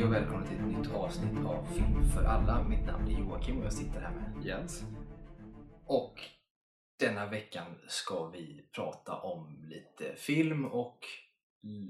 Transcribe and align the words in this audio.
Hej 0.00 0.06
och 0.06 0.14
välkomna 0.14 0.46
till 0.46 0.56
ett 0.56 0.78
nytt 0.78 0.94
avsnitt 0.94 1.46
av 1.46 1.66
Film 1.74 2.10
för 2.14 2.24
alla. 2.24 2.64
Mitt 2.68 2.86
namn 2.86 3.08
är 3.08 3.18
Joakim 3.18 3.58
och 3.58 3.64
jag 3.64 3.72
sitter 3.72 4.00
här 4.00 4.10
med 4.10 4.46
Jens. 4.46 4.82
Och 5.86 6.20
denna 6.98 7.26
veckan 7.26 7.78
ska 7.88 8.28
vi 8.28 8.68
prata 8.74 9.16
om 9.16 9.64
lite 9.68 10.16
film 10.16 10.64
och 10.64 10.98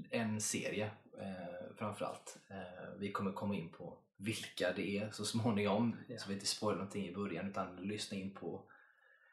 en 0.09 0.41
serie 0.41 0.85
eh, 1.21 1.75
framförallt. 1.77 2.37
Eh, 2.49 2.99
vi 2.99 3.11
kommer 3.11 3.31
komma 3.31 3.55
in 3.55 3.69
på 3.69 3.97
vilka 4.17 4.73
det 4.75 4.97
är 4.97 5.09
så 5.11 5.25
småningom, 5.25 5.97
Ja. 6.07 6.17
så 6.17 6.27
vi 6.27 6.33
inte 6.33 6.45
spoilar 6.45 6.77
någonting 6.77 7.07
i 7.07 7.15
början 7.15 7.49
utan 7.49 7.75
lyssna 7.75 8.17
in 8.17 8.33
på 8.33 8.63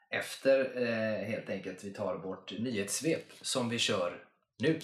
efter 0.09 0.81
eh, 0.81 1.27
helt 1.27 1.49
enkelt. 1.49 1.83
Vi 1.83 1.93
tar 1.93 2.15
vårt 2.17 2.59
nyhetssvep 2.59 3.25
som 3.41 3.69
vi 3.69 3.77
kör 3.79 4.23
nu. 4.59 4.79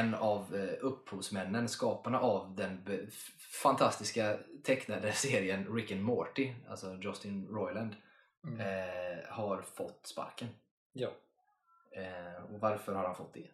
En 0.00 0.14
av 0.14 0.56
eh, 0.56 0.74
upphovsmännen, 0.80 1.68
skaparna 1.68 2.20
av 2.20 2.54
den 2.56 3.08
fantastiska 3.62 4.38
tecknade 4.64 5.12
serien 5.14 5.74
Rick 5.74 5.92
and 5.92 6.02
Morty, 6.02 6.52
alltså 6.68 6.98
Justin 7.02 7.46
Roiland, 7.50 7.96
Mm. 8.46 8.60
eh, 8.60 9.18
har 9.28 9.62
fått 9.62 10.06
sparken. 10.06 10.48
Ja. 10.92 11.08
Eh, 11.96 12.44
och 12.54 12.60
varför 12.60 12.94
har 12.94 13.04
han 13.04 13.14
fått 13.16 13.34
det? 13.34 13.46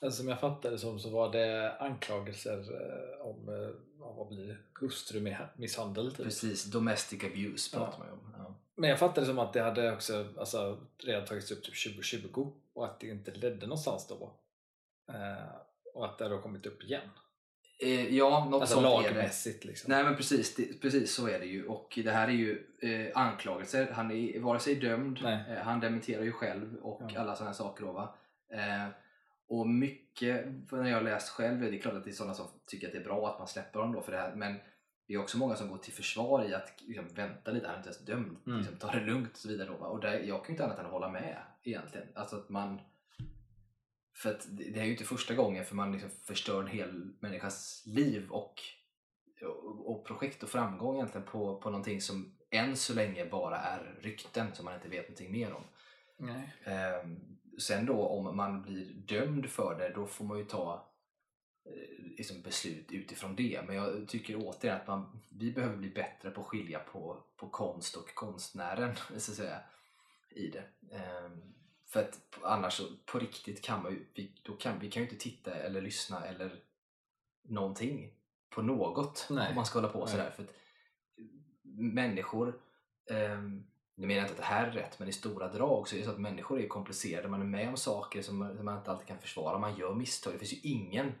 Alltså, 0.00 0.20
som 0.20 0.28
jag 0.28 0.40
fattade 0.40 0.78
som 0.78 0.98
så 1.00 1.10
var 1.10 1.32
det 1.32 1.76
anklagelser 1.78 2.58
eh, 2.58 3.26
om 3.26 3.48
eh, 3.48 3.70
vad 3.98 4.28
blir 4.28 4.46
det? 4.46 4.56
hustrumisshandel 4.80 6.10
typ. 6.14 6.24
Precis, 6.24 6.64
domestic 6.64 7.24
abuse 7.24 7.76
pratar 7.76 7.92
Ja. 7.92 7.98
man 7.98 8.06
ju 8.06 8.12
om. 8.12 8.34
Ja. 8.38 8.54
Men 8.76 8.90
jag 8.90 8.98
fattade 8.98 9.26
som 9.26 9.38
att 9.38 9.52
det 9.52 9.62
hade 9.62 9.92
också 9.92 10.26
alltså, 10.38 10.78
redan 10.98 11.24
tagits 11.26 11.50
upp 11.50 11.62
typ 11.62 11.84
2020 11.94 12.52
och 12.74 12.84
att 12.84 13.00
det 13.00 13.08
inte 13.08 13.30
ledde 13.30 13.66
någonstans 13.66 14.06
då. 14.08 14.32
Eh, 15.08 15.54
och 15.94 16.04
att 16.04 16.18
det 16.18 16.28
har 16.28 16.38
kommit 16.42 16.66
upp 16.66 16.82
igen. 16.82 17.08
Eh, 17.82 18.14
ja, 18.16 18.44
något 18.50 18.60
Alltså 18.60 18.74
sånt 18.82 18.86
är 18.86 19.08
det. 19.08 19.14
lagmässigt 19.14 19.64
liksom. 19.64 19.90
Nej 19.92 20.04
men 20.04 20.16
precis, 20.16 20.54
det, 20.54 20.80
precis 20.80 21.14
så 21.14 21.28
är 21.28 21.38
det 21.38 21.46
ju 21.46 21.66
och 21.66 21.98
det 22.04 22.10
här 22.10 22.28
är 22.28 22.32
ju 22.32 22.66
eh, 22.82 23.18
anklagelser. 23.22 23.90
Han 23.92 24.10
är 24.10 24.40
vare 24.40 24.58
sig 24.58 24.74
dömd, 24.74 25.18
eh, 25.24 25.56
han 25.64 25.80
dementerar 25.80 26.22
ju 26.22 26.32
själv 26.32 26.76
och 26.82 27.02
Ja. 27.14 27.20
alla 27.20 27.36
sådana 27.36 27.54
saker 27.54 27.84
då. 27.84 28.14
Eh, 28.52 28.88
och 29.48 29.68
mycket, 29.68 30.46
när 30.72 30.90
jag 30.90 31.04
läst 31.04 31.28
själv, 31.28 31.60
det 31.60 31.68
är 31.76 31.78
klart 31.80 31.94
att 31.94 32.04
det 32.04 32.10
är 32.10 32.14
sådana 32.14 32.34
som 32.34 32.46
tycker 32.66 32.86
att 32.86 32.92
det 32.92 32.98
är 32.98 33.04
bra 33.04 33.28
att 33.32 33.38
man 33.38 33.48
släpper 33.48 33.78
honom 33.80 33.94
då 33.94 34.02
för 34.02 34.12
det 34.12 34.18
här 34.18 34.34
men 34.34 34.56
det 35.08 35.14
är 35.14 35.18
också 35.20 35.38
många 35.38 35.54
som 35.56 35.68
går 35.68 35.78
till 35.78 35.92
försvar 35.92 36.44
i 36.44 36.54
att 36.54 36.74
liksom, 36.80 37.08
vänta 37.14 37.50
lite, 37.50 37.66
han 37.66 37.74
är 37.74 37.78
inte 37.78 37.88
ens 37.88 38.04
dömd, 38.04 38.36
Mm. 38.46 38.58
liksom, 38.58 38.76
ta 38.76 38.90
det 38.92 39.00
lugnt 39.00 39.30
och 39.32 39.36
så 39.38 39.48
vidare 39.48 39.68
då 39.68 39.76
va. 39.76 39.86
Och 39.86 40.00
där, 40.00 40.18
jag 40.18 40.38
kan 40.44 40.46
ju 40.46 40.52
inte 40.52 40.64
annat 40.64 40.78
än 40.78 40.84
att 40.86 40.92
hålla 40.92 41.08
med 41.08 41.36
egentligen. 41.62 42.06
Alltså 42.14 42.36
att 42.36 42.48
man 42.48 42.80
för 44.22 44.30
att 44.30 44.46
det 44.50 44.80
är 44.80 44.84
ju 44.84 44.90
inte 44.90 45.04
första 45.04 45.34
gången 45.34 45.64
för 45.64 45.74
man 45.74 45.92
liksom 45.92 46.10
förstör 46.10 46.60
en 46.60 46.66
hel 46.66 47.12
människas 47.20 47.82
liv 47.86 48.30
och, 48.30 48.60
och, 49.42 49.90
och 49.90 50.06
projekt 50.06 50.42
och 50.42 50.48
framgång 50.48 50.96
egentligen 50.96 51.26
på, 51.26 51.60
på 51.60 51.70
någonting 51.70 52.00
som 52.00 52.34
än 52.50 52.76
så 52.76 52.94
länge 52.94 53.26
bara 53.26 53.56
är 53.56 53.98
rykten 54.00 54.54
som 54.54 54.64
man 54.64 54.74
inte 54.74 54.88
vet 54.88 55.08
någonting 55.08 55.32
mer 55.32 55.52
om. 55.52 55.62
Nej. 56.18 56.54
Ehm, 56.64 57.20
sen 57.58 57.86
då 57.86 58.06
om 58.06 58.36
man 58.36 58.62
blir 58.62 58.94
dömd 58.94 59.46
för 59.46 59.78
det 59.78 59.92
då 59.94 60.06
får 60.06 60.24
man 60.24 60.38
ju 60.38 60.44
ta 60.44 60.92
eh, 61.66 62.04
liksom 62.16 62.42
beslut 62.42 62.92
utifrån 62.92 63.36
det. 63.36 63.62
Men 63.66 63.76
jag 63.76 64.08
tycker 64.08 64.36
återigen 64.36 64.76
att 64.76 64.86
man, 64.86 65.20
vi 65.28 65.52
behöver 65.52 65.76
bli 65.76 65.90
bättre 65.90 66.30
på 66.30 66.40
att 66.40 66.46
skilja 66.46 66.78
på, 66.78 67.24
på 67.36 67.48
konst 67.48 67.96
och 67.96 68.14
konstnären 68.14 68.96
så 69.16 69.32
att 69.32 69.36
säga, 69.36 69.60
i 70.30 70.48
det. 70.48 70.64
Ehm, 70.96 71.54
för 71.92 72.00
att 72.00 72.18
annars 72.42 72.72
så, 72.74 72.84
på 73.06 73.18
riktigt 73.18 73.62
kan 73.62 73.82
man 73.82 73.92
ju, 73.92 74.06
vi, 74.14 74.32
då 74.42 74.52
kan, 74.52 74.78
vi 74.78 74.90
kan 74.90 75.02
ju 75.02 75.08
inte 75.08 75.22
titta 75.22 75.54
eller 75.54 75.80
lyssna 75.80 76.26
eller 76.26 76.60
någonting 77.42 78.14
på 78.50 78.62
något 78.62 79.26
Nej. 79.30 79.48
om 79.48 79.54
man 79.54 79.66
ska 79.66 79.78
hålla 79.78 79.92
på 79.92 79.98
Nej. 79.98 80.08
sådär. 80.08 80.30
För 80.30 80.42
att 80.42 80.54
människor, 81.72 82.60
um, 83.10 83.66
nu 83.94 84.06
menar 84.06 84.20
jag 84.20 84.24
inte 84.24 84.32
att 84.32 84.38
det 84.48 84.54
här 84.54 84.66
är 84.66 84.72
rätt, 84.72 84.98
men 84.98 85.08
i 85.08 85.12
stora 85.12 85.48
drag 85.48 85.88
så 85.88 85.94
är 85.94 85.98
det 86.00 86.04
så 86.04 86.10
att 86.10 86.18
människor 86.20 86.60
är 86.60 86.68
komplicerade. 86.68 87.28
Man 87.28 87.40
är 87.40 87.46
med 87.46 87.68
om 87.68 87.76
saker 87.76 88.22
som 88.22 88.36
man, 88.38 88.56
som 88.56 88.64
man 88.64 88.78
inte 88.78 88.90
alltid 88.90 89.06
kan 89.06 89.18
försvara. 89.18 89.58
Man 89.58 89.76
gör 89.76 89.94
misstag. 89.94 90.32
Det 90.32 90.38
finns 90.38 90.52
ju 90.52 90.70
ingen, 90.70 91.12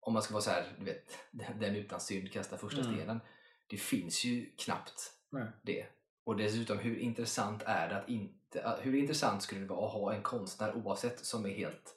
om 0.00 0.12
man 0.12 0.22
ska 0.22 0.32
vara 0.32 0.42
så 0.42 0.50
här, 0.50 0.72
du 0.78 0.84
vet, 0.84 1.18
den 1.60 1.76
utan 1.76 2.00
synd 2.00 2.32
kastar 2.32 2.56
första 2.56 2.80
Mm. 2.80 2.94
stenen. 2.94 3.20
Det 3.66 3.76
finns 3.76 4.24
ju 4.24 4.50
knappt 4.56 5.12
Nej. 5.30 5.46
det. 5.62 5.86
Och 6.24 6.36
dessutom, 6.36 6.78
hur 6.78 6.98
intressant 6.98 7.62
är 7.66 7.88
det 7.88 7.96
att 7.96 8.08
inte, 8.08 8.35
att- 8.54 8.86
hur 8.86 8.94
intressant 8.94 9.42
skulle 9.42 9.60
det 9.60 9.66
vara 9.66 9.86
att 9.86 9.92
ha 9.92 10.14
en 10.14 10.22
konstnär 10.22 10.74
oavsett 10.74 11.24
som 11.24 11.46
är 11.46 11.50
helt 11.50 11.94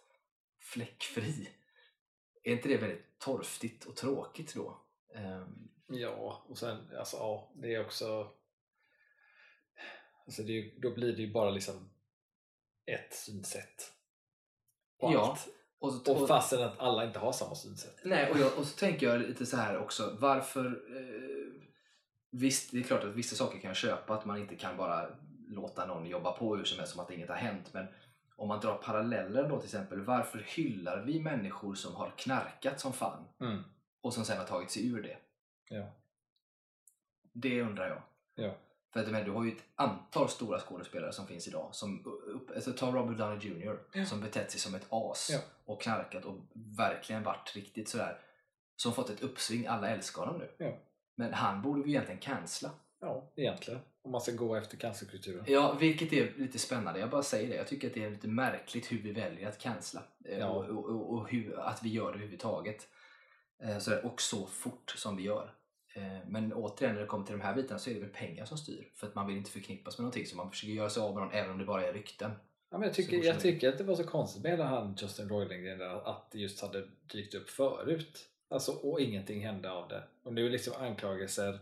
fläckfri? 0.59 1.49
Är 2.43 2.51
inte 2.51 2.67
det 2.69 2.77
väldigt 2.77 3.19
torftigt 3.19 3.85
och 3.85 3.95
tråkigt 3.95 4.55
då? 4.55 4.81
Ehm, 5.15 5.69
Ja, 5.91 6.45
och 6.49 6.57
sen 6.57 6.77
alltså 6.97 7.17
ja, 7.17 7.51
det 7.55 7.75
är 7.75 7.85
också 7.85 8.31
alltså 10.25 10.43
det 10.43 10.73
då 10.81 10.93
blir 10.93 11.15
det 11.15 11.21
ju 11.21 11.31
bara 11.33 11.49
liksom 11.49 11.89
ett 12.85 13.13
synsätt 13.13 13.91
på 14.99 15.13
Ja, 15.13 15.29
allt. 15.31 15.47
och, 15.79 15.93
så, 15.93 16.21
Och 16.21 16.27
fastän 16.27 16.63
att 16.63 16.79
alla 16.79 17.05
inte 17.05 17.19
har 17.19 17.31
samma 17.31 17.55
synsätt. 17.55 17.95
Nej, 18.03 18.31
och, 18.31 18.39
jag, 18.39 18.57
och 18.57 18.65
så 18.65 18.77
tänker 18.77 19.07
jag 19.09 19.21
lite 19.21 19.45
så 19.45 19.57
här 19.57 19.77
också. 19.77 20.17
Varför... 20.19 20.65
Eh, 20.65 21.61
visst, 22.31 22.71
det 22.71 22.79
är 22.79 22.83
klart 22.83 23.03
att 23.03 23.15
vissa 23.15 23.35
saker 23.35 23.59
kan 23.59 23.67
jag 23.67 23.77
köpa. 23.77 24.13
Att 24.13 24.25
man 24.25 24.37
inte 24.37 24.55
kan 24.55 24.77
bara 24.77 25.17
låta 25.49 25.85
någon 25.85 26.05
jobba 26.05 26.31
på 26.31 26.55
hur 26.55 26.63
som 26.63 26.77
helst 26.79 26.93
som 26.93 27.01
att 27.01 27.11
inget 27.11 27.29
har 27.29 27.35
hänt. 27.35 27.73
Men 27.73 27.87
om 28.35 28.47
man 28.47 28.59
drar 28.59 28.77
paralleller 28.77 29.49
då 29.49 29.57
till 29.57 29.65
exempel. 29.67 30.01
Varför 30.01 30.39
hyllar 30.47 31.01
vi 31.01 31.19
människor 31.21 31.75
som 31.75 31.95
har 31.95 32.13
knarkat 32.17 32.79
som 32.79 32.93
fan 32.93 33.23
Mm. 33.39 33.63
och 34.01 34.13
som 34.13 34.25
sen 34.25 34.37
har 34.37 34.45
tagit 34.45 34.71
sig 34.71 34.87
ur 34.87 35.03
det? 35.03 35.17
Ja. 35.69 35.85
Det 37.33 37.61
undrar 37.61 37.87
jag. 37.89 38.01
Ja. 38.45 38.55
För 38.93 38.99
att 38.99 39.07
menar, 39.07 39.25
du 39.25 39.31
har 39.31 39.43
ju 39.43 39.51
ett 39.51 39.63
antal 39.75 40.29
stora 40.29 40.59
skådespelare 40.59 41.11
som 41.13 41.27
finns 41.27 41.47
idag. 41.47 41.69
Som, 41.71 42.19
alltså, 42.55 42.71
ta 42.73 42.91
Robert 42.91 43.17
Downey 43.17 43.39
Jr. 43.49 43.79
Ja. 43.93 44.05
som 44.05 44.21
betett 44.21 44.51
sig 44.51 44.59
som 44.59 44.75
ett 44.75 44.87
as 44.89 45.29
Ja. 45.33 45.39
och 45.65 45.81
knarkat 45.81 46.25
och 46.25 46.35
verkligen 46.77 47.23
varit 47.23 47.55
riktigt 47.55 47.89
sådär. 47.89 48.19
Som 48.75 48.93
fått 48.93 49.09
ett 49.09 49.21
uppsving, 49.23 49.67
alla 49.67 49.89
älskar 49.89 50.21
honom 50.25 50.37
nu. 50.41 50.51
Ja. 50.57 50.77
Men 51.15 51.33
han 51.33 51.61
borde 51.61 51.81
vi 51.81 51.89
egentligen 51.89 52.19
cancella. 52.21 52.73
ja, 52.99 53.31
egentligen. 53.35 53.79
Om 54.01 54.11
man 54.11 54.21
ska 54.21 54.31
gå 54.31 54.55
efter 54.55 54.77
cancerkulturen. 54.77 55.43
Ja, 55.47 55.77
vilket 55.79 56.13
är 56.13 56.33
lite 56.37 56.59
spännande. 56.59 56.99
Jag 56.99 57.09
bara 57.09 57.23
säger 57.23 57.49
det. 57.49 57.55
Jag 57.55 57.67
tycker 57.67 57.87
att 57.87 57.93
det 57.93 58.03
är 58.03 58.09
lite 58.09 58.27
märkligt 58.27 58.91
hur 58.91 59.01
vi 59.01 59.11
väljer 59.11 59.49
att 59.49 59.59
cancella. 59.59 60.03
Eh, 60.25 60.39
Ja. 60.39 60.47
Och, 60.47 60.65
och, 60.65 60.85
och, 60.89 61.13
och 61.13 61.29
hur, 61.29 61.59
att 61.59 61.83
vi 61.83 61.89
gör 61.89 62.03
det 62.05 62.09
överhuvudtaget. 62.09 62.87
Eh, 63.63 64.05
och 64.05 64.21
så 64.21 64.45
fort 64.45 64.93
som 64.97 65.17
vi 65.17 65.23
gör. 65.23 65.53
Eh, 65.95 66.27
Men 66.27 66.53
återigen, 66.53 66.95
när 66.95 67.01
det 67.01 67.07
kommer 67.07 67.25
till 67.25 67.37
de 67.37 67.41
här 67.43 67.55
bitarna 67.55 67.79
så 67.79 67.89
är 67.89 67.93
det 67.93 67.99
väl 67.99 68.09
pengar 68.09 68.45
som 68.45 68.57
styr. 68.57 68.91
För 68.95 69.07
att 69.07 69.15
man 69.15 69.27
vill 69.27 69.37
inte 69.37 69.51
förknippas 69.51 69.97
med 69.97 70.03
någonting. 70.03 70.25
Så 70.25 70.37
man 70.37 70.49
försöker 70.51 70.73
göra 70.73 70.89
sig 70.89 71.03
av 71.03 71.13
med 71.13 71.23
någon 71.23 71.33
även 71.33 71.51
om 71.51 71.57
det 71.57 71.65
bara 71.65 71.87
är 71.87 71.93
rykten. 71.93 72.31
Ja, 72.71 72.77
men 72.77 72.87
jag, 72.87 72.95
tycker, 72.95 73.23
jag 73.23 73.39
tycker 73.39 73.69
att 73.69 73.77
det 73.77 73.83
var 73.83 73.95
så 73.95 74.03
konstigt 74.03 74.43
med 74.43 74.51
hela 74.51 74.65
han 74.65 74.95
Justin 75.01 75.29
Roiland 75.29 75.81
att 75.81 76.31
det 76.31 76.39
just 76.39 76.61
hade 76.61 76.87
dykt 77.11 77.35
upp 77.35 77.49
förut. 77.49 78.29
Alltså, 78.49 78.71
och 78.71 79.01
ingenting 79.01 79.45
hände 79.45 79.71
av 79.71 79.87
det. 79.87 80.03
Och 80.23 80.33
nu 80.33 80.45
är 80.45 80.49
liksom 80.49 80.73
anklagelser, 80.79 81.59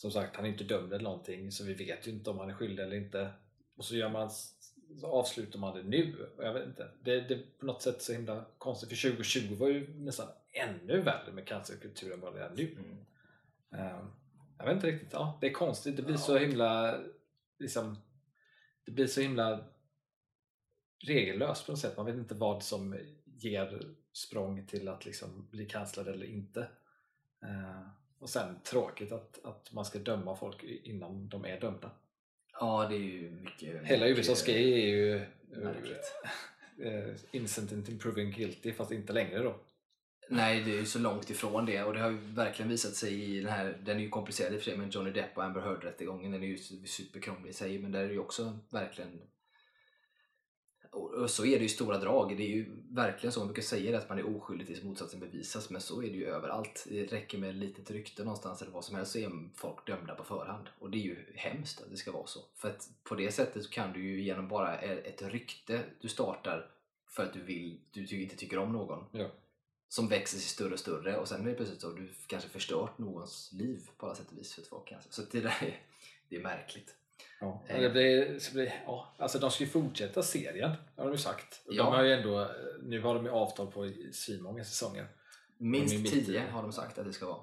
som 0.00 0.10
sagt 0.10 0.36
han 0.36 0.44
är 0.44 0.48
inte 0.48 0.64
dömd 0.64 0.92
eller 0.92 1.04
någonting 1.04 1.52
så 1.52 1.64
vi 1.64 1.74
vet 1.74 2.06
ju 2.06 2.10
inte 2.10 2.30
om 2.30 2.38
han 2.38 2.50
är 2.50 2.54
skyldig 2.54 2.82
eller 2.82 2.96
inte. 2.96 3.30
Och 3.76 3.84
så, 3.84 3.96
gör 3.96 4.08
man, 4.08 4.30
så 5.00 5.06
avslutar 5.06 5.58
man 5.58 5.76
det 5.76 5.82
nu. 5.82 6.30
Jag 6.38 6.52
vet 6.52 6.66
inte. 6.66 6.90
Det, 7.02 7.20
det 7.20 7.34
är 7.34 7.42
på 7.58 7.66
något 7.66 7.82
sätt 7.82 8.02
så 8.02 8.12
himla 8.12 8.44
konstigt 8.58 8.88
för 8.88 9.10
2020 9.10 9.54
var 9.54 9.68
ju 9.68 9.94
nästan 9.94 10.28
ännu 10.52 11.00
värre 11.00 11.32
med 11.32 11.46
cancerkulturen 11.46 12.20
vad 12.20 12.34
det 12.34 12.40
är 12.40 12.50
nu. 12.50 12.72
Mm. 12.72 12.96
Ehm, 13.86 14.06
jag 14.58 14.64
vet 14.66 14.74
inte 14.74 14.86
riktigt, 14.86 15.12
ja, 15.12 15.38
det 15.40 15.46
är 15.46 15.52
konstigt. 15.52 15.96
Det 15.96 16.02
blir 16.02 16.14
Ja. 16.14 16.20
så 16.20 16.38
himla 16.38 17.00
liksom, 17.58 17.96
det 18.84 18.92
blir 18.92 19.06
så 19.06 19.20
himla 19.20 19.64
regellöst 21.06 21.66
på 21.66 21.72
något 21.72 21.80
sätt. 21.80 21.96
Man 21.96 22.06
vet 22.06 22.14
inte 22.16 22.34
vad 22.34 22.62
som 22.62 22.98
ger 23.24 23.94
språng 24.12 24.66
till 24.66 24.88
att 24.88 25.04
liksom 25.04 25.48
bli 25.50 25.66
kanslad 25.66 26.08
eller 26.08 26.26
inte. 26.26 26.68
Ehm, 27.46 27.99
och 28.20 28.30
sen 28.30 28.60
tråkigt 28.64 29.12
att, 29.12 29.44
att 29.44 29.72
man 29.72 29.84
ska 29.84 29.98
döma 29.98 30.36
folk 30.36 30.62
innan 30.62 31.28
de 31.28 31.44
är 31.44 31.60
dömda. 31.60 31.90
Ja, 32.52 32.86
det 32.88 32.94
är 32.94 32.98
ju 32.98 33.30
mycket... 33.30 33.84
Hela 33.84 34.08
USAs 34.08 34.46
grej 34.46 34.72
är 34.72 34.86
ju 34.86 35.26
Märkligt. 35.50 36.14
uh, 36.84 37.14
innocent 37.32 38.02
proven 38.02 38.30
guilty 38.30 38.72
fast 38.72 38.92
inte 38.92 39.12
längre 39.12 39.38
då. 39.38 39.56
Nej, 40.28 40.62
det 40.64 40.70
är 40.70 40.76
ju 40.76 40.86
så 40.86 40.98
långt 40.98 41.30
ifrån 41.30 41.66
det 41.66 41.82
och 41.82 41.94
det 41.94 42.00
har 42.00 42.10
ju 42.10 42.16
verkligen 42.16 42.68
visat 42.68 42.94
sig 42.94 43.24
i 43.24 43.40
den 43.40 43.52
här, 43.52 43.78
den 43.84 43.96
är 43.96 44.00
ju 44.00 44.08
komplicerad 44.08 44.52
i 44.52 44.56
och 44.56 44.60
för 44.60 44.70
sig 44.70 44.78
med 44.78 44.94
Johnny 44.94 45.10
Depp 45.10 45.36
och 45.36 45.44
Amber 45.44 45.60
Heard 45.60 45.84
rättegången, 45.84 46.32
den 46.32 46.42
är 46.42 46.46
ju 46.46 46.56
superkrånglig 46.86 47.50
i 47.50 47.52
sig 47.52 47.78
men 47.78 47.92
där 47.92 48.00
är 48.00 48.06
det 48.06 48.12
ju 48.12 48.18
också 48.18 48.58
verkligen 48.70 49.20
och, 50.90 51.30
så 51.30 51.44
är 51.44 51.56
det 51.56 51.62
ju 51.62 51.68
stora 51.68 51.98
drag. 51.98 52.36
Det 52.36 52.42
är 52.42 52.48
ju 52.48 52.66
verkligen 52.90 53.32
så. 53.32 53.40
Man 53.40 53.46
brukar 53.46 53.62
säga 53.62 53.90
det 53.90 53.98
att 53.98 54.08
man 54.08 54.18
är 54.18 54.36
oskyldig 54.36 54.66
tills 54.66 54.82
motsatsen 54.82 55.20
bevisas. 55.20 55.70
Men 55.70 55.80
så 55.80 56.02
är 56.02 56.06
det 56.06 56.16
ju 56.16 56.26
överallt. 56.26 56.86
Det 56.88 57.04
räcker 57.04 57.38
med 57.38 57.50
ett 57.50 57.56
litet 57.56 57.90
rykte 57.90 58.24
någonstans 58.24 58.62
eller 58.62 58.72
vad 58.72 58.84
som 58.84 58.96
helst 58.96 59.12
så 59.12 59.18
är 59.18 59.48
folk 59.54 59.86
dömda 59.86 60.14
på 60.14 60.24
förhand. 60.24 60.68
Och 60.78 60.90
det 60.90 60.98
är 60.98 61.02
ju 61.02 61.16
hemskt 61.34 61.82
att 61.82 61.90
det 61.90 61.96
ska 61.96 62.12
vara 62.12 62.26
så. 62.26 62.40
För 62.54 62.68
att 62.68 62.88
på 63.02 63.14
det 63.14 63.32
sättet 63.32 63.70
kan 63.70 63.92
du 63.92 64.02
ju 64.02 64.22
genom 64.22 64.48
bara 64.48 64.78
ett 64.78 65.22
rykte 65.22 65.82
du 66.00 66.08
startar 66.08 66.70
för 67.08 67.22
att 67.22 67.32
du 67.32 67.42
vill, 67.42 67.80
du 67.90 68.22
inte 68.22 68.36
tycker 68.36 68.58
om 68.58 68.72
någon. 68.72 69.04
Ja. 69.12 69.30
Som 69.88 70.08
växer 70.08 70.38
sig 70.38 70.48
större 70.48 70.72
och 70.72 70.78
större 70.78 71.16
och 71.16 71.28
sen 71.28 71.40
är 71.40 71.50
det 71.50 71.54
plötsligt 71.54 71.80
så 71.80 71.90
du 71.90 72.10
kanske 72.26 72.48
förstört 72.48 72.98
någons 72.98 73.52
liv 73.52 73.90
på 73.96 74.06
alla 74.06 74.14
sätt 74.14 74.30
och 74.32 74.38
vis 74.38 74.54
för 74.54 74.62
två 74.62 74.76
cancer. 74.76 75.10
Så 75.12 75.22
det 75.30 75.40
där 75.40 75.58
är, 75.60 75.82
det 76.28 76.36
är 76.36 76.42
märkligt. 76.42 76.96
Ja, 77.40 77.62
men 77.68 77.82
det 77.82 77.90
blir, 77.90 78.38
så 78.38 78.54
blir, 78.54 78.72
ja, 78.86 79.14
alltså 79.18 79.38
de 79.38 79.50
ska 79.50 79.64
ju 79.64 79.70
fortsätta 79.70 80.22
serien, 80.22 80.70
har 80.96 81.04
de 81.04 81.12
ju 81.12 81.18
sagt. 81.18 81.62
De 81.66 81.76
Ja. 81.76 81.84
har 81.84 82.02
ju 82.02 82.12
ändå, 82.12 82.48
nu 82.82 83.00
har 83.00 83.14
de 83.14 83.24
ju 83.24 83.30
avtal 83.30 83.66
på 83.72 83.92
svinmånga 84.12 84.64
säsonger. 84.64 85.06
Minst 85.58 85.94
mitt 85.94 86.12
i- 86.14 86.24
tio 86.24 86.42
har 86.50 86.62
de 86.62 86.72
sagt 86.72 86.98
att 86.98 87.06
det 87.06 87.12
ska 87.12 87.26
vara. 87.26 87.40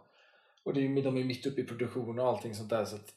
Och 0.64 0.74
det 0.74 0.80
är, 0.80 0.82
ju- 0.82 1.02
de 1.02 1.18
är 1.18 1.24
mitt 1.24 1.46
uppe 1.46 1.62
i 1.62 1.64
produktion 1.64 2.20
och 2.20 2.28
allting 2.28 2.56
sånt 2.56 2.70
där. 2.70 2.86
Så 2.86 2.96
att, 2.96 3.14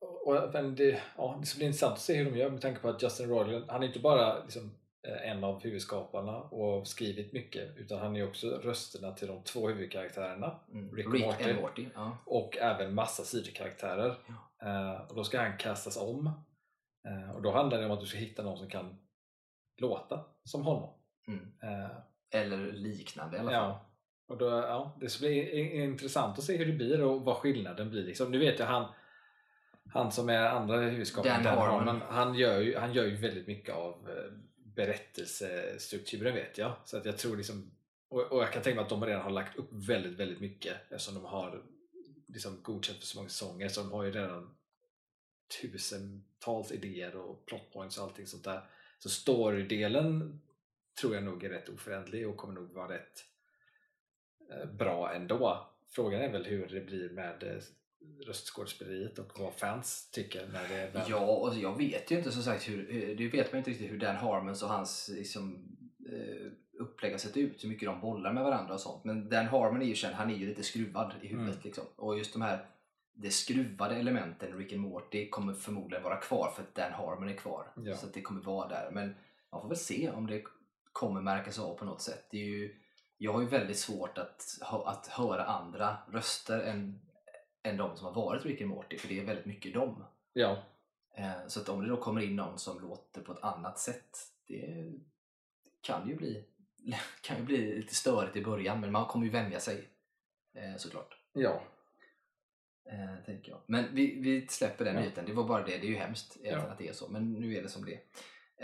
och, 0.00 0.50
men 0.52 0.74
det, 0.74 1.00
ja, 1.16 1.36
det 1.40 1.46
ska 1.46 1.56
bli 1.56 1.66
intressant 1.66 1.92
att 1.92 2.00
se 2.00 2.14
hur 2.16 2.30
de 2.30 2.38
gör 2.38 2.50
med 2.50 2.60
tanke 2.60 2.80
på 2.80 2.88
att 2.88 3.02
Justin 3.02 3.28
Roiland, 3.28 3.64
han 3.68 3.82
är 3.82 3.86
inte 3.86 3.98
bara 4.00 4.42
liksom, 4.42 4.62
eh, 4.64 4.70
en 5.04 5.44
av 5.44 5.62
huvudskaparna 5.62 6.36
och 6.40 6.86
skrivit 6.86 7.32
mycket 7.32 7.76
utan 7.76 7.98
han 7.98 8.16
är 8.16 8.28
också 8.28 8.46
rösterna 8.48 9.12
till 9.12 9.28
de 9.28 9.42
två 9.42 9.68
huvudkaraktärerna 9.68 10.60
Mm. 10.72 10.94
Rick 10.96 11.06
Rick, 11.12 11.24
Morty. 11.24 11.52
Morty. 11.54 11.86
Ja. 11.94 12.18
och 12.26 12.56
även 12.56 12.94
massa 12.94 13.22
sidokaraktärer. 13.24 14.14
Eh, 14.62 15.00
och 15.08 15.16
då 15.16 15.24
ska 15.24 15.40
han 15.40 15.56
kastas 15.58 15.96
om. 15.96 16.26
Eh, 17.08 17.36
och 17.36 17.42
då 17.42 17.50
handlar 17.50 17.78
det 17.78 17.84
om 17.86 17.90
att 17.92 18.00
du 18.00 18.06
ska 18.06 18.18
hitta 18.18 18.42
någon 18.42 18.58
som 18.58 18.68
kan 18.70 18.96
låta 19.80 20.24
som 20.44 20.62
honom. 20.62 20.90
Mm. 21.28 21.52
Eh, 21.62 21.90
Eller 22.40 22.72
liknande 22.72 23.36
i 23.36 23.40
alla 23.40 23.50
fall. 23.50 23.60
ja. 23.60 23.90
Och 24.28 24.38
då, 24.38 24.46
ja, 24.46 24.96
det 25.00 25.08
ska 25.08 25.26
bli 25.26 25.50
intressant 25.84 26.38
att 26.38 26.44
se 26.44 26.56
hur 26.56 26.66
det 26.66 26.72
blir 26.72 27.02
och 27.02 27.20
vad 27.22 27.36
skillnaden 27.36 27.90
blir. 27.90 28.04
Liksom. 28.04 28.30
Nu 28.30 28.38
vet 28.38 28.58
jag 28.58 28.66
han, 28.66 28.86
han 29.92 30.12
som 30.12 30.28
är 30.28 30.46
andra 30.46 30.76
huvudskaparen, 30.76 31.42
Dan 31.42 31.56
Dan 31.56 31.58
Harmon. 31.66 31.86
Harmon, 31.88 32.02
han 32.08 32.34
gör, 32.34 32.60
ju, 32.60 32.76
han 32.76 32.92
gör 32.92 33.04
ju 33.04 33.16
väldigt 33.16 33.46
mycket 33.46 33.74
av 33.74 34.08
eh, 34.10 34.32
berättelsestrukturen 34.74 36.34
vet 36.34 36.58
jag. 36.58 36.76
Så 36.84 36.96
att 36.96 37.04
jag 37.04 37.18
tror 37.18 37.36
liksom, 37.36 37.70
och, 38.08 38.22
och 38.22 38.42
jag 38.42 38.52
kan 38.52 38.62
tänka 38.62 38.74
mig 38.74 38.82
att 38.82 38.90
de 38.90 39.04
redan 39.04 39.22
har 39.22 39.30
lagt 39.30 39.58
upp 39.58 39.68
väldigt, 39.72 40.18
väldigt 40.18 40.40
mycket 40.40 40.76
eftersom 40.82 41.14
de 41.14 41.24
har 41.24 41.62
liksom 42.26 42.62
godkänt 42.62 42.98
för 42.98 43.06
så 43.06 43.18
många 43.18 43.28
säsonger 43.28 43.68
så 43.68 43.80
de 43.80 43.92
har 43.92 44.04
ju 44.04 44.10
redan 44.10 44.54
tusentals 45.60 46.72
idéer 46.72 47.16
och 47.16 47.46
plot 47.46 47.72
points 47.72 47.98
och 47.98 48.04
allting 48.04 48.26
sånt 48.26 48.44
där. 48.44 48.70
Så 48.98 49.08
storydelen 49.08 50.40
tror 51.00 51.14
jag 51.14 51.24
nog 51.24 51.44
är 51.44 51.48
rätt 51.48 51.68
oföränderlig 51.68 52.28
och 52.28 52.36
kommer 52.36 52.54
nog 52.54 52.72
vara 52.72 52.94
rätt 52.94 53.24
eh, 54.50 54.66
bra 54.66 55.14
ändå. 55.14 55.70
Frågan 55.88 56.20
är 56.20 56.32
väl 56.32 56.44
hur 56.44 56.68
det 56.68 56.80
blir 56.80 57.10
med 57.10 57.42
eh, 57.42 57.62
röstskådespeleriet 58.26 59.18
och 59.18 59.32
vad 59.38 59.54
fans 59.54 60.10
tycker 60.12 60.46
när 60.52 60.68
det 60.68 60.74
är 60.74 60.90
väl... 60.92 61.02
Ja, 61.08 61.26
och 61.26 61.54
jag 61.56 61.78
vet 61.78 62.10
ju 62.10 62.18
inte 62.18 62.32
som 62.32 62.42
sagt 62.42 62.68
hur, 62.68 62.94
eh, 62.94 63.16
det 63.16 63.28
vet 63.28 63.52
man 63.52 63.58
inte 63.58 63.70
riktigt 63.70 63.90
hur 63.90 63.98
Dan 63.98 64.16
Harmons 64.16 64.62
och 64.62 64.68
hans 64.68 65.10
liksom, 65.14 65.76
eh, 66.12 66.52
upplägg 66.80 67.12
har 67.12 67.18
sett 67.18 67.36
ut, 67.36 67.64
hur 67.64 67.68
mycket 67.68 67.88
de 67.88 68.00
bollar 68.00 68.32
med 68.32 68.44
varandra 68.44 68.74
och 68.74 68.80
sånt. 68.80 69.04
Men 69.04 69.28
Dan 69.28 69.46
Harmon 69.46 69.82
är 69.82 69.86
ju 69.86 69.94
känd, 69.94 70.14
han 70.14 70.30
är 70.30 70.34
ju 70.34 70.46
lite 70.46 70.62
skruvad 70.62 71.12
i 71.22 71.26
huvudet 71.26 71.54
Mm. 71.54 71.64
liksom. 71.64 71.84
Och 71.96 72.18
just 72.18 72.32
de 72.32 72.42
här 72.42 72.66
de 73.16 73.30
skruvade 73.30 73.96
elementen, 73.96 74.58
Rick 74.58 74.72
and 74.72 74.82
Morty, 74.82 75.30
kommer 75.30 75.54
förmodligen 75.54 76.04
vara 76.04 76.16
kvar 76.16 76.52
för 76.56 76.62
att 76.62 76.74
Dan 76.74 76.92
Harmon 76.92 77.28
är 77.28 77.36
kvar. 77.36 77.72
Ja. 77.76 77.96
Så 77.96 78.06
det 78.06 78.22
kommer 78.22 78.42
vara 78.42 78.68
där. 78.68 78.90
Men 78.92 79.14
man 79.52 79.60
får 79.60 79.68
väl 79.68 79.78
se 79.78 80.10
om 80.10 80.26
det 80.26 80.44
kommer 80.92 81.20
märkas 81.20 81.58
av 81.58 81.74
på 81.74 81.84
något 81.84 82.02
sätt. 82.02 82.26
Det 82.30 82.36
är 82.36 82.44
ju, 82.44 82.74
jag 83.18 83.32
har 83.32 83.40
ju 83.40 83.46
väldigt 83.46 83.78
svårt 83.78 84.18
att, 84.18 84.42
att 84.84 85.06
höra 85.06 85.44
andra 85.44 85.96
röster 86.12 86.60
än, 86.60 87.00
än 87.64 87.76
de 87.76 87.96
som 87.96 88.06
har 88.06 88.14
varit 88.14 88.44
Rick 88.44 88.60
and 88.60 88.70
Morty, 88.70 88.98
för 88.98 89.08
det 89.08 89.20
är 89.20 89.24
väldigt 89.24 89.46
mycket 89.46 89.74
dem. 89.74 90.04
ja. 90.32 90.62
Eh, 91.16 91.46
Så 91.46 91.60
att 91.60 91.68
om 91.68 91.80
det 91.82 91.88
då 91.88 91.96
kommer 91.96 92.20
in 92.20 92.36
någon 92.36 92.58
som 92.58 92.80
låter 92.80 93.20
på 93.22 93.32
ett 93.32 93.42
annat 93.42 93.78
sätt, 93.78 94.18
det 94.46 94.92
kan 95.80 96.08
ju 96.08 96.14
bli, 96.16 96.44
kan 97.20 97.36
ju 97.36 97.42
bli 97.42 97.74
lite 97.76 97.94
störigt 97.94 98.36
i 98.36 98.44
början, 98.44 98.80
men 98.80 98.92
man 98.92 99.06
kommer 99.06 99.26
ju 99.26 99.32
vänja 99.32 99.60
sig 99.60 99.88
eh, 100.54 100.76
såklart. 100.76 101.16
ja. 101.32 101.62
Eh, 102.86 103.24
tänker 103.26 103.50
jag. 103.52 103.60
Men 103.66 103.84
vi, 103.94 104.20
vi 104.20 104.46
släpper 104.48 104.84
den 104.84 104.94
Ja. 104.94 105.00
nyheten, 105.00 105.24
det 105.26 105.32
var 105.32 105.44
bara 105.44 105.62
det, 105.62 105.78
det 105.78 105.86
är 105.86 105.90
ju 105.90 105.96
hemskt 105.96 106.36
Ja. 106.42 106.56
att 106.58 106.78
det 106.78 106.88
är 106.88 106.92
så, 106.92 107.08
men 107.08 107.32
nu 107.32 107.54
är 107.56 107.62
det 107.62 107.68
som 107.68 107.84
det. 107.84 108.00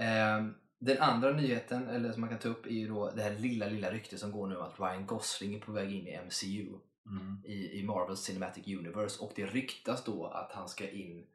Eh, 0.05 0.47
Den 0.79 0.99
andra 0.99 1.31
nyheten, 1.33 1.89
eller 1.89 2.13
som 2.13 2.21
man 2.21 2.31
kan 2.31 2.39
ta 2.39 2.49
upp, 2.49 2.67
är 2.67 2.71
ju 2.71 2.89
då 2.89 3.11
det 3.11 3.23
här 3.23 3.31
lilla, 3.35 3.67
lilla 3.67 3.91
ryktet 3.91 4.21
som 4.21 4.33
går 4.33 4.47
nu 4.47 4.61
att 4.63 4.81
Ryan 4.81 5.07
Gosling 5.07 5.55
är 5.55 5.61
på 5.61 5.73
väg 5.73 5.93
in 5.95 6.07
i 6.07 6.17
MCU 6.27 6.79
Mm. 7.11 7.43
i, 7.45 7.79
i 7.81 7.83
Marvels 7.83 8.21
Cinematic 8.21 8.67
Universe 8.67 9.23
och 9.25 9.33
det 9.37 9.47
ryktas 9.47 10.05
då 10.05 10.27
att 10.27 10.53
han 10.53 10.69
ska 10.69 10.91
in 10.91 11.27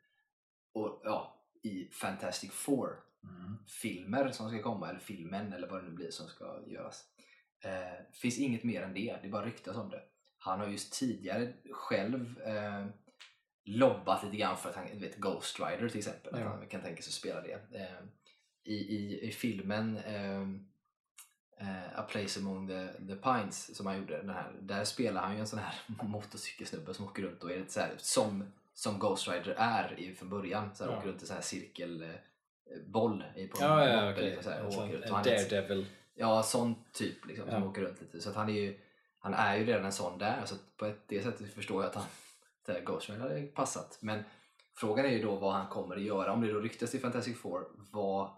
och, 0.74 1.02
ja, 1.04 1.36
i 1.62 1.88
Fantastic 1.92 2.52
Four 2.52 3.00
Mm. 3.24 3.58
filmer 3.68 4.32
som 4.32 4.50
ska 4.50 4.62
komma, 4.62 4.90
eller 4.90 5.00
filmen 5.00 5.54
eller 5.54 5.68
vad 5.68 5.84
det 5.84 5.90
nu 5.90 5.96
blir 5.96 6.12
som 6.12 6.28
ska 6.28 6.60
göras. 6.68 7.06
Eh, 7.60 8.04
finns 8.14 8.40
inget 8.40 8.64
mer 8.64 8.82
än 8.82 8.94
det, 8.94 9.18
det 9.22 9.30
bara 9.30 9.46
ryktas 9.46 9.76
om 9.78 9.90
det. 9.90 10.02
Han 10.38 10.60
har 10.60 10.68
just 10.68 10.94
tidigare 10.94 11.54
själv 11.72 12.42
eh, 12.42 12.86
lobbat 13.64 14.24
lite 14.24 14.38
grann 14.38 14.58
för 14.58 14.70
att 14.70 14.76
han, 14.76 15.00
vet 15.00 15.18
Ghost 15.18 15.60
Rider 15.60 15.90
till 15.90 15.98
exempel, 15.98 16.34
Ja. 16.40 16.46
att 16.46 16.60
han 16.60 16.68
kan 16.68 16.82
tänka 16.82 17.02
sig 17.02 17.10
att 17.10 17.14
spela 17.14 17.42
det. 17.42 17.54
Eh, 17.72 18.06
i, 18.64 18.76
i, 18.76 19.28
I 19.28 19.32
filmen 19.32 19.98
eh, 21.58 21.84
eh, 21.86 22.00
A 22.00 22.02
Place 22.10 22.40
Among 22.40 22.68
the, 22.68 22.88
the 23.08 23.16
Pines 23.16 23.76
som 23.76 23.86
han 23.86 23.98
gjorde, 23.98 24.18
den 24.18 24.30
här, 24.30 24.52
där 24.62 24.84
spelar 24.84 25.22
han 25.22 25.34
ju 25.34 25.40
en 25.40 25.48
sån 25.48 25.60
här 25.60 25.74
motorcykelsnubbe 26.04 26.94
som 26.94 27.06
åker 27.06 27.24
runt 27.24 27.44
och 27.44 27.52
är 27.52 27.58
lite 27.60 27.72
så 27.74 27.80
här, 27.80 27.92
som, 27.98 28.44
som 28.74 29.00
Ghost 29.00 29.28
Rider 29.28 29.56
är 29.58 30.00
i, 30.00 30.16
från 30.16 30.30
början. 30.30 30.76
Så 30.76 30.84
här, 30.84 30.92
Ja. 30.92 30.98
Åker 30.98 31.08
runt 31.08 31.24
i 31.24 31.26
sån 31.26 31.36
här 31.36 31.44
cirkelboll 31.44 33.24
i- 33.36 33.48
på 33.48 33.64
en 33.64 33.70
Ja, 33.70 33.88
ja, 33.90 34.10
moppe, 34.10 34.22
liksom 34.22 34.44
så 34.44 34.50
här, 34.50 34.62
och 34.66 34.74
åker 34.74 34.88
runt. 34.94 35.06
en 35.06 35.12
Daredevil. 35.12 35.86
Ja, 36.16 36.44
sån 36.44 36.76
typ 36.94 37.26
liksom, 37.26 37.50
som 37.50 37.64
Ja. 37.64 37.70
åker 37.70 37.82
runt 37.82 38.02
lite. 38.02 38.22
Så 38.22 38.30
att 38.30 38.36
han 38.36 38.50
är 38.50 38.54
ju 38.62 38.80
han 39.20 39.34
är 39.34 39.56
ju 39.58 39.66
redan 39.66 39.86
en 39.86 39.92
sån 39.92 40.18
där, 40.18 40.42
så 40.46 40.56
på 40.78 40.86
ett, 40.86 41.00
det 41.08 41.24
sättet 41.24 41.54
förstår 41.54 41.84
jag 41.84 41.90
att 41.90 41.96
han 41.96 42.06
det 42.66 42.72
här 42.74 42.82
Ghost 42.82 43.10
Rider 43.10 43.22
hade 43.22 43.42
passat. 43.42 43.98
Men 44.02 44.24
frågan 44.76 45.06
är 45.06 45.10
ju 45.10 45.22
då 45.22 45.36
vad 45.36 45.54
han 45.54 45.68
kommer 45.68 45.96
att 45.96 46.02
göra. 46.02 46.34
Om 46.34 46.42
det 46.42 46.54
då 46.54 46.60
ryktas 46.60 46.96
i 46.96 47.00
Fantastic 47.00 47.38
Four, 47.42 47.68
vad 47.92 48.30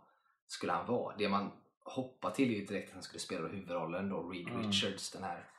skulle 0.48 0.72
han 0.72 0.86
vara? 0.86 1.16
Det 1.18 1.30
man 1.30 1.52
hoppar 1.88 2.32
till 2.32 2.52
ju 2.52 2.66
direkt 2.66 2.90
att 2.90 2.94
han 2.94 3.04
skulle 3.04 3.20
spela 3.20 3.48
huvudrollen 3.48 4.10
då, 4.10 4.30
Reed 4.30 4.48
Mm. 4.48 4.68
Richards, 4.68 5.12
den 5.12 5.24
här 5.24 5.50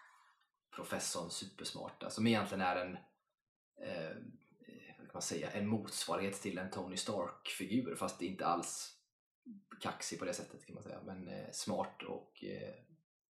professorn 0.74 1.30
supersmarta, 1.30 2.10
som 2.10 2.26
egentligen 2.26 2.62
är 2.62 2.76
en 2.76 2.96
eh, 3.80 4.16
kan 4.96 5.12
man 5.12 5.22
säga, 5.22 5.50
en 5.50 5.66
motsvarighet 5.66 6.42
till 6.42 6.58
en 6.58 6.70
Tony 6.70 6.96
Stark-figur 6.96 7.94
fast 7.94 8.22
inte 8.22 8.46
alls 8.46 8.94
kaxig 9.80 10.18
på 10.18 10.24
det 10.24 10.32
sättet 10.32 10.66
kan 10.66 10.74
man 10.74 10.82
säga, 10.82 10.98
men 11.04 11.28
eh, 11.28 11.50
smart 11.52 12.02
och 12.02 12.44
eh, 12.44 12.74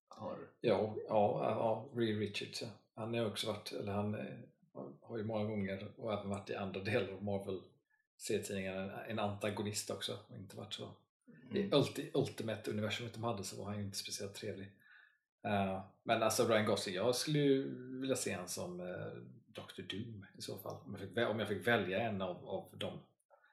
har... 0.07 0.37
Ja, 0.61 0.95
ja, 1.07 1.41
ja 1.43 1.89
Reed 1.93 2.19
Richards. 2.19 2.61
Ja. 2.61 2.67
Han 2.95 3.13
har 3.13 3.25
också 3.25 3.47
varit, 3.47 3.71
eller 3.71 3.91
han 3.91 4.15
eh, 4.15 4.35
har 5.01 5.17
ju 5.17 5.23
många 5.23 5.45
gånger 5.45 5.93
och 5.97 6.13
även 6.13 6.29
varit 6.29 6.49
i 6.49 6.55
andra 6.55 6.81
delar 6.81 7.13
av 7.13 7.23
Marvel 7.23 7.61
serietidningarna 8.17 9.05
en 9.05 9.19
antagonist 9.19 9.89
också 9.89 10.17
och 10.29 10.35
inte 10.35 10.57
varit 10.57 10.73
så 10.73 10.89
Mm. 11.51 11.57
i 11.57 11.75
ulti, 11.75 12.11
Ultimate 12.13 12.71
universumet 12.71 13.13
de 13.13 13.23
hade 13.23 13.43
så 13.43 13.57
var 13.57 13.65
han 13.65 13.77
ju 13.77 13.83
inte 13.83 13.97
speciellt 13.97 14.35
trevlig. 14.35 14.71
Eh, 15.43 15.81
men 16.03 16.23
alltså 16.23 16.47
Ryan 16.47 16.65
Gosling, 16.65 16.95
jag 16.95 17.15
skulle 17.15 17.39
ju 17.39 17.75
vilja 17.99 18.15
se 18.15 18.33
han 18.33 18.47
som 18.47 18.79
uh, 18.79 19.13
Dr. 19.47 19.81
Doom 19.81 20.25
i 20.37 20.41
så 20.41 20.57
fall. 20.57 20.77
Om 20.85 20.91
jag 20.91 20.99
fick, 20.99 21.17
om 21.17 21.39
jag 21.39 21.47
fick 21.47 21.67
välja 21.67 22.01
en 22.01 22.21
av, 22.21 22.49
av 22.49 22.77
dem. 22.77 22.99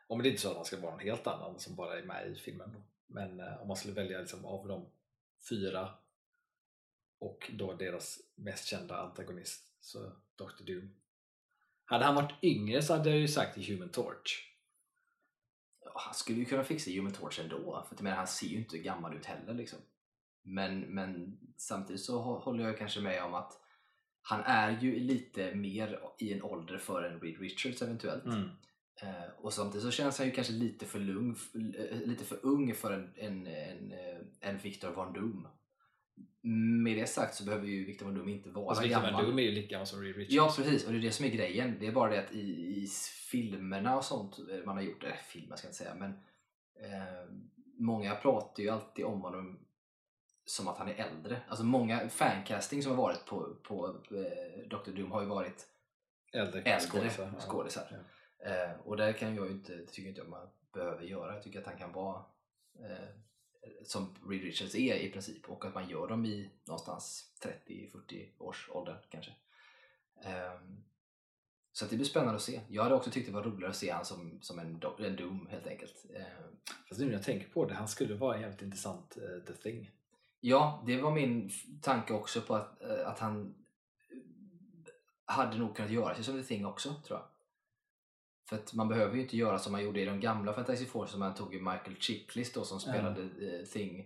Om 0.07 0.23
det 0.23 0.29
inte 0.29 0.37
är 0.37 0.41
så 0.41 0.51
att 0.51 0.57
han 0.57 0.65
ska 0.65 0.81
vara 0.81 0.91
någon 0.91 1.01
helt 1.01 1.27
annan 1.27 1.59
som 1.59 1.77
bara 1.77 1.99
är 1.99 2.03
med 2.03 2.31
i 2.31 2.35
filmen. 2.35 2.73
Då. 2.73 2.83
Men 3.07 3.41
eh, 3.41 3.63
om 3.63 3.69
man 3.69 3.77
skulle 3.77 3.95
välja 3.95 4.21
liksom, 4.21 4.45
av 4.45 4.69
de 4.69 4.87
fyra 5.49 5.89
och 7.19 7.51
då 7.53 7.73
deras 7.73 8.21
mest 8.35 8.67
kända 8.67 8.97
antagonist, 8.97 9.63
så 9.81 10.13
Dr. 10.37 10.65
Doom. 10.65 10.95
Hade 11.85 12.05
han 12.05 12.15
varit 12.15 12.45
yngre 12.45 12.83
så 12.83 12.97
hade 12.97 13.11
jag 13.11 13.19
ju 13.19 13.29
sagt 13.29 13.59
i 13.59 13.73
Human 13.73 13.89
Torch. 13.89 14.54
Han 15.95 16.15
skulle 16.15 16.39
ju 16.39 16.45
kunna 16.45 16.65
fixa 16.65 16.91
Human 16.91 17.13
Torch 17.13 17.41
ändå, 17.41 17.85
för 17.89 17.95
att 17.95 18.01
menar, 18.01 18.17
han 18.17 18.27
ser 18.27 18.47
ju 18.47 18.57
inte 18.59 18.79
gammal 18.79 19.17
ut 19.17 19.27
heller 19.27 19.55
liksom. 19.55 19.79
Men, 20.43 20.81
men 20.81 21.39
samtidigt 21.57 22.03
så 22.03 22.19
hå- 22.23 22.41
håller 22.41 22.65
jag 22.65 22.79
kanske 22.79 23.01
med 23.01 23.25
om 23.25 23.35
att 23.35 23.53
han 24.23 24.41
är 24.41 24.81
ju 24.81 24.99
lite 25.01 25.55
mer 25.55 26.01
i 26.19 26.33
en 26.33 26.43
ålder 26.43 26.79
för 26.79 27.03
en 27.03 27.21
Reed 27.21 27.41
Richards 27.41 27.83
eventuellt. 27.83 28.25
Eh, 29.03 29.31
och 29.39 29.53
samtidigt 29.53 29.85
så 29.85 29.91
känns 29.91 30.19
han 30.19 30.27
ju 30.27 30.33
kanske 30.33 30.53
lite 30.53 30.87
för, 30.87 30.99
eh, 30.99 31.99
lite 32.07 32.25
för 32.25 32.39
ung 32.47 32.75
för 32.75 32.93
en, 32.93 33.13
en, 33.17 33.47
en, 33.47 33.93
eh, 33.93 34.19
en 34.41 34.59
Victor 34.59 34.91
Von 34.91 35.13
Doom. 35.13 35.49
Med 36.83 36.97
det 36.97 37.07
sagt 37.07 37.35
så 37.35 37.45
behöver 37.45 37.67
ju 37.67 37.85
Victor 37.85 38.07
Von 38.07 38.15
Doom 38.15 38.29
inte 38.29 38.51
vara 38.51 38.69
Alltså 38.69 38.83
Victor 38.85 39.01
gammal. 39.01 39.13
Van 39.13 39.25
Doom 39.25 39.39
är 39.39 39.43
ju 39.43 39.51
lika 39.51 39.69
gammal 39.69 39.87
som 39.87 40.03
Reed 40.03 40.17
Richards. 40.17 40.35
Ja 40.35 40.55
precis, 40.57 40.87
och 40.87 40.93
det 40.93 40.99
är 40.99 41.03
det 41.03 41.13
som 41.13 41.27
är 41.27 41.31
grejen. 41.31 41.77
Det 41.81 41.87
är 41.87 41.93
bara 41.93 42.11
det 42.11 42.19
att 42.19 42.33
i, 42.33 42.41
i 42.83 42.89
filmerna 43.31 43.97
och 43.97 44.05
sånt 44.05 44.39
eh, 44.39 44.65
man 44.65 44.77
har 44.77 44.83
gjort, 44.83 45.05
eller 45.05 45.17
filmer 45.17 45.57
ska 45.57 45.67
jag 45.67 45.71
inte 45.71 45.79
säga, 45.79 45.95
men 45.95 46.11
eh, 46.81 47.31
många 47.79 48.15
pratar 48.15 48.63
ju 48.63 48.69
alltid 48.69 49.05
om 49.05 49.21
honom 49.21 49.59
som 50.45 50.69
att 50.69 50.79
han 50.79 50.89
är 50.89 50.95
äldre. 50.95 51.41
Alltså 51.49 51.65
många 51.65 52.09
fancasting 52.09 52.83
som 52.83 52.93
har 52.93 52.99
varit 52.99 53.25
på, 53.27 53.57
på 53.63 53.87
eh, 54.11 54.69
Dr. 54.69 54.91
Doom 54.91 55.13
har 55.13 55.23
ju 55.23 55.29
varit 55.29 55.67
Äldre, 56.33 56.61
äldre 56.61 56.81
skådisar. 56.81 57.33
Ja. 57.35 57.41
skådisar. 57.41 57.87
Ja. 57.91 58.51
Eh, 58.51 58.81
och 58.85 58.97
det 58.97 59.13
kan 59.13 59.35
jag 59.35 59.47
ju 59.47 59.53
inte, 59.53 59.87
tycker 59.87 60.09
inte 60.09 60.21
jag 60.21 60.29
man 60.29 60.49
behöver 60.73 61.03
göra. 61.03 61.35
Jag 61.35 61.43
tycker 61.43 61.59
att 61.61 61.67
han 61.67 61.79
kan 61.79 61.93
vara 61.93 62.25
eh, 62.81 63.09
som 63.85 64.15
Reed 64.29 64.43
Richards 64.43 64.75
är 64.75 64.95
i 64.95 65.11
princip 65.11 65.49
och 65.49 65.65
att 65.65 65.75
man 65.75 65.89
gör 65.89 66.09
dem 66.09 66.25
i 66.25 66.51
någonstans 66.65 67.33
30-40 67.67 68.29
års 68.39 68.71
ålder 68.71 69.07
kanske. 69.11 69.33
Ehm, 70.23 70.85
så 71.73 71.85
det 71.87 71.97
blir 71.97 72.07
spännande 72.07 72.35
att 72.35 72.43
se. 72.43 72.61
Jag 72.69 72.83
hade 72.83 72.95
också 72.95 73.11
tyckt 73.11 73.27
det 73.27 73.33
var 73.33 73.43
roligare 73.43 73.71
att 73.71 73.77
se 73.77 73.91
han 73.91 74.05
som, 74.05 74.39
som 74.43 74.59
en, 74.59 74.83
en 74.99 75.17
Doom 75.17 75.47
helt 75.51 75.67
enkelt. 75.67 76.07
Ehm, 76.15 76.57
Fast 76.89 77.01
nu 77.01 77.07
när 77.07 77.13
jag 77.13 77.23
tänker 77.23 77.49
på 77.49 77.65
det, 77.65 77.75
han 77.75 77.89
skulle 77.89 78.15
vara 78.15 78.35
en 78.35 78.41
jävligt 78.41 78.63
intressant 78.63 79.17
eh, 79.17 79.45
The 79.45 79.53
Thing. 79.53 79.91
Ja, 80.41 80.83
det 80.87 81.03
var 81.03 81.11
min 81.11 81.51
tanke 81.83 82.13
också 82.13 82.41
på 82.41 82.55
att, 82.55 82.83
eh, 82.83 83.09
att 83.09 83.19
han 83.19 83.55
hade 85.25 85.59
nog 85.59 85.77
kunnat 85.77 85.91
göra 85.91 86.15
sig 86.15 86.25
som 86.25 86.43
The 86.43 86.49
Thing 86.49 86.67
också, 86.67 86.95
tror 87.07 87.19
jag. 87.19 87.27
För 88.49 88.57
att 88.57 88.75
man 88.75 88.89
behöver 88.89 89.15
ju 89.15 89.23
inte 89.23 89.37
göra 89.37 89.59
som 89.59 89.73
man 89.73 89.85
gjorde 89.85 90.01
i 90.01 90.05
de 90.05 90.21
gamla 90.21 90.53
Fantasy 90.53 90.87
Four 90.87 91.07
som 91.07 91.21
man 91.21 91.35
tog 91.35 91.55
i 91.55 91.59
Michael 91.61 91.97
Chiklis 91.99 92.53
då 92.53 92.65
som 92.65 92.81
spelade 92.81 93.23
eh, 93.23 93.67
Thing 93.67 94.01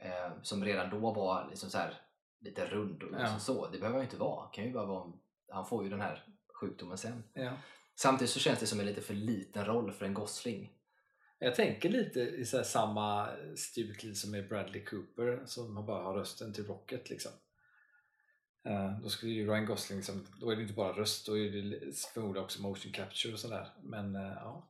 eh, 0.00 0.32
som 0.42 0.64
redan 0.64 0.90
då 0.90 1.12
var 1.12 1.46
liksom 1.50 1.70
så 1.70 1.78
här, 1.78 2.00
lite 2.40 2.66
rund 2.66 3.02
och 3.02 3.12
Ja. 3.12 3.18
liksom 3.18 3.40
så. 3.40 3.66
Det 3.66 3.78
behöver 3.78 3.98
han 3.98 4.00
ju 4.00 4.04
inte 4.04 4.16
vara. 4.16 4.46
Kan 4.48 4.64
ju 4.64 4.72
bara 4.72 4.86
vara 4.86 5.12
han 5.48 5.66
får 5.66 5.84
ju 5.84 5.90
den 5.90 6.00
här 6.00 6.24
sjukdomen 6.60 6.98
sen. 6.98 7.24
Ja. 7.32 7.52
Samtidigt 7.94 8.30
så 8.30 8.38
känns 8.40 8.58
det 8.60 8.66
som 8.66 8.80
en 8.80 8.86
lite 8.86 9.00
för 9.00 9.14
liten 9.14 9.64
roll 9.64 9.92
för 9.92 10.04
en 10.04 10.14
Gosling. 10.14 10.72
Jag 11.38 11.54
tänker 11.54 11.88
lite 11.88 12.20
i 12.20 12.44
så 12.44 12.56
här 12.56 12.64
samma 12.64 13.28
stuk 13.56 14.16
som 14.16 14.30
med 14.30 14.48
Bradley 14.48 14.84
Cooper 14.84 15.42
som 15.46 15.86
bara 15.86 16.02
har 16.02 16.14
rösten 16.14 16.52
till 16.52 16.66
Rocket 16.66 17.10
liksom. 17.10 17.32
Eh, 18.64 18.98
då 19.02 19.08
skulle 19.08 19.32
ju 19.32 19.46
Ryan 19.46 19.66
Gosling, 19.66 19.98
liksom, 19.98 20.26
då 20.40 20.50
är 20.50 20.56
det 20.56 20.62
inte 20.62 20.74
bara 20.74 20.92
röst, 20.92 21.26
då 21.26 21.38
är 21.38 21.50
det 21.50 21.92
förmodligen 22.14 22.44
också 22.44 22.62
motion 22.62 22.92
capture 22.92 23.32
och 23.32 23.38
sådär. 23.38 23.68
Men 23.82 24.16
eh, 24.16 24.22
ja. 24.22 24.68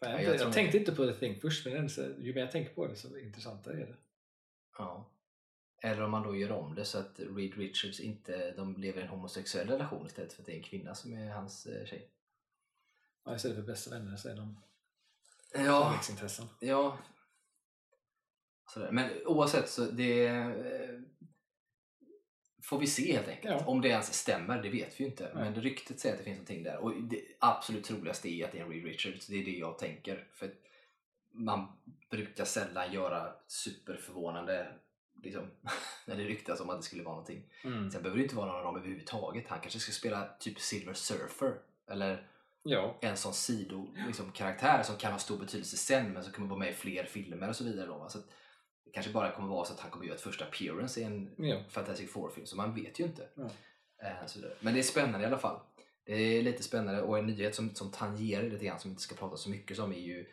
Fan, 0.00 0.10
jag, 0.10 0.22
Ja, 0.22 0.24
jag 0.24 0.40
jag, 0.40 0.52
tänkte 0.52 0.78
inte 0.78 0.92
på 0.92 1.06
The 1.06 1.12
Thing 1.14 1.40
först, 1.40 1.66
men 1.66 1.90
så, 1.90 2.02
ju 2.18 2.34
mer 2.34 2.40
jag 2.40 2.50
tänker 2.50 2.74
på 2.74 2.86
det 2.86 2.96
så 2.96 3.18
intressantare 3.18 3.74
är 3.74 3.86
det. 3.86 3.96
Ja. 4.78 5.10
Eller 5.82 6.02
om 6.02 6.10
man 6.10 6.22
då 6.22 6.36
gör 6.36 6.52
om 6.52 6.74
det 6.74 6.84
så 6.84 6.98
att 6.98 7.20
Reed 7.20 7.54
Richards 7.54 8.00
inte 8.00 8.52
de 8.56 8.76
lever 8.76 9.00
i 9.00 9.02
en 9.02 9.08
homosexuell 9.08 9.68
relation 9.68 10.06
istället 10.06 10.32
för 10.32 10.42
att 10.42 10.46
det 10.46 10.52
är 10.52 10.56
en 10.56 10.62
kvinna 10.62 10.94
som 10.94 11.12
är 11.12 11.30
hans 11.30 11.66
eh, 11.66 11.86
tjej. 11.86 12.10
Ja, 13.24 13.36
istället 13.36 13.56
för 13.56 13.62
bästa 13.64 13.90
vänner 13.90 14.16
så 14.16 14.28
är 14.28 14.36
de 14.36 14.60
Ja, 15.54 15.88
kärleksintressen. 15.90 16.46
ja. 16.60 16.98
Sådär. 18.68 18.90
Men 18.92 19.10
oavsett 19.26 19.68
så 19.68 19.84
det 19.84 20.28
får 22.66 22.78
vi 22.78 22.86
se 22.86 23.12
helt 23.12 23.28
enkelt. 23.28 23.60
Ja. 23.60 23.66
Om 23.66 23.80
det 23.80 23.88
ens 23.88 24.14
stämmer, 24.14 24.62
det 24.62 24.68
vet 24.68 25.00
vi 25.00 25.04
ju 25.04 25.10
inte. 25.10 25.30
Nej. 25.34 25.44
Men 25.44 25.62
ryktet 25.62 26.00
säger 26.00 26.14
att 26.14 26.18
det 26.18 26.24
finns 26.24 26.36
någonting 26.36 26.62
där. 26.62 26.76
Och 26.76 27.02
det 27.02 27.22
absolut 27.38 27.84
troligaste 27.84 28.28
är 28.28 28.44
att 28.44 28.52
det 28.52 28.58
är 28.58 28.62
en 28.62 28.70
Reed 28.70 28.84
Richards. 28.84 29.26
Det 29.26 29.36
är 29.36 29.44
det 29.44 29.58
jag 29.58 29.78
tänker. 29.78 30.28
För 30.32 30.50
man 31.32 31.66
brukar 32.10 32.44
sällan 32.44 32.92
göra 32.92 33.32
superförvånande 33.46 34.68
liksom, 35.22 35.50
när 36.06 36.16
det 36.16 36.24
ryktas 36.24 36.60
om 36.60 36.70
att 36.70 36.76
det 36.76 36.82
skulle 36.82 37.02
vara 37.02 37.14
någonting. 37.14 37.42
Mm. 37.64 37.90
Sen 37.90 38.02
behöver 38.02 38.18
det 38.18 38.22
inte 38.22 38.36
vara 38.36 38.46
någon 38.46 38.56
av 38.56 38.64
dem 38.64 38.76
överhuvudtaget. 38.76 39.44
Han 39.48 39.60
kanske 39.60 39.80
ska 39.80 39.92
spela 39.92 40.28
typ 40.40 40.60
Silver 40.60 40.94
Surfer. 40.94 41.54
Eller 41.90 42.26
Ja, 42.68 42.98
en 43.00 43.16
sån 43.16 43.34
sidokaraktär 43.34 44.06
liksom, 44.06 44.32
karaktär 44.32 44.82
som 44.82 44.96
kan 44.96 45.12
ha 45.12 45.18
stor 45.18 45.38
betydelse 45.38 45.76
sen 45.76 46.12
men 46.12 46.22
som 46.22 46.32
kommer 46.32 46.48
vara 46.48 46.58
med 46.58 46.70
i 46.70 46.74
fler 46.74 47.04
filmer 47.04 47.48
och 47.48 47.56
så 47.56 47.64
vidare. 47.64 47.86
Då, 47.86 47.98
va? 47.98 48.08
så 48.08 48.18
att 48.18 48.28
det 48.86 48.92
kanske 48.92 49.12
bara 49.12 49.32
kommer 49.32 49.48
vara 49.48 49.64
så 49.64 49.72
att 49.72 49.80
han 49.80 49.90
kommer 49.90 50.04
göra 50.06 50.14
ett 50.14 50.22
första 50.22 50.44
appearance 50.44 51.00
i 51.00 51.04
en 51.04 51.30
ja. 51.38 51.62
Fantastic 51.68 52.12
Four-film, 52.12 52.46
så 52.46 52.56
man 52.56 52.74
vet 52.74 53.00
ju 53.00 53.04
inte. 53.04 53.28
Ja. 53.34 53.50
Eh. 54.02 54.50
Men 54.60 54.74
det 54.74 54.80
är 54.80 54.82
spännande 54.82 55.22
i 55.22 55.26
alla 55.26 55.38
fall. 55.38 55.60
Det 56.06 56.12
är 56.14 56.42
lite 56.42 56.62
spännande 56.62 57.02
och 57.02 57.18
en 57.18 57.26
nyhet 57.26 57.54
som, 57.54 57.74
som 57.74 57.90
tangerar 57.90 58.42
lite 58.42 58.64
grann 58.64 58.80
som 58.80 58.90
vi 58.90 58.92
inte 58.92 59.02
ska 59.02 59.14
prata 59.14 59.36
så 59.36 59.50
mycket 59.50 59.78
om 59.78 59.92
är 59.92 60.00
ju, 60.00 60.26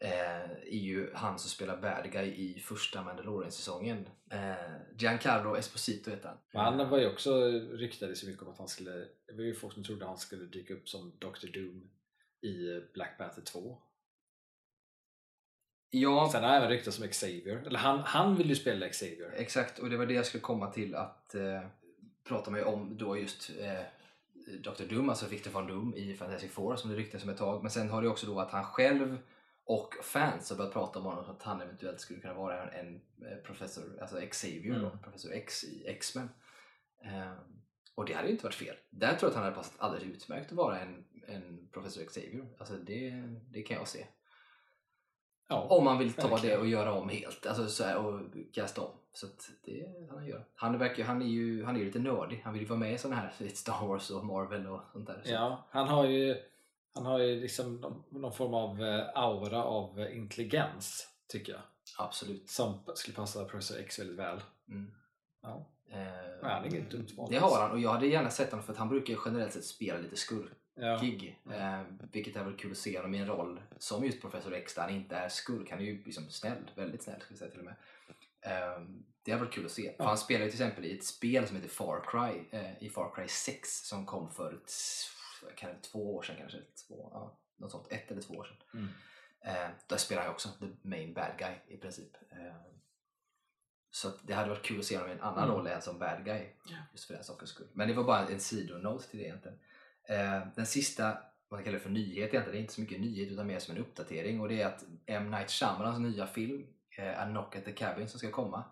eh, 0.00 0.50
är 0.50 0.78
ju 0.78 1.10
han 1.14 1.38
som 1.38 1.50
spelar 1.50 1.76
bad 1.76 2.12
guy 2.12 2.26
i 2.26 2.60
första 2.60 3.02
Mandalorian-säsongen. 3.02 4.08
Eh, 4.30 4.54
Giancarlo 4.98 5.56
Esposito 5.56 6.10
heter 6.10 6.28
han. 6.28 6.38
Men 6.52 6.78
han 6.78 6.90
var 6.90 6.98
ju 6.98 7.12
också 7.12 7.50
ryktade 7.72 8.14
så 8.14 8.26
mycket 8.26 8.42
om 8.42 8.48
att 8.48 8.58
han 8.58 8.68
skulle, 8.68 8.92
det 9.26 9.32
var 9.36 9.42
ju 9.42 9.54
folk 9.54 9.74
som 9.74 9.84
trodde 9.84 10.06
han 10.06 10.18
skulle 10.18 10.44
dyka 10.44 10.74
upp 10.74 10.88
som 10.88 11.10
Dr. 11.18 11.46
Doom 11.54 11.90
i 12.42 12.80
Black 12.94 13.18
Panther 13.18 13.42
2. 13.42 13.78
Ja, 15.90 16.28
Sen 16.32 16.44
har 16.44 16.50
även 16.56 16.68
ryktats 16.68 17.00
om 17.00 17.08
Xavier, 17.08 17.62
eller 17.66 17.78
han, 17.78 17.98
han 17.98 18.36
vill 18.36 18.48
ju 18.48 18.56
spela 18.56 18.88
Xavier. 18.88 19.32
Exakt, 19.36 19.78
och 19.78 19.90
det 19.90 19.96
var 19.96 20.06
det 20.06 20.14
jag 20.14 20.26
skulle 20.26 20.40
komma 20.40 20.70
till 20.70 20.94
att 20.94 21.34
eh, 21.34 21.60
prata 22.28 22.50
med 22.50 22.64
om 22.64 22.96
då 22.98 23.18
just 23.18 23.50
eh, 23.60 23.80
Dr. 24.60 24.84
Doom, 24.94 25.08
alltså 25.08 25.26
Victor 25.28 25.50
von 25.50 25.66
Doom 25.66 25.94
i 25.94 26.14
Fantastic 26.14 26.50
Four 26.52 26.76
som 26.76 26.90
det 26.90 26.96
ryktas 26.96 27.22
om 27.24 27.28
ett 27.30 27.36
tag. 27.38 27.62
Men 27.62 27.70
sen 27.70 27.90
har 27.90 28.02
det 28.02 28.08
också 28.08 28.26
då 28.26 28.40
att 28.40 28.50
han 28.50 28.64
själv 28.64 29.18
och 29.64 29.94
fans 30.02 30.50
har 30.50 30.56
börjat 30.56 30.72
prata 30.72 30.98
om 30.98 31.04
honom 31.04 31.24
som 31.24 31.34
att 31.34 31.42
han 31.42 31.60
eventuellt 31.60 32.00
skulle 32.00 32.20
kunna 32.20 32.34
vara 32.34 32.70
en, 32.70 32.94
eh, 32.96 33.36
professor, 33.44 33.84
alltså 34.00 34.20
Xavier 34.30 34.74
då, 34.78 34.86
Mm. 34.86 34.98
professor 34.98 35.32
X 35.32 35.64
i 35.64 35.84
X-Men. 35.86 36.28
Eh, 37.04 37.32
och 37.94 38.04
det 38.06 38.12
hade 38.12 38.26
ju 38.28 38.32
inte 38.32 38.44
varit 38.44 38.54
fel. 38.54 38.76
Där 38.90 39.08
tror 39.08 39.20
jag 39.22 39.28
att 39.28 39.34
han 39.34 39.44
hade 39.44 39.56
passat 39.56 39.74
alldeles 39.78 40.06
utmärkt 40.16 40.50
att 40.50 40.56
vara 40.56 40.80
en, 40.80 41.04
en 41.26 41.68
professor 41.72 42.04
Xavier. 42.04 42.46
Alltså 42.58 42.74
det, 42.74 43.22
det 43.50 43.62
kan 43.62 43.76
jag 43.76 43.88
se. 43.88 44.06
Ja, 45.48 45.66
Om 45.70 45.84
man 45.84 45.98
vill 45.98 46.12
ta 46.12 46.28
verkligen. 46.28 46.56
det 46.56 46.60
och 46.62 46.68
göra 46.68 46.92
om 46.92 47.08
helt 47.08 47.46
alltså 47.46 47.66
så 47.66 47.84
här, 47.84 47.96
och 47.96 48.20
kasta 48.52 48.80
om. 48.80 48.90
Så 49.12 49.26
det 49.64 49.86
han 50.10 50.26
gör. 50.26 50.44
Han, 50.54 50.78
verkar, 50.78 51.04
han, 51.04 51.22
är 51.22 51.26
ju, 51.26 51.64
han 51.64 51.76
är 51.76 51.84
lite 51.84 51.98
nördig. 51.98 52.40
Han 52.44 52.52
vill 52.52 52.62
ju 52.62 52.68
vara 52.68 52.78
med 52.78 52.92
i 52.92 52.98
sådana 52.98 53.16
här 53.20 53.48
Star 53.54 53.86
Wars 53.86 54.10
och 54.10 54.24
Marvel 54.24 54.66
och 54.66 54.80
sånt 54.92 55.06
där. 55.06 55.22
Så. 55.24 55.30
ja, 55.32 55.66
han 55.70 55.88
har 55.88 56.04
ju, 56.06 56.36
han 56.94 57.06
har 57.06 57.18
ju 57.18 57.40
liksom 57.40 57.76
någon, 57.76 58.02
någon 58.08 58.32
form 58.32 58.54
av 58.54 58.82
eh, 58.82 59.06
aura 59.14 59.64
av 59.64 60.00
intelligens, 60.12 61.08
tycker 61.28 61.52
jag. 61.52 61.62
Absolut. 61.98 62.50
Som 62.50 62.80
skulle 62.94 63.16
passa 63.16 63.44
Professor 63.44 63.78
X 63.78 63.98
väldigt 63.98 64.18
väl. 64.18 64.40
Mm. 64.68 64.90
Ja. 65.42 65.66
Eh, 65.90 65.98
Ja, 66.42 66.48
han 66.48 66.64
är 66.64 66.68
inget 66.68 66.90
dumt 66.90 67.06
val 67.16 67.28
det 67.30 67.38
har 67.38 67.60
han 67.60 67.70
och 67.70 67.80
jag 67.80 67.90
hade 67.90 68.06
gärna 68.06 68.30
sett 68.30 68.50
honom 68.50 68.64
för 68.64 68.72
att 68.72 68.78
han 68.78 68.88
brukar 68.88 69.14
ju 69.14 69.20
generellt 69.24 69.52
sett 69.52 69.64
spela 69.64 69.98
lite 69.98 70.16
skurkig. 70.16 70.56
Ja. 70.80 70.98
Eh, 71.50 71.82
vilket 72.12 72.36
är 72.36 72.44
väl 72.44 72.56
kul 72.56 72.70
att 72.70 72.76
se 72.78 72.96
honom 72.96 73.14
i 73.14 73.18
en 73.18 73.26
roll 73.26 73.60
som 73.78 74.04
just 74.04 74.20
Professor 74.20 74.54
X 74.54 74.74
där 74.74 74.82
han 74.82 74.90
inte 74.94 75.16
är 75.16 75.28
skurk. 75.28 75.70
Han 75.70 75.78
är 75.80 75.84
ju 75.84 76.02
liksom 76.04 76.30
snäll, 76.30 76.70
väldigt 76.74 77.02
snäll 77.02 77.20
ska 77.20 77.32
jag 77.32 77.38
säga 77.38 77.50
till 77.50 77.60
och 77.60 77.64
med. 77.64 77.74
Eh, 78.40 78.80
det 79.22 79.32
har 79.32 79.38
varit 79.38 79.52
kul 79.54 79.66
att 79.66 79.72
se. 79.72 79.94
Ja. 79.98 80.04
han 80.04 80.18
spelar 80.18 80.44
ju 80.44 80.50
till 80.50 80.60
exempel 80.62 80.84
i 80.84 80.96
ett 80.98 81.04
spel 81.04 81.46
som 81.46 81.56
heter 81.56 81.68
Far 81.68 82.04
Cry, 82.06 82.58
eh, 82.58 82.82
i 82.82 82.90
Far 82.90 83.14
Cry 83.14 83.28
6 83.28 83.86
som 83.88 84.06
kom 84.06 84.30
för 84.30 84.52
ett, 84.54 84.72
kan 85.56 85.70
det, 85.70 85.80
två 85.82 86.16
år 86.16 86.22
sedan 86.22 86.36
kanske. 86.38 86.58
Två, 86.88 87.10
ja, 87.12 87.38
något 87.56 87.70
sånt, 87.70 87.92
ett 87.92 88.10
eller 88.10 88.22
två 88.22 88.34
år 88.34 88.44
sedan. 88.44 88.56
Mm. 88.80 88.88
Eh, 89.40 89.70
där 89.86 89.96
spelar 89.96 90.22
han 90.22 90.30
också 90.30 90.48
the 90.48 90.66
main 90.88 91.14
bad 91.14 91.32
guy 91.38 91.54
i 91.68 91.76
princip. 91.76 92.16
Eh, 92.30 92.54
så 93.90 94.08
det 94.22 94.34
hade 94.34 94.48
varit 94.48 94.62
kul 94.64 94.78
att 94.78 94.84
se 94.84 94.96
honom 94.96 95.10
i 95.10 95.14
en 95.14 95.20
annan 95.20 95.44
Mm. 95.44 95.56
roll 95.56 95.66
än 95.66 95.82
som 95.82 95.98
bad 95.98 96.24
guy. 96.24 96.46
Just 96.92 97.04
för 97.04 97.14
den 97.14 97.24
sakens 97.24 97.50
skull. 97.50 97.68
Men 97.72 97.88
det 97.88 97.94
var 97.94 98.04
bara 98.04 98.28
en 98.28 98.40
sidonot 98.40 99.10
till 99.10 99.18
det 99.18 99.24
egentligen. 99.24 99.58
Eh, 100.08 100.46
den 100.56 100.66
sista, 100.66 101.18
man 101.50 101.64
kallar 101.64 101.78
det 101.78 101.82
för 101.82 101.90
nyhet 101.90 102.16
egentligen, 102.28 102.52
det 102.52 102.58
är 102.58 102.60
inte 102.60 102.72
så 102.72 102.80
mycket 102.80 103.00
nyhet 103.00 103.28
utan 103.32 103.46
mer 103.46 103.58
som 103.58 103.74
en 103.76 103.80
uppdatering 103.82 104.40
och 104.40 104.48
det 104.48 104.62
är 104.62 104.66
att 104.66 104.84
M. 105.06 105.30
Night 105.30 105.50
Shyamalans 105.50 105.98
nya 105.98 106.26
film 106.26 106.66
eh, 106.98 107.20
A 107.22 107.26
Knock 107.26 107.56
at 107.56 107.64
the 107.64 107.72
Cabin 107.72 108.08
som 108.08 108.18
ska 108.18 108.30
komma 108.30 108.64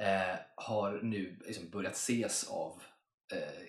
eh, 0.00 0.36
har 0.56 1.00
nu 1.02 1.38
liksom 1.46 1.70
börjat 1.70 1.92
ses 1.94 2.48
av 2.50 2.82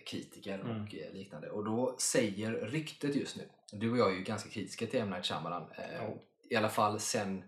kritiker 0.06 0.60
Mm. 0.60 0.82
och 0.84 0.96
eh, 0.96 1.13
liknande. 1.13 1.50
Och 1.50 1.66
då 1.66 1.96
säger 2.00 2.51
ryktet 2.51 3.16
just 3.16 3.38
nu, 3.38 3.50
du 3.72 3.92
och 3.92 3.98
jag 3.98 4.12
är 4.12 4.16
ju 4.16 4.24
ganska 4.24 4.50
kritiska 4.50 4.88
till 4.88 5.00
M. 5.00 5.10
Night 5.10 5.25
Shyamalan, 5.25 5.68
Ja. 5.98 6.13
i 6.50 6.56
alla 6.56 6.70
fall 6.70 7.00
sen 7.00 7.44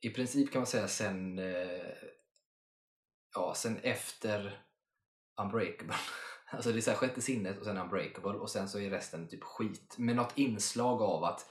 i 0.00 0.10
princip 0.10 0.52
kan 0.52 0.60
man 0.60 0.66
säga 0.66 0.88
sen 0.88 1.40
ja, 3.34 3.54
sen 3.56 3.78
efter 3.82 4.60
Unbreakable. 5.42 5.94
Alltså 6.50 6.72
det 6.72 6.78
är 6.78 6.80
så 6.80 6.90
här 6.90 6.98
sjätte 6.98 7.20
sinnet 7.22 7.58
och 7.58 7.64
sen 7.64 7.78
Unbreakable 7.78 8.32
och 8.38 8.50
sen 8.50 8.68
så 8.68 8.80
är 8.80 8.90
resten 8.90 9.28
typ 9.28 9.44
skit. 9.44 9.94
Med 9.98 10.16
något 10.16 10.38
inslag 10.38 11.02
av 11.02 11.24
att 11.24 11.46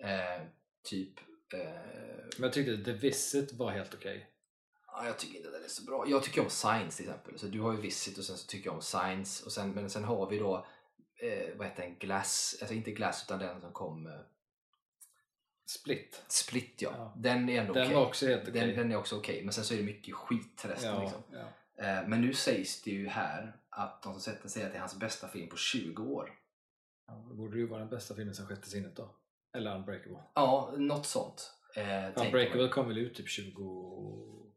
eh, 0.00 0.46
typ 0.84 1.20
eh, 1.54 1.60
Men 2.36 2.42
jag 2.42 2.52
tyckte 2.52 2.84
The 2.84 2.92
Visit 2.92 3.52
var 3.52 3.70
helt 3.70 3.94
okej. 3.94 4.30
Ja, 4.86 5.06
jag 5.06 5.18
tycker 5.18 5.36
inte 5.36 5.50
den 5.50 5.64
är 5.64 5.68
så 5.68 5.84
bra. 5.84 6.04
Jag 6.08 6.22
tycker 6.22 6.40
om 6.40 6.50
Science 6.50 6.96
till 6.96 7.08
exempel. 7.08 7.38
Så 7.38 7.46
du 7.46 7.60
har 7.60 7.72
ju 7.72 7.80
Visit 7.80 8.18
och 8.18 8.24
sen 8.24 8.36
så 8.36 8.46
tycker 8.46 8.66
jag 8.68 8.74
om 8.74 8.82
Science. 8.82 9.44
Och 9.44 9.52
sen, 9.52 9.70
men 9.70 9.90
sen 9.90 10.04
har 10.04 10.30
vi 10.30 10.38
då, 10.38 10.66
eh, 11.22 11.56
vad 11.56 11.66
heter 11.66 11.82
den, 11.82 11.98
Glass, 11.98 12.58
alltså 12.60 12.74
inte 12.74 12.90
Glass 12.90 13.24
utan 13.26 13.38
den 13.38 13.60
som 13.60 13.72
kom, 13.72 14.06
eh, 14.06 14.12
Split. 15.70 16.22
Split 16.28 16.82
ja. 16.82 16.90
Ja. 16.96 17.14
Den 17.16 17.48
är 17.48 17.60
ändå 17.60 17.72
Den 17.72 17.82
okej. 17.82 17.96
var 17.96 18.06
också 18.06 18.26
helt 18.26 18.48
okej. 18.48 18.66
Den, 18.66 18.76
den 18.76 18.92
är 18.92 18.96
också 18.96 19.18
okej, 19.18 19.44
men 19.44 19.52
sen 19.52 19.64
så 19.64 19.74
är 19.74 19.78
det 19.78 19.84
mycket 19.84 20.14
skit 20.14 20.64
resten. 20.64 20.94
ja, 20.94 21.00
Liksom. 21.02 21.22
ja. 21.32 21.48
Eh, 21.80 22.08
men 22.08 22.20
nu 22.20 22.34
sägs 22.34 22.82
det 22.82 22.90
ju 22.90 23.08
här 23.08 23.56
att 23.70 24.02
de 24.02 24.12
som 24.12 24.20
sett 24.22 24.42
den 24.42 24.50
säger 24.50 24.66
att 24.66 24.72
det 24.72 24.76
är 24.76 24.80
hans 24.80 24.98
bästa 24.98 25.28
film 25.28 25.48
på 25.48 25.56
20 25.56 26.02
år. 26.02 26.30
Ja, 27.06 27.26
det 27.28 27.34
borde 27.34 27.58
ju 27.58 27.66
vara 27.66 27.80
den 27.80 27.88
bästa 27.90 28.14
filmen 28.14 28.34
sen 28.34 28.46
Sjätte 28.46 28.68
sinnet 28.70 28.96
då. 28.96 29.14
Eller 29.56 29.76
Unbreakable. 29.76 30.18
Ja, 30.34 30.74
något 30.78 31.06
sånt. 31.06 31.52
Eh, 31.76 31.90
Ja, 32.04 32.10
tänker 32.12 32.32
Breakable 32.32 32.62
man. 32.62 32.70
kom 32.70 32.88
väl 32.88 32.98
ut 32.98 33.14
typ 33.14 33.28
20... 33.28 34.52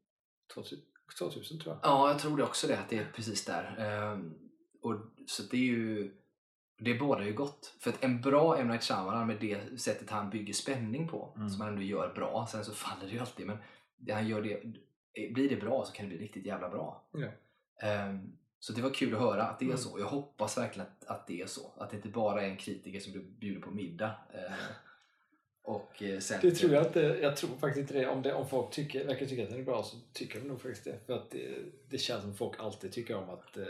2000, 0.53 0.79
2000 1.19 1.59
tror 1.59 1.73
jag. 1.75 1.79
Ja, 1.91 2.07
jag 2.11 2.19
tror 2.19 2.37
det 2.37 2.43
också 2.43 2.67
det, 2.67 2.79
att 2.79 2.89
det 2.89 2.97
är 2.97 3.11
precis 3.15 3.45
där. 3.45 3.75
Ehm, 3.79 4.33
och, 4.81 4.95
så 5.27 5.43
det 5.43 5.57
är 5.57 5.61
ju 5.61 6.11
det 6.79 6.93
båda 6.93 7.23
ju 7.25 7.33
gott. 7.33 7.75
För 7.79 7.89
att 7.89 8.03
en 8.03 8.21
bra 8.21 8.57
M. 8.57 8.67
Night 8.67 8.83
Shyamalan 8.83 9.27
med 9.27 9.37
det 9.41 9.81
sättet 9.81 10.09
han 10.09 10.29
bygger 10.29 10.53
spänning 10.53 11.07
på, 11.07 11.33
Mm. 11.35 11.49
som 11.49 11.61
han 11.61 11.69
ändå 11.69 11.81
gör 11.81 12.13
bra, 12.13 12.47
sen 12.51 12.65
så 12.65 12.73
faller 12.73 13.05
det 13.05 13.11
ju 13.13 13.19
alltid, 13.19 13.47
men 13.47 13.57
det 13.97 14.13
han 14.13 14.27
gör 14.27 14.41
det, 14.41 14.63
blir 15.34 15.50
det 15.50 15.56
bra 15.56 15.86
så 15.86 15.91
kan 15.94 16.10
det 16.10 16.15
bli 16.15 16.25
riktigt 16.25 16.46
jävla 16.46 16.70
bra. 16.70 17.03
Ja. 17.12 17.27
Ehm, 17.88 18.38
så 18.60 18.74
det 18.74 18.82
var 18.82 18.89
kul 18.89 19.13
att 19.13 19.20
höra 19.22 19.44
att 19.44 19.60
det 19.60 19.65
är 19.65 19.68
Mm. 19.68 19.77
så. 19.77 20.00
Jag 20.00 20.06
hoppas 20.06 20.58
verkligen 20.58 20.88
att, 20.88 21.03
att 21.08 21.27
det 21.27 21.41
är 21.41 21.46
så. 21.46 21.74
Att 21.77 21.89
det 21.89 21.96
inte 21.96 22.10
bara 22.10 22.41
är 22.44 22.50
en 22.50 22.58
kritiker 22.58 23.00
som 23.00 23.36
bjuder 23.39 23.62
på 23.62 23.72
middag. 23.72 24.12
eh, 24.34 24.53
och 25.63 26.03
eh, 26.03 26.20
sen... 26.20 26.39
Det 26.41 26.51
tror 26.51 26.74
jag 26.74 26.86
inte. 26.88 27.00
Jag 27.00 27.38
tror 27.38 27.50
faktiskt 27.58 27.77
inte 27.82 27.94
det. 27.94 28.08
Om, 28.08 28.22
det, 28.22 28.34
om 28.34 28.48
folk 28.48 28.72
tycker, 28.74 29.06
verkar 29.08 29.25
tycka 29.25 29.44
att 29.44 29.50
den 29.50 29.60
är 29.60 29.63
bra 29.63 29.84
så 29.84 29.98
tycker 30.13 30.39
de 30.39 30.48
nog 30.48 30.62
faktiskt 30.62 30.84
det. 30.84 31.00
För 31.06 31.13
att 31.13 31.32
det, 31.32 31.58
det 31.89 31.98
känns 31.98 32.22
som 32.24 32.34
folk 32.34 32.60
alltid 32.60 32.91
tycker 32.91 33.15
om 33.15 33.30
att 33.30 33.58
eh, 33.58 33.63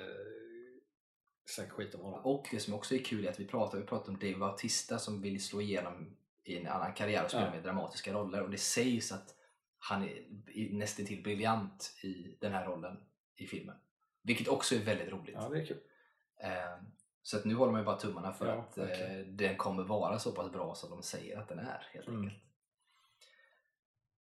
snacka 1.45 1.71
skit 1.71 1.95
om 1.95 2.01
honom. 2.01 2.21
Och 2.25 2.47
det 2.51 2.59
som 2.59 2.73
också 2.73 2.95
är 2.95 2.99
kul 2.99 3.25
är 3.25 3.29
att 3.29 3.39
vi 3.39 3.45
pratar, 3.47 3.77
vi 3.77 3.83
pratar 3.85 4.11
om 4.11 4.19
Dave 4.19 4.35
Bautista 4.37 4.99
som 4.99 5.21
vill 5.21 5.43
slå 5.43 5.61
igenom 5.61 6.15
i 6.43 6.57
en 6.57 6.67
annan 6.67 6.93
karriär 6.93 7.23
och 7.23 7.29
spela 7.29 7.45
Ja. 7.45 7.51
med 7.51 7.63
dramatiska 7.63 8.13
roller. 8.13 8.41
Och 8.41 8.49
det 8.49 8.57
sägs 8.57 9.11
att 9.11 9.35
han 9.83 10.03
är 10.03 10.23
nästan 10.73 11.05
till 11.05 11.23
briljant 11.23 11.93
i 12.03 12.37
den 12.41 12.51
här 12.53 12.65
rollen 12.65 12.97
i 13.35 13.47
filmen. 13.47 13.75
Vilket 14.21 14.47
också 14.47 14.75
är 14.75 14.79
väldigt 14.79 15.09
roligt. 15.09 15.35
Ja, 15.39 15.49
det 15.49 15.61
är 15.61 15.65
kul. 15.65 15.79
Eh, 16.43 16.77
Så 17.23 17.37
att 17.37 17.45
nu 17.45 17.53
håller 17.55 17.71
man 17.71 17.81
ju 17.81 17.85
bara 17.85 17.97
tummarna 17.99 18.33
för 18.33 18.47
Ja, 18.47 18.53
att 18.53 18.77
eh, 18.77 18.85
verkligen. 18.85 19.37
den 19.37 19.57
kommer 19.57 19.83
vara 19.83 20.19
så 20.19 20.31
pass 20.31 20.51
bra 20.51 20.75
som 20.75 20.89
de 20.89 21.03
säger 21.03 21.37
att 21.37 21.47
den 21.47 21.59
är 21.59 21.87
helt 21.93 22.07
Mm. 22.07 22.21
enkelt. 22.21 22.43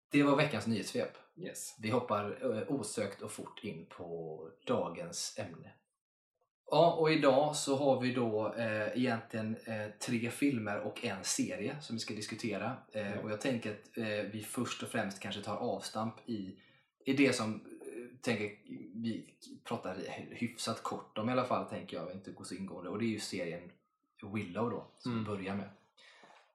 Det 0.09 0.23
var 0.23 0.35
veckans 0.35 0.67
nyhetssvep. 0.67 1.17
Yes. 1.35 1.75
Vi 1.79 1.89
hoppar 1.89 2.55
eh, 2.57 2.63
osökt 2.71 3.21
och 3.21 3.31
fort 3.31 3.63
in 3.63 3.85
på 3.85 4.39
dagens 4.65 5.35
ämne. 5.39 5.71
Ja, 6.71 6.93
och 6.93 7.11
idag 7.11 7.55
så 7.55 7.75
har 7.75 8.01
vi 8.01 8.13
då 8.13 8.53
eh, 8.53 8.87
egentligen 8.97 9.55
eh, 9.65 9.87
tre 9.99 10.29
filmer 10.29 10.79
och 10.79 11.05
en 11.05 11.23
serie 11.23 11.75
som 11.81 11.95
vi 11.95 11.99
ska 11.99 12.13
diskutera. 12.13 12.77
Eh, 12.91 13.11
Ja. 13.15 13.19
Och 13.23 13.31
jag 13.31 13.41
tänker 13.41 13.71
att 13.71 13.97
eh, 13.97 14.31
vi 14.31 14.43
först 14.49 14.83
och 14.83 14.89
främst 14.89 15.19
kanske 15.19 15.41
tar 15.41 15.57
avstamp 15.57 16.15
i, 16.25 16.55
i 17.05 17.13
det 17.13 17.35
som 17.35 17.53
eh, 17.55 18.17
tänker 18.21 18.45
vi 18.95 19.33
pratar 19.63 19.97
hyfsat 20.31 20.83
kort 20.83 21.17
om 21.17 21.29
i 21.29 21.31
alla 21.31 21.45
fall, 21.45 21.65
tänker 21.65 21.97
jag, 21.97 22.11
inte 22.11 22.31
gå 22.31 22.43
så 22.43 22.55
ingående. 22.55 22.89
Och 22.89 22.99
det 22.99 23.05
är 23.05 23.09
ju 23.09 23.19
serien 23.19 23.71
Willow 24.33 24.69
då, 24.69 24.87
som 24.97 25.11
Mm. 25.11 25.23
vi 25.23 25.29
börjar 25.29 25.55
med. 25.55 25.69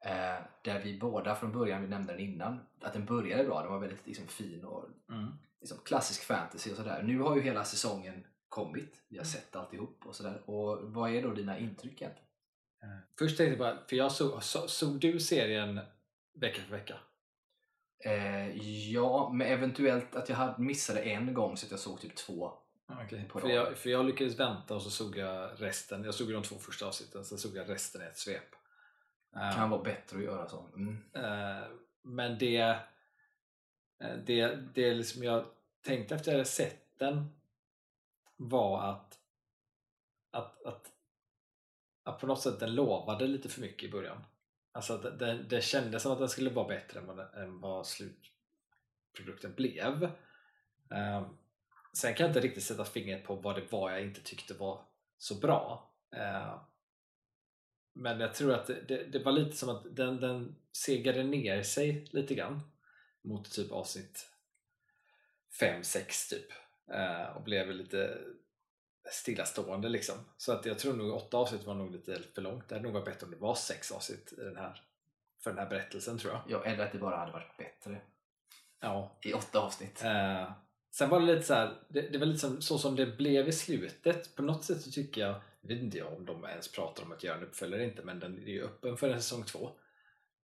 Eh, 0.05 0.43
där 0.63 0.81
vi 0.85 0.99
båda 0.99 1.35
från 1.35 1.53
början, 1.53 1.83
vi 1.83 1.89
nämnde 1.89 2.13
den 2.13 2.21
innan, 2.23 2.61
att 2.81 2.93
den 2.93 3.05
började 3.05 3.45
bra. 3.45 3.63
Den 3.63 3.73
var 3.73 3.79
väldigt 3.79 4.07
liksom, 4.07 4.27
fin 4.27 4.65
och 4.65 4.85
Mm. 5.11 5.27
liksom, 5.61 5.79
klassisk 5.85 6.23
fantasy 6.25 6.71
och 6.71 6.77
sådär. 6.77 7.03
Nu 7.03 7.19
har 7.19 7.37
ju 7.37 7.43
hela 7.43 7.65
säsongen 7.65 8.25
kommit. 8.51 9.03
Vi 9.09 9.17
har 9.17 9.25
Mm. 9.25 9.33
sett 9.33 9.57
alltihop 9.57 10.07
och 10.07 10.17
sådär. 10.17 10.43
Och 10.51 10.93
vad 10.93 11.11
är 11.11 11.23
då 11.23 11.31
dina 11.35 11.59
intryck 11.59 12.03
egentligen? 12.03 12.29
Eh, 12.83 12.89
Först 13.19 13.37
tänkte 13.37 13.51
jag 13.51 13.59
bara, 13.59 13.87
för 13.87 13.97
jag 13.97 14.13
såg, 14.13 14.43
så, 14.43 14.69
såg 14.69 15.01
du 15.01 15.21
serien 15.21 15.81
vecka 16.35 16.63
för 16.63 16.71
vecka? 16.71 16.97
Eh, 18.05 18.57
ja, 18.93 19.31
men 19.33 19.47
eventuellt 19.47 20.17
att 20.17 20.29
jag 20.29 20.37
hade 20.37 20.63
missade 20.63 21.01
en 21.01 21.35
gång 21.35 21.57
så 21.57 21.67
att 21.67 21.71
jag 21.71 21.81
såg 21.81 22.01
typ 22.01 22.17
två. 22.17 22.53
Okay. 23.07 23.25
På 23.25 23.41
För, 23.41 23.49
jag, 23.49 23.79
för 23.79 23.91
jag 23.91 24.07
lyckades 24.07 24.39
vänta 24.39 24.75
och 24.75 24.83
så 24.83 24.91
såg 24.91 25.17
jag 25.17 25.51
resten. 25.63 26.05
Jag 26.05 26.15
såg 26.15 26.33
de 26.33 26.43
två 26.43 26.57
första 26.57 26.87
avsnitten, 26.87 27.25
sen 27.25 27.39
såg 27.39 27.57
jag 27.57 27.69
resten 27.69 28.03
i 28.03 28.05
ett 28.05 28.19
svep. 28.19 28.55
Eh, 29.37 29.55
Kan 29.57 29.71
vara 29.71 29.83
bättre 29.83 30.19
att 30.19 30.25
göra 30.25 30.49
så. 30.49 30.67
Mm. 30.77 30.97
Eh, 31.15 31.67
men 32.03 32.39
det, 32.39 32.57
eh, 34.01 34.17
det, 34.27 34.57
det 34.75 34.95
liksom 34.95 35.23
jag 35.25 35.45
tänkte 35.85 36.15
efter 36.15 36.31
jag 36.31 36.39
hade 36.39 36.49
sett 36.49 36.99
den 36.99 37.40
var 38.41 38.83
att, 38.83 39.19
att, 40.31 40.63
att, 40.67 40.93
att 42.03 42.21
på 42.21 42.27
något 42.27 42.43
sätt 42.43 42.61
den 42.61 42.75
lovade 42.75 43.27
lite 43.27 43.49
för 43.49 43.61
mycket 43.61 43.89
i 43.89 43.93
början. 43.93 44.25
Alltså 44.73 44.95
att 44.95 45.19
det, 45.19 45.43
det 45.43 45.63
kändes 45.63 46.03
som 46.03 46.13
att 46.13 46.19
den 46.19 46.29
skulle 46.29 46.51
vara 46.51 46.69
bättre 46.69 47.01
än 47.01 47.07
vad, 47.07 47.35
än 47.35 47.61
vad 47.61 47.87
slutprodukten 47.87 49.55
blev. 49.57 50.05
Eh, 50.91 51.31
sen 51.93 52.15
kan 52.15 52.25
jag 52.25 52.31
inte 52.31 52.41
riktigt 52.41 52.65
sätta 52.65 52.85
fingret 52.85 53.25
på 53.25 53.35
vad 53.35 53.57
det 53.57 53.73
var 53.73 53.91
jag 53.91 54.03
inte 54.03 54.21
tyckte 54.21 54.55
var 54.55 54.85
så 55.19 55.35
bra. 55.35 55.93
Eh, 56.17 56.63
men 57.93 58.21
jag 58.21 58.35
tror 58.35 58.55
att 58.55 58.67
det, 58.67 58.81
det, 58.89 59.05
det 59.05 59.19
var 59.19 59.33
lite 59.33 59.57
som 59.57 59.69
att 59.69 59.97
den, 59.97 60.21
den 60.21 60.57
segade 60.73 61.23
ner 61.23 61.63
sig 61.63 62.09
lite 62.11 62.35
grann 62.35 62.61
mot 63.23 63.51
typ 63.51 63.73
avsnitt 63.73 64.27
5-6 65.61 66.31
typ 66.31 66.53
och 67.37 67.43
blev 67.43 67.71
lite 67.71 68.19
stillastående 69.13 69.89
liksom. 69.89 70.15
Så 70.37 70.53
att 70.53 70.67
jag 70.67 70.79
tror 70.79 70.93
nog 70.95 71.15
åtta 71.15 71.37
avsnitt 71.37 71.65
var 71.65 71.75
nog 71.75 71.91
lite 71.93 72.21
för 72.35 72.43
långt. 72.43 72.69
Det 72.69 72.75
hade 72.75 72.83
nog 72.85 72.93
varit 72.93 73.05
bättre 73.05 73.25
om 73.25 73.31
det 73.31 73.39
var 73.39 73.55
sex 73.55 73.93
avsnitt 73.93 74.33
i 74.33 74.41
den 74.41 74.57
här, 74.57 74.83
för 75.43 75.51
den 75.51 75.59
här 75.59 75.67
berättelsen 75.71 76.19
tror 76.19 76.33
jag. 76.33 76.43
Ja, 76.49 76.65
eller 76.65 76.85
att 76.85 76.93
det 76.93 76.99
bara 76.99 77.17
hade 77.17 77.33
varit 77.33 77.57
bättre 77.57 78.01
Ja. 78.81 79.19
i 79.23 79.33
åtta 79.33 79.61
avsnitt. 79.61 80.03
Eh, 80.05 80.53
sen 80.91 81.09
var 81.11 81.21
det 81.21 81.27
lite 81.27 81.43
så 81.47 81.55
här, 81.55 81.75
det, 81.89 82.01
det 82.01 82.19
var 82.19 82.27
lite 82.27 82.39
som, 82.39 82.63
så 82.63 82.79
som 82.79 82.97
det 82.97 83.07
blev 83.07 83.49
i 83.49 83.53
slutet. 83.53 84.37
På 84.37 84.43
något 84.43 84.65
sätt 84.65 84.81
så 84.81 84.91
tycker 84.91 85.21
jag, 85.21 85.35
jag 85.61 85.69
vet 85.69 85.83
inte 85.83 85.99
jag 85.99 86.13
om 86.13 86.27
de 86.27 86.45
ens 86.45 86.73
pratar 86.73 87.03
om 87.03 87.13
att 87.13 87.25
göra 87.25 87.37
en 87.37 87.43
uppföljare 87.43 87.81
eller 87.83 87.91
inte, 87.91 88.03
men 88.05 88.21
den 88.21 88.39
är 88.39 88.51
ju 88.53 88.65
öppen 88.65 88.97
för 88.97 89.11
en 89.11 89.23
säsong 89.23 89.45
två. 89.45 89.71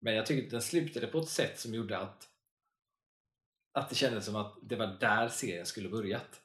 Men 0.01 0.15
jag 0.15 0.27
tycker 0.27 0.45
att 0.45 0.51
den 0.51 0.63
slutade 0.63 1.07
på 1.07 1.19
ett 1.19 1.29
sätt 1.29 1.59
som 1.61 1.75
gjorde 1.75 1.99
att 1.99 2.29
att 3.73 3.89
det 3.89 3.95
kändes 3.95 4.25
som 4.25 4.37
att 4.37 4.59
det 4.63 4.77
var 4.77 4.87
där 4.87 5.29
serien 5.29 5.67
skulle 5.67 5.89
börjat. 5.89 6.43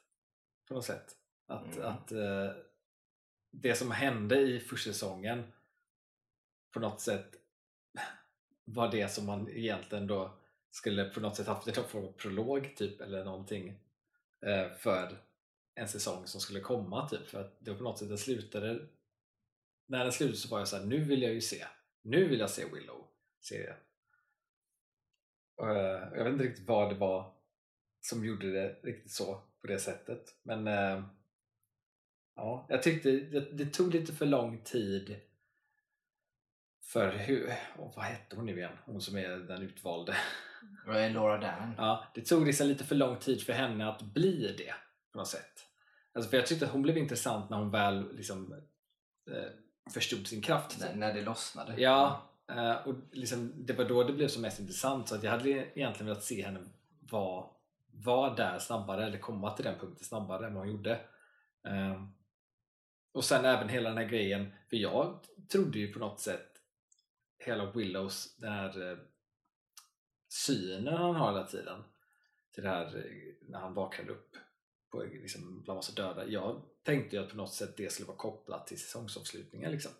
På 0.68 0.74
något 0.74 0.84
sätt. 0.84 1.16
Att, 1.46 1.76
Mm. 1.76 1.88
att 1.88 2.12
eh, 2.12 2.50
det 3.50 3.74
som 3.74 3.90
hände 3.90 4.40
i 4.40 4.60
första 4.60 4.92
säsongen 4.92 5.52
på 6.72 6.80
något 6.80 7.00
sätt 7.00 7.34
var 8.64 8.90
det 8.90 9.08
som 9.08 9.26
man 9.26 9.48
egentligen 9.48 10.06
då 10.06 10.38
skulle 10.70 11.04
på 11.04 11.20
något 11.20 11.36
sätt 11.36 11.46
haft 11.46 11.66
en 11.68 11.84
form 11.84 12.04
av 12.04 12.12
prolog 12.12 12.76
typ 12.76 13.00
eller 13.00 13.24
någonting 13.24 13.80
eh, 14.46 14.72
för 14.78 15.18
en 15.74 15.88
säsong 15.88 16.26
som 16.26 16.40
skulle 16.40 16.60
komma 16.60 17.08
typ 17.08 17.28
för 17.28 17.40
att 17.40 17.56
det 17.58 17.70
var 17.70 17.78
på 17.78 17.84
något 17.84 17.98
sätt 17.98 18.08
den 18.08 18.18
slutade 18.18 18.86
när 19.86 20.04
den 20.04 20.12
slutade 20.12 20.38
så 20.38 20.48
var 20.48 20.58
jag 20.58 20.68
så 20.68 20.76
här, 20.76 20.84
nu 20.84 21.04
vill 21.04 21.22
jag 21.22 21.32
ju 21.32 21.40
se 21.40 21.66
nu 22.02 22.28
vill 22.28 22.40
jag 22.40 22.50
se 22.50 22.64
Willow 22.64 23.06
serien 23.40 23.76
jag 25.56 26.24
vet 26.24 26.32
inte 26.32 26.44
riktigt 26.44 26.68
vad 26.68 26.88
det 26.88 26.94
var 26.94 27.34
som 28.00 28.24
gjorde 28.24 28.52
det 28.52 28.76
riktigt 28.82 29.12
så 29.12 29.42
på 29.60 29.66
det 29.66 29.78
sättet 29.78 30.36
men 30.42 30.66
eh, 30.68 31.04
ja, 32.36 32.66
jag 32.68 32.82
tyckte 32.82 33.10
det, 33.10 33.40
det 33.40 33.66
tog 33.66 33.94
lite 33.94 34.12
för 34.12 34.26
lång 34.26 34.62
tid 34.64 35.20
för 36.92 37.12
hur, 37.12 37.46
oh, 37.78 37.96
vad 37.96 38.04
hette 38.04 38.36
hon 38.36 38.46
nu 38.46 38.56
igen? 38.56 38.78
Hon 38.84 39.00
som 39.00 39.16
är 39.16 39.28
den 39.28 39.62
utvalde 39.62 40.16
jag 40.86 41.04
är 41.04 41.10
Laura 41.10 41.38
Dern. 41.38 41.74
Ja, 41.76 42.04
det 42.14 42.20
tog 42.20 42.46
liksom 42.46 42.66
lite 42.66 42.84
för 42.84 42.94
lång 42.94 43.16
tid 43.18 43.42
för 43.42 43.52
henne 43.52 43.88
att 43.88 44.02
bli 44.02 44.54
det 44.58 44.74
på 45.12 45.18
något 45.18 45.28
sätt. 45.28 45.66
Alltså 46.14 46.30
för 46.30 46.36
jag 46.36 46.46
tyckte 46.46 46.66
att 46.66 46.72
hon 46.72 46.82
blev 46.82 46.98
intressant 46.98 47.50
när 47.50 47.56
hon 47.56 47.70
väl 47.70 48.16
liksom, 48.16 48.52
eh, 49.30 49.92
förstod 49.92 50.26
sin 50.26 50.42
kraft. 50.42 50.80
När, 50.80 50.94
när 50.94 51.14
det 51.14 51.22
lossnade. 51.22 51.80
Ja, 51.80 52.30
Eh, 52.48 52.88
och 52.88 52.94
liksom, 53.12 53.52
det 53.66 53.72
var 53.72 53.84
då 53.84 54.02
det 54.02 54.12
blev 54.12 54.28
som 54.28 54.42
mest 54.42 54.60
intressant 54.60 55.08
så 55.08 55.14
att 55.14 55.22
jag 55.22 55.30
hade 55.30 55.48
egentligen 55.50 56.06
velat 56.06 56.24
se 56.24 56.44
henne 56.44 56.60
vara 57.00 57.46
var 57.86 58.36
där 58.36 58.58
snabbare 58.58 59.06
eller 59.06 59.18
komma 59.18 59.50
till 59.50 59.64
den 59.64 59.78
punkten 59.78 60.04
snabbare 60.04 60.46
än 60.46 60.54
vad 60.54 60.64
hon 60.64 60.72
gjorde. 60.72 61.00
Eh, 61.66 62.04
och 63.12 63.24
sen 63.24 63.44
även 63.44 63.68
hela 63.68 63.88
den 63.88 63.98
här 63.98 64.08
grejen, 64.08 64.52
för 64.70 64.76
jag 64.76 65.18
trodde 65.48 65.78
ju 65.78 65.92
på 65.92 65.98
något 65.98 66.20
sätt 66.20 66.54
hela 67.38 67.72
Willows, 67.72 68.36
den 68.36 68.52
här 68.52 68.82
uh, 68.82 68.98
synen 70.28 70.94
han 70.94 71.14
har 71.14 71.32
hela 71.32 71.46
tiden 71.46 71.84
till 72.54 72.62
det 72.62 72.68
här 72.68 72.96
eh, 72.96 73.48
när 73.48 73.58
han 73.58 73.74
vaknade 73.74 74.12
upp 74.12 74.36
på, 74.90 75.02
liksom, 75.02 75.62
bland 75.62 75.78
massa 75.78 75.92
döda. 75.92 76.26
Jag 76.26 76.62
tänkte 76.82 77.16
ju 77.16 77.22
att 77.22 77.30
på 77.30 77.36
något 77.36 77.54
sätt 77.54 77.76
det 77.76 77.92
skulle 77.92 78.06
vara 78.06 78.16
kopplat 78.16 78.66
till 78.66 78.80
säsongsavslutningen 78.80 79.70
liksom. 79.70 79.92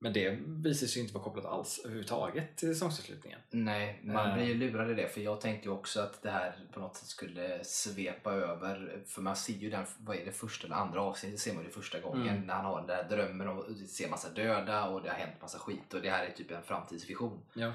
Men 0.00 0.12
det 0.12 0.38
visar 0.46 0.86
sig 0.86 0.96
ju 0.96 1.02
inte 1.02 1.14
vara 1.14 1.24
kopplat 1.24 1.44
alls 1.44 1.78
överhuvudtaget 1.84 2.56
till 2.56 2.68
säsongsavslutningen. 2.68 3.40
Nej, 3.50 4.00
man 4.04 4.28
Eh. 4.28 4.34
blir 4.34 4.44
ju 4.44 4.54
lurad 4.54 4.90
i 4.90 4.94
det 4.94 5.08
för 5.08 5.20
jag 5.20 5.40
tänkte 5.40 5.68
ju 5.68 5.74
också 5.74 6.00
att 6.00 6.22
det 6.22 6.30
här 6.30 6.56
på 6.72 6.80
något 6.80 6.96
sätt 6.96 7.08
skulle 7.08 7.64
svepa 7.64 8.32
över 8.32 9.02
för 9.06 9.22
man 9.22 9.36
ser 9.36 9.52
ju 9.52 9.70
den, 9.70 9.84
vad 9.98 10.16
är 10.16 10.24
det 10.24 10.32
första 10.32 10.66
eller 10.66 10.76
andra 10.76 11.00
avsnittet 11.02 11.40
ser 11.40 11.54
man 11.54 11.64
det 11.64 11.70
första 11.70 12.00
gången 12.00 12.28
Mm. 12.28 12.46
när 12.46 12.54
han 12.54 12.64
har 12.64 12.78
den 12.78 12.86
där 12.86 13.16
drömmen 13.16 13.48
och 13.48 13.64
ser 13.88 14.08
massa 14.10 14.30
döda 14.30 14.88
och 14.88 15.02
det 15.02 15.08
har 15.08 15.16
hänt 15.16 15.40
massa 15.42 15.58
skit 15.58 15.94
och 15.94 16.00
det 16.02 16.10
här 16.10 16.26
är 16.26 16.30
typ 16.32 16.50
en 16.50 16.62
framtidsvision. 16.62 17.40
Ja. 17.54 17.72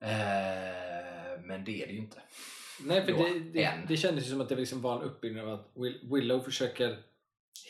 Eh, 0.00 1.40
men 1.44 1.64
det 1.64 1.82
är 1.82 1.86
det 1.86 1.92
ju 1.92 1.98
inte. 1.98 2.22
Nej, 2.84 3.04
för 3.04 3.12
Då, 3.12 3.18
det, 3.18 3.38
det, 3.40 3.72
det 3.88 3.96
kändes 3.96 4.26
ju 4.26 4.30
som 4.30 4.40
att 4.40 4.48
det 4.48 4.56
liksom 4.56 4.80
var 4.82 4.96
en 4.96 5.02
uppbyggnad 5.02 5.48
av 5.48 5.52
att 5.54 5.70
Will, 5.74 6.00
Willow 6.12 6.40
försöker 6.40 6.98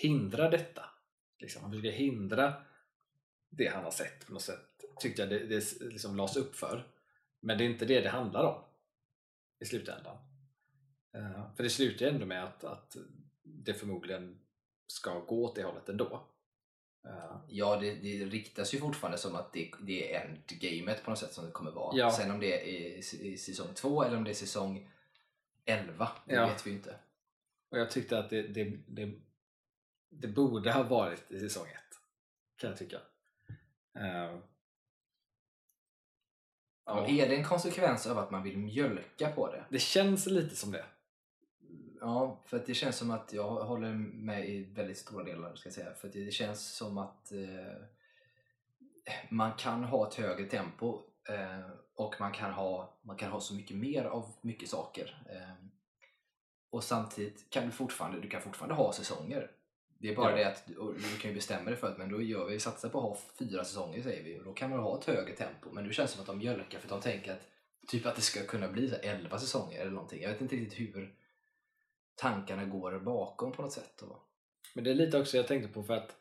hindra 0.03 0.51
detta. 0.51 0.83
Liksom, 1.39 1.63
han 1.63 1.71
försöker 1.73 1.91
hindra 1.93 2.53
det 3.57 3.67
han 3.67 3.85
har 3.85 3.91
sett 3.91 4.27
på 4.27 4.33
något 4.33 4.43
sätt. 4.43 4.85
Tyckte 5.01 5.23
jag 5.23 5.29
det, 5.29 5.39
det 5.39 5.81
liksom 5.81 6.17
lades 6.17 6.37
upp 6.37 6.57
för. 6.57 6.87
Men 7.41 7.59
det 7.59 7.65
är 7.65 7.69
inte 7.69 7.85
det 7.85 8.01
det 8.01 8.09
handlar 8.09 8.45
om 8.45 8.63
i 9.61 9.65
slutändan. 9.65 10.17
Eh, 11.15 11.55
för 11.57 11.63
det 11.63 11.71
slutar 11.71 12.07
ju 12.07 12.13
ändå 12.13 12.27
med 12.27 12.45
att, 12.45 12.65
att 12.65 12.97
det 13.43 13.75
förmodligen 13.75 14.39
ska 14.87 15.19
gå 15.21 15.45
åt 15.45 15.55
det 15.55 15.63
hållet 15.63 15.89
ändå. 15.89 16.27
Eh, 17.07 17.37
Ja, 17.49 17.77
det, 17.81 17.95
det 17.95 18.25
riktas 18.25 18.75
ju 18.75 18.79
fortfarande 18.79 19.19
som 19.19 19.35
att 19.35 19.53
det, 19.53 19.71
det 19.81 20.15
är 20.15 20.25
endgamet 20.51 21.05
på 21.05 21.11
något 21.11 21.19
sätt 21.19 21.33
som 21.35 21.45
det 21.47 21.51
kommer 21.51 21.71
vara. 21.71 21.97
Ja. 21.97 22.11
Sen 22.11 22.31
om 22.31 22.41
det 22.41 22.61
är 22.63 22.67
i, 22.67 22.99
i 23.33 23.39
säsong 23.39 23.75
2 23.75 24.03
eller 24.05 24.17
om 24.17 24.25
det 24.25 24.31
är 24.31 24.35
säsong 24.35 24.91
11, 25.65 26.09
det 26.27 26.35
Ja. 26.35 26.47
vet 26.47 26.67
vi 26.67 26.71
ju 26.71 26.77
inte. 26.77 26.97
och 27.71 27.79
jag 27.79 27.91
tyckte 27.91 28.19
att 28.19 28.31
det, 28.31 28.43
det, 28.43 28.79
det, 28.87 29.13
det 30.09 30.29
borde 30.29 30.73
ha 30.73 30.83
varit 30.83 31.31
i 31.31 31.41
säsong 31.41 31.67
1. 31.67 31.73
Kan 32.57 32.71
jag 32.71 32.79
tycka. 32.79 33.01
Eh, 33.97 34.39
Ja. 36.87 37.07
Är 37.09 37.29
det 37.29 37.37
en 37.37 37.45
konsekvens 37.45 38.07
av 38.07 38.19
att 38.19 38.31
man 38.31 38.43
vill 38.43 38.59
mjölka 38.59 39.33
på 39.33 39.51
det? 39.51 39.65
Det 39.71 39.79
känns 39.79 40.27
lite 40.27 40.57
som 40.57 40.71
det. 40.73 40.85
Ja, 42.01 42.43
för 42.47 42.63
det 42.67 42.75
känns 42.75 42.97
som 42.97 43.11
att 43.11 43.33
jag 43.33 43.51
håller 43.51 43.93
med 43.95 44.49
i 44.49 44.65
väldigt 44.65 44.99
stora 44.99 45.25
delar. 45.25 45.55
Ska 45.55 45.67
jag 45.67 45.75
säga. 45.75 45.95
För 45.95 46.09
det 46.09 46.33
känns 46.33 46.75
som 46.77 46.99
att 46.99 47.33
eh, 47.33 47.83
man 49.29 49.53
kan 49.53 49.85
ha 49.85 50.09
ett 50.09 50.15
högre 50.15 50.47
tempo 50.47 51.03
eh, 51.29 51.71
och 51.95 52.15
man 52.21 52.33
kan, 52.33 52.53
ha, 52.53 52.99
man 53.03 53.17
kan 53.17 53.31
ha 53.31 53.41
så 53.41 53.55
mycket 53.55 53.77
mer 53.77 54.05
av 54.05 54.33
mycket 54.41 54.69
saker. 54.69 55.25
Eh, 55.31 55.67
och 56.71 56.85
samtidigt 56.85 57.51
kan 57.51 57.67
du 57.67 57.71
fortfarande, 57.71 58.21
du 58.21 58.29
kan 58.29 58.43
fortfarande 58.43 58.75
ha 58.75 58.93
säsonger. 58.93 59.51
Det 59.99 60.09
är 60.09 60.17
bara 60.17 60.31
Ja. 60.31 60.37
det 60.37 60.45
att 60.49 60.67
du 60.67 61.19
kan 61.21 61.31
ju 61.31 61.35
bestämma 61.35 61.71
dig 61.71 61.77
för 61.77 61.93
att 61.93 61.99
men 61.99 62.11
då 62.11 62.23
gör 62.23 62.47
vi, 62.47 62.61
satsar 62.61 62.89
på 62.89 62.99
att 62.99 63.05
ha 63.05 63.19
fyra 63.39 63.65
säsonger 63.65 64.03
säger 64.03 64.23
vi 64.25 64.41
och 64.41 64.45
då 64.45 64.53
kan 64.53 64.71
man 64.71 64.79
ha 64.79 64.99
ett 64.99 65.05
högre 65.05 65.37
tempo. 65.37 65.71
Men 65.73 65.85
nu 65.85 65.93
känns 65.93 66.11
det 66.11 66.15
som 66.15 66.21
att 66.21 66.27
de 66.27 66.39
mjölkar 66.39 66.79
för 66.79 66.87
att 66.87 67.03
de 67.03 67.11
tänker 67.11 67.33
att 67.33 67.49
typ 67.89 68.07
att 68.07 68.17
det 68.17 68.23
ska 68.23 68.47
kunna 68.47 68.69
bli 68.69 68.89
så 68.89 68.97
här 68.97 69.03
11 69.03 69.39
säsonger 69.39 69.81
eller 69.81 69.91
någonting. 69.91 70.23
Jag 70.23 70.31
vet 70.31 70.41
inte 70.41 70.57
riktigt 70.57 70.81
hur 70.81 71.15
tankarna 72.17 72.65
går 72.65 72.99
bakom 72.99 73.53
på 73.53 73.63
något 73.63 73.73
sätt. 73.73 74.03
Och, 74.03 74.19
Men 74.75 74.85
det 74.85 74.91
är 74.91 74.95
lite 74.95 75.21
också 75.21 75.37
jag 75.37 75.47
tänkte 75.47 75.73
på 75.73 75.83
för 75.83 75.95
att 75.95 76.17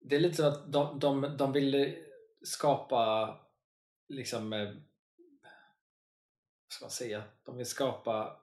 det 0.00 0.16
är 0.16 0.20
lite 0.20 0.36
så 0.36 0.46
att 0.46 0.72
de, 0.72 0.98
de, 0.98 1.36
de 1.36 1.52
vill 1.52 1.96
skapa 2.42 3.34
liksom 4.08 4.52
eh, 4.52 4.68
vad 6.64 6.72
ska 6.72 6.84
man 6.84 6.90
säga? 6.90 7.22
De 7.44 7.56
vill 7.56 7.66
skapa 7.66 8.40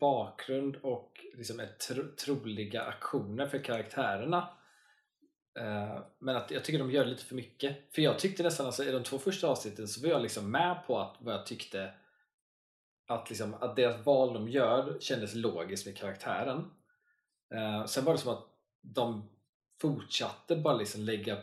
bakgrund 0.00 0.76
och 0.76 1.24
liksom 1.34 1.66
tro, 1.88 2.14
troliga 2.16 2.82
aktioner 2.82 3.46
för 3.46 3.64
karaktärerna. 3.64 4.48
Eh, 5.58 5.98
Men 6.18 6.36
att 6.36 6.50
jag 6.50 6.64
tycker 6.64 6.78
de 6.78 6.90
gör 6.90 7.04
lite 7.04 7.24
för 7.24 7.34
mycket. 7.34 7.94
För 7.94 8.02
jag 8.02 8.18
tyckte 8.18 8.42
nästan, 8.42 8.66
alltså, 8.66 8.84
i 8.84 8.92
de 8.92 9.02
två 9.02 9.18
första 9.18 9.48
avsnitten 9.48 9.88
så 9.88 10.02
var 10.02 10.08
jag 10.08 10.22
liksom 10.22 10.50
med 10.50 10.86
på 10.86 10.98
att 10.98 11.16
vad 11.20 11.34
jag 11.34 11.46
tyckte 11.46 11.94
att, 13.06 13.30
liksom, 13.30 13.54
att 13.54 13.76
deras 13.76 14.06
val 14.06 14.34
de 14.34 14.48
gör 14.48 14.96
kändes 15.00 15.34
logiskt 15.34 15.86
med 15.86 15.96
karaktären. 15.96 16.70
Eh, 17.54 17.84
sen 17.86 18.04
var 18.04 18.12
det 18.12 18.18
som 18.18 18.32
att 18.32 18.46
de 18.82 19.30
fortsatte 19.80 20.56
bara 20.56 20.76
liksom 20.76 21.02
lägga 21.02 21.38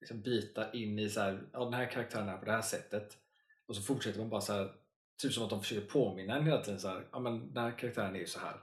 liksom 0.00 0.22
bitar 0.22 0.76
in 0.76 0.98
i 0.98 1.08
så 1.08 1.20
här, 1.20 1.48
ja, 1.52 1.64
den 1.64 1.74
här 1.74 1.90
karaktären 1.90 2.28
är 2.28 2.36
på 2.36 2.44
det 2.44 2.52
här 2.52 2.62
sättet 2.62 3.18
och 3.66 3.76
så 3.76 3.82
fortsätter 3.82 4.18
man 4.18 4.28
bara 4.28 4.40
så 4.40 4.52
här, 4.52 4.72
typ 5.18 5.32
som 5.32 5.44
att 5.44 5.50
de 5.50 5.60
försöker 5.60 5.86
påminna 5.86 6.36
en 6.36 6.44
hela 6.44 6.62
tiden 6.62 6.80
så 6.80 6.88
här, 6.88 7.06
ja 7.12 7.18
men 7.18 7.54
den 7.54 7.64
här 7.64 7.78
karaktären 7.78 8.16
är 8.16 8.20
ju 8.20 8.26
så 8.26 8.40
här. 8.40 8.56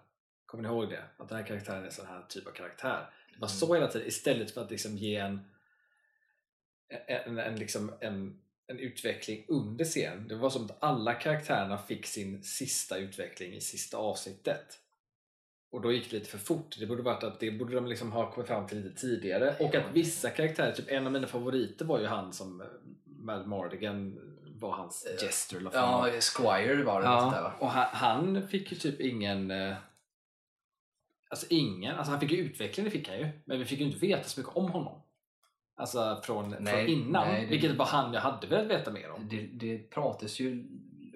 Kommer 0.45 0.63
ni 0.63 0.69
ihåg 0.69 0.89
det? 0.89 1.03
Att 1.17 1.29
den 1.29 1.37
här 1.37 1.45
karaktären 1.45 1.85
är 1.85 1.89
sån 1.89 2.05
här 2.05 2.25
typ 2.29 2.47
av 2.47 2.51
karaktär. 2.51 3.09
Det 3.33 3.41
var 3.41 3.47
så 3.47 3.73
hela 3.73 3.87
tiden 3.87 4.07
istället 4.07 4.51
för 4.51 4.61
att 4.61 4.71
liksom 4.71 4.97
ge 4.97 5.15
en 5.15 5.39
en, 7.07 7.39
en, 7.39 7.55
liksom 7.55 7.93
en, 7.99 8.39
en 8.67 8.79
utveckling 8.79 9.45
under 9.47 9.85
scenen. 9.85 10.27
Det 10.27 10.35
var 10.35 10.49
som 10.49 10.65
att 10.65 10.83
alla 10.83 11.13
karaktärerna 11.13 11.77
fick 11.77 12.05
sin 12.05 12.43
sista 12.43 12.97
utveckling 12.97 13.53
i 13.53 13.61
sista 13.61 13.97
avsnittet. 13.97 14.79
Och 15.71 15.81
då 15.81 15.91
gick 15.91 16.09
det 16.09 16.17
lite 16.17 16.29
för 16.29 16.37
fort. 16.37 16.75
Det 16.79 16.85
borde 16.85 17.03
varit 17.03 17.23
att 17.23 17.39
det 17.39 17.51
borde 17.51 17.75
de 17.75 17.85
liksom 17.85 18.11
ha 18.11 18.31
kommit 18.31 18.47
fram 18.47 18.67
till 18.67 18.81
lite 18.81 19.01
tidigare. 19.01 19.55
Och 19.59 19.75
att 19.75 19.91
vissa 19.93 20.29
karaktärer, 20.29 20.73
typ 20.73 20.91
en 20.91 21.05
av 21.05 21.11
mina 21.11 21.27
favoriter 21.27 21.85
var 21.85 21.99
ju 21.99 22.05
han 22.05 22.33
som 22.33 22.61
eh, 22.61 22.67
Mal 23.05 23.47
Mardigan 23.47 24.19
var 24.59 24.71
hans 24.71 25.05
Eh, 25.05 25.25
gesture. 25.27 25.59
eller 25.59 25.71
det 25.71 25.77
var. 25.81 26.07
ja, 26.07 26.21
Squire 26.21 26.83
var 26.83 27.01
det 27.01 27.07
där 27.07 27.13
Ja, 27.13 27.29
va? 27.29 27.53
och 27.59 27.69
han, 27.69 27.87
han 28.35 28.47
fick 28.47 28.71
ju 28.71 28.77
typ 28.77 28.99
ingen 29.01 29.51
eh, 29.51 29.75
Alltså 31.29 31.45
ingen, 31.49 31.95
alltså 31.95 32.11
han 32.11 32.19
fick 32.19 32.31
ju 32.31 32.37
utveckling, 32.37 32.83
det 32.85 32.91
fick 32.91 33.07
han 33.09 33.17
ju 33.19 33.29
Men 33.45 33.59
vi 33.59 33.65
fick 33.65 33.79
ju 33.79 33.85
inte 33.85 33.97
veta 33.99 34.23
så 34.23 34.39
mycket 34.39 34.55
om 34.57 34.69
honom 34.71 35.01
Alltså 35.77 36.21
från, 36.23 36.55
Nej, 36.59 36.73
från 36.73 36.87
innan, 36.87 37.27
nej, 37.27 37.41
det- 37.41 37.47
vilket 37.47 37.75
var 37.77 37.85
han 37.85 38.13
jag 38.13 38.21
hade 38.21 38.47
velat 38.47 38.67
veta 38.67 38.91
mer 38.91 39.11
om 39.11 39.27
Det, 39.29 39.41
det 39.41 39.77
pratas 39.77 40.39
ju 40.39 40.65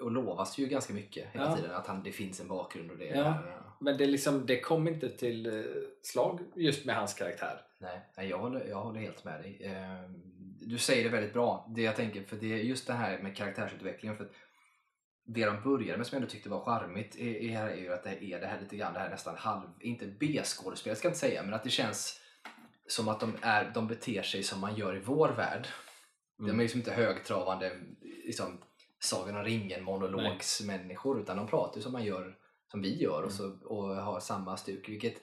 och 0.02 0.12
lovas 0.12 0.58
ju 0.58 0.66
ganska 0.68 0.94
mycket 0.94 1.28
hela 1.32 1.46
Ja. 1.46 1.56
tiden 1.56 1.72
att 1.76 1.88
han, 1.88 2.04
det 2.04 2.12
finns 2.12 2.40
en 2.40 2.48
bakgrund 2.48 2.92
och 2.92 2.98
det 2.98 3.06
Ja. 3.06 3.34
Men 3.82 3.98
det, 3.98 4.06
liksom, 4.06 4.46
det 4.46 4.60
kom 4.62 4.88
inte 4.88 5.10
till 5.10 5.46
eh, 5.46 5.64
slag 6.04 6.40
just 6.56 6.86
med 6.86 6.96
hans 6.96 7.14
karaktär 7.14 7.62
Nej, 7.82 8.00
nej, 8.18 8.30
jag 8.30 8.38
håller, 8.38 8.66
jag 8.66 8.82
håller 8.82 9.00
helt 9.00 9.24
med 9.24 9.42
dig. 9.42 9.58
Du 10.62 10.78
säger 10.78 11.04
det 11.04 11.10
väldigt 11.10 11.34
bra. 11.34 11.72
Det 11.76 11.82
jag 11.82 11.96
tänker, 11.96 12.24
för 12.24 12.36
det 12.36 12.54
är 12.54 12.58
just 12.58 12.88
det 12.88 12.94
här 12.94 13.20
med 13.20 13.36
karaktärsutvecklingen. 13.36 14.18
För 14.18 14.30
det 15.26 15.46
de 15.46 15.64
började 15.64 15.98
med 15.98 16.08
som 16.08 16.16
jag 16.16 16.22
ändå 16.22 16.32
tyckte 16.32 16.50
var 16.50 16.66
charmigt 16.66 17.16
är, 17.16 17.50
här 17.50 17.70
är 17.70 17.76
ju 17.76 17.94
att 17.94 18.04
det 18.04 18.24
är 18.24 18.40
det 18.40 18.48
här 18.48 18.62
lite 18.62 18.78
grann, 18.78 18.94
det 18.94 19.00
här 19.00 19.10
nästan 19.10 19.36
halv, 19.38 19.70
inte 19.80 20.08
B-skådespel 20.20 20.96
ska 20.96 21.08
jag 21.08 21.12
inte 21.12 21.20
säga, 21.20 21.44
men 21.44 21.54
att 21.54 21.64
det 21.64 21.70
känns 21.70 22.22
som 22.88 23.08
att 23.08 23.20
de, 23.20 23.36
är, 23.42 23.72
de 23.74 23.88
beter 23.88 24.22
sig 24.22 24.44
som 24.44 24.60
man 24.60 24.76
gör 24.76 24.96
i 24.96 25.00
vår 25.00 25.30
värld. 25.30 25.68
Mm. 26.40 26.52
De 26.52 26.60
är 26.60 26.64
liksom 26.64 26.80
inte 26.80 26.92
högtravande 26.92 27.72
liksom, 28.02 28.58
Sagan 29.00 29.38
om 29.38 29.44
ringen 29.44 29.84
monologsmänniskor 29.84 31.22
utan 31.22 31.38
de 31.38 31.48
pratar 31.48 31.82
som 31.82 31.92
man 31.92 32.06
gör 32.06 32.36
som 32.72 32.82
vi 32.82 33.02
gör 33.02 33.24
och, 33.24 33.32
så, 33.32 33.58
och 33.64 33.96
har 33.96 34.20
samma 34.20 34.58
stuk. 34.58 34.90
Vilket 34.90 35.22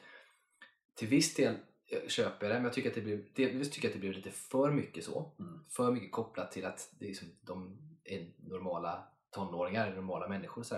till 0.94 1.08
viss 1.08 1.34
del 1.34 1.54
jag 1.86 2.10
köper 2.10 2.48
det, 2.48 2.54
men 2.54 2.64
jag 2.64 2.72
tycker 2.72 2.88
att 2.88 2.94
det 2.94 3.00
blir, 3.00 3.24
delvis 3.34 3.70
tycker 3.70 3.88
att 3.88 3.94
det 3.94 4.00
blir 4.00 4.14
lite 4.14 4.30
för 4.30 4.70
mycket 4.70 5.04
så. 5.04 5.32
Mm. 5.38 5.64
För 5.68 5.92
mycket 5.92 6.12
kopplat 6.12 6.52
till 6.52 6.64
att 6.64 6.90
det 6.98 7.04
är 7.04 7.08
liksom, 7.08 7.28
de 7.40 7.78
är 8.04 8.30
normala 8.36 9.04
tonåringar, 9.30 9.94
normala 9.94 10.28
människor. 10.28 10.62
Så. 10.62 10.74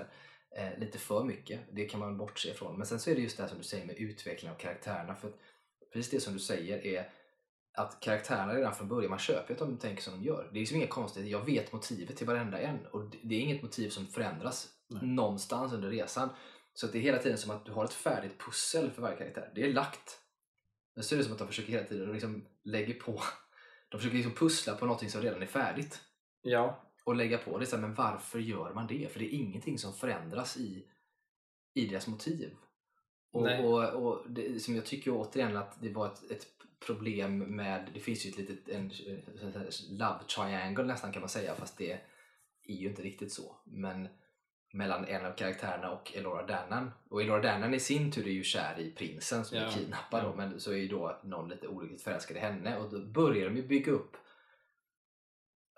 Eh, 0.56 0.78
lite 0.78 0.98
för 0.98 1.24
mycket, 1.24 1.60
det 1.72 1.84
kan 1.84 2.00
man 2.00 2.16
bortse 2.18 2.50
ifrån. 2.50 2.76
Men 2.76 2.86
sen 2.86 3.00
så 3.00 3.10
är 3.10 3.14
det 3.14 3.20
just 3.20 3.36
det 3.36 3.42
här 3.42 3.48
som 3.50 3.58
du 3.58 3.64
säger 3.64 3.86
med 3.86 3.96
utveckling 3.96 4.50
av 4.50 4.54
karaktärerna. 4.54 5.14
För 5.14 5.32
precis 5.92 6.10
det 6.10 6.20
som 6.20 6.32
du 6.32 6.38
säger 6.38 6.86
är 6.86 7.10
att 7.72 8.00
karaktärerna 8.00 8.54
redan 8.54 8.74
från 8.74 8.88
början, 8.88 9.10
man 9.10 9.18
köper 9.18 9.54
att 9.54 9.58
de 9.60 9.76
tänker 9.78 10.02
som 10.02 10.14
de 10.14 10.26
gör. 10.26 10.48
Det 10.52 10.58
är 10.58 10.60
liksom 10.60 10.76
inget 10.76 10.90
konstigt, 10.90 11.26
jag 11.26 11.44
vet 11.44 11.72
motivet 11.72 12.16
till 12.16 12.26
varenda 12.26 12.58
en 12.58 12.86
och 12.86 13.04
det- 13.22 13.34
är 13.34 13.40
inget 13.40 13.62
motiv 13.62 13.90
som 13.90 14.06
förändras 14.06 14.68
Nej. 14.88 15.06
någonstans 15.06 15.72
under 15.72 15.88
resan. 15.90 16.28
Så 16.74 16.86
att 16.86 16.92
det 16.92 16.98
är 16.98 17.02
hela 17.02 17.18
tiden 17.18 17.38
som 17.38 17.50
att 17.50 17.64
du 17.66 17.72
har 17.72 17.84
ett 17.84 17.92
färdigt 17.92 18.38
pussel 18.38 18.90
för 18.90 19.02
varje 19.02 19.16
karaktär. 19.16 19.52
Det 19.54 19.62
är 19.62 19.72
lagt. 19.72 20.18
Men 20.98 21.04
så 21.04 21.14
är 21.14 21.18
det 21.18 21.24
som 21.24 21.32
att 21.32 21.38
de 21.38 21.48
försöker 21.48 21.72
hela 21.72 21.84
tiden 21.84 22.12
liksom 22.12 22.44
lägga 22.62 22.94
på, 22.94 23.22
de 23.88 23.98
försöker 23.98 24.16
liksom 24.16 24.34
pussla 24.34 24.74
på 24.74 24.86
någonting 24.86 25.10
som 25.10 25.22
redan 25.22 25.42
är 25.42 25.46
färdigt 25.46 26.00
Ja, 26.42 26.84
och 27.04 27.16
lägga 27.16 27.38
på 27.38 27.58
det. 27.58 27.66
Så 27.66 27.76
här, 27.76 27.82
men 27.82 27.94
varför 27.94 28.38
gör 28.38 28.74
man 28.74 28.86
det? 28.86 29.12
För 29.12 29.18
det 29.18 29.34
är 29.34 29.38
ingenting 29.38 29.78
som 29.78 29.92
förändras 29.92 30.56
i, 30.56 30.86
i 31.74 31.86
deras 31.86 32.06
motiv. 32.06 32.54
Och, 33.32 33.42
Nej. 33.42 33.64
och, 33.64 33.84
och 33.84 34.30
det, 34.30 34.62
som 34.62 34.74
jag 34.74 34.84
tycker 34.84 35.10
återigen 35.10 35.56
att 35.56 35.82
det 35.82 35.88
var 35.88 36.06
ett, 36.06 36.30
ett 36.30 36.46
problem 36.86 37.38
med, 37.38 37.90
det 37.94 38.00
finns 38.00 38.26
ju 38.26 38.30
ett 38.30 38.38
litet 38.38 38.68
en 38.68 38.92
love 39.90 40.24
triangle 40.36 40.84
nästan 40.84 41.12
kan 41.12 41.22
man 41.22 41.28
säga 41.28 41.54
fast 41.54 41.78
det 41.78 41.92
är 42.64 42.74
ju 42.74 42.88
inte 42.88 43.02
riktigt 43.02 43.32
så. 43.32 43.56
Men 43.64 44.08
mellan 44.72 45.04
en 45.04 45.26
av 45.26 45.32
karaktärerna 45.32 45.90
och 45.90 46.16
Elora 46.16 46.46
Dannan. 46.46 46.90
Och 47.10 47.22
Elora 47.22 47.42
Dannan 47.42 47.74
i 47.74 47.80
sin 47.80 48.12
tur 48.12 48.26
är 48.26 48.32
ju 48.32 48.42
kär 48.42 48.78
i 48.78 48.90
prinsen 48.90 49.44
som 49.44 49.58
är 49.58 49.62
Ja, 49.62 49.70
kidnappad 49.70 50.24
ja. 50.24 50.34
men 50.36 50.60
så 50.60 50.72
är 50.72 50.76
ju 50.76 50.88
då 50.88 51.20
någon 51.24 51.48
lite 51.48 51.68
olyckligt 51.68 52.02
förälskad 52.02 52.36
i 52.36 52.40
henne 52.40 52.78
och 52.78 52.90
då 52.90 53.06
börjar 53.06 53.44
de 53.48 53.56
ju 53.56 53.66
bygga 53.68 53.92
upp 53.92 54.16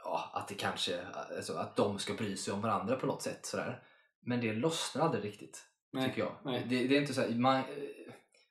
ja, 0.05 0.31
att 0.35 0.48
det 0.48 0.55
kanske, 0.55 1.07
alltså, 1.37 1.57
att 1.57 1.76
de 1.76 1.98
ska 1.98 2.14
bry 2.14 2.37
sig 2.37 2.55
om 2.55 2.61
varandra 2.61 2.96
på 2.96 3.07
något 3.07 3.22
sätt 3.22 3.46
sådär. 3.46 3.83
Men 4.20 4.40
det 4.40 4.53
lossnar 4.53 5.05
aldrig 5.05 5.24
riktigt, 5.24 5.66
nej, 5.92 6.09
tycker 6.09 6.20
jag. 6.22 6.55
Det, 6.68 6.87
det 6.87 6.96
är 6.96 7.00
inte 7.00 7.14
så 7.14 7.20
här, 7.20 7.29
man, 7.29 7.62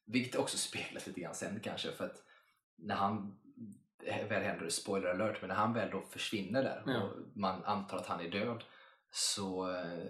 vilket 0.06 0.36
också 0.36 0.58
speglas 0.58 1.08
lite 1.08 1.20
grann 1.22 1.36
sen 1.36 1.60
kanske 1.60 1.92
för 1.92 2.06
att 2.06 2.24
när 2.78 2.96
han 2.96 3.40
väl 4.30 4.44
händer, 4.44 4.70
spoiler 4.70 5.10
alert, 5.10 5.38
men 5.42 5.48
när 5.48 5.56
han 5.56 5.74
väl 5.74 5.92
då 5.92 6.02
försvinner 6.02 6.64
där 6.64 6.84
Ja. 6.86 7.02
och 7.04 7.18
man 7.36 7.64
antar 7.64 7.98
att 7.98 8.08
han 8.08 8.20
är 8.20 8.30
död 8.32 8.64
så 9.12 9.72
eh, 9.72 10.10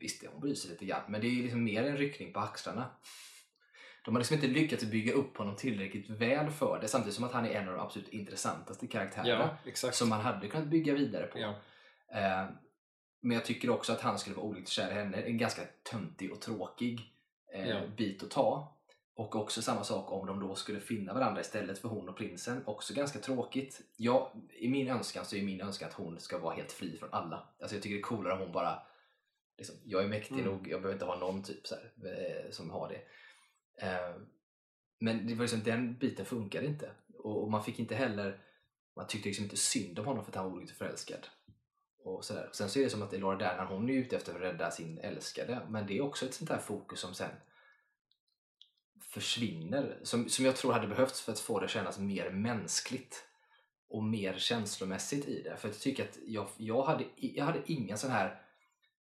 visst, 0.00 0.24
hon 0.32 0.40
bryr 0.40 0.54
sig 0.54 0.70
lite 0.70 0.84
grann, 0.84 1.02
men 1.08 1.20
det 1.20 1.26
är 1.26 1.42
liksom 1.42 1.64
mer 1.64 1.82
en 1.84 1.96
ryckning 1.96 2.32
på 2.32 2.40
axlarna. 2.40 2.90
De 4.04 4.14
har 4.14 4.20
liksom 4.20 4.34
inte 4.34 4.46
lyckats 4.46 4.84
bygga 4.84 5.12
upp 5.12 5.36
honom 5.36 5.56
tillräckligt 5.56 6.10
väl 6.10 6.50
för 6.50 6.78
det, 6.80 6.88
samtidigt 6.88 7.14
som 7.14 7.24
att 7.24 7.32
han 7.32 7.46
är 7.46 7.50
en 7.50 7.68
av 7.68 7.74
de 7.74 7.80
absolut 7.80 8.08
intressantaste 8.08 8.86
karaktärerna 8.86 9.58
ja 9.64 9.92
som 9.92 10.08
man 10.08 10.20
hade 10.20 10.48
kunnat 10.48 10.68
bygga 10.68 10.94
vidare 10.94 11.26
på. 11.26 11.38
ja. 11.38 11.48
Eh, 12.14 12.48
men 13.24 13.34
jag 13.34 13.44
tycker 13.44 13.70
också 13.70 13.92
att 13.92 14.00
han 14.00 14.18
skulle 14.18 14.36
vara 14.36 14.46
olyckligt 14.46 14.68
kär 14.68 14.90
i 14.90 14.94
henne. 14.94 15.16
En 15.16 15.38
ganska 15.38 15.62
töntig 15.90 16.32
och 16.32 16.40
tråkig 16.40 17.00
eh, 17.54 17.68
Ja. 17.68 17.80
bit 17.96 18.22
att 18.22 18.30
ta. 18.30 18.78
Och 19.14 19.36
också 19.36 19.62
samma 19.62 19.84
sak 19.84 20.12
om 20.12 20.26
de 20.26 20.40
då 20.40 20.54
skulle 20.54 20.80
finna 20.80 21.14
varandra 21.14 21.40
istället 21.40 21.78
för 21.78 21.88
hon 21.88 22.08
och 22.08 22.16
prinsen. 22.16 22.62
Också 22.66 22.94
ganska 22.94 23.18
tråkigt. 23.18 23.80
Ja, 23.96 24.32
I 24.52 24.68
min 24.68 24.88
önskan 24.88 25.24
så 25.24 25.36
är 25.36 25.42
min 25.42 25.60
önskan 25.60 25.88
att 25.88 25.94
hon 25.94 26.20
ska 26.20 26.38
vara 26.38 26.54
helt 26.54 26.72
fri 26.72 26.96
från 26.98 27.08
alla. 27.12 27.48
Alltså 27.60 27.76
jag 27.76 27.82
tycker 27.82 27.96
det 27.96 28.00
är 28.00 28.02
coolare 28.02 28.34
om 28.34 28.40
hon 28.40 28.52
bara 28.52 28.82
liksom, 29.58 29.76
jag 29.84 30.04
är 30.04 30.08
mäktig 30.08 30.34
Mm. 30.34 30.46
nog, 30.46 30.68
jag 30.68 30.82
behöver 30.82 30.92
inte 30.92 31.04
ha 31.04 31.16
någon 31.16 31.42
typ 31.42 31.66
så 31.66 31.74
här, 31.74 31.92
eh, 32.04 32.50
som 32.50 32.70
har 32.70 32.88
det. 32.88 33.02
Eh, 33.86 34.16
men 34.98 35.26
det 35.26 35.34
var 35.34 35.42
liksom, 35.42 35.62
den 35.62 35.98
biten 35.98 36.26
funkade 36.26 36.66
inte. 36.66 36.90
Och, 37.18 37.42
och 37.42 37.50
man 37.50 37.64
fick 37.64 37.78
inte 37.78 37.94
heller, 37.94 38.40
man 38.96 39.06
tyckte 39.06 39.28
liksom 39.28 39.44
inte 39.44 39.56
synd 39.56 39.98
om 39.98 40.04
honom 40.04 40.24
för 40.24 40.30
att 40.30 40.36
han 40.36 40.44
var 40.44 40.52
olyckligt 40.52 40.78
förälskad. 40.78 41.26
Och 42.04 42.24
så 42.24 42.34
där. 42.34 42.50
Sen 42.52 42.68
så 42.68 42.78
är 42.78 42.84
det 42.84 42.90
som 42.90 43.02
att 43.02 43.20
Laura 43.20 43.38
Dern, 43.38 43.66
hon 43.66 43.90
är 43.90 43.94
ute 43.94 44.16
efter 44.16 44.34
att 44.34 44.40
rädda 44.40 44.70
sin 44.70 44.98
älskade. 44.98 45.60
Men 45.68 45.86
det 45.86 45.98
är 45.98 46.00
också 46.00 46.26
ett 46.26 46.34
sånt 46.34 46.50
här 46.50 46.58
fokus 46.58 47.00
som 47.00 47.14
sen 47.14 47.30
försvinner. 49.12 49.98
Som, 50.02 50.28
som 50.28 50.44
jag 50.44 50.56
tror 50.56 50.72
hade 50.72 50.86
behövts 50.86 51.20
för 51.20 51.32
att 51.32 51.40
få 51.40 51.58
det 51.58 51.64
att 51.64 51.70
kännas 51.70 51.98
mer 51.98 52.30
mänskligt. 52.30 53.24
Och 53.88 54.04
mer 54.04 54.34
känslomässigt 54.38 55.28
i 55.28 55.42
det. 55.42 55.56
För 55.56 55.68
jag 55.68 55.78
tycker 55.78 56.04
att 56.04 56.18
jag, 56.26 56.46
jag, 56.56 56.82
hade, 56.82 57.04
jag 57.16 57.44
hade 57.44 57.58
ingen 57.66 57.98
sån 57.98 58.10
här 58.10 58.42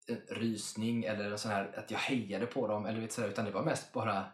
eh, 0.08 0.16
rysning 0.28 1.04
eller 1.04 1.38
sån 1.38 1.52
här 1.52 1.80
att 1.80 1.92
jag 1.92 2.00
hejade 2.00 2.46
på 2.46 2.68
dem. 2.68 2.86
Eller 2.86 3.00
vet, 3.00 3.12
så 3.12 3.22
där, 3.22 3.30
utan 3.30 3.46
det 3.46 3.52
var 3.52 3.64
mest 3.64 3.94
bara 3.94 4.26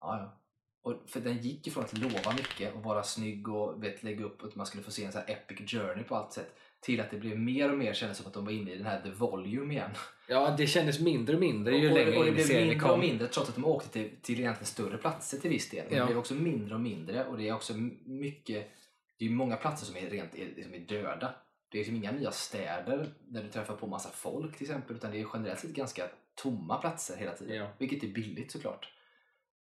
ja, 0.00 0.18
ja. 0.18 0.34
Och 0.82 0.94
för 1.06 1.20
den 1.20 1.38
gick 1.38 1.66
ifrån 1.66 1.84
att 1.84 1.98
lova 1.98 2.32
mycket 2.32 2.74
och 2.74 2.82
vara 2.82 3.02
snygg 3.02 3.48
och 3.48 3.84
vet, 3.84 4.02
lägga 4.02 4.24
upp 4.24 4.42
att 4.42 4.54
man 4.54 4.66
skulle 4.66 4.82
få 4.82 4.90
se 4.90 5.04
en 5.04 5.12
sån 5.12 5.22
här 5.26 5.30
epic 5.34 5.70
journey 5.70 6.04
på 6.04 6.16
allt 6.16 6.32
sätt 6.32 6.54
till 6.80 7.00
att 7.00 7.10
det 7.10 7.16
blev 7.16 7.38
mer 7.38 7.72
och 7.72 7.78
mer 7.78 7.92
kändes 7.92 8.18
som 8.18 8.26
att 8.26 8.34
de 8.34 8.44
var 8.44 8.52
inne 8.52 8.72
i 8.72 8.76
den 8.76 8.86
här 8.86 9.00
the 9.00 9.10
volume 9.10 9.74
igen. 9.74 9.90
Ja, 10.28 10.54
det 10.58 10.66
kändes 10.66 11.00
mindre 11.00 11.34
och 11.34 11.40
mindre 11.40 11.76
ju 11.76 11.88
och, 11.88 11.94
längre 11.94 12.18
och 12.18 12.24
det 12.24 12.32
blev 12.32 12.48
mindre 12.48 12.76
och 12.76 12.82
kom. 12.82 13.00
mindre 13.00 13.28
trots 13.28 13.48
att 13.48 13.54
de 13.54 13.64
åkte 13.64 13.88
till, 13.88 14.10
till 14.22 14.40
egentligen 14.40 14.66
större 14.66 14.98
platser 14.98 15.38
till 15.38 15.50
viss 15.50 15.70
del. 15.70 15.84
Men 15.88 15.98
Ja. 15.98 16.04
Det 16.04 16.06
blev 16.06 16.18
också 16.18 16.34
mindre 16.34 16.74
och 16.74 16.80
mindre 16.80 17.24
och 17.24 17.38
det 17.38 17.48
är 17.48 17.54
också 17.54 17.74
mycket 18.04 18.70
det 19.18 19.24
är 19.24 19.30
många 19.30 19.56
platser 19.56 19.86
som 19.86 19.96
är 19.96 20.10
rent 20.10 20.34
är, 20.34 20.46
liksom 20.56 20.74
är 20.74 20.78
döda. 20.78 21.34
Det 21.70 21.78
är 21.78 21.80
liksom 21.80 21.96
inga 21.96 22.12
nya 22.12 22.30
städer 22.30 23.08
där 23.20 23.42
du 23.42 23.48
träffar 23.48 23.76
på 23.76 23.86
massa 23.86 24.08
folk 24.08 24.56
till 24.56 24.66
exempel 24.66 24.96
utan 24.96 25.10
det 25.10 25.20
är 25.20 25.26
generellt 25.32 25.60
sett 25.60 25.70
ganska 25.70 26.04
tomma 26.34 26.78
platser 26.78 27.16
hela 27.16 27.32
tiden. 27.32 27.56
Ja. 27.56 27.66
Vilket 27.78 28.04
är 28.04 28.08
billigt 28.08 28.52
såklart. 28.52 28.92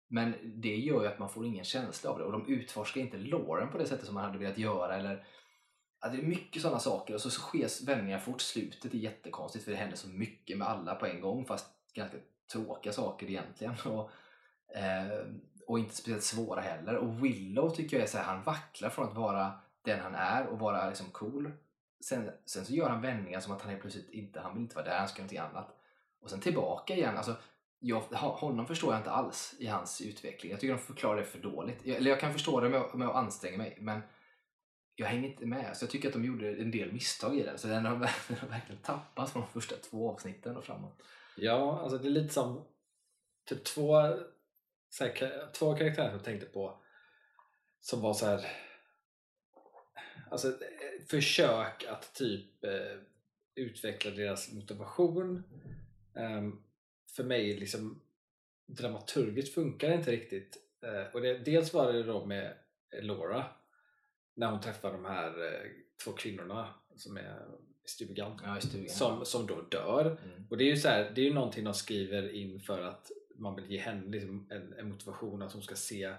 Men 0.08 0.34
det 0.44 0.76
gör 0.76 1.02
ju 1.02 1.08
att 1.08 1.20
man 1.20 1.30
får 1.30 1.46
ingen 1.46 1.66
känsla 1.66 2.10
av 2.10 2.20
det 2.20 2.26
och 2.26 2.32
de 2.32 2.48
utforskar 2.48 3.02
inte 3.02 3.18
låren 3.18 3.70
på 3.72 3.78
det 3.78 3.86
sättet 3.86 4.06
som 4.06 4.16
man 4.16 4.24
hade 4.24 4.38
velat 4.38 4.58
göra. 4.58 4.96
Eller, 4.96 5.26
ja, 6.06 6.12
det 6.12 6.18
är 6.18 6.28
mycket 6.28 6.62
sådana 6.62 6.80
saker 6.80 7.14
och 7.14 7.22
så, 7.22 7.30
så 7.30 7.42
sker 7.42 7.86
vändningar 7.86 8.20
fort. 8.20 8.42
Slutet 8.42 8.94
är 8.94 8.98
jättekonstigt 8.98 9.66
för 9.66 9.72
det 9.72 9.78
händer 9.78 9.98
så 9.98 10.08
mycket 10.08 10.58
med 10.58 10.68
alla 10.68 10.96
på 10.96 11.06
en 11.06 11.22
gång 11.22 11.46
fast 11.46 11.66
ganska 11.94 12.18
tråkiga 12.52 12.94
saker 12.94 13.30
egentligen. 13.30 13.76
Och, 13.86 14.12
eh, 14.78 15.26
och 15.68 15.80
inte 15.80 15.96
speciellt 15.96 16.24
svåra 16.24 16.62
heller. 16.62 16.96
Och 16.96 17.26
Willow 17.26 17.70
tycker 17.70 17.98
jag 17.98 18.04
är 18.04 18.08
så 18.08 18.18
här, 18.18 18.26
han 18.26 18.44
vacklar 18.44 18.90
från 18.90 19.08
att 19.08 19.16
vara 19.16 19.52
den 19.82 20.00
han 20.00 20.16
är 20.16 20.48
och 20.48 20.60
vara 20.60 20.88
liksom 20.88 21.06
cool. 21.12 21.52
Sen, 22.04 22.32
sen 22.46 22.66
så 22.66 22.74
gör 22.74 22.90
han 22.90 23.02
vändningar 23.02 23.40
som 23.40 23.54
att 23.54 23.62
han 23.62 23.74
är 23.74 23.80
plötsligt 23.80 24.10
inte, 24.10 24.40
han 24.40 24.54
vill 24.54 24.62
inte 24.62 24.76
vara 24.76 24.86
där, 24.86 24.98
han 24.98 25.08
ska 25.08 25.18
göra 25.18 25.24
någonting 25.24 25.58
annat. 25.58 25.76
Och 26.22 26.30
sen 26.30 26.40
tillbaka 26.40 26.96
igen. 26.96 27.18
Alltså, 27.18 27.36
jag, 27.80 28.00
honom 28.20 28.68
förstår 28.68 28.94
jag 28.94 29.00
inte 29.00 29.12
alls 29.12 29.56
i 29.60 29.68
hans 29.68 30.02
utveckling. 30.02 30.52
Jag 30.52 30.60
tycker 30.60 30.74
de 30.74 30.80
förklarar 30.80 31.18
det 31.18 31.26
för 31.26 31.40
dåligt. 31.40 31.80
Jag, 31.84 31.98
eller 31.98 32.10
jag 32.10 32.20
kan 32.20 32.34
förstå 32.34 32.60
det 32.60 32.70
med, 32.70 32.82
med 32.94 33.08
att 33.08 33.16
anstränga 33.16 33.58
mig, 33.58 33.78
men 33.82 34.02
jag 34.96 35.08
hänger 35.08 35.30
inte 35.30 35.46
med. 35.46 35.78
Så 35.78 35.84
jag 35.84 35.90
tycker 35.90 36.08
att 36.08 36.14
de 36.14 36.26
gjorde 36.26 36.50
en 36.50 36.72
del 36.72 36.94
misstag 36.94 37.40
i 37.40 37.44
den. 37.44 37.58
Så 37.58 37.68
den 37.68 37.86
har, 37.86 37.96
den 38.28 38.38
har 38.38 38.48
verkligen 38.48 38.82
tappats 38.82 39.32
från 39.32 39.42
de 39.42 39.48
första 39.48 39.76
två 39.76 40.12
avsnitten 40.12 40.58
och 40.58 40.66
framåt. 40.66 41.02
Ja, 41.38 41.80
alltså 41.80 41.98
det 41.98 42.08
är 42.08 42.12
lite 42.12 42.34
som 42.34 42.66
typ 43.46 43.64
två, 43.64 44.02
så 44.90 45.04
här, 45.04 45.52
två 45.54 45.76
karaktärer 45.76 46.08
som 46.08 46.18
jag 46.18 46.26
tänkte 46.26 46.46
på 46.46 46.82
som 47.82 48.02
var 48.02 48.14
så 48.14 48.26
här 48.26 48.46
alltså 50.32 50.48
eh, 50.48 51.06
försök 51.10 51.86
att 51.90 52.16
typ 52.16 52.64
eh, 52.64 53.00
utveckla 53.56 54.12
deras 54.12 54.54
motivation. 54.54 55.44
Ehm, 56.16 56.64
för 57.16 57.24
mig 57.24 57.60
liksom 57.60 58.02
dramaturgiskt 58.66 59.54
funkar 59.54 59.90
det 59.90 59.96
inte 59.96 60.12
riktigt. 60.12 60.58
Eh, 60.82 61.14
och 61.14 61.22
det, 61.22 61.38
dels 61.38 61.74
var 61.74 61.94
det 61.94 62.04
då 62.04 62.26
med 62.26 62.54
Laura 63.02 63.46
när 64.36 64.52
hon 64.52 64.62
träffar 64.62 64.92
de 64.92 65.06
här 65.06 65.28
eh, 65.54 65.70
två 66.04 66.12
kvinnorna 66.12 66.68
som 66.96 67.18
är 67.18 67.46
i 67.86 67.88
stugan 67.90 68.40
Ja, 68.44 68.58
i 68.58 68.62
stugan. 68.62 68.90
som, 68.90 69.26
som 69.26 69.48
då 69.48 69.62
dör. 69.62 70.06
Mm. 70.06 70.48
Och 70.50 70.58
det 70.58 70.64
är 70.64 70.70
ju 70.70 70.78
så 70.78 70.88
här, 70.88 71.12
det 71.16 71.22
är 71.22 71.26
ju 71.26 71.34
någonting 71.34 71.64
de 71.64 71.74
skriver 71.74 72.30
in 72.36 72.60
för 72.60 72.82
att 72.82 73.12
man 73.36 73.56
vill 73.56 73.72
ge 73.72 73.78
henne 73.80 74.10
liksom 74.12 74.48
en, 74.52 74.74
en 74.74 74.90
motivation 74.90 75.42
att 75.42 75.54
hon 75.54 75.62
ska 75.62 75.76
se 75.76 76.14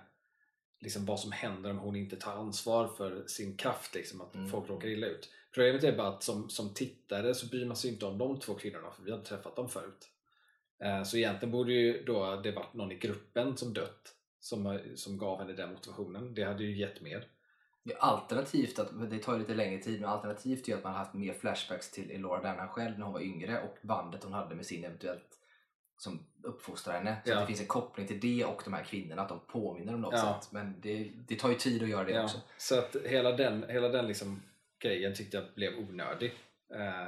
liksom 0.80 1.06
vad 1.06 1.20
som 1.20 1.32
händer 1.32 1.70
om 1.70 1.78
hon 1.78 1.96
inte 1.96 2.16
tar 2.16 2.32
ansvar 2.32 2.88
för 2.88 3.26
sin 3.26 3.56
kraft, 3.56 3.94
liksom, 3.94 4.20
att 4.20 4.34
Mm. 4.34 4.48
folk 4.48 4.68
råkar 4.70 4.88
illa 4.88 5.06
ut. 5.06 5.30
Problemet 5.54 5.84
är 5.84 5.96
bara 5.96 6.08
att 6.08 6.22
som, 6.22 6.50
som 6.50 6.74
tittare 6.74 7.34
så 7.34 7.46
bryr 7.46 7.64
man 7.66 7.76
sig 7.76 7.90
inte 7.92 8.06
om 8.06 8.18
de 8.18 8.40
två 8.40 8.54
kvinnorna 8.54 8.90
för 8.90 9.02
vi 9.02 9.10
har 9.10 9.18
inte 9.18 9.28
träffat 9.30 9.56
dem 9.56 9.68
förut. 9.68 10.08
Eh, 10.82 11.02
Så 11.02 11.16
egentligen 11.16 11.52
borde 11.52 11.72
ju 11.72 12.04
då 12.04 12.36
det 12.36 12.52
varit 12.52 12.74
någon 12.74 12.92
i 12.92 12.94
gruppen 12.98 13.56
som 13.56 13.74
dött 13.74 14.14
som, 14.40 14.78
som 14.94 15.18
gav 15.18 15.38
henne 15.38 15.52
den 15.52 15.72
motivationen. 15.72 16.34
Det 16.34 16.44
hade 16.44 16.64
ju 16.64 16.76
gett 16.78 17.00
mer. 17.00 17.24
Alternativt, 17.98 18.78
att, 18.78 19.10
det 19.10 19.18
tar 19.18 19.32
ju 19.32 19.38
lite 19.38 19.54
längre 19.54 19.82
tid, 19.82 20.00
men 20.00 20.10
alternativt 20.10 20.68
är 20.68 20.74
att 20.76 20.84
man 20.84 20.92
har 20.92 20.98
haft 20.98 21.14
mer 21.14 21.32
flashbacks 21.32 21.90
till 21.90 22.10
Elora 22.10 22.42
Dana 22.42 22.68
själv 22.68 22.98
när 22.98 23.04
hon 23.04 23.12
var 23.14 23.20
yngre 23.20 23.62
och 23.62 23.76
bandet 23.82 24.24
hon 24.24 24.32
hade 24.32 24.54
med 24.54 24.66
sin 24.66 24.84
eventuellt 24.84 25.38
som 25.98 26.26
uppfostrar 26.42 26.94
henne. 26.94 27.16
Så 27.24 27.30
Ja. 27.30 27.40
det 27.40 27.46
finns 27.46 27.60
en 27.60 27.66
koppling 27.66 28.06
till 28.06 28.20
det 28.20 28.44
och 28.44 28.60
de 28.64 28.72
här 28.74 28.84
kvinnorna, 28.84 29.22
att 29.22 29.28
de 29.28 29.40
påminner 29.46 29.94
om 29.94 30.00
något 30.00 30.14
Ja. 30.14 30.40
sätt. 30.42 30.52
Men 30.52 30.74
det, 30.80 31.12
det 31.28 31.36
tar 31.38 31.48
ju 31.48 31.54
tid 31.54 31.82
att 31.82 31.88
göra 31.88 32.04
det 32.04 32.12
Ja, 32.12 32.24
också. 32.24 32.40
så 32.58 32.78
att 32.78 32.96
hela 33.04 33.32
den, 33.32 33.64
hela 33.68 33.88
den 33.88 34.06
liksom 34.06 34.42
grejen 34.78 35.14
tyckte 35.14 35.36
jag 35.36 35.46
blev 35.54 35.78
onödig. 35.78 36.34
Eh, 36.74 37.06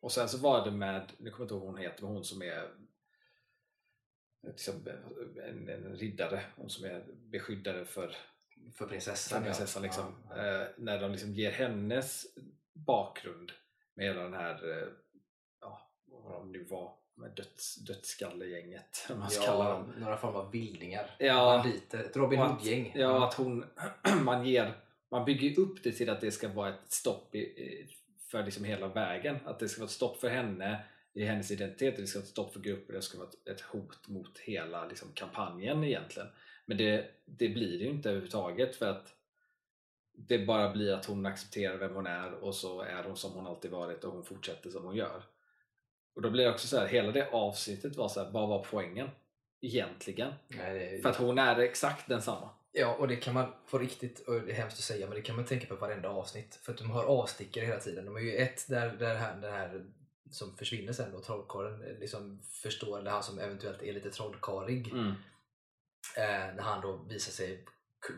och 0.00 0.12
sen 0.12 0.28
så 0.28 0.38
var 0.38 0.64
det 0.64 0.70
med, 0.70 1.12
nu 1.18 1.30
kommer 1.30 1.40
jag 1.40 1.44
inte 1.44 1.54
ihåg 1.54 1.62
vad 1.62 1.70
hon 1.72 1.80
heter, 1.82 2.02
men 2.02 2.12
hon 2.12 2.24
som 2.24 2.42
är 2.42 2.68
liksom, 4.46 4.74
en, 5.48 5.68
en 5.68 5.96
riddare, 5.96 6.40
hon 6.56 6.70
som 6.70 6.84
är 6.84 7.04
beskyddare 7.30 7.84
för 7.84 8.16
För 8.74 8.86
prinsessan. 8.86 9.42
prinsessan. 9.42 9.82
Liksom, 9.82 10.04
Ja, 10.30 10.36
ja. 10.36 10.60
Eh, 10.62 10.66
när 10.76 11.00
de 11.00 11.10
liksom 11.12 11.32
ger 11.34 11.50
hennes 11.50 12.26
bakgrund 12.72 13.52
med 13.94 14.06
hela 14.06 14.22
den 14.22 14.34
här, 14.34 14.78
eh, 14.82 14.88
ja, 15.60 15.90
vad 16.06 16.32
de 16.32 16.52
nu 16.52 16.64
var, 16.64 16.92
med 17.14 17.30
döds, 17.30 17.76
dödsskallegänget. 17.76 19.06
om 19.10 19.18
man 19.18 19.30
ska 19.30 19.44
kalla 19.44 19.70
dem. 19.70 19.94
några 19.98 20.16
former 20.16 20.38
av 20.38 20.50
vildingar. 20.52 21.16
Ja. 21.18 21.62
Banditer. 21.62 21.98
Ett 21.98 22.16
Robin 22.16 22.38
Hood-gäng. 22.38 22.92
Ja, 22.94 23.28
att 23.28 23.34
hon, 23.34 23.64
man, 24.22 24.46
ger, 24.46 24.72
man 25.10 25.24
bygger 25.24 25.60
upp 25.60 25.82
det 25.82 25.92
till 25.92 26.10
att 26.10 26.20
det 26.20 26.30
ska 26.30 26.48
vara 26.48 26.68
ett 26.68 26.92
stopp 26.92 27.34
i, 27.34 27.86
för 28.30 28.44
liksom 28.44 28.64
hela 28.64 28.88
vägen. 28.88 29.38
Att 29.44 29.58
det 29.58 29.68
ska 29.68 29.80
vara 29.80 29.86
ett 29.86 29.92
stopp 29.92 30.20
för 30.20 30.28
henne 30.28 30.84
i 31.14 31.24
hennes 31.24 31.50
identitet, 31.50 31.96
det 31.96 32.06
ska 32.06 32.18
vara 32.18 32.24
ett 32.24 32.30
stopp 32.30 32.52
för 32.52 32.60
gruppen, 32.60 32.94
det 32.94 33.02
ska 33.02 33.18
vara 33.18 33.28
ett, 33.28 33.48
ett 33.48 33.60
hot 33.60 34.08
mot 34.08 34.38
hela 34.38 34.86
liksom, 34.86 35.08
kampanjen 35.14 35.84
egentligen. 35.84 36.28
Men 36.68 36.76
det, 36.76 37.10
det 37.24 37.48
blir 37.48 37.78
det 37.78 37.84
ju 37.84 37.90
inte 37.90 38.08
överhuvudtaget 38.08 38.76
för 38.76 38.86
att 38.90 39.14
det 40.12 40.38
bara 40.38 40.72
blir 40.72 40.92
att 40.92 41.06
hon 41.06 41.26
accepterar 41.26 41.76
vem 41.76 41.94
hon 41.94 42.06
är 42.06 42.32
och 42.32 42.54
så 42.54 42.80
är 42.80 43.04
hon 43.04 43.16
som 43.16 43.32
hon 43.32 43.46
alltid 43.46 43.70
varit 43.70 44.04
och 44.04 44.12
hon 44.12 44.24
fortsätter 44.24 44.70
som 44.70 44.84
hon 44.84 44.96
gör. 44.96 45.22
Och 46.14 46.22
då 46.22 46.30
blir 46.30 46.44
det 46.44 46.50
också 46.50 46.66
så 46.66 46.78
här, 46.78 46.86
hela 46.86 47.12
det 47.12 47.30
avsnittet 47.30 47.96
var 47.96 48.08
så 48.08 48.24
här, 48.24 48.30
vad 48.30 48.48
var 48.48 48.66
poängen? 48.70 49.08
Egentligen. 49.60 50.32
Nej, 50.48 50.78
det, 50.78 51.02
För 51.02 51.08
att 51.08 51.16
hon 51.16 51.38
är 51.38 51.58
exakt 51.58 52.08
densamma. 52.08 52.50
Ja, 52.72 52.94
och 52.94 53.08
det 53.08 53.16
kan 53.16 53.34
man 53.34 53.52
på 53.70 53.78
riktigt, 53.78 54.28
och 54.28 54.34
det 54.34 54.52
är 54.52 54.54
hemskt 54.54 54.78
att 54.78 54.84
säga, 54.84 55.06
men 55.06 55.14
det 55.14 55.22
kan 55.22 55.36
man 55.36 55.44
tänka 55.44 55.66
på 55.66 55.76
varenda 55.76 56.08
avsnitt. 56.08 56.54
För 56.62 56.72
att 56.72 56.78
de 56.78 56.90
har 56.90 57.04
avstickare 57.04 57.64
hela 57.64 57.80
tiden. 57.80 58.04
De 58.04 58.14
har 58.14 58.20
ju 58.20 58.36
ett 58.36 58.68
där, 58.68 58.96
där 58.96 59.14
han, 59.14 59.40
den 59.40 59.52
här 59.52 59.84
som 60.30 60.56
försvinner 60.56 60.92
sen 60.92 61.12
då, 61.12 61.20
trollkarlen, 61.20 61.80
liksom 62.00 62.40
förstår, 62.42 62.98
eller 62.98 63.10
han 63.10 63.22
som 63.22 63.38
eventuellt 63.38 63.82
är 63.82 63.92
lite 63.92 64.10
trollkarlig. 64.10 64.92
Mm. 64.92 65.14
Eh, 66.16 66.54
när 66.54 66.62
han 66.62 66.80
då 66.80 66.96
visar 66.96 67.32
sig 67.32 67.64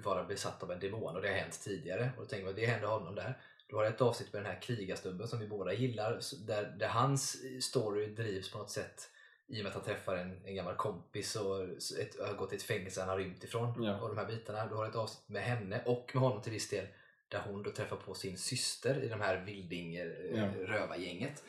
vara 0.05 0.25
besatt 0.25 0.63
av 0.63 0.73
en 0.73 0.81
demon 0.81 1.17
och 1.17 1.23
det 1.23 1.29
har 1.29 1.35
hänt 1.35 1.61
tidigare. 1.65 2.11
Och 2.17 2.23
då 2.23 2.29
tänker 2.29 2.47
man 2.47 2.55
det 2.55 2.67
hände 2.67 2.87
honom 2.87 3.15
där. 3.15 3.39
Du 3.67 3.77
har 3.77 3.85
ett 3.85 4.01
avsnitt 4.01 4.33
med 4.33 4.43
den 4.43 4.53
här 4.53 4.63
krigarstubben 4.63 5.29
som 5.29 5.39
vi 5.39 5.47
båda 5.49 5.73
gillar 5.73 6.21
där, 6.47 6.65
där 6.79 6.89
hans 6.89 7.37
story 7.61 8.07
drivs 8.07 8.53
på 8.53 8.59
något 8.59 8.71
sätt 8.71 9.11
i 9.47 9.61
och 9.61 9.65
med 9.65 9.67
att 9.67 9.75
han 9.75 9.85
träffar 9.85 10.17
en, 10.17 10.45
en 10.45 10.55
gammal 10.55 10.77
kompis 10.77 11.37
och 11.37 11.63
ett, 11.99 12.21
har 12.27 12.35
gått 12.35 12.53
i 12.53 12.57
ett 12.57 12.63
fängelse 12.63 13.01
han 13.01 13.09
har 13.09 13.19
rymt 13.19 13.45
ifrån. 13.45 13.85
Ja. 13.85 14.01
Och 14.01 14.09
de 14.09 14.19
här 14.19 14.27
bitarna. 14.27 14.67
Du 14.67 14.75
har 14.75 14.89
ett 14.89 14.95
avsnitt 14.97 15.29
med 15.29 15.43
henne 15.43 15.83
och 15.87 16.11
med 16.15 16.23
honom 16.23 16.43
till 16.43 16.53
viss 16.53 16.69
del 16.69 16.87
där 17.29 17.43
hon 17.47 17.63
då 17.63 17.71
träffar 17.71 17.97
på 17.97 18.15
sin 18.15 18.39
syster 18.39 19.03
i 19.03 19.09
de 19.09 19.21
här 19.21 19.45
vilding 19.45 19.97
eh, 19.97 20.07
Ja. 20.35 20.47
rövargänget. 20.67 21.45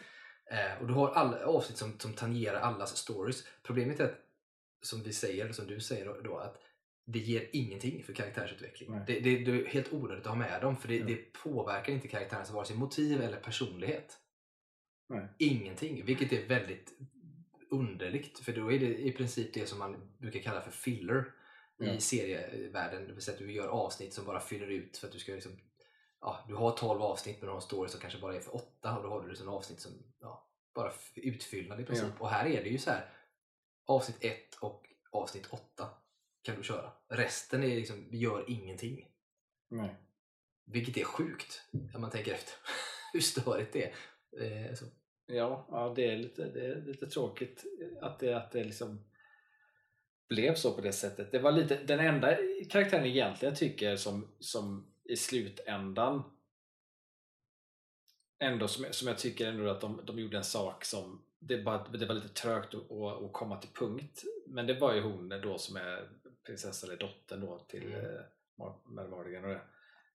Eh, 0.46 0.82
och 0.82 0.88
du 0.88 0.94
har 0.94 1.12
alla 1.12 1.46
avsnitt 1.46 1.78
som, 1.78 2.00
som 2.00 2.14
tangerar 2.14 2.60
allas 2.60 2.98
stories. 2.98 3.44
Problemet 3.64 4.00
är 4.00 4.04
att, 4.06 4.16
som 4.82 5.04
vi 5.04 5.14
säger, 5.14 5.52
som 5.52 5.68
du 5.68 5.80
säger 5.80 6.24
då, 6.24 6.38
att 6.38 6.62
det 7.06 7.20
ger 7.20 7.50
ingenting 7.54 8.04
för 8.04 8.14
karaktärsutveckling. 8.14 8.92
Det, 9.08 9.20
det, 9.20 9.38
det 9.38 9.52
är 9.52 9.66
helt 9.66 9.94
onödigt 9.94 10.26
att 10.26 10.32
ha 10.32 10.36
med 10.36 10.62
dem 10.62 10.78
för 10.78 10.88
det, 10.88 10.96
Ja. 10.96 11.06
det 11.06 11.34
påverkar 11.34 11.94
inte 11.94 12.08
karaktärens 12.08 12.52
vare 12.52 12.66
sig 12.66 12.76
motiv 12.76 13.22
eller 13.22 13.38
personlighet. 13.40 14.18
Nej. 15.10 15.28
Ingenting, 15.38 16.06
vilket 16.06 16.34
är 16.34 16.48
väldigt 16.48 16.94
underligt 17.70 18.40
för 18.40 18.54
då 18.54 18.72
är 18.72 18.80
det 18.80 18.98
i 18.98 19.12
princip 19.12 19.54
det 19.54 19.66
som 19.66 19.80
man 19.80 20.12
brukar 20.18 20.40
kalla 20.40 20.62
för 20.62 20.72
filler. 20.72 21.26
Ja. 21.78 21.94
i 21.94 22.02
serievärlden. 22.02 23.08
Det 23.08 23.14
vill 23.14 23.22
säga 23.22 23.34
att 23.34 23.40
du 23.40 23.52
gör 23.52 23.68
avsnitt 23.68 24.14
som 24.14 24.26
bara 24.26 24.40
fyller 24.40 24.68
ut 24.68 24.98
för 24.98 25.08
att 25.08 25.14
du 25.14 25.20
ska 25.20 25.32
liksom 25.32 25.52
Ja, 26.22 26.46
du 26.48 26.56
har 26.56 26.72
12 26.72 27.02
avsnitt 27.02 27.36
men 27.40 27.46
du 27.46 27.50
har 27.52 27.56
en 27.56 27.62
story 27.62 27.90
som 27.90 28.00
kanske 28.00 28.20
bara 28.20 28.36
är 28.36 28.40
för 28.40 28.56
8 28.56 28.98
och 28.98 29.04
då 29.04 29.10
har 29.10 29.22
du 29.22 29.30
liksom 29.30 29.50
avsnitt 29.50 29.80
som 29.80 29.92
ja, 30.20 30.48
bara 30.76 30.92
utfyllnad 31.16 31.82
i 31.82 31.84
princip. 31.86 32.22
Och 32.22 32.30
här 32.30 32.46
är 32.46 32.64
det 32.64 32.70
ju 32.70 32.78
så 32.78 32.92
här 32.92 33.10
avsnitt 33.92 34.18
1 34.24 34.56
och 34.56 34.88
avsnitt 35.12 35.48
8 35.50 35.90
kan 36.42 36.56
du 36.56 36.64
köra. 36.64 36.92
Resten 37.10 37.64
är 37.64 37.76
liksom, 37.76 38.08
gör 38.12 38.46
ingenting. 38.48 39.08
Nej. 39.70 39.96
Vilket 40.66 40.98
är 40.98 41.04
sjukt 41.04 41.62
om 41.94 42.02
man 42.02 42.10
tänker 42.10 42.34
efter 42.34 42.54
hur 43.14 43.20
störigt 43.20 43.74
det 43.74 43.84
är. 43.84 43.94
Eh. 44.42 44.74
Ja, 45.26 45.68
ja 45.72 45.94
det, 45.96 46.12
är 46.12 46.18
lite, 46.18 46.50
det 46.50 46.66
är 46.66 46.82
lite 46.82 47.08
tråkigt 47.08 47.66
att 48.02 48.20
det, 48.20 48.34
att 48.34 48.52
det 48.52 48.64
liksom 48.64 49.06
blev 50.30 50.56
så 50.56 50.74
på 50.74 50.82
det 50.82 50.94
sättet. 50.94 51.32
Det 51.32 51.40
var 51.40 51.52
lite, 51.52 51.84
den 51.84 52.00
enda 52.00 52.38
karaktären 52.70 53.06
egentligen 53.06 53.52
jag 53.52 53.60
tycker 53.60 53.96
som, 53.96 54.36
som 54.40 54.94
i 55.04 55.16
slutändan 55.16 56.24
ändå 58.40 58.68
som, 58.68 58.86
som 58.92 59.08
jag 59.08 59.18
tycker 59.18 59.48
ändå 59.48 59.70
att 59.70 59.82
de, 59.82 60.02
de 60.06 60.20
gjorde 60.20 60.38
en 60.38 60.44
sak 60.44 60.86
som 60.86 61.26
det, 61.42 61.58
bara, 61.58 61.88
det 61.88 62.06
var 62.06 62.16
lite 62.16 62.28
trögt 62.28 62.74
att, 62.76 63.34
komma 63.34 63.58
till 63.58 63.70
punkt. 63.70 64.24
Men 64.48 64.68
det 64.68 64.74
var 64.74 64.94
ju 64.94 65.02
hon 65.02 65.30
då 65.30 65.58
som 65.58 65.76
är 65.76 66.10
prinsessa 66.46 66.88
eller 66.88 66.98
dottern 66.98 67.42
då 67.42 67.60
till 67.60 67.84
Mm. 67.84 68.06
mm. 68.06 68.24
Mad 68.86 69.10
Mardigan 69.10 69.44
och 69.44 69.50
det. 69.50 69.62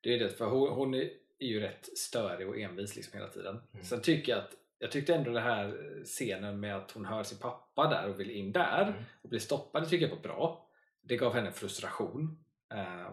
Det 0.01 0.15
är 0.15 0.19
det, 0.19 0.29
för 0.31 0.47
hon, 0.47 0.69
hon 0.69 0.95
är 0.95 1.11
ju 1.39 1.61
rätt 1.61 1.99
störig 1.99 2.49
och 2.49 2.59
envis 2.59 2.97
liksom 2.97 3.19
hela 3.19 3.31
tiden. 3.31 3.61
Mm. 3.73 3.85
Sen 3.85 4.03
tycker 4.03 4.33
jag 4.33 4.39
att 4.39 4.55
jag 4.79 4.93
tyckte 4.93 5.15
ändå 5.15 5.31
den 5.31 5.43
här 5.43 6.03
scenen 6.05 6.61
med 6.61 6.77
att 6.77 6.91
hon 6.91 7.05
hör 7.05 7.23
sin 7.23 7.39
pappa 7.39 7.89
där 7.91 8.09
och 8.09 8.21
vill 8.21 8.31
in 8.31 8.53
där 8.53 8.83
Mm. 8.83 9.03
och 9.23 9.29
blir 9.29 9.41
stoppad, 9.41 9.83
det 9.83 9.89
tycker 9.89 10.09
jag 10.09 10.17
var 10.17 10.23
bra. 10.23 10.69
Det 11.03 11.17
gav 11.17 11.35
henne 11.35 11.53
frustration. 11.53 12.45
Eh, 12.75 13.11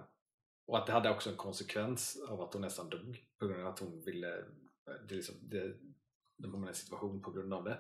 och 0.66 0.78
att 0.78 0.86
det 0.86 0.92
hade 0.92 1.10
också 1.10 1.30
en 1.30 1.36
konsekvens 1.36 2.24
av 2.30 2.42
att 2.42 2.54
hon 2.54 2.62
nästan 2.62 2.90
dog 2.90 3.26
på 3.40 3.48
grund 3.48 3.62
av 3.62 3.68
att 3.68 3.80
hon 3.80 4.02
ville 4.02 4.44
det 5.08 5.16
liksom, 5.16 5.36
det, 5.42 5.74
de 6.38 6.52
hamnade 6.52 6.70
i 6.70 6.72
en 6.72 6.76
situation 6.76 7.22
på 7.22 7.32
grund 7.32 7.54
av 7.54 7.64
det. 7.64 7.78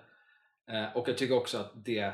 Eh, 0.71 0.97
och 0.97 1.10
jag 1.10 1.17
tycker 1.17 1.38
också 1.38 1.58
att 1.58 1.86
det 1.86 2.13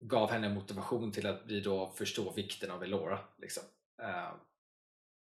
gav 0.00 0.30
henne 0.30 0.48
motivation 0.48 1.12
till 1.12 1.26
att 1.26 1.40
vi 1.46 1.60
då 1.60 1.90
förstår 1.90 2.32
vikten 2.32 2.70
av 2.70 2.82
Elora. 2.82 3.18
Liksom. 3.38 3.62
Eh, 4.02 4.30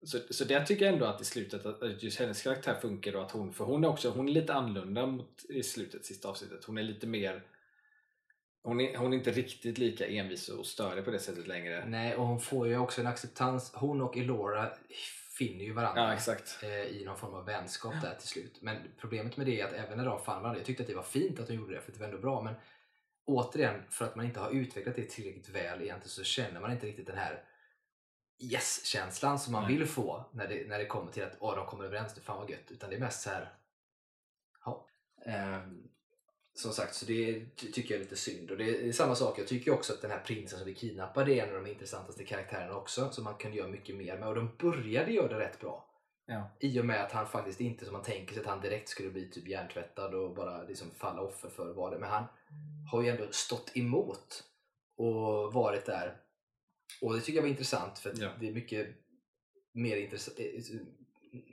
så, 0.05 0.19
så 0.29 0.43
det 0.43 0.65
tycker 0.65 0.85
jag 0.85 0.93
ändå 0.93 1.05
att 1.05 1.21
i 1.21 1.25
slutet 1.25 1.65
att 1.65 1.83
att 1.83 2.03
just 2.03 2.19
hennes 2.19 2.41
karaktär 2.41 2.73
funkar 2.81 3.15
och 3.15 3.21
att 3.21 3.31
hon, 3.31 3.53
för 3.53 3.65
hon 3.65 3.83
är 3.83 3.87
också 3.87 4.09
hon 4.09 4.29
är 4.29 4.33
lite 4.33 4.53
annorlunda 4.53 5.05
mot 5.05 5.45
i 5.49 5.63
slutet, 5.63 6.05
sista 6.05 6.29
avsnittet. 6.29 6.65
Hon 6.65 6.77
är 6.77 6.83
lite 6.83 7.07
mer 7.07 7.43
hon 8.63 8.81
är, 8.81 8.97
hon 8.97 9.13
är 9.13 9.17
inte 9.17 9.31
riktigt 9.31 9.77
lika 9.77 10.07
envis 10.07 10.49
och 10.49 10.65
störig 10.65 11.05
på 11.05 11.11
det 11.11 11.19
sättet 11.19 11.47
längre. 11.47 11.85
Nej, 11.87 12.15
och 12.15 12.27
hon 12.27 12.39
får 12.39 12.67
ju 12.67 12.77
också 12.77 13.01
en 13.01 13.07
acceptans. 13.07 13.71
Hon 13.73 14.01
och 14.01 14.17
Elora 14.17 14.69
finner 15.39 15.65
ju 15.65 15.73
varandra 15.73 16.01
Ja, 16.01 16.13
exakt. 16.13 16.59
eh, 16.63 16.69
i 16.83 17.03
någon 17.05 17.17
form 17.17 17.33
av 17.33 17.45
vänskap 17.45 17.93
där 18.01 18.15
till 18.15 18.27
slut. 18.27 18.61
Men 18.61 18.77
problemet 18.97 19.37
med 19.37 19.45
det 19.45 19.61
är 19.61 19.65
att 19.65 19.73
även 19.73 19.97
när 19.97 20.05
de 20.05 20.19
fann 20.19 20.41
varandra, 20.41 20.59
jag 20.59 20.65
tyckte 20.65 20.83
att 20.83 20.87
det 20.89 20.95
var 20.95 21.03
fint 21.03 21.39
att 21.39 21.47
de 21.47 21.53
gjorde 21.53 21.75
det 21.75 21.81
för 21.81 21.91
det 21.91 21.99
var 21.99 22.05
ändå 22.05 22.17
bra, 22.17 22.41
men 22.41 22.55
återigen, 23.25 23.83
för 23.89 24.05
att 24.05 24.15
man 24.15 24.25
inte 24.25 24.39
har 24.39 24.49
utvecklat 24.51 24.95
det 24.95 25.09
tillräckligt 25.09 25.49
väl 25.49 25.81
egentligen 25.81 26.09
så 26.09 26.23
känner 26.23 26.59
man 26.61 26.71
inte 26.71 26.87
riktigt 26.87 27.07
den 27.07 27.17
här 27.17 27.43
yes-känslan 28.39 29.39
som 29.39 29.53
man 29.53 29.63
Nej. 29.63 29.77
vill 29.77 29.87
få 29.87 30.25
när 30.31 30.47
det, 30.47 30.67
när 30.67 30.79
det 30.79 30.85
kommer 30.85 31.11
till 31.11 31.23
att 31.23 31.37
åh, 31.39 31.55
de 31.55 31.65
kommer 31.65 31.83
överens, 31.85 32.13
det 32.13 32.21
fan 32.21 32.37
vad 32.37 32.49
gött. 32.49 32.71
Utan 32.71 32.89
det 32.89 32.95
är 32.95 32.99
mest 32.99 33.21
så 33.21 33.29
här 33.29 33.53
ja. 34.65 34.87
Ehm, 35.25 35.87
som 36.59 36.71
sagt, 36.73 36.95
så 36.95 37.05
det 37.05 37.45
ty- 37.55 37.71
tycker 37.71 37.93
jag 37.93 37.99
är 37.99 38.03
lite 38.03 38.15
synd. 38.15 38.51
Och 38.51 38.57
det 38.57 38.87
är 38.87 38.91
samma 38.91 39.15
sak, 39.15 39.39
jag 39.39 39.47
tycker 39.47 39.71
också 39.73 39.93
att 39.93 40.01
den 40.01 40.11
här 40.11 40.19
prinsen 40.19 40.59
som 40.59 40.67
vi 40.67 40.75
kidnappade 40.75 41.33
är 41.33 41.43
en 41.43 41.55
av 41.55 41.63
de 41.63 41.69
intressantaste 41.71 42.23
karaktärerna 42.25 42.75
också, 42.75 43.09
som 43.11 43.23
man 43.23 43.35
kan 43.35 43.53
göra 43.53 43.67
mycket 43.67 43.95
mer 43.95 44.17
med. 44.17 44.27
Och 44.27 44.35
de 44.35 44.55
började 44.59 45.11
göra 45.11 45.27
det 45.27 45.39
rätt 45.39 45.59
bra. 45.59 45.85
Ja. 46.25 46.49
I 46.59 46.79
och 46.81 46.85
med 46.85 47.03
att 47.03 47.11
han 47.11 47.27
faktiskt 47.27 47.61
inte, 47.61 47.85
som 47.85 47.93
man 47.93 48.03
tänker 48.03 48.33
sig, 48.33 48.41
att 48.41 48.49
han 48.49 48.61
direkt 48.61 48.89
skulle 48.89 49.09
bli 49.09 49.29
typ 49.29 49.47
hjärntvättad 49.47 50.13
och 50.15 50.35
bara 50.35 50.63
liksom 50.63 50.91
falla 50.91 51.21
offer 51.21 51.49
för 51.49 51.73
vad 51.73 51.91
det 51.91 51.99
Men 51.99 52.09
han 52.09 52.23
har 52.91 53.01
ju 53.01 53.09
ändå 53.09 53.27
stått 53.31 53.71
emot 53.77 54.43
och 54.97 55.53
varit 55.53 55.85
där. 55.85 56.17
Och 57.01 57.13
det 57.13 57.21
tycker 57.21 57.37
jag 57.37 57.41
var 57.43 57.49
intressant 57.49 57.99
för 57.99 58.09
att 58.09 58.17
Ja. 58.17 58.29
det 58.39 58.47
är 58.47 58.51
mycket 58.53 58.87
mer 59.73 59.97
intressant. 59.97 60.37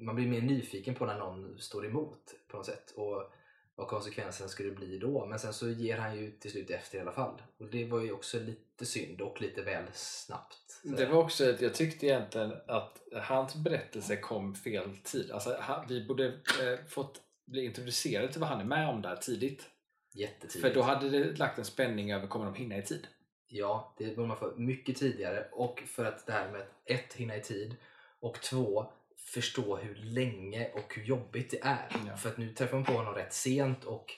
Man 0.01 0.15
blir 0.15 0.29
mer 0.29 0.41
nyfiken 0.41 0.95
på 0.95 1.07
när 1.07 1.19
någon 1.19 1.59
står 1.59 1.87
emot 1.87 2.35
på 2.49 2.57
något 2.57 2.67
sätt. 2.67 2.91
Och 2.97 3.33
vad 3.77 3.89
konsekvensen 3.89 4.49
skulle 4.49 4.71
bli 4.71 4.99
då. 4.99 5.27
Men 5.27 5.39
sen 5.39 5.55
så 5.55 5.69
ger 5.69 5.99
han 5.99 6.17
ju 6.17 6.31
till 6.31 6.51
slut 6.51 6.71
efter 6.71 6.99
i 6.99 7.01
alla 7.01 7.13
fall. 7.13 7.43
Och 7.59 7.67
det 7.67 7.85
var 7.85 8.01
ju 8.01 8.13
också 8.13 8.39
lite 8.39 8.87
synd 8.87 9.21
och 9.21 9.41
lite 9.41 9.63
väl 9.63 9.85
snabbt. 9.93 10.81
Så 10.83 10.89
Det 10.89 11.07
var 11.07 11.23
också 11.23 11.51
att 11.51 11.61
jag 11.61 11.75
tyckte 11.75 12.07
egentligen 12.07 12.53
att 12.67 13.03
hans 13.13 13.55
berättelse 13.55 14.17
kom 14.17 14.55
fel 14.55 14.97
tid. 14.97 15.31
Alltså, 15.31 15.57
vi 15.89 16.05
borde 16.05 16.27
eh, 16.27 16.87
fått 16.89 17.21
bli 17.47 17.65
introducerade 17.65 18.33
till 18.33 18.41
vad 18.41 18.51
han 18.51 18.61
är 18.61 18.65
med 18.65 18.89
om 18.89 19.03
där 19.03 19.17
tidigt. 19.17 19.71
Jättetidigt. 20.15 20.61
För 20.61 20.75
då 20.75 20.83
hade 20.83 21.11
det 21.11 21.39
lagt 21.39 21.59
en 21.59 21.65
spänning 21.65 22.13
över 22.13 22.27
kommer 22.27 22.45
de 22.45 22.55
hinna 22.55 22.79
i 22.79 22.83
tid? 22.83 23.07
Ja, 23.49 23.95
det 23.99 24.17
borde 24.17 24.29
man 24.29 24.37
få 24.37 24.53
mycket 24.57 24.97
tidigare 24.97 25.49
och 25.53 25.83
för 25.87 26.05
att 26.05 26.27
det 26.27 26.33
här 26.33 26.53
med 26.53 26.61
att 26.61 26.69
ett, 26.85 27.15
hinna 27.15 27.37
i 27.37 27.41
tid 27.41 27.77
och 28.21 28.41
två, 28.41 28.93
förstå 29.27 29.77
hur 29.77 29.95
länge 29.95 30.71
och 30.75 30.95
hur 30.95 31.03
jobbigt 31.03 31.51
det 31.51 31.61
är. 31.63 31.97
Ja. 32.07 32.17
För 32.17 32.29
att 32.29 32.39
nu 32.39 32.55
träffar 32.55 32.77
man 32.77 32.85
på 32.85 32.93
honom 32.93 33.15
rätt 33.15 33.33
sent 33.33 33.85
och 33.85 34.13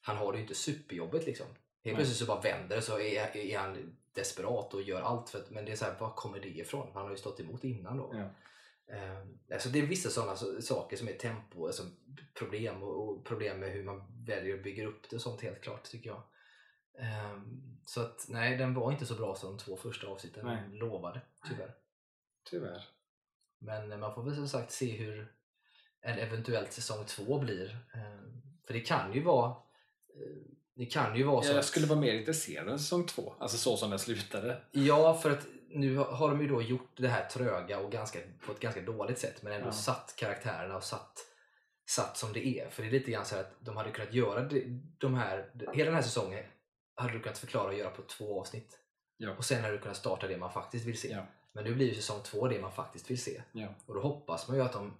han 0.00 0.16
har 0.16 0.32
det 0.32 0.38
ju 0.38 0.42
inte 0.42 0.54
superjobbigt 0.54 1.26
liksom. 1.26 1.46
Helt 1.84 1.96
plötsligt 1.96 2.18
så 2.18 2.26
bara 2.26 2.40
vänder 2.40 2.76
det 2.76 2.82
så 2.82 2.98
är, 2.98 3.36
är 3.36 3.58
han 3.58 3.96
desperat 4.12 4.74
och 4.74 4.82
gör 4.82 5.00
allt. 5.00 5.30
För 5.30 5.38
att, 5.38 5.50
men 5.50 5.64
det 5.64 5.72
är 5.72 5.76
så 5.76 5.84
här, 5.84 5.98
var 5.98 6.14
kommer 6.14 6.40
det 6.40 6.48
ifrån? 6.48 6.90
Han 6.94 7.02
har 7.02 7.10
ju 7.10 7.16
stått 7.16 7.40
emot 7.40 7.64
innan 7.64 7.96
då. 7.96 8.14
Ja. 8.14 8.30
Ehm, 8.94 9.38
alltså 9.52 9.68
det 9.68 9.78
är 9.78 9.86
vissa 9.86 10.10
sådana 10.10 10.36
så, 10.36 10.62
saker 10.62 10.96
som 10.96 11.08
är 11.08 11.12
tempo, 11.12 11.66
alltså 11.66 11.82
problem 12.38 12.82
och, 12.82 13.08
och 13.08 13.24
problem 13.24 13.60
med 13.60 13.70
hur 13.70 13.84
man 13.84 14.24
väljer 14.26 14.54
att 14.54 14.62
bygga 14.62 14.86
upp 14.86 15.10
det 15.10 15.16
och 15.16 15.22
sånt 15.22 15.40
helt 15.40 15.60
klart 15.60 15.84
tycker 15.84 16.10
jag. 16.10 16.22
Ehm, 16.98 17.78
så 17.86 18.00
att 18.00 18.24
nej, 18.28 18.56
den 18.56 18.74
var 18.74 18.92
inte 18.92 19.06
så 19.06 19.14
bra 19.14 19.34
som 19.34 19.56
de 19.56 19.58
två 19.58 19.76
första 19.76 20.06
avsnitten 20.06 20.46
Nej. 20.46 20.78
lovade 20.78 21.20
tyvärr. 21.48 21.74
Tyvärr. 22.50 22.93
Men 23.64 23.92
eh, 23.92 23.98
man 23.98 24.14
får 24.14 24.22
väl 24.22 24.34
som 24.34 24.48
sagt 24.48 24.72
se 24.72 24.96
hur 24.96 25.32
en 26.00 26.18
eventuellt 26.18 26.72
säsong 26.72 27.04
två 27.06 27.38
blir. 27.38 27.78
Ehm, 27.94 28.42
för 28.66 28.74
det 28.74 28.80
kan 28.80 29.12
ju 29.14 29.22
vara 29.22 29.50
eh, 29.50 30.54
det 30.76 30.86
kan 30.86 31.16
ju 31.16 31.22
vara 31.22 31.42
så 31.42 31.52
Jag 31.52 31.64
skulle 31.64 31.86
vara 31.86 32.00
mer 32.00 32.14
intresserad 32.14 32.68
av 32.68 32.78
säsong 32.78 33.06
två. 33.06 33.34
Alltså 33.38 33.56
så 33.56 33.76
som 33.76 33.90
den 33.90 33.98
slutade. 33.98 34.62
Ja, 34.72 35.14
för 35.14 35.30
att 35.30 35.46
nu 35.68 35.96
har 35.96 36.28
de 36.30 36.40
ju 36.40 36.48
då 36.48 36.62
gjort 36.62 36.90
det 36.96 37.08
här 37.08 37.28
tröga 37.28 37.80
och 37.80 37.92
ganska, 37.92 38.18
på 38.46 38.52
ett 38.52 38.60
ganska 38.60 38.80
dåligt 38.80 39.18
sätt 39.18 39.42
men 39.42 39.52
ändå 39.52 39.66
Ja. 39.66 39.72
satt 39.72 40.14
karaktärerna 40.16 40.76
och 40.76 40.82
satt, 40.82 41.18
satt 41.90 42.16
som 42.16 42.32
det 42.32 42.46
är. 42.46 42.70
För 42.70 42.82
det 42.82 42.88
är 42.88 42.92
lite 42.92 43.10
grann 43.10 43.24
så 43.24 43.34
här 43.34 43.42
att 43.42 43.56
de 43.60 43.76
hade 43.76 43.90
kunnat 43.90 44.14
göra 44.14 44.48
de 44.98 45.14
här, 45.14 45.50
hela 45.72 45.84
den 45.84 45.94
här 45.94 46.02
säsongen 46.02 46.44
hade 46.94 47.12
du 47.12 47.20
kunnat 47.20 47.38
förklara 47.38 47.68
och 47.68 47.74
göra 47.78 47.90
på 47.90 48.02
två 48.02 48.40
avsnitt. 48.40 48.78
Ja. 49.16 49.34
Och 49.36 49.44
sen 49.44 49.62
hade 49.62 49.74
du 49.74 49.80
kunnat 49.80 49.96
starta 49.96 50.26
det 50.26 50.36
man 50.36 50.52
faktiskt 50.52 50.86
vill 50.86 51.00
se. 51.00 51.08
Ja. 51.08 51.26
Men 51.54 51.64
nu 51.64 51.74
blir 51.74 51.88
ju 51.88 51.94
säsong 51.94 52.22
två 52.22 52.48
det 52.48 52.60
man 52.60 52.72
faktiskt 52.72 53.10
vill 53.10 53.22
se. 53.22 53.42
Ja. 53.52 53.68
Och 53.86 53.94
då 53.94 54.00
hoppas 54.00 54.48
man 54.48 54.56
ju 54.56 54.62
att 54.62 54.72
de 54.72 54.96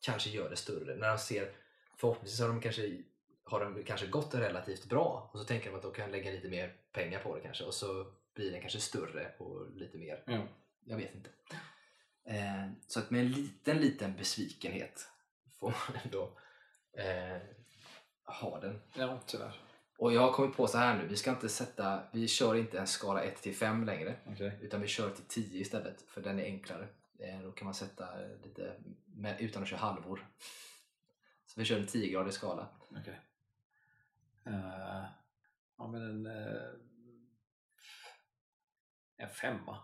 kanske 0.00 0.30
gör 0.30 0.50
det 0.50 0.56
större. 0.56 0.96
När 0.96 1.08
de 1.08 1.18
ser, 1.18 1.52
förhoppningsvis 1.96 2.40
har 2.40 2.48
de 2.48 2.60
kanske, 2.60 3.02
har 3.44 3.60
de 3.60 3.84
kanske 3.84 4.06
gått 4.06 4.34
relativt 4.34 4.84
bra 4.84 5.30
och 5.32 5.38
så 5.38 5.44
tänker 5.44 5.70
de 5.70 5.76
att 5.76 5.82
de 5.82 5.92
kan 5.92 6.10
lägga 6.10 6.30
lite 6.30 6.48
mer 6.48 6.76
pengar 6.92 7.20
på 7.20 7.36
det 7.36 7.40
kanske 7.40 7.64
och 7.64 7.74
så 7.74 8.06
blir 8.34 8.52
den 8.52 8.60
kanske 8.60 8.80
större 8.80 9.32
och 9.38 9.70
lite 9.76 9.98
mer. 9.98 10.22
Ja. 10.26 10.42
Jag 10.84 10.96
vet 10.96 11.14
inte. 11.14 11.30
Eh, 12.26 12.70
så 12.86 12.98
att 12.98 13.10
med 13.10 13.20
en 13.20 13.32
liten, 13.32 13.78
liten 13.78 14.16
besvikenhet 14.16 15.08
får 15.60 15.70
man 15.70 16.00
ändå 16.04 16.38
eh, 16.98 17.42
ha 18.40 18.60
den. 18.60 18.80
ja, 18.94 19.20
tyvärr. 19.26 19.60
Och 19.98 20.12
jag 20.12 20.20
har 20.20 20.32
kommit 20.32 20.56
på 20.56 20.66
så 20.66 20.78
här 20.78 20.98
nu, 20.98 21.06
vi 21.06 21.16
ska 21.16 21.30
inte 21.30 21.48
sätta, 21.48 22.02
vi 22.12 22.28
kör 22.28 22.54
inte 22.54 22.78
en 22.78 22.86
skala 22.86 23.22
1 23.22 23.42
till 23.42 23.54
5 23.54 23.84
längre 23.84 24.16
Okej. 24.26 24.58
utan 24.62 24.80
vi 24.80 24.88
kör 24.88 25.10
till 25.10 25.24
10 25.24 25.60
istället 25.60 26.02
för 26.02 26.20
den 26.20 26.38
är 26.40 26.44
enklare. 26.44 26.88
Eh, 27.18 27.40
Då 27.42 27.52
kan 27.52 27.64
man 27.64 27.74
sätta 27.74 28.18
lite 28.44 28.80
med, 29.06 29.40
utan 29.40 29.62
att 29.62 29.68
köra 29.68 29.80
halvor. 29.80 30.26
Så 31.46 31.60
vi 31.60 31.64
kör 31.64 31.78
en 31.80 31.86
10-gradig 31.86 32.30
skala. 32.30 32.68
Okej. 32.90 33.20
Eh, 34.46 35.04
ja, 35.78 35.86
men 35.88 36.02
en, 36.02 36.26
eh, 36.26 36.70
en 39.16 39.30
femma. 39.30 39.78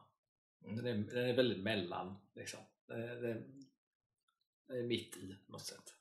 Mm. 0.65 0.77
Den, 0.77 0.87
är, 0.87 0.95
den 1.15 1.29
är 1.29 1.37
väldigt 1.37 1.61
mellan. 1.63 2.17
Liksom. 2.35 2.61
Den, 2.87 3.03
är- 3.03 3.17
den, 3.23 3.65
den 4.67 4.77
är 4.79 4.83
mitt 4.83 5.17
i 5.17 5.37
på 5.47 5.53
något 5.53 5.67
sätt. 5.67 5.95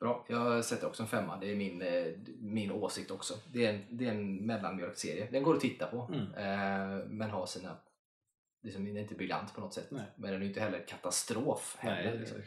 Bra, 0.00 0.26
jag 0.28 0.64
sätter 0.64 0.86
också 0.86 1.02
en 1.02 1.08
femma. 1.08 1.36
Det 1.40 1.50
är 1.50 1.56
min, 1.56 1.82
eh, 1.82 2.04
min 2.40 2.70
åsikt 2.72 3.10
också. 3.10 3.34
Det 3.52 3.66
är 3.66 3.74
en, 3.74 3.84
det 3.96 4.06
är 4.06 4.10
en 4.10 4.46
mellanmjölkserie. 4.46 5.28
Den 5.32 5.42
går 5.42 5.54
att 5.54 5.60
titta 5.60 5.86
på 5.86 6.10
Mm. 6.12 6.34
eh, 6.34 7.06
men 7.06 7.30
har 7.30 7.46
sina... 7.46 7.76
Liksom, 8.62 8.84
den 8.84 8.96
är 8.96 9.00
inte 9.00 9.14
briljant 9.14 9.54
på 9.54 9.60
något 9.60 9.74
sätt. 9.74 9.90
Nej. 9.90 10.04
Men 10.16 10.32
den 10.32 10.42
är 10.42 10.46
inte 10.46 10.60
heller 10.60 10.84
katastrof. 10.88 11.76
Heller, 11.78 12.10
Nej, 12.10 12.18
liksom. 12.18 12.38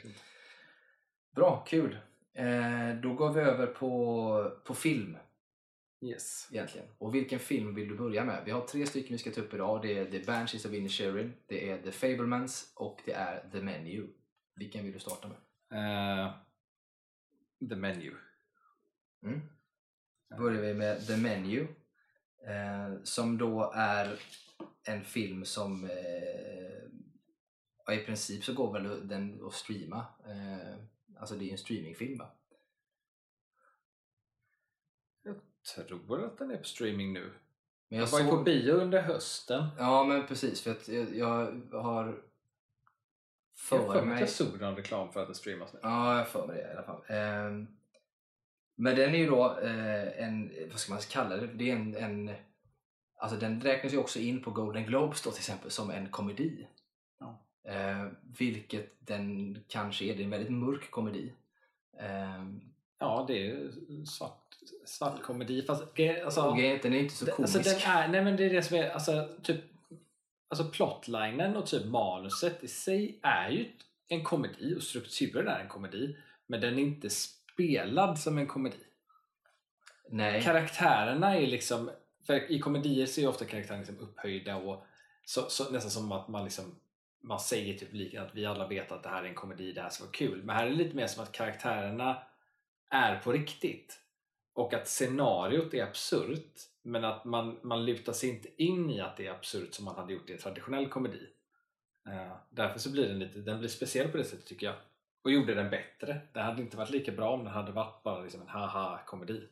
Bra, 1.35 1.63
kul. 1.67 1.97
Eh, 2.33 2.95
då 3.03 3.13
går 3.13 3.33
vi 3.33 3.41
över 3.41 3.67
på, 3.67 4.51
på 4.65 4.73
film. 4.73 5.17
Yes. 6.01 6.49
egentligen. 6.51 6.87
Och 6.97 7.15
vilken 7.15 7.39
film 7.39 7.75
vill 7.75 7.87
du 7.89 7.97
börja 7.97 8.25
med? 8.25 8.41
Vi 8.45 8.51
har 8.51 8.61
tre 8.61 8.85
stycken 8.85 9.11
vi 9.11 9.17
ska 9.17 9.31
ta 9.31 9.41
upp 9.41 9.53
idag. 9.53 9.81
Det 9.81 9.97
är 9.97 10.05
The 10.05 10.19
Banshees 10.19 10.65
of 10.65 10.73
Inisherin, 10.73 11.33
det 11.47 11.69
är 11.69 11.77
The 11.81 11.91
Fablemans 11.91 12.73
och 12.75 13.01
det 13.05 13.11
är 13.11 13.49
The 13.51 13.61
Menu. 13.61 14.07
Vilken 14.55 14.83
vill 14.83 14.93
du 14.93 14.99
starta 14.99 15.27
med? 15.27 15.37
Eh, 16.25 16.33
the 17.69 17.75
Menu. 17.75 18.15
Mm. 19.23 19.41
Då 20.29 20.37
börjar 20.37 20.61
vi 20.61 20.73
med 20.73 21.07
The 21.07 21.17
Menu. 21.17 21.67
Eh, 22.47 23.03
som 23.03 23.37
då 23.37 23.71
är 23.75 24.19
en 24.83 25.03
film 25.03 25.45
som 25.45 25.83
eh, 25.83 26.87
i 27.95 27.97
princip 28.05 28.43
så 28.43 28.53
går 28.53 28.73
väl 28.73 29.07
den 29.07 29.45
att 29.47 29.53
streama. 29.53 30.05
Eh, 30.25 30.75
alltså 31.19 31.35
det 31.35 31.43
är 31.43 31.45
ju 31.45 31.51
en 31.51 31.57
streamingfilm 31.57 32.17
va? 32.17 32.31
Jag 35.23 35.35
tror 35.87 36.25
att 36.25 36.37
den 36.37 36.51
är 36.51 36.57
på 36.57 36.63
streaming 36.63 37.13
nu. 37.13 37.33
Men 37.89 37.99
Jag 37.99 38.07
var 38.07 38.19
ju 38.19 38.27
på 38.27 38.43
bio 38.43 38.73
under 38.73 39.01
hösten. 39.01 39.65
Ja 39.77 40.03
men 40.03 40.27
precis 40.27 40.61
för 40.61 40.71
att 40.71 40.87
jag, 40.87 41.15
jag 41.15 41.81
har 41.81 42.05
Jag 42.07 42.23
för 43.57 43.77
har 43.77 43.93
för 43.93 44.05
mig 44.05 44.19
jag 44.19 44.29
såg 44.29 44.61
någon 44.61 44.75
reklam 44.75 45.11
för 45.11 45.19
att 45.19 45.27
den 45.27 45.35
streamas 45.35 45.73
nu. 45.73 45.79
Ja, 45.83 46.17
jag 46.17 46.27
för 46.27 46.47
mig 46.47 46.55
det 46.55 46.69
i 46.69 46.73
alla 46.73 46.83
fall. 46.83 47.01
Ehm, 47.07 47.67
men 48.75 48.95
den 48.95 49.15
är 49.15 49.17
ju 49.19 49.29
då 49.29 49.59
eh, 49.59 50.23
en, 50.23 50.51
vad 50.71 50.79
ska 50.79 50.93
man 50.93 51.01
kalla 51.01 51.37
det? 51.37 51.47
Det 51.47 51.71
är 51.71 51.75
en, 51.75 51.95
en 51.95 52.31
alltså 53.17 53.37
den 53.37 53.61
räknas 53.61 53.93
ju 53.93 53.97
också 53.97 54.19
in 54.19 54.43
på 54.43 54.51
Golden 54.51 54.83
Globes 54.85 55.21
då 55.21 55.31
till 55.31 55.39
exempel 55.39 55.71
som 55.71 55.89
en 55.91 56.09
komedi. 56.09 56.67
Ja. 57.19 57.45
Eh, 57.71 58.05
vilket 58.37 59.07
den 59.07 59.57
kanske 59.67 60.05
är. 60.05 60.15
Det 60.15 60.21
är 60.21 60.23
en 60.23 60.29
väldigt 60.29 60.51
mörk 60.51 60.91
komedi. 60.91 61.33
Ehm, 61.99 62.61
Ja, 62.99 63.25
det 63.27 63.47
är 63.51 63.71
svart, 64.05 64.55
svart 64.85 65.21
komedi. 65.21 65.61
Fast, 65.61 65.83
alltså, 66.25 66.41
att 66.41 66.81
den 66.81 66.93
är 66.93 66.99
inte 66.99 67.15
så 67.15 67.25
det- 67.25 67.31
komisk. 67.31 67.55
alltså, 67.55 67.89
är, 67.89 68.07
nej 68.07 68.23
men 68.23 68.35
det 68.37 68.45
är 68.45 68.49
det 68.49 68.61
som 68.61 68.77
är, 68.77 68.89
alltså 68.89 69.29
typ 69.43 69.61
Alltså 70.49 70.69
plotlinen 70.69 71.55
och 71.55 71.67
typ 71.67 71.85
manuset 71.85 72.63
i 72.63 72.67
sig 72.67 73.19
är 73.21 73.49
ju 73.49 73.71
en 74.07 74.23
komedi 74.23 74.75
och 74.77 74.83
strukturen 74.83 75.47
är 75.47 75.59
en 75.59 75.67
komedi. 75.67 76.17
Men 76.47 76.61
den 76.61 76.73
är 76.73 76.83
inte 76.83 77.09
spelad 77.09 78.19
som 78.19 78.37
en 78.37 78.47
komedi. 78.47 78.77
Nej. 80.09 80.41
Karaktärerna 80.41 81.35
är 81.35 81.47
liksom, 81.47 81.91
för 82.27 82.51
i 82.51 82.59
komedier 82.59 83.05
så 83.05 83.21
är 83.21 83.27
ofta 83.27 83.45
karaktärerna 83.45 83.81
liksom 83.81 83.99
upphöjda 83.99 84.55
och 84.55 84.85
så, 85.25 85.49
så, 85.49 85.71
nästan 85.71 85.91
som 85.91 86.11
att 86.11 86.27
man 86.27 86.43
liksom 86.43 86.75
man 87.21 87.39
säger 87.39 87.77
publiken 87.77 88.23
att 88.23 88.35
vi 88.35 88.45
alla 88.45 88.67
vet 88.67 88.91
att 88.91 89.03
det 89.03 89.09
här 89.09 89.23
är 89.23 89.27
en 89.27 89.35
komedi, 89.35 89.71
det 89.71 89.81
här 89.81 89.89
ska 89.89 90.03
vara 90.03 90.11
kul. 90.11 90.43
Men 90.43 90.55
här 90.55 90.65
är 90.65 90.69
det 90.69 90.75
lite 90.75 90.95
mer 90.95 91.07
som 91.07 91.23
att 91.23 91.31
karaktärerna 91.31 92.23
är 92.89 93.19
på 93.19 93.31
riktigt. 93.31 93.99
Och 94.57 94.73
att 94.73 94.87
scenariot 94.87 95.73
är 95.73 95.83
absurt 95.83 96.59
men 96.81 97.05
att 97.05 97.25
man, 97.25 97.59
man 97.63 97.85
lutar 97.85 98.13
sig 98.13 98.29
inte 98.29 98.63
in 98.63 98.89
i 98.89 99.01
att 99.01 99.17
det 99.17 99.27
är 99.27 99.31
absurt 99.31 99.73
som 99.73 99.85
man 99.85 99.95
hade 99.95 100.13
gjort 100.13 100.29
i 100.29 100.33
en 100.33 100.39
traditionell 100.39 100.89
komedi. 100.89 101.27
Eh, 102.07 102.35
därför 102.49 102.79
så 102.79 102.91
blir 102.91 103.07
den 103.07 103.19
lite, 103.19 103.39
den 103.39 103.59
blir 103.59 103.69
speciell 103.69 104.07
på 104.07 104.17
det 104.17 104.23
sättet 104.23 104.45
tycker 104.45 104.65
jag. 104.65 104.75
Och 105.23 105.31
gjorde 105.31 105.53
den 105.53 105.69
bättre. 105.69 106.21
Det 106.33 106.39
hade 106.39 106.61
inte 106.61 106.77
varit 106.77 106.89
lika 106.89 107.11
bra 107.11 107.29
om 107.29 107.43
den 107.43 107.53
hade 107.53 107.71
varit 107.71 108.03
bara 108.03 108.21
liksom 108.21 108.41
en 108.41 108.47
haha-komedi. 108.47 109.47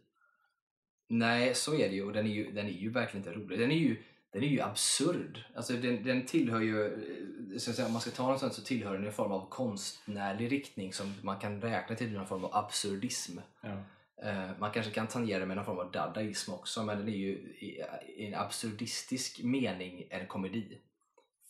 Nej, 1.08 1.56
så 1.56 1.74
är 1.74 1.90
det 1.90 1.96
ju. 1.96 2.06
Och 2.06 2.14
den 2.14 2.26
är 2.26 2.32
ju, 2.32 2.52
den 2.52 2.66
är 2.66 2.72
ju 2.72 2.90
verkligen 2.90 3.28
inte 3.28 3.40
rolig. 3.40 3.60
Den 3.60 3.72
är 3.72 3.80
ju, 3.80 4.04
den 4.32 4.44
är 4.44 4.48
ju 4.48 4.62
absurd. 4.62 5.44
Alltså 5.56 5.74
den, 5.74 6.04
den 6.04 6.26
tillhör 6.26 6.62
ju, 6.62 6.86
eh, 6.86 7.58
så 7.58 7.74
säga, 7.74 7.86
om 7.86 7.94
man 7.94 8.02
ska 8.02 8.12
ta 8.12 8.32
något 8.32 8.40
sånt 8.40 8.54
så 8.54 8.62
tillhör 8.62 8.94
den 8.94 9.06
en 9.06 9.14
form 9.14 9.32
av 9.32 9.50
konstnärlig 9.50 10.52
riktning 10.52 10.94
som 10.94 11.14
man 11.22 11.40
kan 11.40 11.62
räkna 11.62 11.96
till 11.96 12.12
någon 12.12 12.28
form 12.28 12.46
av 12.46 12.56
absurdism. 12.56 13.40
Ja. 13.62 13.84
Eh, 14.26 14.58
man 14.60 14.72
kanske 14.72 14.92
kan 14.92 15.08
tangera 15.08 15.40
det 15.40 15.46
med 15.46 15.58
någon 15.58 15.66
form 15.66 15.80
av 15.80 15.92
dadaism 15.92 16.54
också, 16.54 16.84
men 16.84 16.98
den 16.98 17.08
är 17.10 17.18
ju 17.18 17.32
i, 17.38 17.82
en 18.18 18.36
absurdistisk 18.36 19.44
mening 19.44 20.08
en 20.10 20.28
komedi. 20.28 20.82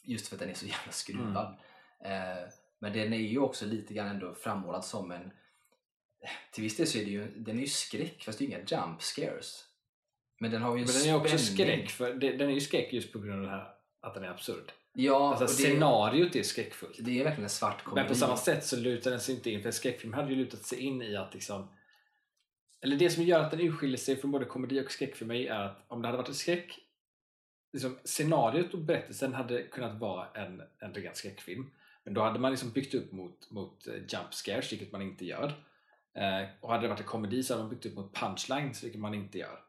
Just 0.04 0.28
för 0.28 0.36
att 0.36 0.40
den 0.40 0.50
är 0.50 0.54
så 0.54 0.66
jävla 0.66 0.92
skruvad. 0.92 1.58
Eh, 2.06 2.50
men 2.80 2.94
den 2.94 3.14
är 3.14 3.18
ju 3.18 3.40
också 3.40 3.66
lite 3.66 3.94
grann 3.94 4.08
ändå 4.08 4.34
frammålad 4.34 4.86
som 4.86 5.12
en 5.12 5.32
till 6.52 6.64
viss 6.64 6.78
del 6.78 6.88
så 6.88 6.98
är 6.98 7.06
det 7.06 7.12
ju, 7.12 7.28
den 7.28 7.58
är 7.58 7.62
ju 7.62 7.68
skräck 7.68 8.24
fast 8.24 8.40
det 8.40 8.46
är 8.46 8.48
ju 8.48 8.56
inga 8.56 8.66
jump 8.66 9.02
scares. 9.02 9.66
Men 10.40 10.52
den 10.52 10.62
har 10.62 10.76
ju 10.76 10.82
en 10.82 10.88
Men 10.88 11.02
den 11.02 11.10
är 11.14 11.18
också 11.18 11.38
spänning. 11.38 11.88
skräck, 11.88 11.90
för 11.90 12.14
den 12.14 12.50
är 12.50 12.54
ju 12.54 12.62
skräck 12.62 12.94
just 12.94 13.14
på 13.14 13.20
grund 13.20 13.40
av 13.40 13.42
det 13.42 13.50
här 13.50 13.68
att 14.02 14.14
den 14.14 14.24
är 14.24 14.30
absurd. 14.30 14.72
Ja, 14.94 15.30
Alltså 15.30 15.46
det, 15.46 15.70
scenariot 15.70 16.36
är 16.36 16.44
skräckfullt. 16.44 16.98
det 17.00 17.20
är 17.20 17.24
verkligen 17.24 17.44
en 17.44 17.50
svart 17.50 17.84
komedi. 17.84 18.02
Men 18.02 18.08
på 18.08 18.16
samma 18.16 18.38
sätt 18.38 18.66
så 18.66 18.78
lutar 18.78 19.12
den 19.12 19.20
sig 19.20 19.36
inte 19.36 19.52
in, 19.52 19.62
för 19.62 19.70
en 19.70 19.74
skräckfilm 19.74 20.14
hade 20.14 20.30
ju 20.30 20.36
lutat 20.36 20.64
sig 20.64 20.80
in 20.80 21.02
i 21.02 21.16
att 21.16 21.34
liksom 21.34 21.70
eller 22.82 22.98
det 22.98 23.10
som 23.10 23.24
gör 23.24 23.40
att 23.40 23.52
den 23.52 23.60
urskiljer 23.60 23.98
sig 23.98 24.16
från 24.16 24.32
både 24.32 24.46
komedi 24.46 24.86
och 24.86 24.92
skräck 24.92 25.16
för 25.16 25.26
mig 25.26 25.48
är 25.48 25.60
att 25.60 25.86
om 25.88 26.02
det 26.02 26.08
hade 26.08 26.18
varit 26.18 26.30
en 26.30 26.36
skräck 26.36 26.80
liksom, 27.74 28.00
scenariot 28.04 28.74
och 28.74 28.80
berättelsen 28.80 29.34
hade 29.34 29.64
kunnat 29.64 30.00
vara 30.00 30.28
en, 30.34 30.62
en 30.80 30.94
ren 30.94 31.16
skräckfilm. 31.16 31.72
Men 32.04 32.14
då 32.14 32.22
hade 32.22 32.40
man 32.40 32.52
liksom 32.52 32.72
byggt 32.72 32.94
upp 32.94 33.12
mot, 33.12 33.52
mot 33.52 33.88
eh, 33.88 33.94
jump 33.94 34.34
scares, 34.34 34.72
vilket 34.72 34.92
man 34.92 35.02
inte 35.02 35.26
gör. 35.26 35.54
Eh, 36.14 36.50
och 36.60 36.70
hade 36.70 36.84
det 36.84 36.88
varit 36.88 37.00
en 37.00 37.06
komedi 37.06 37.44
så 37.44 37.54
hade 37.54 37.64
man 37.64 37.70
byggt 37.70 37.86
upp 37.86 37.96
mot 37.96 38.16
punchlines, 38.16 38.84
vilket 38.84 39.02
man 39.02 39.14
inte 39.14 39.38
gör. 39.38 39.60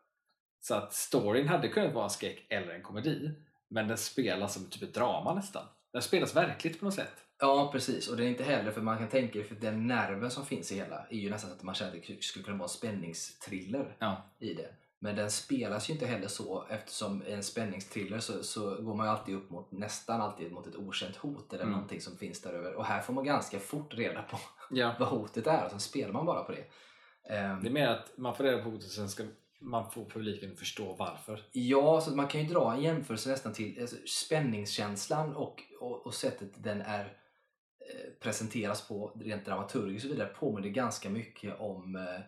Så 0.60 0.74
att 0.74 0.92
storyn 0.92 1.48
hade 1.48 1.68
kunnat 1.68 1.94
vara 1.94 2.04
en 2.04 2.10
skräck 2.10 2.46
eller 2.48 2.74
en 2.74 2.82
komedi 2.82 3.30
men 3.68 3.88
den 3.88 3.98
spelas 3.98 4.54
som 4.54 4.70
typ 4.70 4.82
ett 4.82 4.94
drama 4.94 5.34
nästan. 5.34 5.66
Den 5.92 6.02
spelas 6.02 6.36
verkligt 6.36 6.78
på 6.78 6.84
något 6.84 6.94
sätt. 6.94 7.25
Ja, 7.38 7.68
precis. 7.72 8.08
Och 8.08 8.16
det 8.16 8.24
är 8.24 8.28
inte 8.28 8.44
heller, 8.44 8.70
för 8.70 8.80
man 8.80 8.98
kan 8.98 9.08
tänka 9.08 9.44
för 9.44 9.54
den 9.54 9.86
nerven 9.86 10.30
som 10.30 10.46
finns 10.46 10.72
i 10.72 10.74
hela 10.74 11.06
är 11.10 11.16
ju 11.16 11.30
nästan 11.30 11.52
att 11.52 11.62
man 11.62 11.74
känner 11.74 11.96
att 11.96 12.06
det 12.06 12.22
skulle 12.24 12.44
kunna 12.44 12.56
vara 12.56 12.64
en 12.64 12.68
spänningsthriller 12.68 13.96
ja. 13.98 14.30
i 14.38 14.54
det. 14.54 14.68
Men 14.98 15.16
den 15.16 15.30
spelas 15.30 15.90
ju 15.90 15.94
inte 15.94 16.06
heller 16.06 16.28
så 16.28 16.66
eftersom 16.70 17.22
i 17.26 17.32
en 17.32 17.42
spänningsthriller 17.42 18.18
så, 18.18 18.42
så 18.42 18.82
går 18.82 18.94
man 18.94 19.06
ju 19.06 19.10
alltid 19.10 19.34
upp 19.34 19.50
mot, 19.50 19.72
nästan 19.72 20.20
alltid 20.20 20.52
mot 20.52 20.66
ett 20.66 20.76
okänt 20.76 21.16
hot 21.16 21.52
eller 21.52 21.62
Mm. 21.62 21.72
någonting 21.72 22.00
som 22.00 22.16
finns 22.16 22.42
där 22.42 22.52
över. 22.52 22.74
Och 22.74 22.84
här 22.84 23.00
får 23.00 23.12
man 23.12 23.24
ganska 23.24 23.58
fort 23.58 23.94
reda 23.94 24.22
på 24.22 24.38
ja. 24.70 24.94
vad 25.00 25.08
hotet 25.08 25.46
är 25.46 25.64
och 25.64 25.70
sen 25.70 25.80
spelar 25.80 26.12
man 26.12 26.26
bara 26.26 26.44
på 26.44 26.52
det. 26.52 26.64
Ehm, 27.34 27.62
Det 27.62 27.68
är 27.68 27.72
mer 27.72 27.88
att 27.88 28.18
man 28.18 28.34
får 28.34 28.44
reda 28.44 28.62
på 28.62 28.70
hotet 28.70 28.86
och 28.86 28.92
sen 28.92 29.08
ska 29.08 29.24
man 29.60 29.90
få 29.90 30.04
publiken 30.04 30.56
förstå 30.56 30.96
varför. 30.98 31.42
Ja, 31.52 32.00
så 32.00 32.16
man 32.16 32.28
kan 32.28 32.40
ju 32.40 32.46
dra 32.46 32.72
en 32.74 32.82
jämförelse 32.82 33.30
nästan 33.30 33.52
till 33.52 33.80
alltså, 33.80 33.96
spänningskänslan 34.06 35.36
och, 35.36 35.62
och, 35.80 36.06
och 36.06 36.14
sättet 36.14 36.50
den 36.56 36.80
är 36.80 37.12
presenteras 38.20 38.88
på 38.88 39.12
rent 39.24 39.44
dramaturgiskt 39.44 40.06
och 40.06 40.12
vidare 40.12 40.28
påminner 40.28 40.68
ganska 40.68 41.10
mycket 41.10 41.60
om 41.60 41.96
eh, 41.96 42.20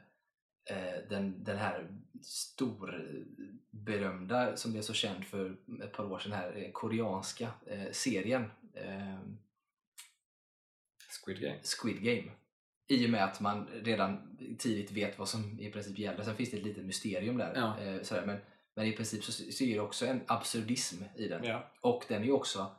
eh, 0.77 0.99
den, 1.09 1.45
den 1.45 1.59
här 1.59 1.89
storberömda 2.23 2.97
som 4.57 4.73
blev 4.73 4.83
så 4.83 4.93
känd 4.93 5.25
för 5.25 5.57
ett 5.83 5.93
par 5.93 6.13
år 6.13 6.19
sedan 6.19 6.33
här 6.33 6.57
eh, 6.57 6.73
koreanska 6.73 7.51
eh, 7.67 7.91
serien 7.93 8.45
eh, 8.75 9.19
Squid 11.25 11.41
Game. 11.41 11.59
Squid 11.63 12.03
Game. 12.03 12.31
I 12.87 13.07
och 13.07 13.11
med 13.11 13.25
att 13.25 13.41
man 13.41 13.69
redan 13.83 14.39
tidigt 14.59 14.91
vet 14.91 15.19
vad 15.19 15.29
som 15.29 15.61
i 15.61 15.71
princip 15.71 15.99
gäller. 15.99 16.25
Sen 16.25 16.37
finns 16.37 16.51
det 16.51 16.57
ett 16.57 16.65
litet 16.65 16.85
mysterium 16.85 17.37
där. 17.37 17.53
Ja. 17.55 17.81
Eh, 17.81 18.03
sådär. 18.03 18.27
Men, 18.27 18.39
men 18.75 18.87
i 18.87 18.93
princip 18.93 19.25
så, 19.25 19.33
så 19.33 19.65
är 19.65 19.75
det 19.75 19.81
också 19.81 20.07
en 20.07 20.21
absurdism 20.27 21.05
i 21.17 21.29
den. 21.29 21.45
Ja. 21.45 21.71
Och 21.81 22.05
den 22.09 22.23
är 22.23 22.27
ju 22.27 22.33
också 22.33 22.77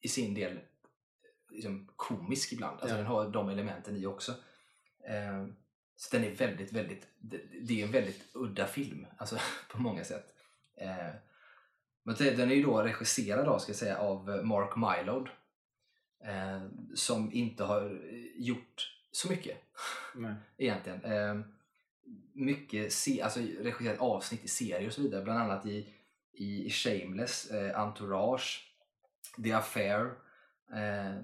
i 0.00 0.08
sin 0.08 0.34
del 0.34 0.58
liksom, 1.56 1.88
komisk 1.96 2.52
ibland. 2.52 2.80
Alltså 2.80 2.94
Ja. 2.94 2.96
den 2.96 3.06
har 3.06 3.28
de 3.30 3.48
elementen 3.48 3.96
i 3.96 4.06
också. 4.06 4.32
Eh, 5.08 5.46
så 5.96 6.16
den 6.16 6.24
är 6.24 6.34
väldigt, 6.34 6.72
väldigt, 6.72 7.06
det, 7.18 7.40
det 7.62 7.80
är 7.80 7.86
en 7.86 7.92
väldigt 7.92 8.22
udda 8.32 8.66
film. 8.66 9.06
Alltså 9.16 9.38
på 9.70 9.78
många 9.80 10.04
sätt. 10.04 10.34
Eh, 10.76 11.14
men 12.02 12.14
den 12.14 12.50
är 12.50 12.54
ju 12.54 12.62
då 12.62 12.82
regisserad 12.82 13.48
av, 13.48 13.58
ska 13.58 13.70
jag 13.70 13.76
säga, 13.76 13.98
av 13.98 14.44
Mark 14.44 14.76
Mylod. 14.76 15.28
Eh, 16.24 16.62
som 16.94 17.32
inte 17.32 17.64
har 17.64 18.00
gjort 18.36 18.92
så 19.12 19.28
mycket 19.28 19.56
Nej. 20.14 20.34
egentligen. 20.56 21.04
Eh, 21.04 21.40
mycket 22.32 22.92
se, 22.92 23.22
alltså 23.22 23.40
regisserat 23.40 23.98
avsnitt 23.98 24.44
i 24.44 24.48
serier 24.48 24.86
och 24.86 24.92
så 24.92 25.02
vidare. 25.02 25.24
Bland 25.24 25.38
annat 25.38 25.66
i, 25.66 25.94
i 26.32 26.70
Shameless, 26.70 27.50
eh, 27.50 27.80
Entourage, 27.80 28.72
The 29.44 29.52
Affair 29.52 30.10
eh, 30.72 31.16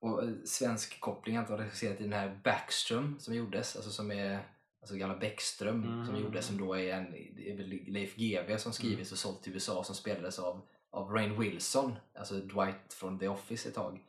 och 0.00 0.22
eh, 0.22 0.30
svensk 0.44 1.00
koppling 1.00 1.36
har 1.36 1.58
regisserat 1.58 2.00
i 2.00 2.02
den 2.02 2.12
här 2.12 2.40
Backström 2.44 3.16
som 3.20 3.34
gjordes, 3.34 3.76
alltså 3.76 3.90
som 3.90 4.10
är 4.12 4.40
alltså 4.80 4.96
gamla 4.96 5.16
Bäckström 5.16 5.82
som 5.82 6.14
Mm. 6.14 6.22
gjordes 6.22 6.46
som 6.46 6.58
då 6.58 6.74
är 6.78 6.94
en 6.94 7.12
det 7.36 7.50
är 7.50 7.90
Leif 7.90 8.16
GW 8.16 8.58
som 8.58 8.72
skrivits 8.72 9.12
och 9.12 9.18
sålt 9.18 9.42
till 9.42 9.52
USA 9.52 9.84
som 9.84 9.94
spelades 9.94 10.38
av, 10.38 10.60
av 10.90 11.10
Rainn 11.12 11.40
Wilson, 11.40 11.94
alltså 12.14 12.34
Dwight 12.34 12.92
från 12.92 13.18
The 13.18 13.28
Office 13.28 13.68
ett 13.68 13.74
tag. 13.74 14.00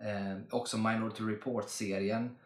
Eh, 0.00 0.38
också 0.50 0.78
Minority 0.78 1.22
Report-serien, 1.22 2.36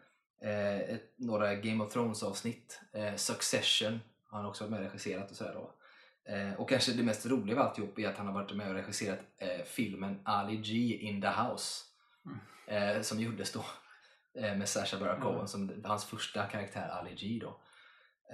eh, 0.41 0.79
ett, 0.79 1.13
några 1.15 1.55
Game 1.55 1.83
of 1.83 1.93
Thrones-avsnitt, 1.93 2.81
eh, 2.93 3.15
Succession 3.15 3.99
har 4.25 4.37
han 4.37 4.47
också 4.47 4.63
varit 4.63 4.71
med 4.71 4.79
och 4.79 4.85
regisserat 4.85 5.31
och 5.31 5.37
sådär 5.37 5.53
då. 5.53 5.71
Eh, 6.33 6.53
och 6.53 6.69
kanske 6.69 6.93
det 6.93 7.03
mest 7.03 7.25
roliga 7.25 7.59
av 7.59 7.67
alltihop 7.67 7.99
är 7.99 8.07
att 8.09 8.17
han 8.17 8.27
har 8.27 8.33
varit 8.33 8.55
med 8.55 8.67
och 8.69 8.75
regisserat 8.75 9.19
eh, 9.37 9.65
filmen 9.65 10.19
Ali 10.23 10.57
G 10.57 10.73
in 11.01 11.21
the 11.21 11.27
House 11.27 11.83
eh, 12.67 13.01
som 13.01 13.19
gjordes 13.19 13.51
då 13.51 13.65
eh, 14.33 14.57
med 14.57 14.69
Sacha 14.69 14.97
Baron 14.99 15.21
Cohen 15.21 15.35
Mm. 15.35 15.47
som 15.47 15.83
hans 15.83 16.05
första 16.05 16.45
karaktär 16.45 16.89
Ali 16.89 17.15
G 17.15 17.39
då. 17.41 17.59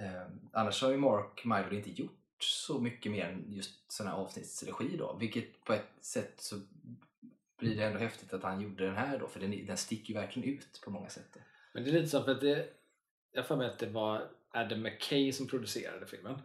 Eh, 0.00 0.26
annars 0.52 0.82
har 0.82 0.90
ju 0.90 0.96
Mark 0.96 1.44
Mylod 1.44 1.72
inte 1.72 1.90
gjort 1.90 2.18
så 2.38 2.80
mycket 2.80 3.12
mer 3.12 3.24
än 3.24 3.52
just 3.52 3.92
sån 3.92 4.06
här 4.06 4.14
avsnittsregi 4.14 4.96
då. 4.96 5.16
Vilket 5.20 5.64
på 5.64 5.72
ett 5.72 5.90
sätt 6.00 6.34
så 6.40 6.60
blir 7.58 7.76
det 7.76 7.84
ändå 7.84 7.98
häftigt 7.98 8.32
att 8.32 8.42
han 8.42 8.60
gjorde 8.60 8.86
den 8.86 8.96
här 8.96 9.18
då, 9.18 9.28
för 9.28 9.40
den, 9.40 9.66
den 9.66 9.76
sticker 9.76 10.14
ju 10.14 10.20
verkligen 10.20 10.48
ut 10.54 10.80
på 10.84 10.90
många 10.90 11.08
sätt. 11.08 11.28
Då. 11.34 11.40
Men 11.72 11.84
det 11.84 11.90
är 11.90 11.92
lite 11.92 12.08
så 12.08 12.22
för 12.24 12.32
att 12.32 12.40
det, 12.40 12.68
jag 13.32 13.46
får 13.46 13.56
med 13.56 13.66
att 13.66 13.78
det 13.78 13.86
var 13.86 14.28
Adam 14.50 14.82
McKay 14.82 15.32
som 15.32 15.46
producerade 15.48 16.06
filmen. 16.06 16.38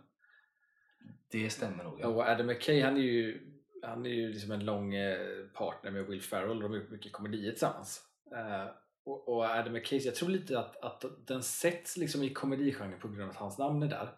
Det 1.29 1.49
stämmer 1.49 1.83
nog. 1.83 1.99
Ja. 1.99 2.07
Och 2.07 2.21
Adam 2.23 2.47
McKay 2.47 2.81
han 2.81 2.97
är 2.97 3.01
ju, 3.01 3.51
han 3.83 4.05
är 4.05 4.09
ju 4.09 4.33
liksom 4.33 4.51
en 4.51 4.65
lång 4.65 4.95
eh, 4.95 5.45
partner 5.53 5.91
med 5.91 6.05
Will 6.05 6.21
Ferrell. 6.21 6.59
De 6.59 6.71
har 6.71 6.79
gjort 6.79 6.89
mycket 6.89 7.11
komedier 7.11 7.51
tillsammans. 7.51 8.03
Uh, 8.31 8.71
och, 9.03 9.29
och 9.29 9.43
Adam 9.43 9.73
McKay, 9.73 9.99
jag 9.99 10.15
tror 10.15 10.29
lite 10.29 10.59
att, 10.59 10.77
att 10.83 11.05
den 11.27 11.43
sätts 11.43 11.97
liksom 11.97 12.23
i 12.23 12.33
komedigenren 12.33 12.99
på 12.99 13.07
grund 13.07 13.23
av 13.23 13.29
att 13.29 13.35
hans 13.35 13.57
namn 13.57 13.83
är 13.83 13.87
där. 13.87 14.09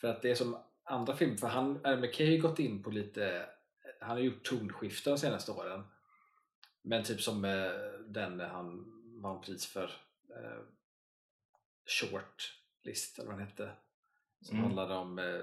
För 0.00 0.08
att 0.08 0.22
det 0.22 0.30
är 0.30 0.34
som 0.34 0.56
andra 0.84 1.16
filmer, 1.16 1.36
för 1.36 1.46
han, 1.46 1.76
Adam 1.84 2.00
McKay 2.00 2.26
har 2.26 2.32
ju 2.32 2.40
gått 2.40 2.58
in 2.58 2.82
på 2.82 2.90
lite, 2.90 3.46
han 4.00 4.10
har 4.10 4.18
gjort 4.18 4.44
tonskiften 4.44 5.12
de 5.12 5.18
senaste 5.18 5.52
åren. 5.52 5.84
Men 6.82 7.04
typ 7.04 7.20
som 7.20 7.44
eh, 7.44 7.70
den 8.06 8.40
han 8.40 8.84
vann 9.22 9.40
pris 9.40 9.66
för 9.66 9.84
eh, 10.30 10.62
Short 11.86 12.54
List 12.84 13.18
eller 13.18 13.28
vad 13.30 13.38
den 13.38 13.46
hette. 13.46 13.70
Som 14.42 14.56
Mm. 14.56 14.64
handlade 14.66 14.94
om 14.94 15.18
eh, 15.18 15.40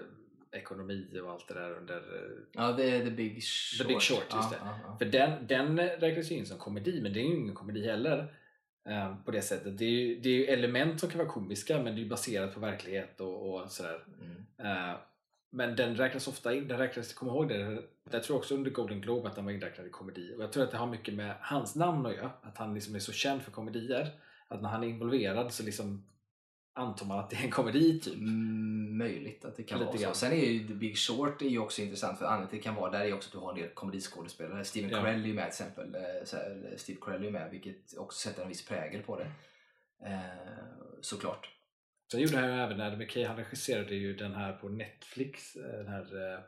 ekonomi 0.55 1.19
och 1.23 1.31
allt 1.31 1.47
det 1.47 1.53
där 1.53 1.71
under 1.77 1.95
eh, 1.97 2.31
Ja, 2.51 2.71
det 2.71 2.89
är 2.89 3.03
The 3.03 3.11
Big 3.11 3.43
Short. 3.43 3.87
Big 3.87 4.01
Short, 4.01 4.25
just 4.35 4.51
det. 4.51 4.57
För 4.99 5.05
den, 5.05 5.47
den 5.47 5.79
räknas 5.79 6.31
ju 6.31 6.35
in 6.35 6.45
som 6.45 6.57
komedi, 6.57 7.01
men 7.01 7.13
det 7.13 7.19
är 7.19 7.23
ju 7.23 7.35
ingen 7.35 7.55
komedi 7.55 7.87
heller. 7.87 8.33
eh, 8.89 9.15
på 9.25 9.31
det 9.31 9.41
sättet. 9.41 9.77
Det 9.77 9.85
är, 9.85 9.89
ju, 9.89 10.19
det 10.19 10.29
är 10.29 10.33
ju 10.33 10.45
element 10.45 10.99
som 10.99 11.09
kan 11.09 11.17
vara 11.19 11.29
komiska, 11.29 11.75
men 11.77 11.85
det 11.95 12.01
är 12.01 12.03
ju 12.03 12.09
baserat 12.09 12.53
på 12.53 12.59
verklighet 12.59 13.21
och, 13.21 13.53
och 13.53 13.71
sådär. 13.71 14.03
Mm. 14.21 14.91
Eh, 14.91 14.95
men 15.49 15.75
den 15.75 15.95
räknas 15.95 16.27
ofta 16.27 16.53
in, 16.53 16.67
den 16.67 16.77
räknas, 16.77 17.13
kom 17.13 17.27
ihåg 17.27 17.49
det, 17.49 17.83
jag 18.11 18.23
tror 18.23 18.37
också 18.37 18.55
under 18.55 18.71
Golden 18.71 19.01
Globe 19.01 19.27
att 19.27 19.35
den 19.35 19.45
var 19.45 19.51
inräknad 19.51 19.87
i 19.87 19.89
komedi. 19.89 20.33
Och 20.37 20.43
jag 20.43 20.51
tror 20.51 20.63
att 20.63 20.71
det 20.71 20.77
har 20.77 20.87
mycket 20.87 21.13
med 21.13 21.35
hans 21.41 21.75
namn 21.75 22.05
att 22.05 22.15
göra, 22.15 22.31
att 22.41 22.57
han 22.57 22.73
liksom 22.73 22.95
är 22.95 22.99
så 22.99 23.11
känd 23.11 23.41
för 23.41 23.51
komedier. 23.51 24.09
Att 24.47 24.61
när 24.61 24.69
han 24.69 24.83
är 24.83 24.87
involverad 24.87 25.53
så 25.53 25.63
liksom 25.63 26.03
antar 26.75 27.05
man 27.05 27.19
att 27.19 27.29
det 27.29 27.35
är 27.39 27.43
en 27.43 27.51
komedi 27.51 27.99
typ. 27.99 28.13
Mm, 28.13 28.97
möjligt 28.97 29.45
att 29.45 29.55
det 29.55 29.63
kan 29.63 29.79
Lite 29.79 29.87
vara 29.87 29.97
så. 29.97 30.03
grann. 30.03 30.15
Sen 30.15 30.31
är 30.31 30.35
ju 30.35 30.67
The 30.67 30.73
Big 30.73 30.97
Short 30.97 31.41
är 31.41 31.45
ju 31.45 31.59
också 31.59 31.81
intressant 31.81 32.17
för 32.19 32.25
anledningen 32.25 32.49
till 32.49 32.57
det 32.59 32.63
kan 32.63 32.75
vara 32.75 32.91
där 32.91 32.99
är 33.05 33.13
också 33.13 33.27
att 33.27 33.31
du 33.33 33.37
har 33.37 33.49
en 33.53 33.59
del 33.59 33.69
komediskådespelare. 33.69 34.65
Steven 34.65 34.89
Ja. 34.89 34.97
Carell 35.01 35.23
är 35.23 35.27
ju 35.27 35.33
med 35.33 35.43
till 35.43 35.65
exempel. 35.65 35.95
eh, 35.95 36.01
här, 36.01 36.73
Steve 36.77 36.99
Carell 37.01 37.21
är 37.21 37.25
ju 37.25 37.31
med 37.31 37.51
vilket 37.51 37.97
också 37.97 38.29
sätter 38.29 38.41
en 38.41 38.47
viss 38.47 38.65
prägel 38.65 39.01
på 39.01 39.19
det. 39.19 39.31
Eh, 40.05 40.21
såklart. 41.01 41.49
Sen 42.11 42.21
gjorde 42.21 42.37
han 42.37 42.45
ju 42.49 42.59
även 42.61 42.81
Adam 42.81 42.99
McKay, 42.99 43.23
han 43.25 43.37
regisserade 43.37 43.95
ju 43.95 44.15
den 44.15 44.33
här 44.35 44.53
på 44.53 44.69
Netflix, 44.69 45.55
eh, 45.55 45.61
den 45.77 45.87
här 45.87 46.33
eh, 46.33 46.39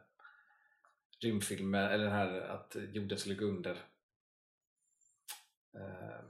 rymdfilmen, 1.23 1.86
eller 1.86 2.03
den 2.03 2.13
här 2.13 2.39
att 2.41 2.75
jorden 2.93 3.17
skulle 3.17 3.36
gå 3.36 3.45
under. 3.45 3.71
Eh, 5.75 6.21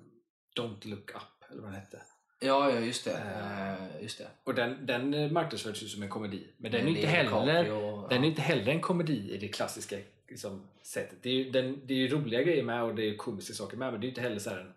Don't 0.59 0.87
look 0.87 1.11
up, 1.15 1.51
eller 1.51 1.61
vad 1.61 1.71
den 1.71 1.79
hette. 1.81 2.01
Ja, 2.39 2.71
ja 2.71 2.79
just 2.79 3.05
det. 3.05 3.11
Eh, 3.11 4.03
just 4.03 4.17
det. 4.17 4.27
Och 4.43 4.55
den, 4.55 4.85
den 4.85 5.33
marknadsfördes 5.33 5.83
ju 5.83 5.87
som 5.87 6.03
en 6.03 6.09
komedi. 6.09 6.47
Men 6.57 6.71
den 6.71 6.87
är, 6.87 6.89
inte 6.89 7.07
heller, 7.07 7.63
DiCaprio, 7.63 8.07
den 8.07 8.23
är 8.23 8.27
inte 8.27 8.41
heller 8.41 8.71
en 8.71 8.81
komedi 8.81 9.31
i 9.33 9.37
det 9.37 9.47
klassiska 9.47 9.97
liksom, 10.29 10.67
sättet. 10.81 11.17
Det 11.21 11.29
är, 11.29 11.33
ju, 11.33 11.51
den, 11.51 11.81
det 11.87 11.93
är 11.93 11.97
ju 11.97 12.07
roliga 12.07 12.41
grejer 12.41 12.63
med 12.63 12.83
och 12.83 12.95
det 12.95 13.01
är 13.01 13.07
ju 13.07 13.15
komiska 13.15 13.53
saker 13.53 13.77
med 13.77 13.91
men 13.91 14.01
det 14.01 14.05
är 14.05 14.07
ju 14.07 14.11
inte 14.11 14.21
heller 14.21 14.39
så 14.39 14.49
här 14.49 14.57
en 14.57 14.73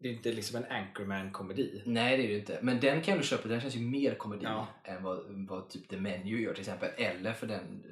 det 0.00 0.08
är 0.08 0.12
inte 0.12 0.32
liksom 0.32 0.56
en 0.56 0.64
Anchorman-komedi. 0.64 1.82
Nej 1.86 2.16
det 2.16 2.24
är 2.24 2.28
det 2.28 2.38
inte. 2.38 2.58
Men 2.62 2.80
den 2.80 3.02
kan 3.02 3.12
ändå 3.12 3.24
köpa, 3.24 3.48
den 3.48 3.60
känns 3.60 3.76
ju 3.76 3.80
mer 3.80 4.14
komedi 4.14 4.44
Ja. 4.44 4.68
än 4.84 5.02
vad, 5.02 5.46
vad 5.48 5.70
typ 5.70 5.88
The 5.88 5.96
Menu 5.96 6.40
gör 6.42 6.52
till 6.52 6.60
exempel. 6.60 6.90
Eller 6.96 7.32
för 7.32 7.46
den 7.46 7.84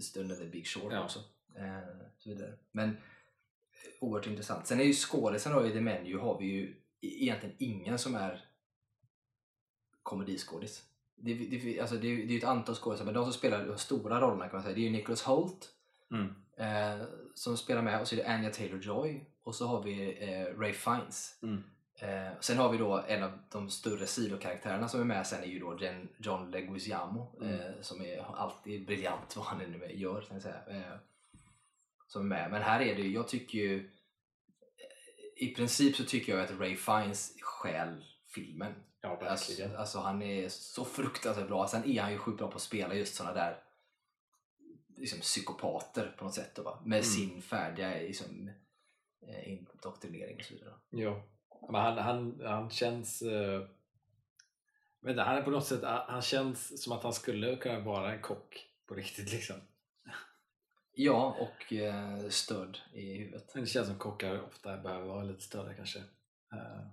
stunden 0.00 0.38
The 0.38 0.44
Big 0.44 0.66
Short 0.66 0.92
Ja. 0.92 1.04
också. 1.04 1.18
Eh, 1.56 1.78
så 2.18 2.30
vidare. 2.30 2.52
Men 2.72 2.88
eh, 2.88 2.96
oerhört 4.00 4.26
intressant. 4.26 4.66
Sen 4.66 4.80
är 4.80 4.84
ju 4.84 4.92
skådisen 4.92 5.52
då 5.52 5.66
i 5.66 5.70
The 5.70 5.80
Menu 5.80 6.16
har 6.18 6.38
vi 6.38 6.46
ju 6.46 6.74
egentligen 7.00 7.56
ingen 7.58 7.98
som 7.98 8.14
är 8.14 8.44
komediskådis. 10.02 10.84
Det, 11.16 11.34
det, 11.34 11.80
alltså 11.80 11.96
det, 11.96 12.08
är- 12.08 12.16
det 12.16 12.22
är 12.22 12.26
ju 12.32 12.38
ett 12.38 12.44
antal 12.44 12.74
skådisar, 12.74 13.04
men 13.04 13.14
de 13.14 13.24
som 13.24 13.32
spelar 13.32 13.66
de 13.66 13.78
stora 13.78 14.20
rollerna 14.20 14.44
kan 14.48 14.52
man 14.56 14.62
säga, 14.62 14.74
det 14.74 14.80
är 14.80 14.84
ju 14.84 14.90
Nicholas 14.90 15.22
Holt 15.22 15.68
Mm. 16.12 16.34
eh, 16.56 17.04
som 17.34 17.56
spelar 17.56 17.82
med 17.82 18.00
och 18.00 18.08
så 18.08 18.14
är 18.14 18.16
det 18.16 18.28
Anya 18.28 18.50
Taylor-Joy 18.50 19.20
och 19.42 19.54
så 19.54 19.66
har 19.66 19.82
vi 19.82 20.18
eh, 20.30 20.58
Ray 20.58 20.72
Fiennes. 20.72 21.38
Mm. 21.42 21.62
Eh, 21.98 22.32
sen 22.40 22.58
har 22.58 22.68
vi 22.72 22.78
då 22.78 23.04
en 23.08 23.22
av 23.22 23.30
de 23.50 23.70
större 23.70 24.06
sidokaraktärerna 24.06 24.88
som 24.88 25.00
är 25.00 25.04
med 25.04 25.26
sen 25.26 25.42
är 25.42 25.46
ju 25.46 25.58
då 25.58 25.78
Jen, 25.80 26.08
John 26.18 26.50
Leguizamo 26.50 27.36
Mm. 27.40 27.60
eh, 27.60 27.70
som 27.80 28.00
är 28.02 28.18
alltid 28.36 28.86
briljant 28.86 29.36
vad 29.36 29.44
han 29.46 29.58
nu 29.58 29.92
gör. 29.94 30.20
kan 30.20 30.34
jag 30.36 30.42
säga. 30.42 30.60
Eh, 30.68 30.96
som 32.06 32.22
är 32.22 32.26
med. 32.26 32.50
Men 32.50 32.62
här 32.62 32.80
är 32.80 32.94
det 32.94 33.02
ju, 33.02 33.12
jag 33.14 33.28
tycker 33.28 33.58
ju 33.58 33.90
i 35.40 35.54
princip 35.54 35.96
så 35.96 36.04
tycker 36.04 36.32
jag 36.32 36.44
att 36.44 36.60
Ray 36.60 36.76
Fiennes 36.76 37.34
stjäl 37.40 38.04
filmen. 38.34 38.74
Ja. 39.00 39.18
Alltså, 39.26 39.76
alltså 39.76 39.98
han 39.98 40.22
är 40.22 40.48
så 40.48 40.84
fruktansvärt 40.84 41.48
bra. 41.48 41.68
Sen 41.68 41.84
är 41.84 42.02
han 42.02 42.12
ju 42.12 42.18
sjukt 42.18 42.38
bra 42.38 42.50
på 42.50 42.56
att 42.56 42.62
spela 42.62 42.94
just 42.94 43.14
såna 43.14 43.32
där 43.32 43.62
liksom, 44.96 45.20
psykopater 45.20 46.14
på 46.18 46.24
något 46.24 46.34
sätt. 46.34 46.54
Då, 46.54 46.62
va? 46.62 46.82
Med 46.84 46.96
Mm. 46.96 47.04
sin 47.04 47.42
färdiga 47.42 47.88
liksom, 47.90 48.50
eh, 49.28 49.52
indoktrinering 49.52 50.36
och 50.38 50.44
så 50.44 50.54
vidare. 50.54 50.74
Ja. 50.90 51.22
Men 51.72 51.80
han, 51.80 51.98
han, 51.98 52.40
han 52.44 52.70
känns... 52.70 53.22
Uh, 53.22 53.60
vet 55.00 55.10
inte, 55.10 55.22
han 55.22 55.36
är 55.36 55.42
på 55.42 55.50
något 55.50 55.66
sätt, 55.66 55.82
han 55.84 56.22
känns 56.22 56.82
som 56.82 56.92
att 56.92 57.02
han 57.02 57.12
skulle 57.12 57.56
kunna 57.56 57.80
vara 57.80 58.12
en 58.14 58.22
kock 58.22 58.66
på 58.86 58.94
riktigt 58.94 59.32
liksom. 59.32 59.56
Ja, 60.92 61.36
och 61.40 61.72
eh, 61.72 62.28
stöd 62.28 62.78
i 62.92 63.14
huvudet. 63.18 63.52
Det 63.54 63.66
känns 63.66 63.86
som 63.86 63.98
kockar 63.98 64.42
ofta 64.42 64.76
behöver 64.76 65.06
vara 65.06 65.22
lite 65.24 65.42
större 65.42 65.74
kanske. 65.74 65.98
Uh, 66.54 66.86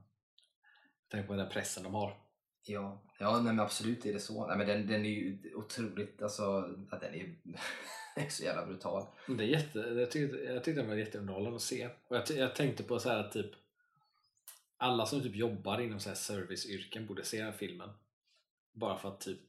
tänk 1.11 1.27
på 1.27 1.33
den 1.33 1.49
pressen 1.49 1.83
de 1.83 1.93
har. 1.93 2.17
Ja, 2.63 3.03
ja 3.19 3.31
nej, 3.35 3.43
men 3.43 3.59
absolut 3.59 4.05
är 4.05 4.13
det 4.13 4.19
så. 4.19 4.47
Nej, 4.47 4.57
men 4.57 4.67
den, 4.67 4.87
den 4.87 5.05
är 5.05 5.09
ju 5.09 5.55
otroligt, 5.55 6.21
alltså, 6.21 6.75
att 6.91 7.01
den 7.01 7.15
är, 7.15 7.35
är 8.15 8.29
så 8.29 8.43
jävla 8.43 8.65
brutal. 8.65 9.05
Det 9.27 9.43
är 9.43 9.47
jätte, 9.47 9.79
jag, 9.79 10.11
tyckte, 10.11 10.37
jag 10.37 10.63
tyckte 10.63 10.81
den 10.81 10.89
var 10.89 10.95
jätteunderhållande 10.95 11.55
att 11.55 11.61
se. 11.61 11.89
Och 12.07 12.15
jag, 12.15 12.23
jag 12.29 12.55
tänkte 12.55 12.83
på 12.83 12.99
så 12.99 13.09
här 13.09 13.19
att 13.19 13.31
typ 13.31 13.51
alla 14.77 15.05
som 15.05 15.21
typ 15.21 15.35
jobbar 15.35 15.79
inom 15.79 15.99
så 15.99 16.09
här 16.09 16.15
serviceyrken 16.15 17.07
borde 17.07 17.23
se 17.23 17.37
den 17.37 17.45
här 17.45 17.57
filmen. 17.57 17.89
Bara 18.73 18.97
för 18.97 19.09
att 19.09 19.21
typ 19.21 19.41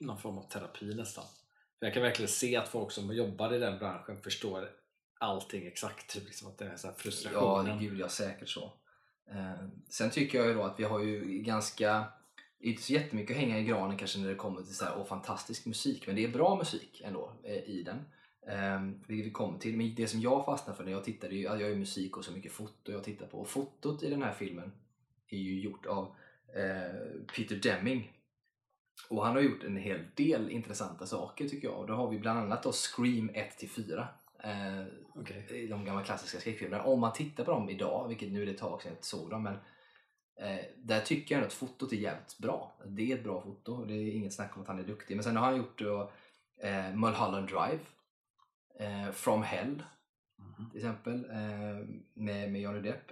någon 0.00 0.20
form 0.20 0.38
av 0.38 0.48
terapi 0.48 0.94
nästan. 0.94 1.24
För 1.78 1.86
jag 1.86 1.94
kan 1.94 2.02
verkligen 2.02 2.28
se 2.28 2.56
att 2.56 2.68
folk 2.68 2.90
som 2.92 3.14
jobbar 3.14 3.54
i 3.54 3.58
den 3.58 3.78
branschen 3.78 4.22
förstår 4.22 4.70
allting 5.18 5.66
exakt. 5.66 6.10
Typ 6.10 6.24
liksom 6.24 6.48
att 6.48 6.58
det 6.58 6.64
är 6.64 6.76
så 6.76 6.86
här 6.86 6.94
Ja, 7.32 7.78
gud 7.80 8.00
ja, 8.00 8.08
säkert 8.08 8.48
så. 8.48 8.72
Eh, 9.30 9.68
sen 9.88 10.10
tycker 10.10 10.38
jag 10.38 10.48
ju 10.48 10.54
då 10.54 10.62
att 10.62 10.80
vi 10.80 10.84
har 10.84 11.00
ju 11.00 11.38
ganska, 11.38 12.04
inte 12.60 12.82
så 12.82 12.92
jättemycket 12.92 13.36
att 13.36 13.40
hänga 13.40 13.58
i 13.58 13.64
granen 13.64 13.96
kanske 13.96 14.18
när 14.18 14.28
det 14.28 14.34
kommer 14.34 14.62
till 14.62 14.74
så 14.74 14.84
här, 14.84 14.94
åh, 14.98 15.06
fantastisk 15.06 15.66
musik, 15.66 16.06
men 16.06 16.16
det 16.16 16.24
är 16.24 16.28
bra 16.28 16.56
musik 16.56 17.02
ändå 17.04 17.32
eh, 17.42 17.56
i 17.56 17.82
den. 17.82 18.04
Eh, 18.46 18.80
vilket 19.06 19.26
vi 19.26 19.30
kommer 19.30 19.58
till. 19.58 19.76
Men 19.76 19.94
det 19.94 20.08
som 20.08 20.20
jag 20.20 20.44
fastnade 20.44 20.76
för 20.76 20.84
när 20.84 20.92
jag 20.92 21.04
tittade, 21.04 21.34
jag 21.34 21.60
gör 21.60 21.68
ju 21.68 21.76
musik 21.76 22.16
och 22.16 22.24
så 22.24 22.32
mycket 22.32 22.52
foto 22.52 22.92
jag 22.92 23.04
tittar 23.04 23.26
på. 23.26 23.38
Och 23.38 23.48
fotot 23.48 24.02
i 24.02 24.10
den 24.10 24.22
här 24.22 24.32
filmen 24.32 24.72
är 25.28 25.38
ju 25.38 25.60
gjort 25.60 25.86
av 25.86 26.14
eh, 26.54 27.24
Peter 27.36 27.56
Deming. 27.56 28.12
Och 29.08 29.26
han 29.26 29.34
har 29.34 29.42
gjort 29.42 29.64
en 29.64 29.76
hel 29.76 30.00
del 30.14 30.50
intressanta 30.50 31.06
saker 31.06 31.48
tycker 31.48 31.68
jag. 31.68 31.78
Och 31.78 31.86
då 31.86 31.94
har 31.94 32.10
vi 32.10 32.18
bland 32.18 32.38
annat 32.38 32.62
då 32.62 32.72
Scream 32.72 33.30
1-4. 33.30 34.06
Eh, 34.44 35.56
i 35.56 35.66
de 35.66 35.84
gamla 35.84 36.02
klassiska 36.04 36.40
skräckfilmerna. 36.40 36.84
Om 36.84 37.00
man 37.00 37.12
tittar 37.12 37.44
på 37.44 37.50
dem 37.50 37.70
idag, 37.70 38.08
vilket 38.08 38.32
nu 38.32 38.42
är 38.42 38.46
det 38.46 38.52
ett 38.52 38.58
tag 38.58 38.82
sedan 38.82 38.90
jag 38.90 38.96
inte 38.96 39.06
såg 39.06 39.30
dem, 39.30 39.42
men 39.42 39.54
eh, 40.40 40.64
där 40.76 41.00
tycker 41.00 41.34
jag 41.34 41.44
att 41.44 41.52
fotot 41.52 41.92
är 41.92 41.96
jävligt 41.96 42.38
bra. 42.38 42.76
Det 42.86 43.12
är 43.12 43.16
ett 43.16 43.24
bra 43.24 43.42
foto, 43.42 43.84
det 43.84 43.94
är 43.94 44.12
inget 44.16 44.34
snack 44.34 44.56
om 44.56 44.62
att 44.62 44.68
han 44.68 44.78
är 44.78 44.82
duktig. 44.82 45.16
Men 45.16 45.24
sen 45.24 45.36
har 45.36 45.46
han 45.46 45.56
gjort 45.56 45.78
då, 45.78 46.12
eh, 46.62 46.94
Mulholland 46.94 47.48
Drive, 47.48 47.80
eh, 48.80 49.12
From 49.12 49.42
Hell 49.42 49.82
Mhm. 50.38 50.70
till 50.70 50.80
exempel, 50.80 51.24
eh, 51.30 51.86
med, 52.14 52.52
med 52.52 52.60
Johnny 52.60 52.80
Depp. 52.80 53.10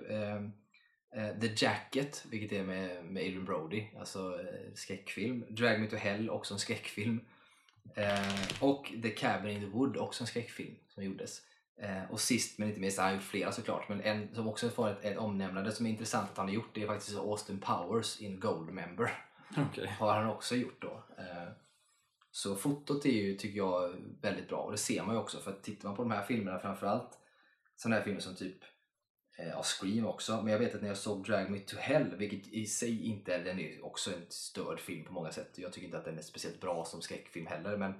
Eh, 1.16 1.40
The 1.40 1.52
Jacket, 1.56 2.24
vilket 2.30 2.52
är 2.52 2.64
med, 2.64 3.04
med 3.04 3.22
Adrian 3.22 3.44
Brody, 3.44 3.84
alltså 3.98 4.40
eh, 4.40 4.74
skräckfilm. 4.74 5.44
Drag 5.48 5.80
Me 5.80 5.86
To 5.86 5.96
Hell, 5.96 6.30
också 6.30 6.54
en 6.54 6.60
skräckfilm. 6.60 7.20
Eh, 7.94 8.62
och 8.62 8.92
The 9.02 9.10
Cabin 9.10 9.50
in 9.50 9.60
the 9.60 9.66
Wood, 9.66 9.96
också 9.96 10.22
en 10.22 10.26
skräckfilm 10.26 10.74
som 10.88 11.04
gjordes. 11.04 11.42
Eh, 11.76 12.10
och 12.10 12.20
sist 12.20 12.58
men 12.58 12.68
inte 12.68 12.80
minst, 12.80 12.98
han 12.98 13.06
har 13.06 13.14
gjort 13.14 13.22
flera 13.22 13.52
såklart, 13.52 13.88
men 13.88 14.00
en 14.00 14.34
som 14.34 14.48
också 14.48 14.68
får 14.68 14.90
ett, 14.90 15.04
ett 15.04 15.18
omnämnande 15.18 15.72
som 15.72 15.86
är 15.86 15.90
intressant 15.90 16.30
att 16.30 16.36
han 16.36 16.46
har 16.46 16.54
gjort, 16.54 16.74
det 16.74 16.82
är 16.82 16.86
faktiskt 16.86 17.18
Austin 17.18 17.60
Powers 17.60 18.20
in 18.20 18.40
Goldmember. 18.40 19.12
Okej. 19.56 19.86
Har 19.86 20.14
han 20.14 20.30
också 20.30 20.56
gjort 20.56 20.82
då. 20.82 21.04
Eh, 21.18 21.48
så 22.30 22.56
fotot 22.56 23.04
är 23.04 23.10
ju, 23.10 23.34
tycker 23.34 23.56
jag, 23.58 23.94
väldigt 24.20 24.48
bra 24.48 24.58
och 24.58 24.72
det 24.72 24.78
ser 24.78 25.04
man 25.04 25.14
ju 25.14 25.20
också 25.20 25.38
för 25.38 25.50
att 25.50 25.62
tittar 25.62 25.88
man 25.88 25.96
på 25.96 26.02
de 26.02 26.10
här 26.10 26.22
filmerna 26.22 26.58
framförallt 26.58 27.18
sådana 27.76 27.96
här 27.96 28.04
filmer 28.04 28.20
som 28.20 28.34
typ 28.34 28.56
eh, 29.38 29.48
ja, 29.48 29.62
Scream 29.62 30.06
också, 30.06 30.42
men 30.42 30.52
jag 30.52 30.58
vet 30.58 30.74
att 30.74 30.80
när 30.80 30.88
jag 30.88 30.96
såg 30.96 31.24
Drag 31.24 31.50
Me 31.50 31.58
To 31.58 31.76
Hell, 31.76 32.16
vilket 32.16 32.48
i 32.52 32.66
sig 32.66 33.06
inte 33.06 33.34
är, 33.34 33.44
den 33.44 33.58
är 33.60 33.84
också 33.84 34.10
en 34.14 34.26
störd 34.28 34.80
film 34.80 35.04
på 35.04 35.12
många 35.12 35.32
sätt. 35.32 35.58
Jag 35.58 35.72
tycker 35.72 35.86
inte 35.86 35.98
att 35.98 36.04
den 36.04 36.18
är 36.18 36.22
speciellt 36.22 36.60
bra 36.60 36.84
som 36.84 37.02
skräckfilm 37.02 37.46
heller, 37.46 37.76
men 37.76 37.94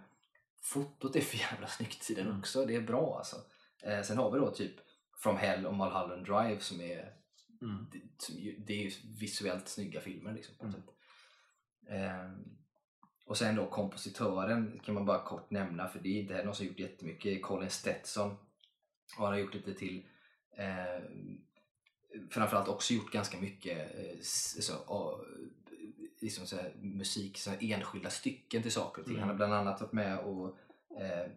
fotot 0.62 1.16
är 1.16 1.20
för 1.20 1.38
jävla 1.38 1.66
snyggt 1.66 2.10
i 2.10 2.14
den 2.14 2.26
Mm. 2.26 2.38
också. 2.38 2.66
Det 2.66 2.76
är 2.76 2.80
bra 2.80 3.18
alltså. 3.18 3.36
Eh, 3.82 4.02
sen 4.02 4.16
har 4.18 4.30
vi 4.30 4.38
då 4.38 4.50
typ 4.50 4.74
From 5.22 5.36
Hell 5.36 5.66
och 5.66 5.74
Mulholland 5.76 6.24
Drive 6.26 6.60
som 6.60 6.80
är 6.80 7.14
Mm. 7.62 7.86
det, 7.92 7.98
det 8.66 8.72
är 8.72 8.82
ju 8.84 8.90
visuellt 9.18 9.68
snygga 9.68 10.00
filmer 10.00 10.32
liksom, 10.32 10.54
på 10.58 10.64
Mm. 10.64 10.74
sätt. 10.74 10.84
Ehm, 11.90 12.44
och 13.26 13.36
sen 13.38 13.56
då 13.56 13.66
kompositören 13.70 14.80
kan 14.84 14.94
man 14.94 15.04
bara 15.06 15.22
kort 15.24 15.50
nämna 15.50 15.88
för 15.88 15.98
det 16.00 16.08
är 16.08 16.20
inte 16.22 16.44
någon 16.44 16.54
som 16.54 16.66
gjort 16.66 16.78
jättemycket. 16.78 17.42
Colin 17.42 17.70
Stetson. 17.70 18.30
Och 19.18 19.24
han 19.24 19.32
har 19.32 19.38
gjort 19.38 19.54
lite 19.54 19.74
till 19.74 20.06
eh, 20.56 21.02
framförallt 22.30 22.68
också 22.68 22.94
gjort 22.94 23.12
ganska 23.12 23.40
mycket 23.40 23.78
eh, 23.94 24.20
så, 24.22 24.72
ja, 24.86 25.20
liksom 26.20 26.46
så 26.46 26.56
här, 26.56 26.72
musik, 26.80 27.38
så 27.38 27.50
här, 27.50 27.58
enskilda 27.60 28.10
stycken 28.10 28.62
till 28.62 28.72
saker 28.72 29.00
och 29.02 29.06
ting. 29.06 29.14
Mm. 29.16 29.20
Han 29.20 29.28
har 29.28 29.36
bland 29.36 29.54
annat 29.54 29.80
varit 29.80 29.92
med 29.92 30.18
och 30.18 30.56
eh, 31.00 31.30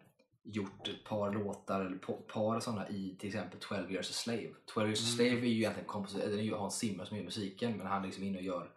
gjort 0.43 0.87
ett 0.87 1.03
par 1.03 1.31
låtar, 1.33 1.81
eller 1.85 1.97
pa- 1.97 2.21
par 2.27 2.59
sådana 2.59 2.89
i 2.89 3.15
till 3.19 3.27
exempel 3.29 3.59
12 3.59 3.91
years 3.91 4.09
a 4.09 4.13
slave. 4.13 4.49
12 4.65 4.87
years 4.87 4.99
a 4.99 5.05
Mm. 5.05 5.15
slave 5.15 5.47
är 5.47 5.51
ju 5.51 5.57
egentligen 5.57 5.87
kompositör, 5.87 6.27
det 6.29 6.33
är 6.39 6.41
ju 6.41 6.53
Hans 6.53 6.77
Zimmer 6.77 7.05
som 7.05 7.17
gör 7.17 7.23
musiken 7.23 7.77
men 7.77 7.87
han 7.87 8.01
är 8.01 8.05
liksom 8.05 8.23
inne 8.23 8.37
och 8.37 8.43
gör 8.43 8.71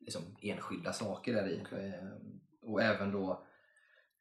liksom 0.00 0.22
enskilda 0.40 0.92
saker 0.92 1.32
där 1.34 1.48
i. 1.48 1.60
Okej. 1.66 1.88
Eh, 1.88 2.08
och 2.70 2.82
även 2.82 3.12
då 3.12 3.42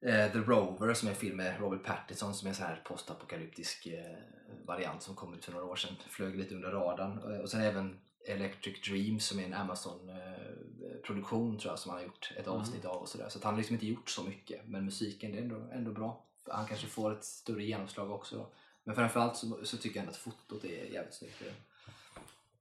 eh, 0.01 0.31
The 0.31 0.37
Rover 0.39 0.93
som 0.93 1.07
är 1.07 1.11
en 1.11 1.17
film 1.17 1.37
med 1.37 1.59
Robert 1.59 1.83
Pattinson 1.83 2.33
som 2.33 2.45
är 2.45 2.49
en 2.49 2.55
sån 2.55 2.65
här 2.65 2.81
postapokalyptisk 2.85 3.87
eh, 3.87 4.17
variant 4.65 5.03
som 5.03 5.15
kom 5.15 5.33
ut 5.33 5.45
för 5.45 5.51
några 5.51 5.65
år 5.65 5.75
sedan. 5.75 5.95
Flög 6.09 6.35
lite 6.35 6.55
under 6.55 6.71
radarn. 6.71 7.33
Eh, 7.33 7.39
och 7.39 7.49
sen 7.49 7.61
även 7.61 7.99
Electric 8.27 8.81
Dreams 8.89 9.25
som 9.25 9.39
är 9.39 9.43
en 9.43 9.53
Amazon-produktion 9.53 11.57
tror 11.57 11.71
jag 11.71 11.79
som 11.79 11.89
han 11.91 11.99
har 11.99 12.05
gjort 12.05 12.31
ett 12.37 12.47
Mm. 12.47 12.59
avsnitt 12.59 12.85
av 12.85 12.97
och 13.01 13.09
sådär. 13.09 13.29
Så 13.29 13.39
han 13.43 13.53
har 13.53 13.57
liksom 13.57 13.73
inte 13.73 13.87
gjort 13.87 14.09
så 14.09 14.23
mycket 14.23 14.67
men 14.67 14.85
musiken 14.85 15.31
det 15.31 15.37
är 15.37 15.41
ändå, 15.41 15.69
ändå 15.73 15.91
bra. 15.91 16.25
Han 16.51 16.65
kanske 16.65 16.87
får 16.87 17.13
ett 17.13 17.23
större 17.23 17.63
genomslag 17.63 18.11
också 18.11 18.35
då. 18.35 18.49
Men 18.83 18.95
framförallt 18.95 19.37
så, 19.37 19.65
så 19.65 19.77
tycker 19.77 19.95
jag 19.95 20.01
ändå 20.01 20.11
att 20.11 20.17
fotot 20.17 20.63
är 20.63 20.93
jävligt 20.93 21.13
snyggt. 21.13 21.43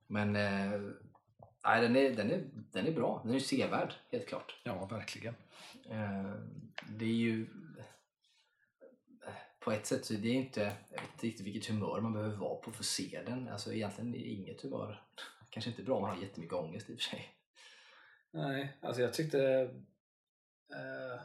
Men 0.07 0.37
eh, 0.37 0.81
nej, 1.69 1.83
den, 1.83 1.97
är, 1.97 2.11
den, 2.11 2.31
är, 2.31 2.49
den 2.73 2.87
är 2.87 2.93
bra. 2.93 3.21
Den 3.25 3.35
är 3.35 3.39
sevärd 3.39 3.95
helt 4.11 4.27
klart. 4.27 4.61
Ja, 4.65 4.87
verkligen. 4.87 5.35
Eh, 5.91 6.35
det 6.89 7.05
är 7.05 7.09
ju 7.09 7.47
på 9.61 9.73
ett 9.73 9.87
sätt 9.87 10.05
så 10.05 10.15
är 10.15 10.19
det 10.19 10.29
inte, 10.29 10.61
jag 10.61 11.01
vet 11.01 11.13
inte 11.13 11.27
riktigt 11.27 11.47
vilket 11.47 11.67
humör 11.67 12.01
man 12.01 12.13
behöver 12.13 12.37
vara 12.37 12.57
på 12.57 12.73
för 12.73 12.81
att 12.83 12.87
se 12.87 13.23
den. 13.27 13.49
Alltså 13.49 13.73
egentligen 13.73 14.15
är 14.15 14.25
inget 14.25 14.63
humör. 14.63 15.03
Kanske 15.51 15.71
inte 15.71 15.83
bra 15.83 15.97
om 15.97 16.03
man 16.03 16.17
har 16.17 16.23
jättemycket 16.23 16.55
ångest 16.55 16.91
i 16.91 16.95
och 16.95 16.99
för 16.99 17.05
sig. 17.05 17.35
Nej, 18.31 18.79
alltså 18.81 19.03
jag 19.03 19.15
tyckte 19.15 19.71
eh, 20.73 21.21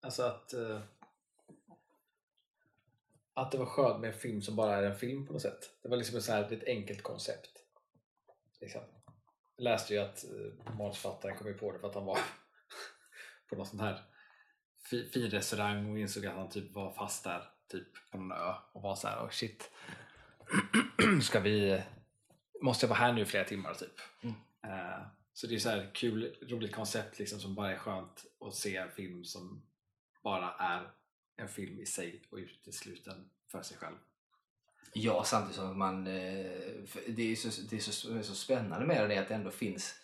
alltså 0.00 0.22
att 0.22 0.52
eh, 0.52 0.80
att 3.34 3.52
det 3.52 3.58
var 3.58 3.66
skönt 3.66 4.00
med 4.00 4.08
en 4.08 4.18
film 4.18 4.42
som 4.42 4.56
bara 4.56 4.76
är 4.76 4.82
en 4.82 4.96
film 4.96 5.26
på 5.26 5.32
något 5.32 5.42
sätt. 5.42 5.70
Det 5.82 5.88
var 5.88 5.96
liksom 5.96 6.16
ett, 6.16 6.24
så 6.24 6.32
här, 6.32 6.52
ett 6.52 6.64
enkelt 6.64 7.02
koncept. 7.02 7.50
Liksom. 8.60 8.82
Läste 9.58 9.94
ju 9.94 10.00
att 10.00 10.24
eh, 10.24 10.74
manusförfattaren 10.74 11.36
kom 11.36 11.46
ju 11.46 11.54
på 11.54 11.72
det 11.72 11.78
för 11.78 11.88
att 11.88 11.94
han 11.94 12.04
var 12.04 12.18
på 13.48 13.56
någon 13.56 13.66
sån 13.66 13.80
här 13.80 14.02
fi, 14.90 15.08
fin 15.10 15.30
restaurang 15.30 15.90
och 15.90 15.98
insåg 15.98 16.26
att 16.26 16.34
han 16.34 16.48
typ 16.48 16.72
var 16.72 16.92
fast 16.92 17.24
där 17.24 17.42
typ 17.68 18.10
på 18.10 18.18
någon 18.18 18.32
ö 18.32 18.54
och 18.72 18.82
var 18.82 18.94
så 18.94 19.08
här, 19.08 19.26
oh 19.26 19.30
shit. 19.30 19.70
Ska 21.22 21.40
vi, 21.40 21.82
måste 22.62 22.86
jag 22.86 22.88
vara 22.88 22.98
här 22.98 23.12
nu 23.12 23.20
i 23.20 23.24
flera 23.24 23.44
timmar 23.44 23.74
typ. 23.74 24.00
Mm. 24.22 24.34
Eh, 24.62 25.06
så 25.32 25.46
det 25.46 25.54
är 25.54 25.58
så 25.58 25.68
här 25.68 25.90
kul, 25.94 26.36
roligt 26.42 26.74
koncept 26.74 27.18
liksom 27.18 27.40
som 27.40 27.54
bara 27.54 27.72
är 27.72 27.78
skönt 27.78 28.24
att 28.40 28.54
se 28.54 28.76
en 28.76 28.90
film 28.90 29.24
som 29.24 29.62
bara 30.22 30.52
är 30.52 30.90
en 31.36 31.48
film 31.48 31.80
i 31.80 31.86
sig 31.86 32.22
och 32.30 32.38
utesluten 32.38 33.30
för 33.48 33.62
sig 33.62 33.76
själv. 33.76 33.96
Ja, 34.98 35.24
samtidigt 35.24 35.56
som 35.56 35.78
man... 35.78 36.06
eh, 36.06 36.12
Det 37.06 37.32
är 37.32 37.36
så, 37.36 37.62
det 37.70 37.76
är 37.76 37.80
så, 37.80 38.08
det 38.08 38.18
är 38.18 38.22
så 38.22 38.34
spännande 38.34 38.86
med 38.86 39.08
det 39.08 39.14
är 39.14 39.22
att 39.22 39.28
det 39.28 39.34
ändå 39.34 39.50
finns... 39.50 39.94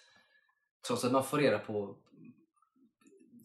Trots 0.86 1.04
att 1.04 1.12
man 1.12 1.24
får 1.24 1.38
reda 1.38 1.58
på 1.58 1.96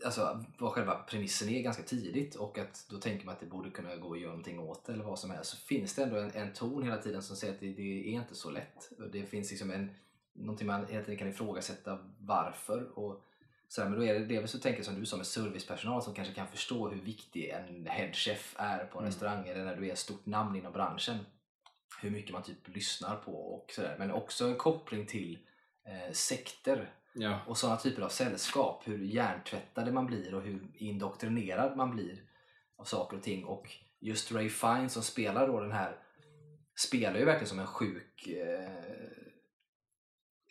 alltså, 0.05 0.45
vad 0.57 0.71
själva 0.71 0.95
premissen 0.95 1.49
är 1.49 1.61
ganska 1.61 1.83
tidigt 1.83 2.35
och 2.35 2.57
att 2.57 2.85
då 2.89 2.97
tänker 2.97 3.25
man 3.25 3.33
att 3.33 3.39
det 3.39 3.45
borde 3.45 3.69
kunna 3.69 3.95
gå 3.95 4.13
att 4.13 4.19
göra 4.19 4.29
någonting 4.29 4.59
åt 4.59 4.85
det 4.85 4.93
eller 4.93 5.03
vad 5.03 5.19
som 5.19 5.31
helst 5.31 5.51
så 5.51 5.57
finns 5.57 5.95
det 5.95 6.03
ändå 6.03 6.17
en, 6.17 6.31
en 6.31 6.53
ton 6.53 6.83
hela 6.83 6.97
tiden 6.97 7.21
som 7.21 7.35
säger 7.35 7.53
att 7.53 7.59
det, 7.59 7.73
det 7.73 7.81
är 7.81 8.11
inte 8.11 8.35
så 8.35 8.49
lätt. 8.49 8.91
Det 9.11 9.25
finns 9.25 9.49
liksom 9.51 9.71
en, 9.71 9.91
någonting 10.33 10.67
man 10.67 10.85
hela 10.87 11.03
tiden 11.03 11.17
kan 11.17 11.27
ifrågasätta 11.27 11.99
varför. 12.19 12.99
Och 12.99 13.23
så 13.67 13.81
här, 13.81 13.89
men 13.89 13.99
då 13.99 14.05
är 14.05 14.13
det 14.13 14.25
delvis 14.25 14.51
så 14.51 14.59
tänker 14.59 14.83
som 14.83 14.99
du 14.99 15.05
sa 15.05 15.17
med 15.17 15.27
servicepersonal 15.27 16.01
som 16.03 16.13
kanske 16.13 16.33
kan 16.33 16.47
förstå 16.47 16.89
hur 16.89 17.01
viktig 17.01 17.49
en 17.49 17.85
headchef 17.87 18.55
är 18.57 18.85
på 18.85 18.97
en 18.99 19.03
Mm. 19.03 19.11
restaurang 19.11 19.47
eller 19.47 19.65
när 19.65 19.75
du 19.75 19.87
är 19.87 19.91
ett 19.91 19.99
stort 19.99 20.25
namn 20.25 20.55
inom 20.55 20.73
branschen. 20.73 21.17
Hur 22.01 22.09
mycket 22.09 22.31
man 22.31 22.43
typ 22.43 22.67
lyssnar 22.67 23.15
på 23.15 23.31
och 23.31 23.71
sådär. 23.71 23.95
Men 23.99 24.11
också 24.11 24.47
en 24.47 24.55
koppling 24.55 25.05
till 25.05 25.39
eh, 25.87 26.13
sekter 26.13 26.93
Ja. 27.13 27.39
och 27.47 27.57
sådana 27.57 27.77
typer 27.77 28.01
av 28.01 28.09
sällskap. 28.09 28.87
Hur 28.87 29.03
hjärntvättade 29.03 29.91
man 29.91 30.05
blir 30.05 30.35
och 30.35 30.41
hur 30.41 30.71
indoktrinerad 30.73 31.77
man 31.77 31.91
blir 31.91 32.23
av 32.77 32.83
saker 32.83 33.17
och 33.17 33.23
ting. 33.23 33.45
Och 33.45 33.71
just 33.99 34.31
Ray 34.31 34.49
Fiennes 34.49 34.93
som 34.93 35.03
spelar 35.03 35.47
då 35.47 35.59
den 35.59 35.71
här 35.71 35.97
spelar 36.75 37.19
ju 37.19 37.25
verkligen 37.25 37.47
som 37.47 37.59
en 37.59 37.67
sjuk 37.67 38.27
eh, 38.27 38.69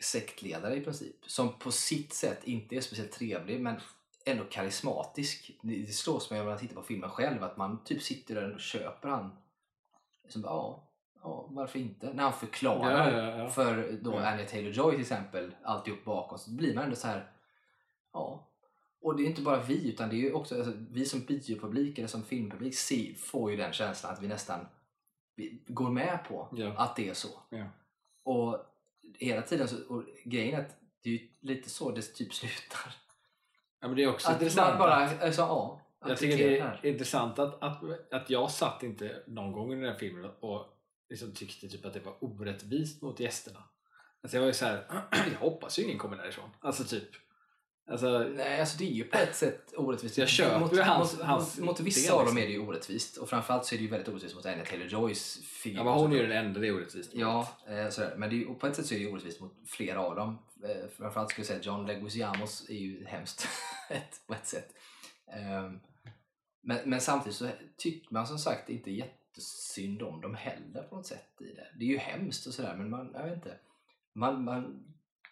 sektledare 0.02 0.76
i 0.76 0.80
princip. 0.80 1.16
Som 1.26 1.58
på 1.58 1.70
sitt 1.70 2.12
sätt 2.12 2.44
inte 2.44 2.76
är 2.76 2.80
speciellt 2.80 3.12
trevlig 3.12 3.60
men 3.60 3.80
ändå 4.24 4.44
karismatisk. 4.44 5.50
Det, 5.62 5.94
slås 5.94 6.30
mig 6.30 6.38
när 6.38 6.46
man 6.46 6.58
tittar 6.58 6.74
på 6.74 6.82
filmen 6.82 7.10
själv 7.10 7.42
att 7.42 7.56
man 7.56 7.84
typ 7.84 8.02
sitter 8.02 8.34
där 8.34 8.54
och 8.54 8.60
köper 8.60 9.08
han. 9.08 9.36
Som 10.28 10.42
ja, 10.42 10.85
ja, 11.22 11.46
varför 11.50 11.78
inte? 11.78 12.12
När 12.12 12.22
han 12.22 12.32
förklarar 12.32 13.12
Ja, 13.12 13.20
ja, 13.30 13.38
ja. 13.38 13.48
för 13.48 13.98
då. 14.02 14.16
Anya 14.16 14.44
Taylor-Joy 14.44 14.90
till 14.90 15.00
exempel 15.00 15.54
alltihop 15.64 16.04
bakom 16.04 16.38
så 16.38 16.50
blir 16.50 16.74
man 16.74 16.84
ändå 16.84 16.96
så 16.96 17.06
här 17.08 17.30
ja. 18.12 18.46
Och 19.00 19.16
det 19.16 19.22
är 19.22 19.26
inte 19.26 19.42
bara 19.42 19.62
vi 19.62 19.88
utan 19.88 20.08
det 20.08 20.14
är 20.16 20.18
ju 20.18 20.32
också 20.32 20.54
alltså, 20.56 20.72
vi 20.90 21.04
som 21.06 21.20
biopublik 21.20 21.98
eller 21.98 22.08
som 22.08 22.22
filmpublik 22.22 22.74
ser, 22.74 23.14
får 23.14 23.50
ju 23.50 23.56
den 23.56 23.72
känslan 23.72 24.12
att 24.12 24.22
vi 24.22 24.28
nästan 24.28 24.66
vi 25.36 25.62
går 25.66 25.90
med 25.90 26.18
på 26.28 26.48
att 26.76 26.96
det 26.96 27.08
är 27.08 27.14
så. 27.14 27.28
Och 28.24 28.58
hela 29.18 29.42
tiden 29.42 29.68
så, 29.68 29.76
och 29.94 30.02
grejen 30.24 30.54
är 30.54 30.60
att 30.64 30.76
det 31.02 31.10
är 31.10 31.12
ju 31.12 31.28
lite 31.40 31.70
så 31.70 31.90
det 31.90 32.02
typ 32.02 32.34
slutar. 32.34 32.94
ja, 33.80 33.88
men 33.88 33.96
det 33.96 34.02
är 34.02 34.08
också 34.10 34.28
Att 34.28 34.34
man 34.34 34.42
intressant. 34.42 34.78
bara, 34.78 34.94
att- 34.94 35.22
alltså 35.22 35.40
ja. 35.42 35.80
Jag 36.08 36.18
tycker 36.18 36.36
det 36.50 36.58
är 36.58 36.86
intressant 36.86 37.38
att, 37.38 37.62
att, 37.62 37.82
att 38.12 38.30
jag 38.30 38.50
satt 38.50 38.82
inte 38.82 39.22
någon 39.26 39.52
gång 39.52 39.72
under 39.72 39.84
den 39.84 39.92
här 39.92 39.98
filmen 39.98 40.30
och 40.40 40.75
liksom 41.10 41.32
tyckte 41.32 41.68
typ 41.68 41.84
att 41.84 41.94
det 41.94 42.00
var 42.00 42.24
orättvist 42.24 43.02
mot 43.02 43.20
gästerna. 43.20 43.64
Alltså 44.22 44.36
jag 44.36 44.40
var 44.40 44.48
ju 44.48 44.54
såhär, 44.54 44.84
jag 45.32 45.38
hoppas 45.38 45.78
ju 45.78 45.82
ingen 45.82 45.98
kommer 45.98 46.16
därifrån. 46.16 46.50
Alltså 46.60 46.84
typ. 46.84 47.08
Alltså, 47.90 48.18
Nej, 48.18 48.60
alltså 48.60 48.78
det 48.78 48.84
är 48.84 48.94
ju 48.94 49.04
på 49.04 49.18
ett 49.18 49.36
sätt 49.36 49.74
orättvist. 49.76 50.18
Jag 50.18 50.28
köper 50.28 50.60
mot, 50.60 50.78
hans- 50.78 51.12
mot, 51.12 51.22
hans 51.26 51.58
mot, 51.58 51.66
mot 51.66 51.80
vissa 51.80 52.12
av 52.12 52.18
dem 52.18 52.26
liksom. 52.26 52.38
är 52.38 52.46
det 52.46 52.52
ju 52.52 52.58
orättvist. 52.66 53.16
Och 53.16 53.28
framförallt 53.28 53.64
så 53.64 53.74
är 53.74 53.78
det 53.78 53.84
ju 53.84 53.90
väldigt 53.90 54.08
orättvist 54.08 54.34
mot 54.34 54.46
Anya 54.46 54.64
Taylor-Joys 54.64 55.42
figur. 55.42 55.76
ja, 55.76 55.84
men 55.84 55.92
hon 55.92 56.12
är 56.12 56.16
ju 56.16 56.26
den 56.26 56.46
enda 56.46 56.60
det 56.60 56.68
är 56.68 56.74
orättvist 56.74 57.12
mot. 57.14 57.20
Ja, 57.20 57.48
eh, 57.68 57.88
sådär. 57.88 58.14
men 58.16 58.30
det 58.30 58.42
är, 58.42 58.54
på 58.54 58.66
ett 58.66 58.76
sätt 58.76 58.86
så 58.86 58.94
är 58.94 58.98
det 58.98 59.04
ju 59.04 59.10
orättvist 59.10 59.40
mot 59.40 59.52
flera 59.66 60.00
av 60.00 60.16
dem. 60.16 60.38
Eh, 60.64 60.88
framförallt 60.96 61.30
skulle 61.30 61.42
jag 61.42 61.46
säga 61.46 61.60
John 61.60 61.86
Leguizamos 61.86 62.68
är 62.68 62.74
ju 62.74 63.04
hemskt 63.04 63.48
ett, 63.90 64.26
på 64.26 64.34
ett 64.34 64.46
sätt. 64.46 64.68
Ehm, 65.32 65.80
men, 66.62 66.90
men 66.90 67.00
samtidigt 67.00 67.36
så 67.36 67.48
tycker 67.76 68.14
man 68.14 68.26
som 68.26 68.38
sagt 68.38 68.68
inte 68.68 68.90
jättesynd 69.36 70.02
om 70.02 70.20
dem 70.20 70.34
heller 70.34 70.82
på 70.82 70.96
något 70.96 71.06
sätt 71.06 71.40
i 71.40 71.44
det. 71.44 71.66
Det 71.78 71.84
är 71.84 71.88
ju 71.88 71.98
hemskt 71.98 72.46
och 72.46 72.54
sådär 72.54 72.74
men 72.76 72.90
man, 72.90 73.10
jag 73.14 73.24
vet 73.24 73.34
inte. 73.34 73.56
Man, 74.12 74.44
man, 74.44 74.84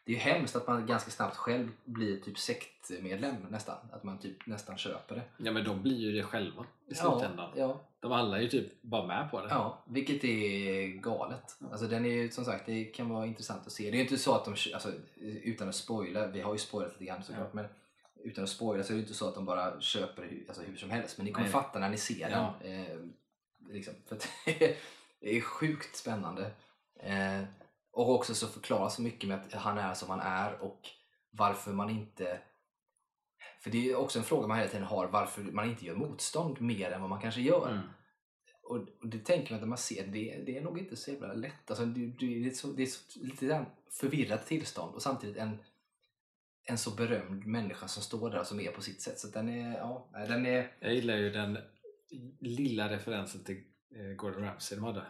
det 0.05 0.13
är 0.13 0.15
ju 0.15 0.21
hemskt 0.21 0.57
att 0.57 0.67
man 0.67 0.87
ganska 0.87 1.11
snabbt 1.11 1.37
själv 1.37 1.69
blir 1.85 2.21
typ 2.21 2.39
sektmedlem 2.39 3.37
nästan. 3.51 3.77
Att 3.93 4.05
man 4.05 4.19
typ 4.19 4.47
nästan 4.47 4.79
köper 4.79 5.15
det. 5.15 5.45
Ja 5.45 5.53
men 5.53 5.65
de 5.65 5.83
blir 5.83 5.97
ju 5.97 6.13
det 6.13 6.23
själva 6.23 6.67
i 6.87 6.95
slutändan. 6.95 7.51
Ja, 7.55 7.61
ja, 7.61 7.81
De 8.01 8.13
alla 8.13 8.39
är 8.39 8.43
ju 8.43 8.49
typ 8.49 8.83
bara 8.83 9.07
med 9.07 9.31
på 9.31 9.41
det. 9.41 9.49
Ja, 9.51 9.83
vilket 9.87 10.25
är 10.25 10.87
galet. 10.87 11.59
Alltså 11.71 11.87
den 11.87 12.05
är 12.05 12.11
ju 12.11 12.31
som 12.31 12.45
sagt, 12.45 12.67
det 12.67 12.85
kan 12.85 13.09
vara 13.09 13.27
intressant 13.27 13.67
att 13.67 13.73
se. 13.73 13.85
Det 13.85 13.91
är 13.91 13.99
ju 13.99 14.03
inte 14.03 14.19
så 14.19 14.35
att 14.35 14.45
de, 14.45 14.55
alltså, 14.75 14.93
utan 15.21 15.69
att 15.69 15.75
spoila, 15.75 16.27
vi 16.27 16.41
har 16.41 16.53
ju 16.53 16.59
spoilat 16.59 16.93
lite 16.93 17.05
grann 17.05 17.23
såklart, 17.23 17.53
men 17.53 17.67
utan 18.25 18.45
att 18.45 18.51
spoila 18.51 18.85
så 18.85 18.93
är 18.93 18.95
det 18.95 19.01
inte 19.01 19.15
så 19.15 19.29
att 19.29 19.35
de 19.35 19.45
bara 19.45 19.81
köper 19.81 20.45
alltså, 20.49 20.63
hur 20.63 20.77
som 20.77 20.91
helst. 20.91 21.19
Men 21.19 21.27
ni 21.27 21.33
kommer 21.33 21.47
Nej. 21.47 21.53
fatta 21.53 21.79
när 21.79 21.89
ni 21.89 21.97
ser 21.97 22.31
den. 22.31 22.43
Ja. 22.43 22.55
Liksom, 23.75 23.95
för 24.09 24.19
det 25.21 25.37
är- 25.37 25.41
sjukt 25.41 25.97
spännande. 25.97 26.53
Eh, 27.01 27.43
och 27.93 28.15
också 28.15 28.35
så 28.35 28.47
förklaras 28.47 28.97
så 28.97 29.03
mycket 29.03 29.29
med 29.29 29.39
att 29.39 29.53
han 29.53 29.79
är 29.79 29.95
som 29.95 30.11
han 30.11 30.21
är 30.21 30.63
och 30.63 30.81
varför 31.31 31.73
man 31.73 31.91
inte 31.91 32.41
för 33.61 33.71
det 33.71 33.91
är 33.91 33.97
också 33.97 34.19
en 34.19 34.25
fråga 34.25 34.47
man 34.47 34.59
hela 34.59 34.71
tiden 34.71 34.87
har 34.87 35.07
varför 35.07 35.43
man 35.43 35.71
inte 35.71 35.87
gör 35.87 35.95
motstånd 35.95 36.61
mer 36.61 36.91
än 36.91 37.01
vad 37.01 37.11
man 37.11 37.21
kanske 37.21 37.41
gör. 37.41 37.71
Mm. 37.71 37.83
Och, 38.63 38.77
och 38.77 39.09
det 39.09 39.19
tänker 39.19 39.51
man 39.51 39.57
att 39.57 39.63
när 39.63 39.69
man 39.69 39.79
ser 39.79 40.07
det, 40.07 40.43
det 40.47 40.59
är 40.59 40.63
nog 40.63 40.79
inte 40.79 40.97
så 40.97 41.11
jävla 41.11 41.33
lätt. 41.33 41.71
Alltså, 41.71 41.85
det, 41.85 42.07
det, 42.07 42.47
är, 42.47 42.51
så, 42.51 42.67
det 42.69 42.83
är 42.83 42.87
så, 42.87 43.21
lite 43.21 43.67
förvirrat 44.01 44.47
tillstånd 44.47 44.95
och 44.95 45.03
samtidigt 45.03 45.37
en 45.37 45.59
en 46.67 46.79
så 46.79 46.91
berömd 46.91 47.47
människa 47.47 47.89
som 47.89 48.03
står 48.03 48.31
där 48.31 48.41
och 48.41 48.47
som 48.47 48.61
är 48.61 48.71
på 48.71 48.81
sitt 48.81 49.03
sätt. 49.03 49.19
Så 49.19 49.29
den 49.29 49.49
är, 49.49 49.79
ja, 49.79 50.09
den 50.13 50.47
är... 50.47 50.73
Jag 50.81 50.95
gillar 50.95 51.17
ju 51.17 51.31
den 51.31 51.59
lilla 52.41 52.91
referensen 52.91 53.45
till 53.45 53.57
eh, 53.97 54.17
Gordon 54.17 54.43
Ramsay 54.43 54.79
de 54.79 54.85
hade. 54.85 55.03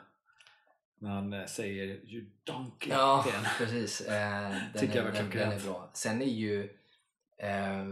När 0.98 1.10
han 1.10 1.32
eh, 1.32 1.46
säger 1.46 1.84
You 1.86 2.26
donkey 2.44 2.90
Ja, 2.90 3.22
till 3.26 3.34
en. 3.34 3.44
precis. 3.58 4.00
Eh, 4.00 4.50
den, 4.50 4.80
Tycker 4.80 4.96
jag 4.96 5.06
är, 5.06 5.12
var 5.12 5.18
den, 5.18 5.30
den 5.30 5.52
är 5.52 5.60
bra. 5.60 5.90
Sen 5.94 6.22
är 6.22 6.26
ju, 6.26 6.62
eh, 7.38 7.84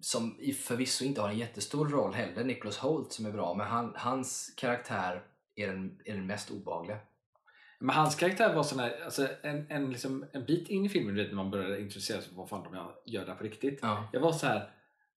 som 0.00 0.38
förvisso 0.64 1.04
inte 1.04 1.20
har 1.20 1.28
en 1.28 1.38
jättestor 1.38 1.88
roll 1.88 2.14
heller, 2.14 2.44
Nicholas 2.44 2.78
Holt 2.78 3.12
som 3.12 3.26
är 3.26 3.32
bra, 3.32 3.54
men 3.54 3.66
han, 3.66 3.92
hans 3.96 4.54
karaktär 4.56 5.22
är 5.56 5.66
den, 5.66 6.00
är 6.04 6.14
den 6.14 6.26
mest 6.26 6.50
obehagliga. 6.50 6.98
Men 7.80 7.96
hans 7.96 8.14
karaktär 8.14 8.54
var 8.54 8.62
sån 8.62 8.78
här, 8.78 9.04
alltså 9.04 9.28
en, 9.42 9.66
en, 9.70 9.90
liksom, 9.90 10.24
en 10.32 10.44
bit 10.44 10.68
in 10.68 10.84
i 10.84 10.88
filmen 10.88 11.14
du 11.14 11.22
vet, 11.22 11.30
när 11.30 11.36
man 11.36 11.50
började 11.50 11.80
introducera 11.80 12.20
sig 12.20 12.30
på 12.30 12.36
vad 12.40 12.48
fan 12.48 12.72
de 12.72 12.92
gör 13.12 13.26
där 13.26 13.34
på 13.34 13.44
riktigt. 13.44 13.78
Ja. 13.82 14.08
Jag 14.12 14.20
var 14.20 14.32
så 14.32 14.46
här, 14.46 14.70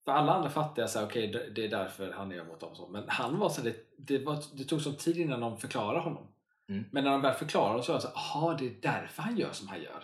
för 0.05 0.11
alla 0.11 0.33
andra 0.33 0.49
fattade 0.49 0.81
jag 0.81 0.89
så 0.89 0.99
här, 0.99 1.05
okej 1.05 1.27
det- 1.27 1.49
det 1.49 1.65
är 1.65 1.69
därför 1.69 2.11
han 2.11 2.31
är 2.31 2.43
mot 2.43 2.59
dem 2.59 2.75
så. 2.75 2.87
Men 2.87 3.03
han 3.07 3.39
var 3.39 3.49
så 3.49 3.61
det, 3.61 3.75
det, 3.97 4.25
var, 4.25 4.43
det 4.57 4.63
tog 4.63 4.81
sån 4.81 4.95
tid 4.95 5.17
innan 5.17 5.39
de 5.39 5.57
förklarade 5.57 5.99
honom. 5.99 6.27
Mm. 6.69 6.83
Men 6.91 7.03
när 7.03 7.11
de 7.11 7.21
väl 7.21 7.33
förklarade 7.33 7.83
så 7.83 7.91
var 7.91 7.95
jag 7.95 8.03
så 8.03 8.09
jaha 8.15 8.57
det 8.59 8.65
är 8.65 8.75
därför 8.81 9.21
han 9.21 9.37
gör 9.37 9.51
som 9.51 9.67
han 9.67 9.81
gör. 9.81 10.03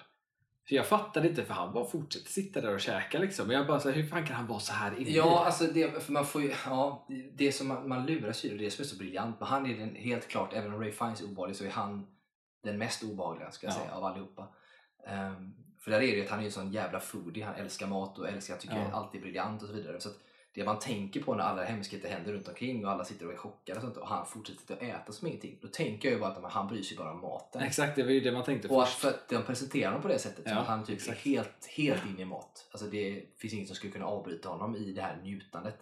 För 0.67 0.75
jag 0.75 0.85
fattade 0.87 1.27
inte 1.27 1.43
för 1.45 1.53
han 1.53 1.73
bara 1.73 1.85
fortsätter 1.85 2.29
sitta 2.29 2.61
där 2.61 2.73
och 2.73 2.79
käka 2.81 3.19
liksom. 3.19 3.47
Men 3.47 3.55
jag 3.55 3.67
bara 3.67 3.79
så 3.79 3.89
här, 3.89 3.95
hur 3.95 4.07
fan 4.07 4.25
kan 4.25 4.35
han 4.35 4.47
vara 4.47 4.59
så 4.59 4.73
här 4.73 4.99
inne 4.99 5.09
Ja, 5.09 5.45
alltså 5.45 5.63
det, 5.63 6.03
för 6.03 6.11
man 6.13 6.25
får 6.25 6.41
ju, 6.41 6.53
ja, 6.65 7.07
det 7.33 7.51
som 7.51 7.67
man, 7.67 7.87
man 7.89 8.05
luras 8.05 8.45
ju, 8.45 8.49
det 8.49 8.55
är 8.55 8.65
det 8.65 8.71
som 8.71 8.83
är 8.83 8.87
så 8.87 8.97
briljant. 8.97 9.39
Men 9.39 9.47
han 9.47 9.65
är 9.65 9.77
den, 9.77 9.95
helt 9.95 10.27
klart, 10.27 10.53
även 10.53 10.73
om 10.73 10.79
Ray 10.81 10.91
Fiennes 10.91 11.21
är 11.21 11.25
obehaglig 11.25 11.55
så 11.55 11.63
är 11.65 11.69
han 11.69 12.07
den 12.63 12.77
mest 12.77 13.03
obehagliga 13.03 13.51
ska 13.51 13.67
jag 13.67 13.75
Ja. 13.75 13.79
säga 13.79 13.93
av 13.93 14.03
allihopa. 14.03 14.47
Ehm, 15.07 15.53
för 15.87 15.91
där 15.91 16.01
är 16.01 16.11
det 16.11 16.17
ju 16.17 16.23
att 16.23 16.29
han 16.29 16.39
är 16.39 16.45
en 16.45 16.51
sån 16.51 16.71
jävla 16.71 16.99
foodie, 16.99 17.41
han 17.43 17.55
älskar 17.55 17.87
mat 17.87 18.19
och 18.19 18.29
älskar, 18.29 18.57
tycker 18.57 18.75
Ja. 18.75 18.91
allt 18.93 19.15
är 19.15 19.19
briljant 19.19 19.61
och 19.61 19.67
så 19.67 19.73
vidare. 19.73 19.99
Så 20.01 20.09
det 20.53 20.63
man 20.65 20.79
tänker 20.79 21.21
på 21.23 21.35
när 21.35 21.43
alla 21.43 21.63
hemskheter 21.63 22.09
händer 22.09 22.33
runt 22.33 22.47
omkring 22.47 22.85
och 22.85 22.91
alla 22.91 23.05
sitter 23.05 23.25
och 23.27 23.33
är 23.33 23.37
chockade 23.37 23.79
och 23.79 23.83
sånt 23.83 23.97
och 23.97 24.07
han 24.07 24.25
fortsätter 24.25 24.73
att 24.75 24.81
äta 24.81 25.11
som 25.11 25.27
ingenting. 25.27 25.59
Då 25.61 25.67
tänker 25.67 26.07
jag 26.09 26.13
ju 26.15 26.19
bara 26.19 26.29
att 26.31 26.51
han 26.53 26.67
bryr 26.67 26.81
sig 26.83 26.97
bara 26.97 27.11
om 27.11 27.21
maten. 27.21 27.61
Exakt, 27.61 27.95
det 27.95 28.03
var 28.03 28.11
ju 28.11 28.19
det 28.19 28.31
man 28.31 28.43
tänkte 28.43 28.67
Och 28.67 28.83
först. 28.87 28.99
för 28.99 29.09
att 29.09 29.29
de 29.29 29.43
presenterar 29.43 29.85
honom 29.87 30.01
på 30.01 30.07
det 30.07 30.19
sättet, 30.19 30.41
Ja, 30.45 30.49
som 30.51 30.57
att 30.61 30.67
han 30.67 30.85
typ 30.85 30.95
exakt. 30.97 31.25
är 31.25 31.29
helt, 31.29 31.65
helt 31.77 32.05
inne 32.05 32.21
i 32.21 32.25
mat. 32.25 32.67
Alltså 32.71 32.87
det 32.87 33.23
finns 33.37 33.53
inget 33.53 33.67
som 33.67 33.75
skulle 33.75 33.93
kunna 33.93 34.05
avbryta 34.05 34.49
honom 34.49 34.75
i 34.75 34.91
det 34.93 35.01
här 35.01 35.17
njutandet. 35.23 35.77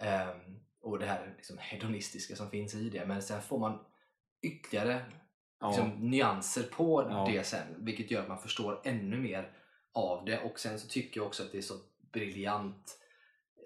Ehm, 0.00 0.58
och 0.82 0.98
det 0.98 1.06
här 1.06 1.34
liksom 1.36 1.56
hedonistiska 1.58 2.36
som 2.36 2.50
finns 2.50 2.74
i 2.74 2.90
det. 2.90 3.06
Men 3.06 3.22
sen 3.22 3.42
får 3.42 3.58
man 3.58 3.78
ytterligare. 4.42 5.04
Liksom, 5.62 6.10
nyanser 6.10 6.62
på 6.62 7.02
det 7.28 7.46
sen, 7.46 7.84
vilket 7.84 8.10
gör 8.10 8.22
att 8.22 8.28
man 8.28 8.38
förstår 8.38 8.80
ännu 8.84 9.16
mer 9.16 9.52
av 9.92 10.24
det. 10.24 10.40
Och 10.40 10.60
sen 10.60 10.80
så 10.80 10.88
tycker 10.88 11.20
jag 11.20 11.26
också 11.26 11.42
att 11.42 11.52
det 11.52 11.58
är 11.58 11.62
så 11.62 11.74
briljant. 12.12 12.98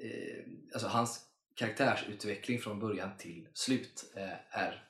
Eh, 0.01 0.45
alltså 0.75 0.89
hans 0.89 1.27
karaktärsutveckling 1.55 2.59
från 2.59 2.81
början 2.81 3.11
till 3.19 3.49
slut 3.55 4.13
eh, 4.17 4.59
är 4.61 4.89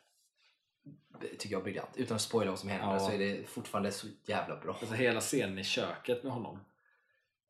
tycker 1.39 1.55
jag 1.55 1.63
briljant. 1.63 1.97
Utan 1.97 2.15
att 2.15 2.21
spoila 2.23 2.51
vad 2.51 2.59
som 2.59 2.69
händer 2.69 2.93
Ja. 2.93 2.99
så 2.99 3.13
är 3.13 3.19
det 3.19 3.49
fortfarande 3.49 3.93
så 3.93 4.07
jävla 4.25 4.57
bra. 4.57 4.77
Alltså 4.81 4.95
hela 4.95 5.21
scenen 5.21 5.59
i 5.59 5.65
köket 5.65 6.23
med 6.23 6.33
honom. 6.33 6.59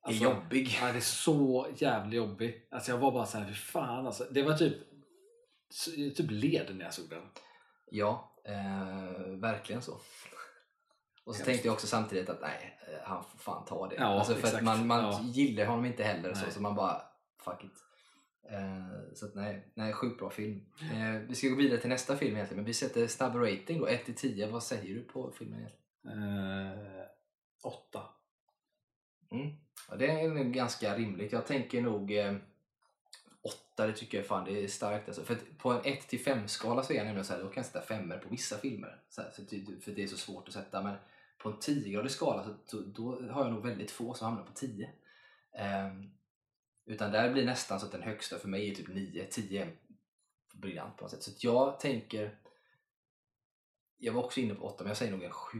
Det 0.07 0.13
är 0.13 0.17
jobbig. 0.17 0.77
Ja, 0.81 0.91
det 0.91 0.97
är 0.97 1.01
så 1.01 1.67
jävligt 1.77 2.17
jobbig. 2.17 2.67
Alltså 2.71 2.91
jag 2.91 2.97
var 2.97 3.11
bara 3.11 3.25
så 3.25 3.37
här, 3.37 3.53
fan 3.53 4.07
alltså. 4.07 4.27
Det 4.31 4.43
var 4.43 4.57
typ, 4.57 4.77
typ 6.15 6.31
led 6.31 6.75
när 6.75 6.85
jag 6.85 6.93
såg 6.93 7.09
den. 7.09 7.23
Ja, 7.91 8.32
eh, 8.43 9.29
verkligen 9.39 9.81
så. 9.81 9.91
Och 9.93 10.01
så 11.25 11.31
Hemskt. 11.31 11.45
tänkte 11.45 11.67
jag 11.67 11.73
också 11.73 11.87
samtidigt 11.87 12.29
att 12.29 12.41
nej, 12.41 12.79
eh, 12.87 12.99
han 13.03 13.23
får 13.23 13.37
fan 13.37 13.65
ta 13.65 13.87
det. 13.87 13.95
Ja, 13.95 14.05
alltså 14.05 14.33
för 14.33 14.39
att 14.41 14.45
exakt. 14.45 14.63
man, 14.63 14.87
man 14.87 14.99
Ja. 15.03 15.19
gillar 15.23 15.65
honom 15.65 15.85
inte 15.85 16.03
heller 16.03 16.33
så, 16.33 16.51
så 16.51 16.61
man 16.61 16.75
bara 16.75 17.01
fuck 17.45 17.63
it. 17.63 17.71
Eh, 18.51 19.13
så 19.13 19.25
att 19.25 19.35
nej, 19.35 19.71
nej, 19.75 19.93
sjukt 19.93 20.19
bra 20.19 20.29
film. 20.29 20.65
Eh, 20.93 21.13
vi 21.27 21.35
ska 21.35 21.47
gå 21.47 21.55
vidare 21.55 21.79
till 21.79 21.89
nästa 21.89 22.17
film 22.17 22.35
egentligen, 22.35 22.57
men 22.57 22.65
vi 22.65 22.73
sätter 22.73 23.07
snabb 23.07 23.35
rating 23.35 23.79
då, 23.79 23.87
1 23.87 24.05
till 24.05 24.15
10. 24.15 24.47
Vad 24.47 24.63
säger 24.63 24.95
du 24.95 25.01
på 25.03 25.31
filmen 25.31 25.59
egentligen? 25.59 25.83
Eh, 26.73 27.05
åtta. 27.63 28.01
Mm. 29.31 29.55
Ja, 29.89 29.95
det 29.95 30.07
är 30.11 30.29
nog 30.29 30.53
ganska 30.53 30.97
rimligt. 30.97 31.31
Jag 31.31 31.45
tänker 31.45 31.81
nog 31.81 32.11
8, 33.43 33.87
det 33.87 33.93
tycker 33.93 34.17
jag 34.17 34.27
fan 34.27 34.45
det 34.45 34.63
är 34.63 34.67
starkt. 34.67 35.07
Alltså. 35.07 35.23
För 35.23 35.33
att 35.33 35.57
på 35.57 35.71
en 35.71 35.81
1 35.83 36.07
till 36.07 36.19
5 36.19 36.47
skala 36.47 36.83
så 36.83 36.93
är 36.93 36.97
jag 36.97 37.05
nämligen 37.05 37.25
så 37.25 37.33
här, 37.33 37.39
då 37.39 37.47
kan 37.47 37.55
jag 37.55 37.65
sätta 37.65 37.81
5 37.81 38.13
på 38.23 38.29
vissa 38.29 38.57
filmer. 38.57 39.01
Så 39.09 39.21
här, 39.21 39.31
så 39.31 39.41
det, 39.41 39.83
för 39.83 39.91
det 39.91 40.03
är 40.03 40.07
så 40.07 40.17
svårt 40.17 40.47
att 40.47 40.53
sätta. 40.53 40.83
Men 40.83 40.95
på 41.37 41.49
en 41.49 41.55
10-gradig 41.55 42.07
skala 42.07 42.57
så 42.65 42.79
då, 42.79 43.21
har 43.31 43.43
jag 43.43 43.53
nog 43.53 43.63
väldigt 43.63 43.91
få 43.91 44.13
som 44.13 44.25
hamnar 44.25 44.43
på 44.43 44.53
10. 44.53 44.89
Ehm, 45.53 46.09
utan 46.85 47.11
där 47.11 47.33
blir 47.33 47.45
nästan 47.45 47.79
så 47.79 47.85
att 47.85 47.91
den 47.91 48.03
högsta 48.03 48.39
för 48.39 48.47
mig 48.47 48.71
är 48.71 48.75
typ 48.75 48.87
9. 48.87 49.27
10 49.31 49.63
är 49.63 49.75
briljant 50.53 50.97
på 50.97 51.03
något 51.03 51.11
sätt. 51.11 51.23
Så 51.23 51.31
jag 51.39 51.79
tänker 51.79 52.37
jag 53.97 54.13
var 54.13 54.23
också 54.23 54.39
inne 54.39 54.55
på 54.55 54.65
8 54.65 54.83
men 54.83 54.89
jag 54.89 54.97
säger 54.97 55.11
nog 55.11 55.23
en 55.23 55.31
7 55.31 55.59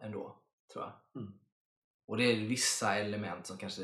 ändå. 0.00 0.42
Tror 0.72 0.84
jag. 0.84 1.22
Mm. 1.22 1.38
Och 2.06 2.16
det 2.16 2.24
är 2.24 2.48
vissa 2.48 2.94
element 2.94 3.46
som 3.46 3.58
kanske 3.58 3.82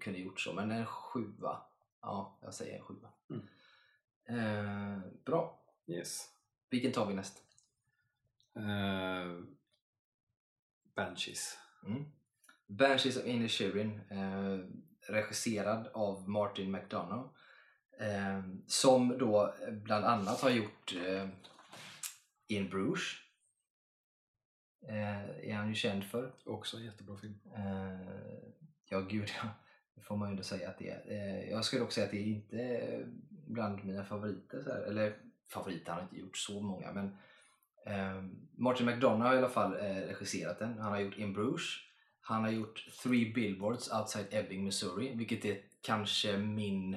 kunde 0.00 0.18
gjort 0.18 0.40
så, 0.40 0.52
men 0.52 0.70
en 0.70 0.86
sjua. 0.86 1.62
Ja, 2.00 2.38
jag 2.42 2.54
säger 2.54 2.78
en 2.78 2.84
sjua. 2.84 3.08
Mm. 3.30 3.46
Eh, 4.28 4.98
bra. 5.24 5.60
Yes. 5.86 6.30
Vilken 6.70 6.92
tar 6.92 7.06
vi 7.06 7.14
näst? 7.14 7.42
Eh, 8.56 9.40
Banshees. 10.94 11.58
Mm. 11.86 12.04
Banshees 12.66 13.16
of 13.16 13.26
Inisherin, 13.26 14.00
eh, 14.10 14.58
regisserad 15.08 15.86
av 15.86 16.28
Martin 16.28 16.70
McDonough. 16.70 17.28
Eh, 18.00 18.42
som 18.66 19.18
då 19.18 19.54
bland 19.70 20.04
annat 20.04 20.40
har 20.40 20.50
gjort 20.50 20.94
eh, 20.96 21.28
In 22.46 22.68
Bruges. 22.68 23.02
Eh, 24.88 25.50
är 25.50 25.54
han 25.54 25.68
ju 25.68 25.74
känd 25.74 26.04
för. 26.04 26.34
Också 26.44 26.76
en 26.76 26.84
jättebra 26.84 27.16
film. 27.16 27.40
Ja, 28.88 29.00
gud 29.00 29.30
ja. 29.42 29.48
Får 30.02 30.16
man 30.16 30.28
ju 30.28 30.30
ändå 30.30 30.42
säga 30.42 30.68
att 30.68 30.78
det 30.78 30.90
är. 30.90 31.02
Eh, 31.06 31.50
jag 31.50 31.64
skulle 31.64 31.82
också 31.82 31.94
säga 31.94 32.04
att 32.04 32.10
det 32.10 32.18
är 32.18 32.26
inte 32.26 33.04
bland 33.46 33.84
mina 33.84 34.04
favoriter. 34.04 34.62
Så 34.62 34.70
här. 34.70 34.80
Eller 34.80 35.16
favoriter, 35.48 35.92
han 35.92 35.96
har 35.96 36.02
inte 36.02 36.20
gjort 36.20 36.36
så 36.36 36.60
många. 36.60 36.92
Men 36.92 37.18
eh, 37.86 38.24
Martin 38.56 38.86
McDonough 38.86 39.22
har 39.22 39.34
i 39.34 39.38
alla 39.38 39.48
fall 39.48 39.74
eh, 39.74 40.06
regisserat 40.08 40.58
den. 40.58 40.78
Han 40.78 40.92
har 40.92 41.00
gjort 41.00 41.18
In 41.18 41.32
Bruges. 41.32 41.62
Han 42.20 42.44
har 42.44 42.50
gjort 42.50 42.86
Three 43.02 43.32
Billboards 43.32 43.92
Outside 43.92 44.26
Ebbing, 44.30 44.64
Missouri. 44.64 45.14
Vilket 45.14 45.44
är 45.44 45.60
kanske 45.80 46.36
min 46.38 46.96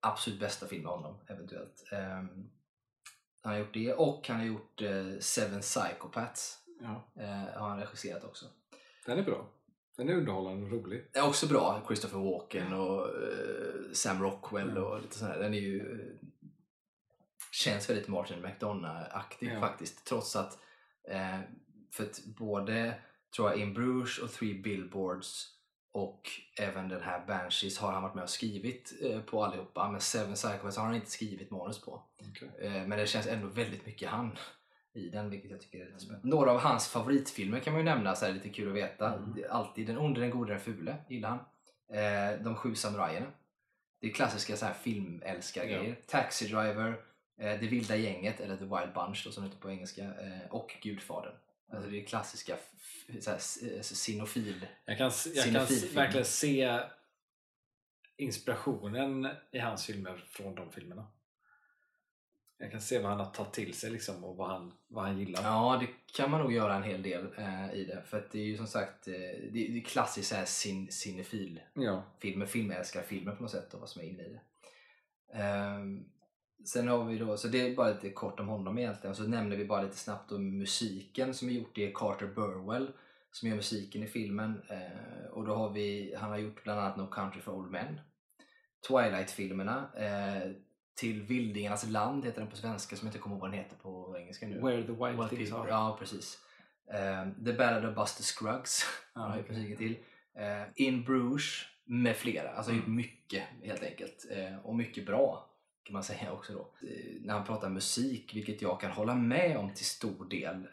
absolut 0.00 0.40
bästa 0.40 0.66
film 0.66 0.82
med 0.82 0.92
honom, 0.92 1.18
eventuellt. 1.26 1.84
Eh, 1.92 2.24
han 3.42 3.52
har 3.52 3.56
gjort 3.56 3.74
det 3.74 3.94
och 3.94 4.28
han 4.28 4.36
har 4.36 4.46
gjort 4.46 4.82
eh, 4.82 5.18
Seven 5.20 5.60
Psychopaths. 5.60 6.58
Ja. 6.80 7.04
Har 7.54 7.68
han 7.68 7.80
regisserat 7.80 8.24
också. 8.24 8.46
Den 9.06 9.18
är 9.18 9.22
bra. 9.22 9.48
Den 9.96 10.08
är 10.08 10.14
underhållande 10.14 10.66
och 10.66 10.72
rolig. 10.72 11.04
är 11.12 11.26
också 11.28 11.46
bra. 11.46 11.82
Christopher 11.86 12.18
Walken 12.18 12.72
och 12.72 13.06
eh, 13.08 13.92
Sam 13.92 14.22
Rockwell 14.22 14.70
Mm. 14.70 14.82
och 14.84 15.00
lite 15.02 15.18
sådär. 15.18 15.38
Den 15.38 15.54
är 15.54 15.58
ju... 15.58 15.78
eh, 15.80 16.28
Känns 17.52 17.90
väldigt 17.90 18.08
Martin 18.08 18.42
McDonough-aktig 18.42 19.52
Ja. 19.54 19.60
faktiskt. 19.60 20.04
Trots 20.06 20.36
att... 20.36 20.58
Eh, 21.08 21.40
för 21.92 22.04
att 22.04 22.20
både, 22.38 22.94
tror 23.36 23.50
jag, 23.50 23.58
In 23.60 23.74
Bruges 23.74 24.18
och 24.18 24.30
Three 24.32 24.54
Billboards 24.62 25.50
och 25.92 26.20
även 26.60 26.88
den 26.88 27.02
här 27.02 27.26
Banshees 27.26 27.78
har 27.78 27.92
han 27.92 28.02
varit 28.02 28.14
med 28.14 28.22
och 28.24 28.30
skrivit 28.30 28.92
på 29.26 29.44
allihopa. 29.44 29.90
Men 29.90 30.00
Seven 30.00 30.34
Psychopaths 30.34 30.76
har 30.76 30.84
han 30.84 30.94
inte 30.94 31.10
skrivit 31.10 31.50
manus 31.50 31.80
på. 31.80 32.02
Eh, 32.60 32.72
Men 32.72 32.90
det 32.90 33.06
känns 33.06 33.26
ändå 33.26 33.46
väldigt 33.46 33.86
mycket 33.86 34.08
han 34.10 34.38
i 34.94 35.08
den, 35.08 35.30
vilket 35.30 35.50
jag 35.50 35.60
tycker 35.60 35.80
är 35.80 35.86
lite 35.86 36.00
spännande. 36.00 36.28
Några 36.28 36.50
av 36.50 36.58
hans 36.58 36.88
favoritfilmer 36.88 37.60
kan 37.60 37.72
man 37.72 37.80
ju 37.80 37.84
nämna, 37.84 38.14
så 38.14 38.26
här, 38.26 38.32
lite 38.32 38.48
kul 38.48 38.68
att 38.68 38.74
veta. 38.74 39.14
Mm. 39.14 39.44
Alltid 39.50 39.86
Den 39.86 39.98
onde, 39.98 40.20
den 40.20 40.30
gode, 40.30 40.52
den 40.52 40.60
fule 40.60 40.96
gillar 41.08 41.28
han. 41.28 41.38
Eh, 41.98 42.42
De 42.44 42.54
sju 42.54 42.74
samurajerna. 42.74 43.26
Det 44.00 44.06
är 44.06 44.12
klassiska 44.12 44.56
så 44.56 44.66
här 44.66 44.74
filmälskargrejer. 44.74 45.96
Taxi 46.06 46.46
Driver, 46.46 46.88
eh, 47.38 47.60
Det 47.60 47.66
vilda 47.68 47.96
gänget, 47.96 48.40
eller 48.40 48.56
The 48.56 48.64
Wild 48.64 48.94
Bunch 48.94 49.22
då, 49.24 49.30
som 49.32 49.42
det 49.42 49.48
heter 49.48 49.60
på 49.60 49.70
engelska, 49.70 50.02
eh, 50.02 50.50
och 50.50 50.74
Gudfadern. 50.82 51.34
Alltså 51.72 51.90
det 51.90 52.02
är 52.02 52.06
klassiska 52.06 52.56
eh, 53.08 53.80
sinofil... 53.80 54.66
Jag 54.84 54.98
kan, 54.98 55.12
jag 55.34 55.44
kan 55.44 55.66
verkligen 55.94 56.24
se 56.24 56.80
inspirationen 58.16 59.28
i 59.50 59.58
hans 59.58 59.86
filmer 59.86 60.24
från 60.28 60.54
de 60.54 60.72
filmerna. 60.72 61.06
Jag 62.58 62.70
kan 62.70 62.80
se 62.80 62.98
vad 62.98 63.10
han 63.10 63.20
har 63.20 63.30
tagit 63.30 63.52
till 63.52 63.74
sig 63.74 63.90
liksom 63.90 64.24
och 64.24 64.36
vad 64.36 64.48
han, 64.48 64.72
vad 64.88 65.04
han 65.04 65.18
gillar. 65.18 65.42
Ja, 65.42 65.78
det 65.80 66.16
kan 66.16 66.30
man 66.30 66.40
nog 66.40 66.52
göra 66.52 66.74
en 66.74 66.82
hel 66.82 67.02
del 67.02 67.26
eh, 67.36 67.74
i 67.74 67.84
det. 67.84 68.02
För 68.06 68.18
att 68.18 68.30
det 68.30 68.38
är 68.38 68.44
ju 68.44 68.56
som 68.56 68.66
sagt, 68.66 69.08
eh, 69.08 69.12
det, 69.14 69.50
det 69.52 69.78
är 69.78 69.84
klassiskt 69.84 70.28
så 70.28 70.34
här 70.34 70.44
sin, 70.44 70.92
cinefil 70.92 71.60
Ja. 71.74 72.02
filmer, 72.20 72.46
filmälskarfilmer 72.46 73.32
på 73.36 73.42
något 73.42 73.50
sätt 73.50 73.74
och 73.74 73.80
vad 73.80 73.88
som 73.88 74.02
är 74.02 74.06
inne 74.06 74.22
i 74.22 74.28
det. 74.32 74.40
Ehm, 75.38 76.04
sen 76.64 76.88
har 76.88 77.04
vi 77.04 77.18
då, 77.18 77.36
så 77.36 77.48
det 77.48 77.60
är 77.60 77.74
bara 77.74 77.88
lite 77.88 78.10
kort 78.10 78.40
om 78.40 78.48
honom 78.48 78.78
egentligen. 78.78 79.16
Så 79.16 79.22
nämner 79.22 79.56
vi 79.56 79.64
bara 79.64 79.82
lite 79.82 79.96
snabbt 79.96 80.32
om 80.32 80.58
musiken 80.58 81.34
som 81.34 81.48
är 81.48 81.52
gjort. 81.52 81.74
Det 81.74 81.86
är 81.88 81.92
Carter 81.94 82.26
Burwell 82.26 82.92
som 83.30 83.48
gör 83.48 83.56
musiken 83.56 84.02
i 84.02 84.06
filmen. 84.06 84.62
Eh, 84.70 85.26
och 85.30 85.44
då 85.46 85.54
har 85.54 85.70
vi, 85.70 86.14
han 86.18 86.30
har 86.30 86.38
gjort 86.38 86.64
bland 86.64 86.80
annat 86.80 86.96
No 86.96 87.06
Country 87.06 87.40
for 87.40 87.52
Old 87.52 87.70
Men. 87.70 88.00
Twilight-filmerna. 88.88 89.90
Till 90.94 91.22
Vildingarnas 91.22 91.86
land 91.88 92.24
heter 92.24 92.40
den 92.40 92.50
på 92.50 92.56
svenska 92.56 92.96
som 92.96 93.06
jag 93.06 93.10
inte 93.10 93.18
kommer 93.18 93.36
ihåg 93.36 93.40
vad 93.40 93.50
den 93.50 93.58
heter 93.58 93.76
på 93.76 94.16
engelska 94.18 94.46
nu. 94.46 94.60
Where 94.60 94.82
the 94.82 94.92
Wild, 94.92 95.18
Wild 95.18 95.30
Things. 95.30 95.52
Are. 95.52 95.68
Ja, 95.70 95.96
precis. 96.00 96.38
Eh, 96.92 97.44
The 97.44 97.52
Ballad 97.52 97.84
of 97.84 97.94
Buster 97.94 98.22
Scruggs 98.24 98.84
har 99.12 99.28
han 99.28 99.38
gjort 99.38 99.46
okej. 99.50 99.56
musiken 99.58 99.76
till. 99.78 99.96
Eh, 100.34 100.62
In 100.74 101.04
Bruges 101.04 101.62
med 101.84 102.16
flera. 102.16 102.50
Alltså 102.50 102.72
Mm. 102.72 102.94
mycket 102.96 103.42
helt 103.62 103.82
enkelt. 103.82 104.26
Eh, 104.30 104.58
och 104.66 104.74
mycket 104.76 105.06
bra 105.06 105.50
kan 105.84 105.92
man 105.92 106.04
säga 106.04 106.32
också 106.32 106.52
då. 106.52 106.86
Eh, 106.88 107.14
när 107.20 107.34
han 107.34 107.46
pratar 107.46 107.68
musik, 107.68 108.34
vilket 108.36 108.62
jag 108.62 108.80
kan 108.80 108.90
hålla 108.90 109.14
med 109.14 109.56
om 109.56 109.74
till 109.74 109.84
stor 109.86 110.24
del 110.24 110.66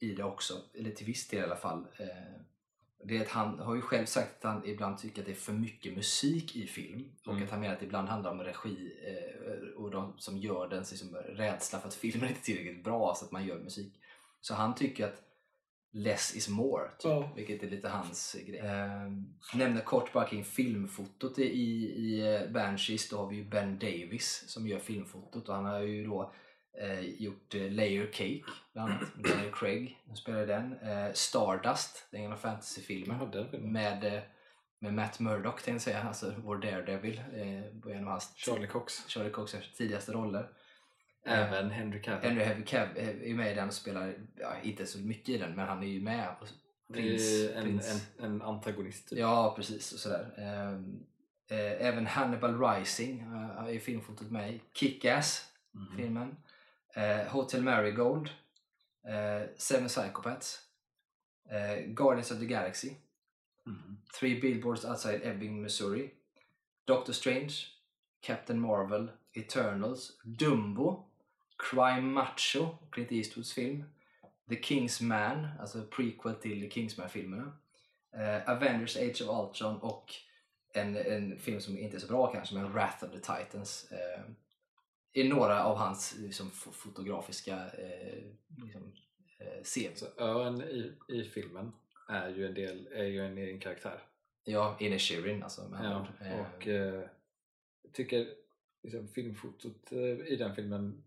i 0.00 0.14
det 0.14 0.24
också. 0.24 0.54
Eller 0.74 0.90
till 0.90 1.06
viss 1.06 1.28
del 1.28 1.40
i 1.40 1.42
alla 1.44 1.56
fall. 1.56 1.86
Det 3.04 3.16
är 3.16 3.20
att 3.22 3.28
han 3.28 3.58
har 3.58 3.74
ju 3.74 3.80
själv 3.80 4.06
sagt 4.06 4.44
att 4.44 4.52
han 4.52 4.66
ibland 4.66 4.98
tycker 4.98 5.20
att 5.22 5.26
det 5.26 5.32
är 5.32 5.36
för 5.36 5.52
mycket 5.52 5.96
musik 5.96 6.56
i 6.56 6.66
film. 6.66 7.04
Och 7.26 7.32
Mm. 7.32 7.44
att 7.44 7.50
han 7.50 7.60
menar 7.60 7.74
att 7.74 7.80
det 7.80 7.86
ibland 7.86 8.08
handlar 8.08 8.30
om 8.30 8.40
regi 8.40 8.92
eh, 9.06 9.68
och 9.82 9.90
de 9.90 10.14
som 10.18 10.38
gör 10.38 10.68
den 10.68 10.78
liksom, 10.90 11.14
rädsla 11.16 11.78
för 11.80 11.88
att 11.88 11.94
filmen 11.94 12.28
inte 12.28 12.40
är 12.40 12.44
tillräckligt 12.44 12.84
bra 12.84 13.14
så 13.16 13.24
att 13.24 13.32
man 13.32 13.46
gör 13.46 13.58
musik. 13.58 13.92
Så 14.40 14.54
han 14.54 14.74
tycker 14.74 15.06
att 15.06 15.22
less 15.94 16.36
is 16.36 16.48
more, 16.48 16.88
typ, 16.88 17.04
Ja. 17.04 17.32
vilket 17.36 17.62
är 17.62 17.70
lite 17.70 17.88
hans 17.88 18.36
grej. 18.46 18.58
Eh, 18.58 19.10
nämner 19.58 19.80
kort 19.84 20.12
bara 20.12 20.28
kring 20.28 20.44
filmfotot 20.44 21.38
i, 21.38 21.42
i 21.44 22.34
eh, 22.34 22.50
Banshees. 22.52 23.08
Då 23.08 23.16
har 23.16 23.26
vi 23.28 23.36
ju 23.36 23.44
Ben 23.44 23.78
Davis 23.78 24.44
som 24.46 24.66
gör 24.66 24.78
filmfotot 24.78 25.48
och 25.48 25.54
han 25.54 25.64
har 25.64 25.80
ju 25.80 26.04
då 26.04 26.32
eh, 26.80 27.00
gjort 27.00 27.54
eh, 27.54 27.70
Layer 27.70 28.06
Cake 28.12 28.42
bland 28.72 28.90
annat 28.92 29.08
Daniel 29.16 29.52
Craig. 29.52 29.98
Han 30.06 30.16
spelar 30.16 30.42
i 30.42 30.46
den. 30.46 30.78
Eh, 30.78 31.12
Stardust, 31.12 32.06
gamla 32.12 32.36
fantasyfilmen 32.36 33.16
Jaha, 33.18 33.30
den 33.32 33.50
filmen. 33.50 33.72
med, 33.72 34.04
eh, 34.04 34.22
med 34.78 34.94
Matt 34.94 35.20
Murdock 35.20 35.54
tänkte 35.62 35.70
jag 35.70 35.80
säga, 35.80 36.02
alltså 36.02 36.34
vår 36.44 36.56
Daredevil. 36.56 37.22
Eh, 37.34 37.96
en 37.96 38.04
av 38.04 38.10
hans 38.10 38.32
Charlie 38.36 38.66
Cox. 38.66 39.08
Charlie 39.08 39.30
Cox 39.30 39.54
tidigaste 39.76 40.12
roller. 40.12 40.48
Även 41.24 41.70
Henry 41.70 42.02
Cavill. 42.02 42.28
Henry 42.30 42.44
Heavy 42.44 42.62
Cav 42.64 42.88
är 42.96 43.34
med 43.34 43.52
i 43.52 43.54
den 43.54 43.68
och 43.68 43.74
spelar, 43.74 44.14
ja, 44.36 44.54
inte 44.62 44.86
så 44.86 44.98
mycket 44.98 45.28
i 45.28 45.38
den, 45.38 45.54
men 45.54 45.68
han 45.68 45.82
är 45.82 45.86
ju 45.86 46.00
med. 46.00 46.34
Det 46.88 46.98
är 46.98 47.02
Prins, 47.02 47.50
en, 47.56 47.62
prins. 47.64 48.06
en, 48.18 48.24
en 48.24 48.42
antagonist. 48.42 49.08
Typ. 49.08 49.18
Ja, 49.18 49.52
precis. 49.56 49.92
Och 49.92 49.98
sådär. 49.98 50.34
Ehm, 50.38 51.00
eh, 51.50 51.86
även 51.86 52.06
Hannibal 52.06 52.60
Rising 52.60 53.20
eh, 53.20 53.74
är 53.74 53.78
filmfotot 53.78 54.30
med 54.30 54.52
i. 54.54 54.60
Kick-Ass, 54.74 55.48
Mhm. 55.74 55.96
filmen. 55.96 56.36
Eh, 56.94 57.26
Hotel 57.28 57.62
Marigold. 57.62 58.30
Eh, 59.08 59.46
Seven 59.56 59.88
Psychopaths. 59.88 60.60
Eh, 61.50 61.86
Guardians 61.94 62.30
of 62.30 62.38
the 62.38 62.46
Galaxy. 62.46 62.96
Mhm. 63.66 63.96
Three 64.20 64.40
Billboards 64.40 64.84
Outside 64.84 65.20
Ebbing, 65.24 65.62
Missouri. 65.62 66.10
Doctor 66.84 67.12
Strange. 67.12 67.54
Captain 68.20 68.60
Marvel. 68.60 69.08
Eternals. 69.36 70.12
Dumbo. 70.24 71.04
Crime 71.56 72.12
Macho, 72.12 72.78
Clint 72.90 73.12
Eastwoods 73.12 73.52
film. 73.52 73.84
The 74.48 74.56
King's 74.56 75.02
Man, 75.02 75.48
alltså 75.60 75.82
prequel 75.86 76.34
till 76.34 76.70
Kingsman-filmerna. 76.70 77.52
Eh, 78.16 78.50
Avengers 78.50 78.96
Age 78.96 79.22
of 79.22 79.48
Ultron 79.48 79.76
och 79.76 80.14
en, 80.74 80.96
en 80.96 81.38
film 81.38 81.60
som 81.60 81.78
inte 81.78 81.96
är 81.96 82.00
så 82.00 82.06
bra 82.06 82.32
kanske, 82.32 82.54
men 82.54 82.72
Wrath 82.72 83.04
of 83.04 83.10
the 83.10 83.18
Titans. 83.18 83.92
Eh, 83.92 84.22
är 85.12 85.28
några 85.28 85.64
av 85.64 85.76
hans 85.76 86.16
liksom, 86.18 86.50
fo- 86.50 86.72
fotografiska 86.72 87.70
eh, 87.70 88.24
liksom, 88.64 88.92
eh, 89.38 89.62
serier. 89.62 89.94
Så 89.94 90.06
ön 90.18 90.62
i, 90.62 90.92
i 91.08 91.24
filmen 91.24 91.72
är 92.08 92.28
ju 92.28 92.46
en 92.46 92.54
del, 92.54 92.88
är 92.92 93.04
ju 93.04 93.26
en 93.26 93.38
egen 93.38 93.60
karaktär. 93.60 94.02
Ja, 94.44 94.76
Inner 94.80 94.98
Shirin 94.98 95.42
alltså. 95.42 95.78
Ja. 95.82 96.06
Eh, 96.26 96.40
och 96.40 96.68
eh, 96.68 97.08
jag 97.82 97.92
tycker 97.92 98.34
liksom, 98.82 99.08
filmfotot 99.08 99.92
eh, 99.92 99.98
i 100.26 100.36
den 100.36 100.54
filmen 100.54 101.04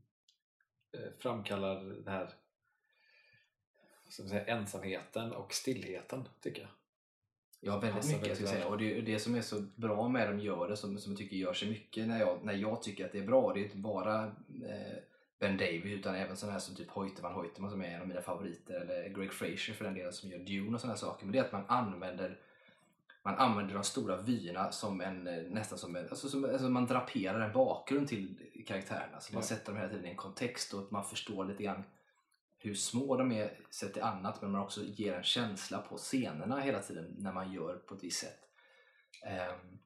eh, 0.91 1.09
framkallar 1.19 1.83
den 1.83 2.07
här 2.07 2.33
säga, 4.09 4.45
ensamheten 4.45 5.31
och 5.31 5.53
stillheten 5.53 6.27
tycker 6.41 6.61
jag. 6.61 6.69
Ja, 7.65 7.79
väldigt 7.79 8.11
mycket. 8.11 8.39
Jag 8.39 8.49
säga. 8.49 8.67
Och 8.67 8.77
det, 8.77 9.01
det 9.01 9.19
som 9.19 9.35
är 9.35 9.41
så 9.41 9.61
bra 9.75 10.07
med 10.07 10.27
de 10.27 10.39
gör 10.39 10.67
det, 10.67 10.77
som, 10.77 10.97
som 10.97 11.11
jag 11.11 11.19
tycker 11.19 11.35
gör 11.35 11.53
sig 11.53 11.69
mycket 11.69 12.07
när 12.07 12.19
jag, 12.19 12.39
när 12.43 12.53
jag 12.53 12.81
tycker 12.83 13.05
att 13.05 13.11
det 13.11 13.19
är 13.19 13.25
bra, 13.27 13.53
det 13.53 13.59
är 13.59 13.63
inte 13.63 13.77
bara 13.77 14.23
eh, 14.23 14.97
Ben 15.39 15.57
Davis 15.57 15.85
utan 15.85 16.15
även 16.15 16.37
sådana 16.37 16.53
här 16.53 16.59
som 16.59 16.75
typ 16.75 16.89
Hoyte 16.89 17.21
van 17.21 17.33
Hoytema 17.33 17.69
som 17.69 17.81
är 17.81 17.87
en 17.95 18.01
av 18.01 18.07
mina 18.07 18.21
favoriter, 18.21 18.73
eller 18.81 19.09
Greg 19.09 19.33
Fraser 19.33 19.73
för 19.73 19.85
den 19.85 19.93
delen 19.93 20.13
som 20.13 20.29
gör 20.29 20.39
Dune 20.39 20.73
och 20.75 20.81
sådana 20.81 20.97
saker. 20.97 21.25
Men 21.25 21.31
det 21.33 21.39
är 21.39 21.43
att 21.43 21.51
man 21.51 21.65
använder 21.67 22.39
man 23.23 23.35
använder 23.35 23.73
de 23.73 23.83
stora 23.83 24.17
vyerna 24.17 24.71
som 24.71 25.01
en, 25.01 25.27
eh, 25.27 25.43
nästan 25.49 25.77
som 25.77 25.95
en, 25.95 26.09
alltså, 26.09 26.29
som, 26.29 26.45
alltså 26.45 26.69
man 26.69 26.85
draperar 26.85 27.39
en 27.39 27.53
bakgrund 27.53 28.07
till 28.07 28.35
karaktärerna. 28.65 29.19
Så 29.19 29.33
man 29.33 29.41
Ja. 29.41 29.47
sätter 29.47 29.65
dem 29.65 29.77
hela 29.77 29.89
tiden 29.89 30.05
i 30.05 30.09
en 30.09 30.15
kontext 30.15 30.73
och 30.73 30.79
att 30.79 30.91
man 30.91 31.05
förstår 31.05 31.45
lite 31.45 31.63
grann 31.63 31.83
hur 32.65 32.75
små 32.75 33.17
de 33.17 33.31
är 33.31 33.57
sett 33.69 33.93
till 33.93 34.01
annat 34.01 34.41
men 34.41 34.51
man 34.51 34.61
också 34.61 34.83
ger 34.83 35.13
en 35.13 35.23
känsla 35.23 35.77
på 35.77 35.97
scenerna 35.97 36.59
hela 36.59 36.81
tiden 36.81 37.15
när 37.17 37.33
man 37.33 37.53
gör 37.53 37.75
på 37.75 37.95
ett 37.95 38.03
visst 38.03 38.19
sätt. 38.19 38.39
Ehm, 39.25 39.77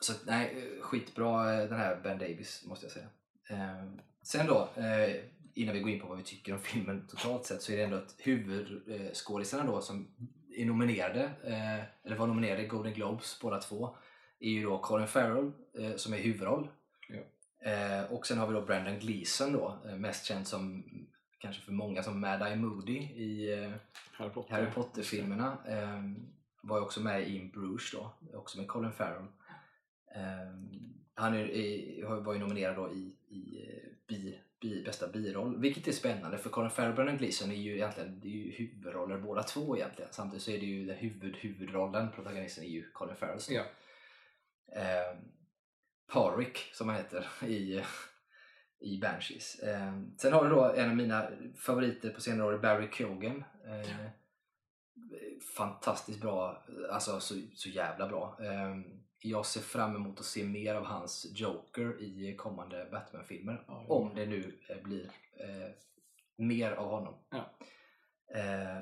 så 0.00 0.12
nej, 0.26 0.56
eh, 0.56 0.82
skitbra 0.82 1.54
eh, 1.54 1.68
den 1.68 1.78
här 1.78 2.00
Ben 2.02 2.18
Davis 2.18 2.64
måste 2.66 2.86
jag 2.86 2.92
säga. 2.92 3.08
Ehm, 3.48 4.00
sen 4.22 4.46
då, 4.46 4.68
eh, 4.76 5.24
innan 5.54 5.74
vi 5.74 5.80
går 5.80 5.90
in 5.90 6.00
på 6.00 6.06
vad 6.06 6.18
vi 6.18 6.24
tycker 6.24 6.52
om 6.52 6.60
filmen 6.60 7.06
totalt 7.06 7.44
sett 7.44 7.62
så 7.62 7.72
är 7.72 7.76
det 7.76 7.84
ändå 7.84 7.96
att 7.96 8.14
huvudskådisarna 8.18 9.64
då 9.64 9.80
som 9.80 10.14
är 10.56 10.64
nominerade, 10.64 11.22
eh, 11.44 12.06
eller 12.06 12.16
var 12.16 12.26
nominerade 12.26 12.62
i 12.62 12.66
Golden 12.66 12.92
Globes 12.92 13.38
båda 13.42 13.58
två, 13.58 13.96
är 14.40 14.50
ju 14.50 14.62
då 14.62 14.78
Colin 14.78 15.06
Farrell 15.06 15.52
eh, 15.78 15.96
som 15.96 16.14
är 16.14 16.18
huvudroll. 16.18 16.68
Ja. 17.08 17.70
Eh, 17.70 18.12
och 18.12 18.26
sen 18.26 18.38
har 18.38 18.46
vi 18.46 18.54
då 18.54 18.60
Brandon 18.60 18.98
Gleeson 18.98 19.52
då, 19.52 19.78
eh, 19.88 19.96
mest 19.96 20.24
känd 20.24 20.46
som 20.46 20.84
kanske 21.44 21.62
för 21.62 21.72
många 21.72 22.02
som 22.02 22.20
Mad 22.20 22.42
Eye 22.42 22.56
Moody 22.56 22.98
i 22.98 23.52
eh, 23.52 23.70
Harry 24.12 24.30
Potter. 24.30 24.54
Harry 24.54 24.70
Potter-filmerna. 24.70 25.58
Ehm, 25.68 26.26
var 26.62 26.78
ju 26.78 26.84
också 26.84 27.00
med 27.00 27.28
i 27.28 27.36
In 27.36 27.50
Bruges 27.50 27.90
då, 27.92 28.14
också 28.34 28.58
med 28.58 28.68
Colin 28.68 28.92
Farrell. 28.92 29.26
Ehm, 30.14 30.94
han 31.14 31.34
är, 31.34 32.20
var 32.20 32.32
ju 32.32 32.38
nominerad 32.38 32.76
då 32.76 32.92
i, 32.92 33.16
i 33.28 33.68
eh, 33.68 33.88
bi, 34.08 34.38
bi, 34.60 34.82
bästa 34.84 35.08
biroll, 35.08 35.60
vilket 35.60 35.88
är 35.88 35.92
spännande 35.92 36.38
för 36.38 36.50
Colin 36.50 36.70
Farrell 36.70 36.90
och 36.90 36.96
Brendan 36.96 37.16
Gleeson 37.16 37.50
är 37.50 37.54
ju 37.54 37.74
egentligen 37.74 38.20
det 38.20 38.28
är 38.28 38.32
ju 38.32 38.50
huvudroller 38.50 39.18
båda 39.18 39.42
två 39.42 39.76
egentligen. 39.76 40.12
Samtidigt 40.12 40.42
så 40.42 40.50
är 40.50 40.58
det 40.58 40.66
ju 40.66 40.86
den 40.86 40.96
huvud, 40.96 41.36
huvudrollen, 41.36 42.10
protagonisten 42.10 42.64
är 42.64 42.68
ju 42.68 42.90
Colin 42.90 43.16
Farrell. 43.16 43.40
Ja. 43.48 43.64
Ehm, 44.80 45.16
Parrick 46.12 46.58
som 46.72 46.88
han 46.88 46.96
heter 46.96 47.26
i, 47.46 47.82
i 48.80 48.98
Banshees. 49.00 49.62
Ehm, 49.62 50.18
sen 50.18 50.32
har 50.32 50.44
du 50.44 50.50
då 50.50 50.64
en 50.64 50.90
av 50.90 50.96
mina 50.96 51.28
favoriter 51.56 52.10
på 52.10 52.20
senare 52.20 52.48
år, 52.48 52.58
Barry 52.58 52.88
Keoghan. 52.92 53.44
Ehm, 53.66 54.08
Fantastiskt 55.56 56.20
bra, 56.20 56.64
alltså 56.90 57.20
så, 57.20 57.34
så 57.54 57.68
jävla 57.68 58.08
bra. 58.08 58.38
Ehm, 58.40 58.84
jag 59.20 59.46
ser 59.46 59.60
fram 59.60 59.96
emot 59.96 60.20
att 60.20 60.24
se 60.24 60.44
mer 60.44 60.74
av 60.74 60.84
hans 60.84 61.26
Joker 61.34 62.02
i 62.02 62.36
kommande 62.36 62.88
Batman-filmer. 62.90 63.64
Ja, 63.66 63.84
ja. 63.88 63.94
Om 63.94 64.14
det 64.14 64.26
nu 64.26 64.58
eh, 64.68 64.82
blir 64.82 65.10
eh, 65.40 65.70
mer 66.36 66.72
av 66.72 66.88
honom. 66.88 67.14
Ja. 67.30 67.50
Eh, 68.38 68.78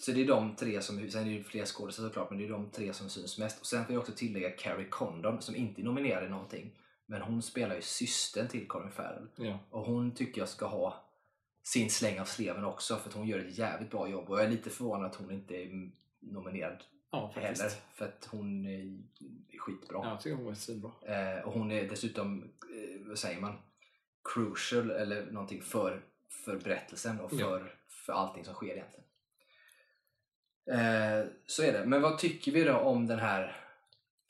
så 0.00 0.12
det 0.12 0.22
är 0.22 0.26
de 0.26 0.56
tre 0.56 0.82
som, 0.82 1.10
sen 1.10 1.20
är 1.20 1.24
det 1.24 1.30
ju 1.30 1.44
fler 1.44 1.64
skådespelare 1.64 2.10
såklart, 2.10 2.30
men 2.30 2.38
det 2.38 2.44
är 2.44 2.48
de 2.48 2.70
tre 2.70 2.92
som 2.92 3.10
syns 3.10 3.38
mest. 3.38 3.60
Och 3.60 3.66
sen 3.66 3.84
får 3.84 3.92
jag 3.94 4.00
också 4.00 4.12
tillägga 4.12 4.50
Carrie 4.50 4.88
Condon 4.88 5.42
som 5.42 5.56
inte 5.56 5.80
är 5.80 5.84
nominerad 5.84 6.24
i 6.24 6.28
någonting. 6.28 6.78
Men 7.12 7.22
hon 7.22 7.42
spelar 7.42 7.74
ju 7.74 7.82
systern 7.82 8.48
till 8.48 8.68
Colin 8.68 8.90
Farrell. 8.90 9.26
Ja. 9.36 9.58
Och 9.70 9.84
hon 9.84 10.14
tycker 10.14 10.40
jag 10.40 10.48
ska 10.48 10.66
ha 10.66 11.04
sin 11.62 11.90
släng 11.90 12.20
av 12.20 12.24
sleven 12.24 12.64
också 12.64 12.96
för 12.96 13.08
att 13.08 13.14
hon 13.14 13.26
gör 13.26 13.38
ett 13.38 13.58
jävligt 13.58 13.90
bra 13.90 14.08
jobb. 14.08 14.30
Och 14.30 14.38
jag 14.38 14.44
är 14.44 14.50
lite 14.50 14.70
förvånad 14.70 15.06
att 15.06 15.14
hon 15.14 15.30
inte 15.30 15.54
är 15.54 15.90
nominerad 16.20 16.84
ja, 17.10 17.32
heller. 17.34 17.70
För 17.94 18.04
att 18.04 18.28
hon 18.30 18.66
är 18.66 18.98
skitbra. 19.58 20.00
Ja, 20.02 20.10
jag 20.10 20.20
tycker 20.20 20.36
hon 20.36 20.44
var 20.44 20.54
svinbra. 20.54 20.90
Eh, 21.06 21.44
och 21.44 21.52
hon 21.52 21.72
är 21.72 21.88
dessutom, 21.88 22.42
eh, 22.42 23.06
vad 23.08 23.18
säger 23.18 23.40
man, 23.40 23.58
crucial 24.34 24.90
eller 24.90 25.26
någonting 25.26 25.62
för, 25.62 26.02
för 26.44 26.56
berättelsen 26.56 27.20
och 27.20 27.30
för, 27.30 27.60
Ja. 27.60 27.60
för 27.88 28.12
allting 28.12 28.44
som 28.44 28.54
sker 28.54 28.72
egentligen. 28.72 29.04
Eh, 30.66 31.26
så 31.46 31.62
är 31.62 31.72
det. 31.72 31.84
Men 31.86 32.02
vad 32.02 32.18
tycker 32.18 32.52
vi 32.52 32.64
då 32.64 32.76
om 32.76 33.06
den 33.06 33.18
här 33.18 33.61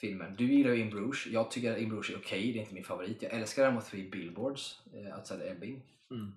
filmen? 0.03 0.37
Du 0.37 0.53
gillar 0.53 0.71
ju 0.71 0.81
In 0.81 0.91
Bruges. 0.91 1.27
Jag 1.27 1.51
tycker 1.51 1.73
att 1.73 1.79
In 1.79 1.89
Bruges 1.89 2.11
är 2.11 2.17
okej. 2.17 2.53
Det 2.53 2.59
är 2.59 2.61
inte 2.61 2.75
min 2.75 2.85
favorit. 2.85 3.23
Jag 3.23 3.33
älskar 3.33 3.63
däremot 3.63 3.87
Three 3.87 4.11
Billboards 4.11 4.81
eh, 4.95 5.19
outside 5.19 5.43
Ebbing. 5.43 5.83
Mm. 6.11 6.33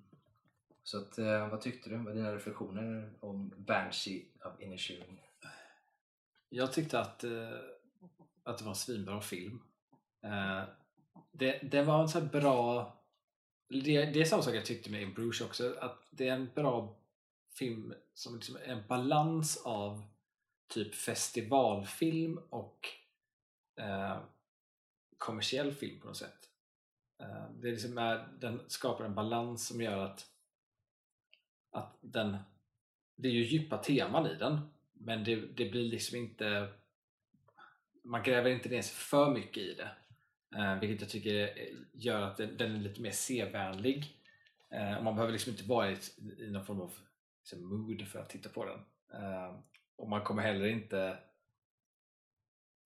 Så 0.84 0.98
att, 0.98 1.18
eh, 1.18 1.50
vad 1.50 1.62
tyckte 1.62 1.90
du? 1.90 1.98
Vad 1.98 2.08
är 2.08 2.16
dina 2.16 2.36
reflektioner 2.36 3.10
om 3.20 3.54
Banshee 3.58 4.26
of 4.46 4.62
Inisherin? 4.62 5.18
Jag 6.50 6.74
tyckte 6.74 7.00
att, 7.00 7.24
eh, 7.24 7.50
att 8.44 8.58
det 8.58 8.64
var 8.64 8.72
en 8.72 8.76
svinbra 8.76 9.22
film. 9.22 9.62
Eh, 10.24 10.64
det, 11.32 11.60
det 11.72 11.84
var 11.84 12.02
en 12.02 12.10
så 12.10 12.20
här 12.20 12.28
bra... 12.28 12.92
Det, 13.70 14.06
det 14.06 14.22
är 14.22 14.26
samma 14.26 14.44
sak 14.44 14.56
jag 14.56 14.66
tyckte 14.66 14.92
med 14.92 15.02
In 15.02 15.14
Bruges 15.14 15.42
också. 15.42 15.76
Att 15.80 16.08
det 16.12 16.28
är 16.28 16.34
en 16.34 16.50
bra 16.56 16.96
film 17.58 17.94
som 18.14 18.36
liksom 18.36 18.56
är 18.56 18.72
en 18.72 18.88
balans 18.88 19.62
av 19.66 20.04
typ 20.68 20.96
festivalfilm 20.96 22.40
och 22.50 22.90
eh, 23.76 24.18
kommersiell 25.18 25.74
film 25.74 26.00
på 26.00 26.08
något 26.08 26.18
sätt. 26.18 26.50
Eh, 27.20 27.50
det 27.62 27.68
är 27.68 27.72
liksom 27.72 27.98
är, 27.98 28.28
den 28.40 28.62
skapar 28.68 29.06
en 29.06 29.16
balans 29.16 29.68
som 29.68 29.82
gör 29.82 29.98
att, 29.98 30.26
att 31.72 31.98
den, 32.02 32.38
det 33.16 33.28
är 33.28 33.32
ju 33.32 33.44
djupa 33.44 33.78
teman 33.78 34.28
i 34.28 34.36
den 34.36 34.60
men 34.94 35.24
det, 35.24 35.36
det 35.36 35.70
blir 35.70 35.84
liksom 35.84 36.18
inte 36.18 36.70
man 38.06 38.24
gräver 38.24 38.50
inte 38.50 38.70
ner 38.70 38.82
sig 38.82 38.96
för 38.96 39.34
mycket 39.34 39.64
i 39.64 39.74
det. 39.74 39.90
Eh, 40.58 40.80
vilket 40.80 41.02
jag 41.02 41.10
tycker 41.10 41.58
gör 41.94 42.22
att 42.22 42.38
den, 42.38 42.58
den 42.58 42.76
är 42.76 42.80
lite 42.80 43.02
mer 43.02 43.12
sevänlig. 43.12 44.18
Eh, 44.70 44.98
och 44.98 45.04
man 45.04 45.16
behöver 45.16 45.34
liksom 45.34 45.52
inte 45.52 45.64
vara 45.64 45.92
i, 45.92 45.98
i 46.40 46.52
någon 46.52 46.66
form 46.66 46.82
av 46.82 46.94
liksom, 47.42 47.66
mood 47.66 48.08
för 48.08 48.20
att 48.20 48.30
titta 48.30 48.50
på 48.50 48.66
den. 48.66 48.80
Eh, 49.22 49.56
och 49.96 50.10
man 50.10 50.24
kommer 50.24 50.42
heller 50.42 50.66
inte 50.66 51.18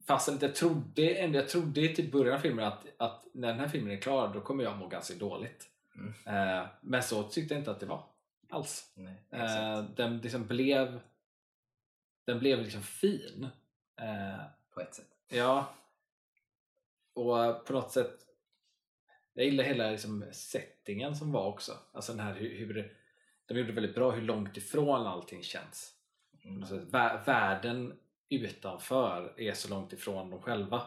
Fastän 0.08 0.38
jag 0.42 0.56
trodde, 0.56 1.16
ändå 1.16 1.40
jag 1.40 1.50
trodde 1.50 1.88
till 1.88 2.12
början 2.12 2.36
av 2.36 2.40
filmen 2.40 2.66
att, 2.66 2.86
att 2.98 3.26
när 3.34 3.48
den 3.48 3.60
här 3.60 3.68
filmen 3.68 3.92
är 3.94 4.02
klar 4.02 4.34
då 4.34 4.42
kommer 4.42 4.64
jag 4.64 4.78
må 4.78 4.88
ganska 4.88 5.14
dåligt. 5.16 5.70
Mm. 5.96 6.14
Eh, 6.60 6.68
men 6.82 7.04
så 7.04 7.24
tyckte 7.24 7.54
jag 7.54 7.62
inte 7.62 7.72
att 7.72 7.80
det 7.80 7.86
var 7.86 8.04
alls. 8.50 8.94
Nej, 8.96 9.24
Eh, 9.32 9.84
den 9.84 10.18
liksom 10.18 10.48
blev 10.48 11.00
den 12.26 12.40
blev 12.40 12.62
liksom 12.62 12.82
fin. 12.82 13.48
Eh, 14.02 14.44
På 14.74 14.82
ett 14.82 14.96
sätt. 14.96 15.10
ja. 15.28 15.74
Och 17.14 17.66
på 17.66 17.74
något 17.74 17.92
sätt 17.92 18.20
jag 19.34 19.46
gillar 19.46 19.64
hela 19.64 19.92
liksom 19.92 20.26
settingen 20.32 21.16
som 21.16 21.32
var 21.32 21.46
också. 21.46 21.78
Alltså 21.94 22.12
den 22.14 22.26
här 22.26 22.34
hur, 22.34 22.58
hur 22.58 22.96
de 23.46 23.58
gjorde 23.60 23.72
väldigt 23.72 23.96
bra 23.96 24.12
hur 24.12 24.22
långt 24.22 24.58
ifrån 24.58 25.08
allting 25.08 25.44
känns. 25.44 25.94
Mm. 26.44 26.58
Alltså, 26.62 26.76
vä- 26.80 27.26
världen 27.26 28.00
utanför 28.30 29.34
är 29.38 29.54
så 29.54 29.70
långt 29.70 29.94
ifrån 29.94 30.30
dem 30.30 30.42
själva. 30.42 30.82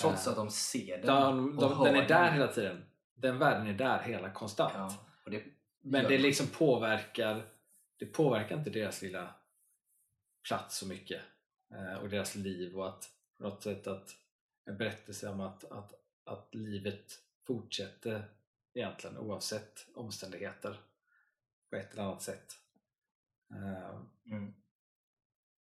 Trots 0.00 0.26
Eh, 0.26 0.30
att 0.30 0.36
de 0.36 0.50
ser 0.50 0.96
den. 0.96 1.06
De, 1.06 1.56
de, 1.56 1.84
den 1.84 1.96
är 1.96 2.08
där 2.08 2.24
den. 2.24 2.32
hela 2.34 2.52
tiden. 2.52 2.84
Den 3.14 3.38
världen 3.38 3.66
är 3.66 3.74
där 3.74 4.02
hela 4.02 4.30
konstant. 4.30 4.92
Ja, 5.24 5.30
det, 5.30 5.44
Men 5.80 6.02
det 6.02 6.08
de. 6.08 6.18
liksom 6.18 6.46
påverkar 6.46 7.42
Det 7.98 8.06
påverkar 8.06 8.58
inte 8.58 8.70
deras 8.70 9.02
lilla 9.02 9.34
plats 10.48 10.78
så 10.78 10.86
mycket 10.86 11.22
eh, 11.74 11.94
och 12.02 12.08
deras 12.08 12.34
liv 12.34 12.76
och 12.76 12.88
att 12.88 13.04
på 13.38 13.42
något 13.44 13.62
sätt 13.62 13.86
att 13.86 14.10
en 14.64 14.76
berättelse 14.78 15.28
om 15.28 15.40
att, 15.40 15.64
att, 15.64 15.92
att 16.24 16.54
livet 16.54 17.12
fortsätter 17.46 18.30
egentligen 18.74 19.18
oavsett 19.18 19.86
omständigheter 19.94 20.80
på 21.70 21.76
ett 21.76 21.92
eller 21.92 22.02
annat 22.02 22.22
sätt. 22.22 22.46
Eh, 23.50 24.00
Mm. 24.30 24.54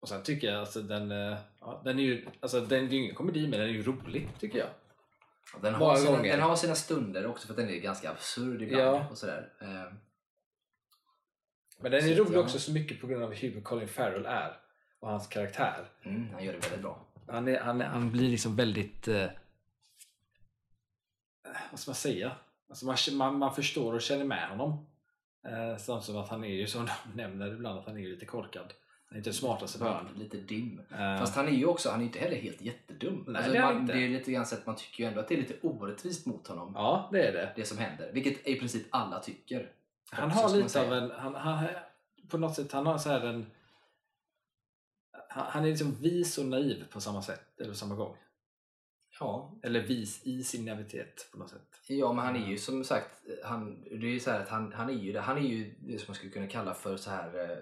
Och 0.04 0.10
sen 0.10 0.24
tycker 0.24 0.48
jag 0.48 0.60
alltså 0.60 0.82
den, 0.82 1.12
eh, 1.12 1.38
ja, 1.60 1.82
den 1.84 2.00
är 2.00 2.04
ju, 2.04 2.26
alltså 2.40 2.62
den, 2.62 2.88
är 2.88 2.92
ju 2.92 2.98
ingen 2.98 3.16
komedi 3.16 3.42
men 3.42 3.52
den 3.52 3.62
är 3.62 3.74
ju 3.74 3.84
rolig 3.84 4.30
tycker 4.40 4.60
jag. 4.60 4.68
Den 5.62 5.74
har, 5.74 5.96
sina, 5.96 6.22
den 6.22 6.42
har 6.42 6.56
sina 6.56 6.76
stunder 6.76 7.26
också 7.26 7.48
för 7.48 7.54
att 7.54 7.58
den 7.58 7.70
är 7.70 7.80
ganska 7.80 8.10
absurd 8.12 8.62
ibland. 8.62 8.84
Ja. 8.84 9.08
Och 9.12 9.18
sådär. 9.18 9.54
Eh, 9.62 9.94
Men 11.80 11.92
den 11.92 12.10
är 12.10 12.16
rolig 12.16 12.40
också 12.40 12.60
så 12.60 12.72
mycket 12.72 13.02
på 13.02 13.08
grund 13.08 13.24
av 13.24 13.34
hur 13.34 13.62
Colin 13.62 13.88
Farrell 13.88 14.26
är 14.26 14.58
och 15.00 15.10
hans 15.10 15.28
karaktär. 15.28 15.86
mm, 16.04 16.30
han 16.34 16.44
gör 16.44 16.54
det 16.54 16.60
väldigt 16.60 16.82
bra. 16.82 17.06
Han, 17.28 17.48
är, 17.48 17.60
han, 17.60 17.82
är, 17.82 17.86
han 17.86 18.12
blir 18.12 18.30
liksom 18.30 18.56
väldigt... 18.56 19.08
Eh, 19.08 19.28
vad 21.72 21.80
ska 21.80 21.90
man 21.90 21.96
säga? 21.96 22.36
Alltså 22.70 22.86
man, 22.86 22.98
man, 23.14 23.38
man 23.38 23.56
förstår 23.56 23.94
och 23.94 24.02
känner 24.02 24.26
med 24.26 24.50
honom. 24.50 24.86
Eh, 25.48 25.78
samt 25.78 26.04
som 26.04 26.18
att 26.18 26.30
han 26.30 26.44
är 26.44 26.54
ju 26.54 26.68
som 26.68 26.86
de 26.86 27.22
nämner 27.22 27.54
ibland 27.54 27.80
att 27.80 27.86
han 27.86 27.98
är 27.98 28.08
lite 28.08 28.26
korkad. 28.26 28.74
Inte 29.16 29.30
den 29.30 29.34
smartaste 29.34 29.80
på 29.80 29.86
ön. 29.86 30.10
Lite 30.16 30.38
dim. 30.38 30.82
Eh, 30.92 31.20
Fast 31.20 31.36
han 31.36 31.48
är 31.48 31.52
ju 31.52 31.66
också, 31.66 31.90
han 31.90 32.02
är 32.02 32.06
inte 32.06 32.20
heller 32.20 32.36
helt 32.36 32.62
jättedum. 32.62 33.24
Nej, 33.28 33.36
alltså, 33.36 33.52
det 33.52 33.58
är 33.58 33.74
man, 33.74 33.82
inte. 33.82 33.94
det 33.94 34.06
är 34.06 34.10
lite 34.10 34.32
grann 34.32 34.46
så 34.46 34.56
att 34.56 34.66
man 34.66 34.76
tycker 34.76 35.04
ju 35.04 35.10
ändå 35.10 35.20
att 35.20 35.28
det 35.28 35.36
är 35.36 35.38
lite 35.38 35.56
orättvist 35.62 36.26
mot 36.26 36.48
honom. 36.48 36.72
Ja, 36.76 37.10
det 37.12 37.28
är 37.28 37.34
det. 37.34 37.54
Det 37.56 37.66
som 37.66 37.78
händer. 37.78 38.12
Vilket 38.14 38.48
i 38.48 38.60
princip 38.60 38.88
alla 38.90 39.20
tycker. 39.20 39.72
Han 40.12 40.32
också, 40.32 40.40
har 40.40 40.56
lite 40.56 40.82
av 40.82 40.94
en... 40.94 41.12
Han, 41.12 41.36
han, 41.36 41.68
på 42.30 42.38
något 42.38 42.56
sätt, 42.56 42.72
han 42.72 42.86
har 42.86 42.98
så 42.98 43.10
här 43.10 43.22
en... 43.22 43.46
Han, 45.30 45.46
han 45.50 45.64
är 45.64 45.68
liksom 45.68 45.96
vis 46.02 46.38
och 46.38 46.46
naiv 46.46 46.86
på 46.90 47.02
samma 47.02 47.22
sätt, 47.22 47.60
eller 47.60 47.70
på 47.70 47.78
samma 47.78 47.96
gång. 47.96 48.18
Ja, 49.20 49.60
Eller 49.64 49.82
vis 49.82 50.22
i 50.24 50.44
sin 50.44 50.66
naivitet 50.66 51.28
på 51.32 51.38
något 51.38 51.50
sätt. 51.50 51.82
Ja, 51.88 52.14
men 52.14 52.26
han 52.26 52.36
är 52.36 52.48
ju 52.48 52.58
som 52.58 52.84
sagt, 52.84 53.12
han, 53.44 53.82
det 53.84 53.96
är 53.96 54.12
ju 54.12 54.20
så 54.20 54.32
här 54.32 54.40
att 54.40 54.50
han, 54.50 54.74
han 54.74 54.90
är 54.90 54.94
ju 54.94 55.12
det, 55.14 55.20
han 55.22 55.38
är 55.38 55.42
ju 55.42 55.76
det 55.80 55.98
som 56.00 56.06
man 56.08 56.16
skulle 56.16 56.32
kunna 56.32 56.48
kalla 56.48 56.74
för 56.74 56.98
så 56.98 57.10
här, 57.10 57.50
eh, 57.52 57.58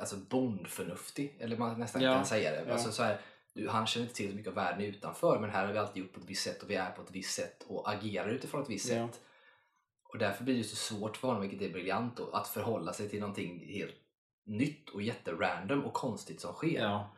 alltså 0.00 0.16
bondförnuftig, 0.16 1.36
eller 1.40 1.56
man 1.56 1.80
nästan 1.80 2.02
Ja, 2.02 2.14
kan 2.14 2.26
säga 2.26 2.50
det. 2.50 2.64
ja. 2.66 2.72
Alltså 2.72 2.92
så 2.92 3.02
här, 3.02 3.20
du, 3.54 3.68
han 3.68 3.86
känner 3.86 4.04
inte 4.06 4.16
till 4.16 4.30
så 4.30 4.36
mycket 4.36 4.48
av 4.48 4.54
världen 4.54 4.80
utanför, 4.84 5.38
men 5.40 5.50
här 5.50 5.66
har 5.66 5.72
vi 5.72 5.78
alltid 5.78 6.02
gjort 6.02 6.12
på 6.12 6.20
ett 6.20 6.26
visst 6.30 6.42
sätt 6.44 6.62
och 6.62 6.70
vi 6.70 6.74
är 6.74 6.90
på 6.90 7.02
ett 7.02 7.10
visst 7.10 7.34
sätt 7.34 7.62
och 7.68 7.90
agerar 7.92 8.28
utifrån 8.28 8.62
ett 8.62 8.70
visst 8.70 8.92
Ja. 8.92 9.08
sätt. 9.08 9.20
Och 10.04 10.18
därför 10.18 10.44
blir 10.44 10.56
det 10.58 10.64
så 10.64 10.76
svårt 10.76 11.16
för 11.16 11.28
honom, 11.28 11.42
vilket 11.42 11.62
är 11.62 11.72
briljant, 11.72 12.16
då, 12.16 12.30
att 12.30 12.48
förhålla 12.48 12.92
sig 12.92 13.08
till 13.08 13.20
någonting 13.20 13.66
helt 13.68 13.94
nytt 14.44 14.88
och 14.88 15.02
jätterandom 15.02 15.84
och 15.84 15.92
konstigt 15.92 16.40
som 16.40 16.52
sker. 16.52 16.80
Ja, 16.80 17.14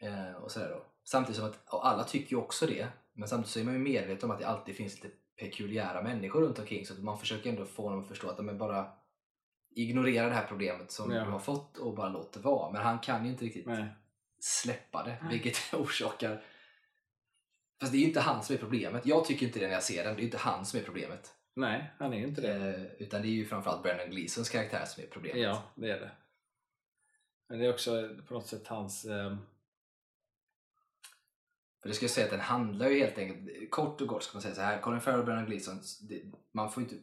Eh, 0.00 0.32
och 0.32 0.50
sådär 0.50 0.68
då. 0.68 0.84
Samtidigt 1.10 1.36
som 1.36 1.46
att, 1.46 1.58
alla 1.70 2.04
tycker 2.04 2.30
ju 2.30 2.36
också 2.36 2.66
det, 2.66 2.88
men 3.12 3.28
samtidigt 3.28 3.50
så 3.50 3.60
är 3.60 3.64
man 3.64 3.74
ju 3.74 3.80
medveten 3.80 4.30
om 4.30 4.34
att 4.34 4.40
det 4.40 4.48
alltid 4.48 4.76
finns 4.76 4.94
lite 5.02 5.16
pekuliära 5.36 6.02
människor 6.02 6.40
runt 6.40 6.58
omkring 6.58 6.86
så 6.86 6.94
att 6.94 7.02
man 7.02 7.18
försöker 7.18 7.50
ändå 7.50 7.64
få 7.64 7.82
honom 7.82 8.00
att 8.02 8.08
förstå 8.08 8.28
att 8.28 8.44
men 8.44 8.58
bara 8.58 8.92
ignorera 9.70 10.28
det 10.28 10.34
här 10.34 10.46
problemet 10.46 10.90
som 10.90 11.12
Ja. 11.12 11.24
du 11.24 11.30
har 11.30 11.38
fått 11.38 11.78
och 11.78 11.94
bara 11.94 12.08
låt 12.08 12.32
det 12.32 12.40
vara. 12.40 12.72
Men 12.72 12.82
han 12.82 12.98
kan 12.98 13.24
ju 13.24 13.30
inte 13.30 13.44
riktigt 13.44 13.66
nej. 13.66 13.86
släppa 14.40 15.02
det, 15.04 15.18
Nej. 15.22 15.32
vilket 15.32 15.56
orsakar 15.74 16.42
Fast 17.80 17.92
det 17.92 17.98
är 17.98 18.00
ju 18.00 18.06
inte 18.06 18.20
han 18.20 18.42
som 18.42 18.54
är 18.54 18.60
problemet. 18.60 19.06
Jag 19.06 19.24
tycker 19.24 19.46
inte 19.46 19.58
det 19.58 19.66
när 19.66 19.74
jag 19.74 19.82
ser 19.82 20.04
den. 20.04 20.16
Det 20.16 20.22
är 20.22 20.24
inte 20.24 20.38
han 20.38 20.66
som 20.66 20.80
är 20.80 20.84
problemet. 20.84 21.34
nej, 21.54 21.90
han 21.98 22.12
är 22.12 22.18
ju 22.18 22.26
inte 22.26 22.40
det. 22.40 22.54
Eh, 22.54 22.82
utan 22.98 23.22
det 23.22 23.28
är 23.28 23.32
ju 23.32 23.46
framförallt 23.46 23.82
Brendan 23.82 24.10
Gleesons 24.10 24.48
karaktär 24.48 24.84
som 24.86 25.02
är 25.02 25.06
problemet. 25.06 25.42
Ja, 25.42 25.62
det 25.74 25.90
är 25.90 26.00
det. 26.00 26.10
Men 27.48 27.58
det 27.58 27.66
är 27.66 27.70
också 27.72 28.16
på 28.28 28.34
något 28.34 28.46
sätt 28.46 28.66
hans... 28.66 29.04
ehm, 29.04 29.38
För 31.82 31.88
det 31.88 31.94
ska 31.94 32.04
jag 32.04 32.10
säga 32.10 32.24
att 32.24 32.30
den 32.30 32.40
handlar 32.40 32.88
ju 32.88 32.98
helt 32.98 33.18
enkelt, 33.18 33.70
kort 33.70 34.00
och 34.00 34.06
gott 34.08 34.22
ska 34.22 34.36
man 34.36 34.42
säga 34.42 34.54
så 34.54 34.60
här, 34.60 34.80
Colin 34.80 35.00
Farrell 35.00 35.18
och 35.20 35.24
Brendan 35.26 35.46
Gleeson, 35.46 35.80
det, 36.08 36.22
man 36.52 36.70
får 36.70 36.82
inte 36.82 36.96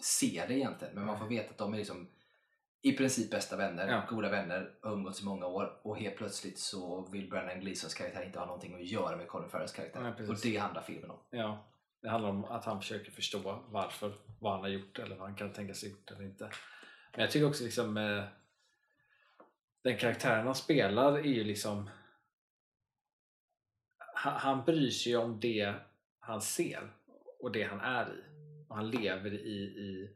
se 0.00 0.44
det 0.48 0.54
egentligen, 0.54 0.94
men 0.94 1.06
man 1.06 1.18
får 1.18 1.26
veta 1.26 1.50
att 1.50 1.58
de 1.58 1.72
är 1.74 1.78
liksom 1.78 2.08
i 2.82 2.92
princip 2.92 3.30
bästa 3.30 3.56
vänner, 3.56 3.88
Ja. 3.88 4.02
goda 4.10 4.30
vänner, 4.30 4.70
umgåtts 4.82 5.22
i 5.22 5.24
många 5.24 5.46
år 5.46 5.80
och 5.82 5.98
helt 5.98 6.16
plötsligt 6.16 6.58
så 6.58 7.08
vill 7.12 7.30
Brendan 7.30 7.60
Gleesons 7.60 7.94
karaktär 7.94 8.22
inte 8.26 8.38
ha 8.38 8.46
någonting 8.46 8.74
att 8.74 8.86
göra 8.86 9.16
med 9.16 9.28
Colin 9.28 9.50
Farrells 9.50 9.72
karaktär. 9.72 10.14
Precis. 10.16 10.30
och 10.44 10.50
det 10.50 10.56
handlar 10.56 10.82
filmen 10.82 11.10
om. 11.10 11.18
ja, 11.30 11.64
det 12.02 12.08
handlar 12.08 12.30
om 12.30 12.44
att 12.44 12.64
han 12.64 12.80
försöker 12.80 13.10
förstå 13.12 13.62
varför, 13.68 14.12
vad 14.40 14.52
han 14.52 14.60
har 14.60 14.68
gjort 14.68 14.98
eller 14.98 15.16
vad 15.16 15.28
han 15.28 15.36
kan 15.36 15.52
tänka 15.52 15.74
sig 15.74 15.90
gjort 15.90 16.10
eller 16.10 16.22
inte. 16.24 16.50
Men 17.12 17.20
jag 17.20 17.30
tycker 17.30 17.46
också 17.48 17.64
liksom 17.64 17.96
eh, 17.96 18.24
den 19.82 19.96
karaktären 19.96 20.46
han 20.46 20.54
spelar 20.54 21.12
är 21.18 21.22
ju 21.22 21.44
liksom 21.44 21.90
han, 24.30 24.64
bryr 24.64 24.90
sig 24.90 25.16
om 25.16 25.40
det 25.40 25.74
han 26.20 26.40
ser 26.40 26.92
och 27.40 27.52
det 27.52 27.62
han 27.62 27.80
är 27.80 28.06
i. 28.06 28.22
Och 28.68 28.76
han 28.76 28.90
lever 28.90 29.34
i, 29.34 29.56
i, 29.62 30.10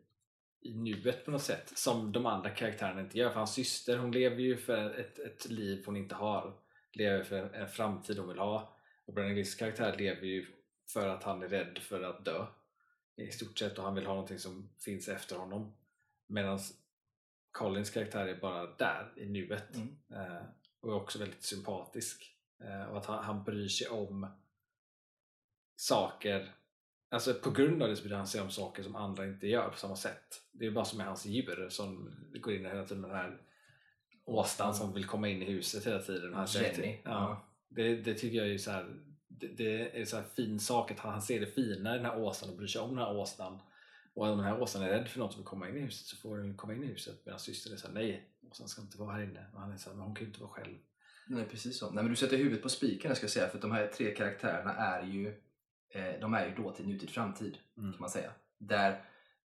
i 0.60 0.74
nuet 0.74 1.24
på 1.24 1.30
något 1.30 1.42
sätt 1.42 1.72
som 1.78 2.12
de 2.12 2.26
andra 2.26 2.50
karaktärerna 2.50 3.00
inte 3.00 3.18
gör. 3.18 3.28
För 3.28 3.36
hans 3.36 3.54
syster 3.54 3.98
hon 3.98 4.12
lever 4.12 4.40
ju 4.40 4.56
för 4.56 4.94
ett, 4.94 5.18
ett 5.18 5.50
liv 5.50 5.82
hon 5.86 5.96
inte 5.96 6.14
har. 6.14 6.54
Lever 6.92 7.22
för 7.22 7.54
en 7.54 7.68
framtid 7.68 8.18
hon 8.18 8.28
vill 8.28 8.38
ha. 8.38 8.76
Och 9.04 9.14
Brennan 9.14 9.34
Gleesons 9.34 9.54
karaktär 9.54 9.96
lever 9.98 10.26
ju 10.26 10.46
för 10.88 11.08
att 11.08 11.22
han 11.22 11.42
är 11.42 11.48
rädd 11.48 11.78
för 11.78 12.02
att 12.02 12.24
dö. 12.24 12.46
I 13.16 13.30
stort 13.30 13.58
sett 13.58 13.78
och 13.78 13.84
han 13.84 13.94
vill 13.94 14.06
ha 14.06 14.14
någonting 14.14 14.38
som 14.38 14.70
finns 14.78 15.08
efter 15.08 15.36
honom. 15.36 15.76
Medan 16.26 16.58
Collins 17.50 17.90
karaktär 17.90 18.26
är 18.26 18.40
bara 18.40 18.66
där 18.76 19.12
i 19.16 19.26
nuet. 19.26 19.76
Mm. 19.76 19.96
Eh, 20.10 20.42
och 20.80 20.90
är 20.90 20.96
också 20.96 21.18
väldigt 21.18 21.42
sympatisk. 21.42 22.36
Eh, 22.60 22.90
och 22.90 22.98
att 22.98 23.06
han, 23.06 23.24
han 23.24 23.44
bryr 23.44 23.68
sig 23.68 23.88
om 23.88 24.26
saker 25.76 26.54
Alltså 27.12 27.34
på 27.34 27.50
grund 27.50 27.82
av 27.82 27.88
det 27.88 27.96
så 27.96 28.02
bryr 28.02 28.14
han 28.14 28.26
sig 28.26 28.40
om 28.40 28.50
saker 28.50 28.82
som 28.82 28.96
andra 28.96 29.26
inte 29.26 29.46
gör 29.46 29.68
på 29.68 29.76
samma 29.76 29.96
sätt. 29.96 30.42
Det 30.52 30.66
är 30.66 30.70
bara 30.70 30.84
som 30.84 30.98
med 30.98 31.06
hans 31.06 31.26
djur 31.26 31.68
som 31.70 32.14
går 32.40 32.54
in 32.54 32.66
hela 32.66 32.84
tiden. 32.84 33.02
Den 33.02 33.10
här 33.10 33.40
åsnan 34.24 34.74
som 34.74 34.94
vill 34.94 35.04
komma 35.04 35.28
in 35.28 35.42
i 35.42 35.44
huset 35.44 35.86
hela 35.86 36.02
tiden. 36.02 36.34
Han 36.34 36.46
Jenny. 36.46 36.98
Ja, 37.04 37.46
det, 37.68 37.96
det 37.96 38.14
tycker 38.14 38.38
jag 38.38 38.48
är 38.48 38.58
så 38.58 38.70
här, 38.70 38.96
det, 39.28 39.46
det 39.46 40.00
är 40.00 40.04
så 40.04 40.16
här 40.16 40.24
fin 40.24 40.60
sak 40.60 40.90
att 40.90 40.98
han, 40.98 41.12
han 41.12 41.22
ser 41.22 41.40
det 41.40 41.46
fina 41.46 41.94
i 41.94 41.96
den 41.96 42.06
här 42.06 42.18
åsnan 42.18 42.50
och 42.50 42.56
bryr 42.56 42.66
sig 42.66 42.80
om 42.80 42.88
den 42.88 42.98
här 42.98 43.16
åsnan. 43.16 43.58
Och 44.14 44.26
om 44.26 44.38
den 44.38 44.46
här 44.46 44.60
åsnan 44.60 44.82
är 44.82 44.88
rädd 44.88 45.08
för 45.08 45.18
något 45.18 45.32
som 45.32 45.40
vill 45.40 45.48
komma 45.48 45.68
in 45.68 45.76
i 45.76 45.80
huset 45.80 46.06
så 46.06 46.16
får 46.16 46.38
den 46.38 46.56
komma 46.56 46.74
in 46.74 46.82
i 46.82 46.86
huset. 46.86 47.22
Medan 47.24 47.40
systern 47.40 47.72
är 47.72 47.76
såhär, 47.76 47.94
nej, 47.94 48.28
åsnan 48.50 48.68
ska 48.68 48.82
inte 48.82 48.98
vara 48.98 49.12
här 49.12 49.22
inne. 49.22 49.46
Och 49.54 49.60
han 49.60 49.72
är 49.72 49.76
såhär, 49.76 49.96
men 49.96 50.06
hon 50.06 50.14
kan 50.14 50.24
ju 50.24 50.28
inte 50.28 50.40
vara 50.40 50.50
själv. 50.50 50.76
Nej, 51.30 51.44
precis 51.44 51.78
så. 51.78 51.86
Nej, 51.90 52.02
men 52.04 52.10
du 52.10 52.16
sätter 52.16 52.36
huvudet 52.36 52.62
på 52.62 52.68
spiken 52.68 53.16
ska 53.16 53.24
jag 53.24 53.30
säga, 53.30 53.48
för 53.48 53.58
de 53.58 53.72
här 53.72 53.86
tre 53.86 54.14
karaktärerna 54.14 54.74
är 54.74 55.02
ju, 55.02 55.28
eh, 55.90 56.20
de 56.20 56.34
är 56.34 56.46
ju 56.46 56.54
dåtid, 56.54 56.88
nutid, 56.88 57.10
framtid 57.10 57.58
Mm. 57.78 57.92
kan 57.92 58.00
man 58.00 58.10
säga. 58.10 58.30
Där 58.58 59.02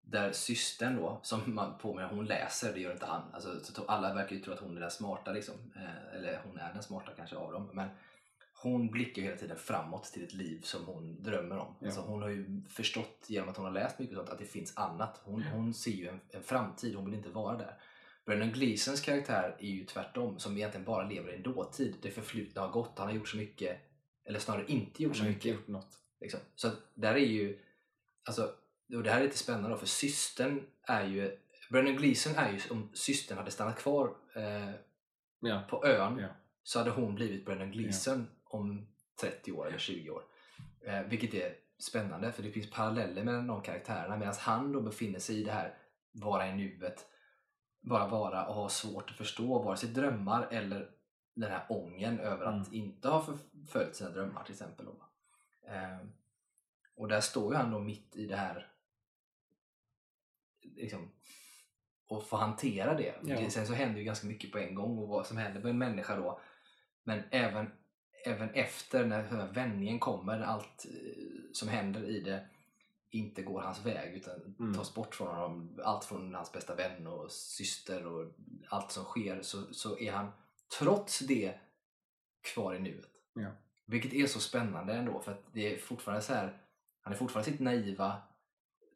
Där 0.07 0.33
systern 0.33 0.97
då, 0.97 1.21
som 1.23 1.55
man 1.55 1.79
påminner 1.79 2.09
hon 2.09 2.25
läser, 2.27 2.73
det 2.75 2.81
gör 2.81 2.93
inte 2.93 3.07
han. 3.07 3.23
Alltså, 3.33 3.61
så 3.65 3.85
alla 3.85 4.15
verkar 4.15 4.37
ju 4.37 4.43
tro 4.43 4.53
att 4.53 4.61
hon 4.61 4.77
är 4.77 4.81
den 4.81 4.91
smarta, 4.91 5.33
liksom. 5.33 5.55
Eh, 5.77 6.17
eller 6.17 6.41
hon 6.45 6.59
är 6.59 6.73
den 6.73 6.83
smarta 6.83 7.13
kanske 7.17 7.37
av 7.37 7.53
dem. 7.53 7.71
Men 7.73 7.89
hon 8.63 8.91
blickar 8.91 9.23
hela 9.23 9.37
tiden 9.37 9.57
framåt 9.57 10.05
till 10.05 10.25
ett 10.25 10.33
liv 10.35 10.61
som 10.63 10.85
hon 10.87 11.23
drömmer 11.23 11.59
om. 11.59 11.75
Ja. 11.81 11.87
Alltså 11.87 12.01
hon 12.01 12.23
har 12.23 12.29
ju 12.29 12.63
förstått 12.69 13.25
genom 13.29 13.49
att 13.49 13.57
hon 13.57 13.67
har 13.67 13.73
läst 13.73 13.99
mycket 13.99 14.17
sånt 14.17 14.29
att 14.31 14.39
det 14.39 14.45
finns 14.45 14.77
annat. 14.77 15.21
Hon, 15.25 15.43
hon 15.43 15.75
ser 15.75 15.91
ju 15.91 16.09
en, 16.09 16.21
en 16.31 16.43
framtid, 16.43 16.95
hon 16.95 17.05
vill 17.05 17.15
inte 17.15 17.29
vara 17.31 17.57
där. 17.57 17.75
Brennan 18.27 18.53
Gleesons 18.53 19.01
karaktär 19.01 19.57
är 19.59 19.67
ju 19.67 19.85
tvärtom, 19.85 20.39
som 20.39 20.57
egentligen 20.57 20.85
bara 20.85 21.09
lever 21.09 21.33
i 21.33 21.37
en 21.37 21.43
dåtid. 21.43 21.97
Det 22.03 22.11
förflutna 22.11 22.63
har 22.63 22.69
gått, 22.69 22.99
han 22.99 23.07
har 23.09 23.15
gjort 23.15 23.29
så 23.29 23.37
mycket, 23.37 23.79
eller 24.25 24.39
snarare 24.39 24.65
inte 24.67 25.03
gjort 25.03 25.17
så 25.17 25.25
mycket. 25.25 25.45
gjort 25.45 25.69
något. 25.69 25.99
Liksom. 26.21 26.41
Så 26.55 26.71
där 26.95 27.15
är 27.15 27.19
ju, 27.19 27.59
alltså, 28.25 28.43
och 28.97 29.03
det 29.03 29.11
här 29.11 29.21
är 29.21 29.25
lite 29.25 29.39
spännande 29.39 29.69
då, 29.69 29.77
för 29.77 29.87
systern 29.87 30.67
är 30.83 31.07
ju, 31.07 31.39
Brennan 31.71 31.97
Gleeson 31.97 32.35
är 32.37 32.53
ju 32.53 32.61
om 32.71 32.91
systern 32.95 33.39
hade 33.39 33.51
stannat 33.51 33.79
kvar 33.79 34.17
eh, 34.37 34.71
Ja. 35.41 35.63
på 35.71 35.87
ön 35.87 36.19
Ja. 36.19 36.29
så 36.63 36.79
hade 36.79 36.91
hon 36.91 37.15
blivit 37.15 37.45
Brennan 37.45 37.71
Gleeson 37.71 38.27
om 38.45 38.87
30 39.21 39.53
år 39.53 39.67
eller 39.69 39.79
20 39.79 40.11
år. 40.11 40.23
Eh, 40.87 41.03
vilket 41.03 41.35
är 41.35 41.55
spännande 41.79 42.33
för 42.33 42.43
det 42.43 42.51
finns 42.51 42.71
paralleller 42.71 43.25
mellan 43.25 43.47
de 43.47 43.63
karaktärerna 43.63 44.17
medan 44.17 44.35
han 44.39 44.73
då 44.73 44.81
befinner 44.81 45.19
sig 45.19 45.41
i 45.41 45.45
det 45.45 45.53
här 45.53 45.75
vara 46.13 46.49
i 46.49 46.55
nuet, 46.57 47.07
bara 47.85 48.09
vara 48.09 48.47
och 48.47 48.55
ha 48.55 48.69
svårt 48.69 49.11
att 49.11 49.17
förstå 49.17 49.63
vare 49.63 49.77
sig 49.77 49.89
drömmar 49.89 50.49
eller 50.51 50.91
den 51.35 51.51
här 51.51 51.67
ången 51.69 52.21
över 52.21 52.47
att 52.47 52.69
Mm. 52.69 52.75
inte 52.75 53.09
ha 53.09 53.23
förföljt 53.23 53.97
sina 53.97 54.11
drömmar 54.11 54.45
till 54.45 54.53
exempel. 54.53 54.87
Eh, 55.69 56.07
och 56.97 57.09
där 57.09 57.21
står 57.21 57.53
ju 57.53 57.59
han 57.59 57.71
då 57.71 57.79
mitt 57.79 58.17
i 58.17 58.27
det 58.27 58.37
här 58.37 58.71
liksom, 60.63 61.11
och 62.09 62.27
få 62.27 62.37
hantera 62.37 62.95
det. 62.95 63.15
Ja. 63.23 63.51
Sen 63.51 63.67
så 63.67 63.73
händer 63.73 63.99
ju 63.99 64.05
ganska 64.05 64.27
mycket 64.27 64.53
på 64.53 64.59
en 64.59 64.75
gång 64.75 64.99
och 64.99 65.09
vad 65.09 65.27
som 65.27 65.37
händer 65.37 65.61
med 65.61 65.71
en 65.71 65.79
människa 65.79 66.17
då. 66.17 66.41
Men 67.03 67.23
även, 67.31 67.71
även 68.25 68.51
efter 68.51 69.07
när 69.07 69.53
vändningen 69.53 69.99
kommer, 69.99 70.41
allt 70.41 70.87
eh, 70.87 71.33
som 71.53 71.69
händer 71.69 72.05
i 72.05 72.21
det 72.21 72.49
inte 73.15 73.43
går 73.43 73.61
hans 73.61 73.87
väg 73.87 74.15
utan 74.15 74.57
Mm. 74.61 74.75
tas 74.75 74.95
bort 74.95 75.15
från 75.15 75.29
honom. 75.29 75.81
Allt 75.85 76.05
från 76.05 76.35
hans 76.35 76.53
bästa 76.53 76.75
vän 76.75 77.07
och 77.07 77.31
syster 77.33 78.07
och 78.07 78.33
allt 78.69 78.91
som 78.93 79.05
sker 79.05 79.43
så, 79.43 79.75
så 79.75 79.99
är 79.99 80.13
han 80.13 80.31
trots 80.79 81.19
det 81.19 81.55
kvar 82.55 82.75
i 82.75 82.81
nuet. 82.81 83.11
Ja. 83.35 83.51
Vilket 83.87 84.13
är 84.13 84.27
så 84.27 84.41
spännande 84.41 84.95
ändå 84.95 85.21
för 85.21 85.33
att 85.33 85.45
det 85.53 85.75
är 85.75 85.79
fortfarande 85.79 86.23
så 86.23 86.33
här 86.33 86.59
han 87.01 87.13
är 87.13 87.17
fortfarande 87.17 87.51
sitt 87.51 87.61
naiva 87.61 88.23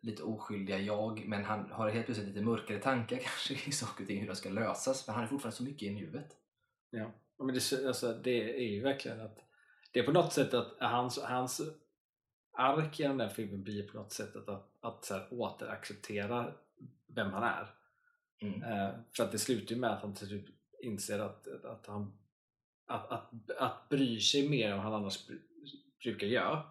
lite 0.00 0.22
oskyldiga 0.22 0.78
jag 0.78 1.24
men 1.26 1.44
han 1.44 1.70
har 1.72 1.88
helt 1.90 2.06
plötsligt 2.06 2.28
lite 2.28 2.40
mörkare 2.40 2.78
tankar 2.78 3.16
kanske 3.22 3.54
kring 3.54 3.72
saker 3.72 4.04
och 4.04 4.08
ting 4.08 4.20
hur 4.20 4.26
de 4.28 4.36
ska 4.36 4.48
lösas 4.48 5.06
men 5.06 5.14
han 5.14 5.24
är 5.24 5.28
fortfarande 5.28 5.56
så 5.56 5.64
mycket 5.64 5.82
i 5.82 5.94
nuet. 5.94 6.36
Ja. 6.90 7.12
Men 7.38 7.54
det, 7.54 7.86
alltså, 7.86 8.12
det 8.12 8.64
är 8.64 8.68
ju 8.68 8.82
verkligen 8.82 9.20
att 9.20 9.38
det 9.92 10.00
är 10.00 10.04
på 10.04 10.12
något 10.12 10.32
sätt 10.32 10.54
att 10.54 10.76
hans, 10.80 11.18
hans 11.18 11.60
ark 12.58 13.00
i 13.00 13.02
den 13.02 13.18
där 13.18 13.28
filmen 13.28 13.62
blir 13.62 13.88
på 13.88 13.96
något 13.96 14.12
sätt 14.12 14.36
att, 14.36 14.48
att, 14.48 14.70
att 14.80 15.04
så 15.04 15.14
här, 15.14 15.26
återacceptera 15.30 16.52
vem 17.06 17.32
han 17.32 17.42
är. 17.42 17.66
Mm. 18.40 18.62
Eh, 18.62 18.94
för 19.16 19.24
att 19.24 19.32
det 19.32 19.38
slutar 19.38 19.74
ju 19.74 19.80
med 19.80 19.90
att 19.90 20.02
han 20.02 20.14
till 20.14 20.26
slut 20.26 20.46
inser 20.82 21.18
att, 21.18 21.64
att 21.64 21.86
han 21.86 22.18
att, 22.86 23.10
att, 23.10 23.50
att 23.58 23.88
bry 23.88 24.20
sig 24.20 24.48
mer 24.48 24.70
än 24.70 24.76
vad 24.76 24.84
han 24.84 24.94
annars 24.94 25.28
br- 25.28 25.40
brukar 26.02 26.26
göra 26.26 26.62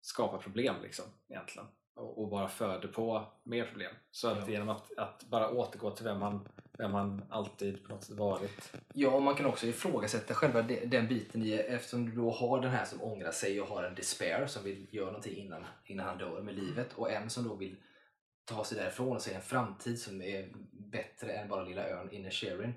skapar 0.00 0.38
problem 0.38 0.74
liksom 0.82 1.04
egentligen 1.28 1.68
och, 1.96 2.28
bara 2.28 2.48
föder 2.48 2.88
på 2.88 3.26
mer 3.42 3.66
problem. 3.66 3.92
Så 4.10 4.28
att 4.28 4.38
Ja. 4.38 4.48
genom 4.48 4.68
att, 4.68 4.98
att 4.98 5.24
bara 5.24 5.50
återgå 5.50 5.90
till 5.90 6.04
vem 6.04 6.22
han, 6.22 6.48
vem 6.78 6.94
han 6.94 7.24
alltid 7.30 7.84
på 7.84 7.88
något 7.92 8.04
sätt 8.04 8.16
varit. 8.16 8.72
Ja, 8.92 9.10
och 9.10 9.22
man 9.22 9.34
kan 9.34 9.46
också 9.46 9.66
ifrågasätta 9.66 10.34
själva 10.34 10.62
de- 10.62 10.86
den 10.86 11.08
biten 11.08 11.42
i 11.42 11.52
eftersom 11.52 12.10
du 12.10 12.16
då 12.16 12.30
har 12.30 12.60
den 12.60 12.70
här 12.70 12.84
som 12.84 13.02
ångrar 13.02 13.32
sig 13.32 13.60
och 13.60 13.68
har 13.68 13.82
en 13.82 13.94
despair 13.94 14.46
som 14.46 14.64
vill 14.64 14.86
göra 14.94 15.06
någonting 15.06 15.36
innan, 15.36 15.64
innan 15.84 16.06
han 16.06 16.18
dör 16.18 16.42
med 16.42 16.54
livet 16.54 16.92
och 16.94 17.10
en 17.12 17.30
som 17.30 17.48
då 17.48 17.54
vill 17.54 17.76
ta 18.44 18.64
sig 18.64 18.78
därifrån 18.78 19.16
och 19.16 19.22
se 19.22 19.34
en 19.34 19.42
framtid 19.42 20.00
som 20.00 20.22
är 20.22 20.48
bättre 20.72 21.32
än 21.32 21.48
bara 21.48 21.64
lilla 21.64 21.88
ön 21.88 22.10
Inner 22.10 22.30
Sherin. 22.30 22.74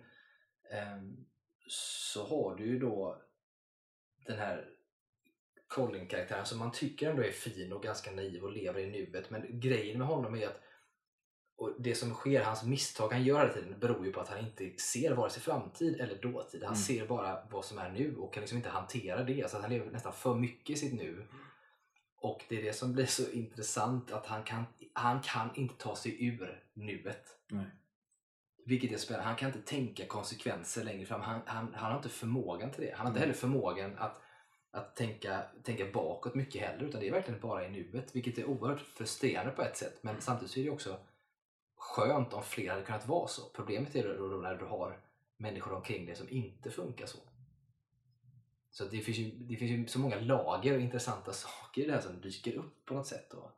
Ehm, 0.72 1.26
så 1.68 2.28
har 2.28 2.56
du 2.56 2.66
ju 2.66 2.80
då 2.80 3.22
den 4.26 4.38
här 4.40 4.66
Colin-karaktären 5.70 6.46
som 6.46 6.60
man 6.60 6.72
tycker 6.72 7.10
ändå 7.10 7.24
är 7.24 7.32
fin 7.32 7.74
och 7.74 7.84
ganska 7.84 8.12
naiv 8.12 8.44
och 8.44 8.52
lever 8.52 8.80
i 8.80 8.92
nuet 8.92 9.30
men 9.30 9.60
grejen 9.60 9.98
med 9.98 10.08
honom 10.08 10.36
är 10.36 10.48
att 10.48 10.62
och 11.58 11.76
det 11.80 11.96
som 11.96 12.14
sker, 12.14 12.44
hans 12.44 12.64
misstag 12.64 13.12
han 13.14 13.24
gör 13.24 13.40
hela 13.40 13.54
tiden 13.54 13.80
beror 13.80 14.06
ju 14.06 14.12
på 14.12 14.20
att 14.20 14.30
han 14.30 14.40
inte 14.46 14.70
ser 14.80 15.14
vare 15.14 15.30
sig 15.30 15.42
framtid 15.42 16.02
eller 16.02 16.16
dåtid. 16.22 16.64
Han 16.64 16.74
Mm. 16.74 16.76
ser 16.84 17.08
bara 17.08 17.48
vad 17.52 17.66
som 17.66 17.78
är 17.78 17.90
nu 17.90 18.16
och 18.18 18.34
kan 18.34 18.42
liksom 18.42 18.58
inte 18.58 18.70
hantera 18.70 19.24
det. 19.24 19.50
Så 19.52 19.56
att 19.58 19.64
han 19.64 19.72
lever 19.72 19.92
nästan 19.92 20.14
för 20.14 20.36
mycket 20.36 20.70
i 20.70 20.76
sitt 20.80 20.94
nu. 20.94 21.28
Och 22.22 22.44
det 22.50 22.58
är 22.58 22.64
det 22.64 22.74
som 22.74 22.94
blir 22.94 23.06
så 23.06 23.32
intressant 23.32 24.12
att 24.12 24.26
han 24.26 24.44
kan, 24.44 24.64
han 24.94 25.22
kan 25.22 25.50
inte 25.56 25.76
ta 25.78 25.96
sig 25.96 26.26
ur 26.28 26.64
nuet. 26.74 27.26
Nej. 27.50 27.66
Vilket 28.66 28.92
är 28.92 28.98
spännande. 28.98 29.26
Han 29.28 29.36
kan 29.36 29.48
inte 29.48 29.70
tänka 29.70 30.06
konsekvenser 30.06 30.84
längre 30.84 31.06
fram. 31.06 31.22
Han, 31.22 31.42
han, 31.46 31.74
han 31.74 31.92
har 31.92 31.98
inte 31.98 32.10
förmågan 32.10 32.72
till 32.72 32.86
det. 32.86 32.92
Han 32.92 33.00
har 33.06 33.08
inte 33.08 33.20
Mm. 33.20 33.28
heller 33.30 33.40
förmågan 33.40 33.98
att, 33.98 34.22
att 34.72 34.96
tänka, 34.96 35.42
tänka 35.64 35.86
bakåt 35.94 36.36
mycket 36.36 36.62
heller. 36.62 36.84
Utan 36.84 37.02
det 37.02 37.08
är 37.08 37.12
verkligen 37.12 37.40
bara 37.40 37.66
i 37.66 37.70
nuet. 37.70 38.16
Vilket 38.16 38.38
är 38.38 38.46
oerhört 38.46 38.80
frustrerande 38.80 39.52
på 39.52 39.62
ett 39.62 39.78
sätt. 39.78 40.00
Men 40.02 40.22
samtidigt 40.22 40.52
så 40.52 40.60
är 40.60 40.64
det 40.64 40.70
också 40.70 41.00
skönt 41.76 42.34
om 42.34 42.44
fler 42.44 42.70
hade 42.70 42.84
kunnat 42.84 43.08
vara 43.08 43.28
så. 43.28 43.50
Problemet 43.50 43.96
är 43.96 44.18
då 44.18 44.38
när 44.38 44.56
du 44.56 44.66
har 44.66 45.00
människor 45.38 45.74
omkring 45.74 46.06
dig 46.06 46.16
som 46.16 46.30
inte 46.30 46.72
funkar 46.72 47.06
så. 47.06 47.20
Så 48.72 48.86
det 48.86 49.00
finns, 49.00 49.18
ju, 49.18 49.32
det 49.32 49.56
finns 49.56 49.72
ju 49.72 49.88
så 49.88 50.00
många 50.00 50.20
lager 50.20 50.76
och 50.76 50.82
intressanta 50.82 51.34
saker 51.34 51.82
i 51.82 51.86
det 51.86 51.94
här 51.94 52.02
som 52.02 52.22
dyker 52.22 52.56
upp 52.56 52.86
på 52.86 52.94
något 52.94 53.08
sätt. 53.08 53.34
Och, 53.34 53.52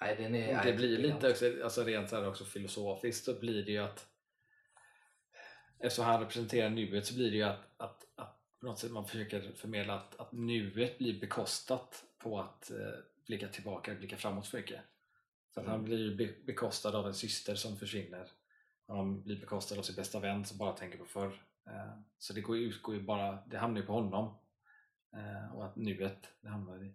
nej, 0.00 0.16
den 0.16 0.34
är, 0.34 0.64
Det 0.64 0.72
blir 0.72 0.98
lite 0.98 1.30
också, 1.30 1.62
alltså 1.64 1.84
rent 1.84 2.10
så 2.10 2.26
också 2.26 2.44
filosofiskt 2.44 3.24
så 3.24 3.40
blir 3.40 3.64
det 3.64 3.72
ju 3.72 3.78
att 3.78 4.06
eftersom 5.78 6.04
han 6.04 6.20
representerar 6.20 6.70
nuet 6.70 7.06
så 7.06 7.14
blir 7.14 7.30
det 7.30 7.36
ju 7.36 7.42
att, 7.42 7.74
att, 7.76 8.06
att 8.14 8.43
på 8.64 8.70
något 8.70 8.78
sätt 8.78 8.92
man 8.92 9.06
försöker 9.06 9.52
förmedla 9.56 9.94
att, 9.94 10.20
att 10.20 10.32
nuet 10.32 10.98
blir 10.98 11.20
bekostat 11.20 12.04
på 12.18 12.40
att 12.40 12.70
eh, 12.70 12.76
blicka 13.26 13.48
tillbaka, 13.48 13.94
blicka 13.94 14.16
framåt 14.16 14.46
för 14.46 14.58
mycket. 14.58 14.80
Så 15.54 15.60
att 15.60 15.66
han 15.66 15.74
Mm. 15.74 15.84
blir 15.84 16.36
bekostad 16.46 16.98
av 16.98 17.06
en 17.06 17.14
syster 17.14 17.54
som 17.54 17.76
försvinner. 17.76 18.30
Han 18.88 19.22
blir 19.22 19.40
bekostad 19.40 19.78
av 19.78 19.82
sin 19.82 19.94
bästa 19.96 20.20
vän 20.20 20.44
som 20.44 20.58
bara 20.58 20.72
tänker 20.72 20.98
på 20.98 21.04
förr. 21.04 21.42
Eh, 21.66 21.98
så 22.18 22.32
det 22.32 22.40
går 22.40 22.56
utgår 22.56 22.94
ju 22.94 23.02
bara, 23.02 23.38
det 23.46 23.58
hamnar 23.58 23.80
ju 23.80 23.86
på 23.86 23.92
honom. 23.92 24.34
Eh, 25.16 25.56
och 25.56 25.64
att 25.64 25.76
nuet, 25.76 26.28
det 26.40 26.48
hamnar 26.48 26.84
i 26.84 26.94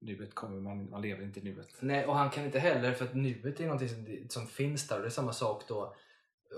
nuet 0.00 0.34
kommer 0.34 0.60
man, 0.60 0.90
man 0.90 1.02
lever 1.02 1.24
inte 1.24 1.40
i 1.40 1.42
nuet. 1.42 1.68
Nej, 1.80 2.06
och 2.06 2.16
han 2.16 2.30
kan 2.30 2.44
inte 2.44 2.58
heller 2.58 2.92
för 2.92 3.04
att 3.04 3.14
nuet 3.14 3.60
är 3.60 3.64
någonting 3.64 3.88
som, 3.88 4.28
som 4.28 4.46
finns 4.46 4.88
där 4.88 4.96
och 4.96 5.02
det 5.02 5.08
är 5.08 5.10
samma 5.10 5.32
sak 5.32 5.64
då. 5.68 5.96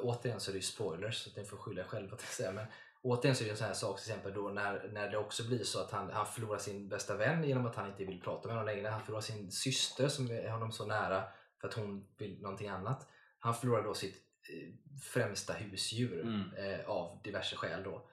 Återigen 0.02 0.40
så 0.40 0.50
är 0.50 0.52
det 0.52 0.58
ju 0.58 0.62
spoilers 0.62 1.16
så 1.16 1.40
ni 1.40 1.46
får 1.46 1.56
skylla 1.56 1.80
er 1.80 1.86
själva 1.86 2.14
att 2.14 2.20
säga. 2.20 2.52
Men 2.52 2.66
återigen 3.02 3.36
så 3.36 3.42
är 3.42 3.46
det 3.46 3.50
en 3.50 3.56
sån 3.56 3.66
här 3.66 3.74
sak 3.74 4.00
till 4.00 4.10
exempel 4.10 4.34
då 4.34 4.48
när, 4.48 4.88
när 4.92 5.10
det 5.10 5.18
också 5.18 5.46
blir 5.48 5.64
så 5.64 5.80
att 5.80 5.90
han, 5.90 6.10
han 6.10 6.26
förlorar 6.26 6.58
sin 6.58 6.88
bästa 6.88 7.16
vän 7.16 7.44
genom 7.44 7.66
att 7.66 7.76
han 7.76 7.88
inte 7.90 8.04
vill 8.04 8.20
prata 8.20 8.48
med 8.48 8.56
honom 8.56 8.74
längre. 8.74 8.88
Han 8.88 9.02
förlorar 9.02 9.20
sin 9.22 9.50
syster 9.50 10.08
som 10.08 10.30
är 10.30 10.50
honom 10.50 10.72
så 10.72 10.86
nära 10.86 11.22
för 11.60 11.68
att 11.68 11.74
hon 11.74 12.06
vill 12.18 12.42
någonting 12.42 12.68
annat. 12.68 13.08
Han 13.38 13.54
förlorar 13.54 13.82
då 13.84 13.94
sitt 13.94 14.16
eh, 14.16 14.74
främsta 15.02 15.52
husdjur 15.52 16.20
Mm. 16.20 16.54
eh, 16.56 16.88
av 16.88 17.20
diverse 17.24 17.56
skäl 17.56 17.82
då. 17.82 18.08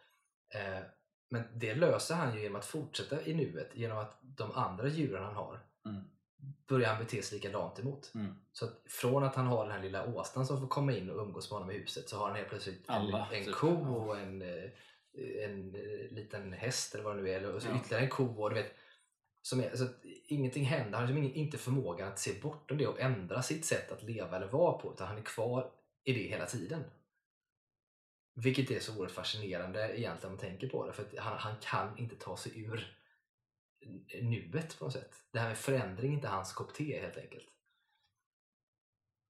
Eh, 0.53 0.79
men 1.29 1.43
det 1.53 1.75
löser 1.75 2.15
han 2.15 2.35
ju 2.35 2.41
genom 2.41 2.55
att 2.55 2.65
fortsätta 2.65 3.21
i 3.21 3.33
nuet 3.33 3.75
genom 3.75 3.97
att 3.97 4.19
de 4.21 4.51
andra 4.51 4.87
djuren 4.87 5.23
han 5.23 5.35
har 5.35 5.59
Mm. 5.85 6.03
Börjar 6.67 6.89
han 6.89 7.03
bete 7.03 7.21
sig 7.21 7.37
likadant 7.37 7.79
emot. 7.79 8.11
Mm. 8.15 8.35
Så 8.51 8.65
att 8.65 8.81
från 8.89 9.23
att 9.23 9.35
han 9.35 9.47
har 9.47 9.63
den 9.63 9.73
här 9.73 9.81
lilla 9.83 10.05
åsnan 10.07 10.45
som 10.45 10.59
får 10.59 10.67
komma 10.67 10.91
in 10.93 11.09
och 11.09 11.21
umgås 11.21 11.51
med 11.51 11.59
honom 11.59 11.75
i 11.75 11.79
huset 11.79 12.09
så 12.09 12.17
har 12.17 12.27
han 12.27 12.35
helt 12.35 12.49
plötsligt 12.49 12.83
Alla, 12.87 13.27
en, 13.31 13.37
en 13.39 13.45
typ. 13.45 13.55
ko 13.55 13.67
och 13.95 14.19
en, 14.19 14.41
eh, 14.41 14.69
en 15.43 15.75
eh, 15.75 16.11
liten 16.11 16.53
häst 16.53 16.93
eller 16.95 17.03
vad 17.03 17.15
det 17.15 17.21
nu 17.21 17.29
är. 17.29 17.55
Och 17.55 17.61
så 17.61 17.67
Ja. 17.67 17.75
ytterligare 17.75 18.03
en 18.03 18.09
ko. 18.09 18.25
Och 18.43 18.49
du 18.49 18.55
vet, 18.55 18.73
som 19.41 19.59
är, 19.59 19.75
så 19.75 19.83
att 19.83 19.95
ingenting 20.27 20.65
händer. 20.65 20.97
Han 20.97 21.07
har 21.07 21.13
liksom 21.13 21.35
inte 21.35 21.57
förmågan 21.57 22.07
att 22.07 22.19
se 22.19 22.33
bortom 22.41 22.77
det 22.77 22.87
och 22.87 22.99
ändra 23.01 23.41
sitt 23.41 23.65
sätt 23.65 23.91
att 23.91 24.03
leva 24.03 24.35
eller 24.37 24.47
vara 24.47 24.77
på. 24.77 24.93
Utan 24.93 25.07
han 25.07 25.17
är 25.17 25.21
kvar 25.21 25.71
i 26.03 26.13
det 26.13 26.19
hela 26.29 26.45
tiden. 26.45 26.83
Vilket 28.33 28.71
är 28.71 28.79
så 28.79 28.95
oerhört 28.97 29.11
fascinerande 29.11 29.79
egentligen 29.79 30.15
om 30.25 30.31
man 30.31 30.37
tänker 30.37 30.69
på 30.69 30.85
det. 30.87 30.93
För 30.93 31.05
han, 31.17 31.37
han 31.37 31.55
kan 31.61 31.97
inte 31.97 32.15
ta 32.15 32.37
sig 32.37 32.61
ur 32.61 32.97
nuet 34.21 34.79
på 34.79 34.85
något 34.85 34.93
sätt. 34.93 35.15
Det 35.31 35.39
här 35.39 35.47
med 35.47 35.57
förändring 35.57 36.11
är 36.11 36.15
inte 36.15 36.27
hans 36.27 36.53
kopp 36.53 36.73
te 36.73 36.99
helt 37.01 37.17
enkelt. 37.17 37.47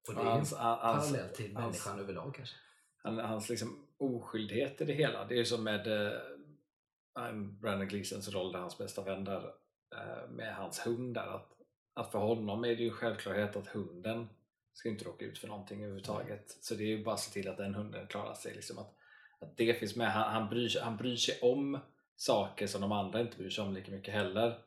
Och 0.08 0.14
det 0.14 0.20
är 0.20 0.24
Hans, 0.24 0.52
hans, 0.52 0.80
parallellt 0.80 1.34
till 1.34 1.56
hans- 1.56 1.64
människan 1.64 1.98
överlag 1.98 2.34
kanske. 2.34 2.56
han, 3.02 3.18
hans 3.18 3.48
liksom 3.48 3.86
oskyldighet 3.98 4.80
i 4.80 4.84
det 4.84 4.92
hela. 4.92 5.24
Det 5.24 5.38
är 5.40 5.44
som 5.44 5.64
med 5.64 5.86
eh, 5.86 7.32
Brandon 7.60 7.88
Gleesons 7.88 8.28
roll 8.28 8.52
där 8.52 8.58
hans 8.58 8.78
bästa 8.78 9.02
vän 9.02 9.24
där 9.24 9.52
eh, 9.96 10.30
med 10.30 10.54
hans 10.54 10.86
hund 10.86 11.14
där. 11.14 11.26
Att, 11.26 11.52
att 11.94 12.12
för 12.12 12.18
honom 12.18 12.64
är 12.64 12.68
det 12.76 12.82
ju 12.82 12.88
en 12.88 12.94
självklarhet 12.94 13.56
att 13.56 13.68
hunden 13.68 14.28
ska 14.72 14.88
inte 14.88 15.04
råka 15.04 15.24
ut 15.24 15.38
för 15.38 15.48
någonting 15.48 15.78
överhuvudtaget. 15.78 16.50
Så 16.60 16.74
det 16.74 16.82
är 16.82 16.86
ju 16.86 17.04
bara 17.04 17.14
att 17.14 17.20
se 17.20 17.32
till 17.32 17.48
att 17.50 17.56
den 17.56 17.74
hunden 17.74 18.06
klarar 18.06 18.34
sig. 18.34 18.54
Liksom 18.54 18.78
att, 18.78 18.94
att 19.40 19.56
det 19.56 19.74
finns 19.74 19.96
med. 19.96 20.12
Han, 20.12 20.32
han, 20.32 20.48
bryr 20.48 20.80
han 20.80 20.96
bryr 20.96 21.16
sig 21.16 21.40
om 21.42 21.78
saker 22.18 22.66
som 22.66 22.80
de 22.80 22.92
andra 22.92 23.20
inte 23.20 23.36
bryr 23.36 23.50
sig 23.50 23.64
om 23.64 23.74
lika 23.74 23.90
mycket 23.92 24.14
heller. 24.14 24.58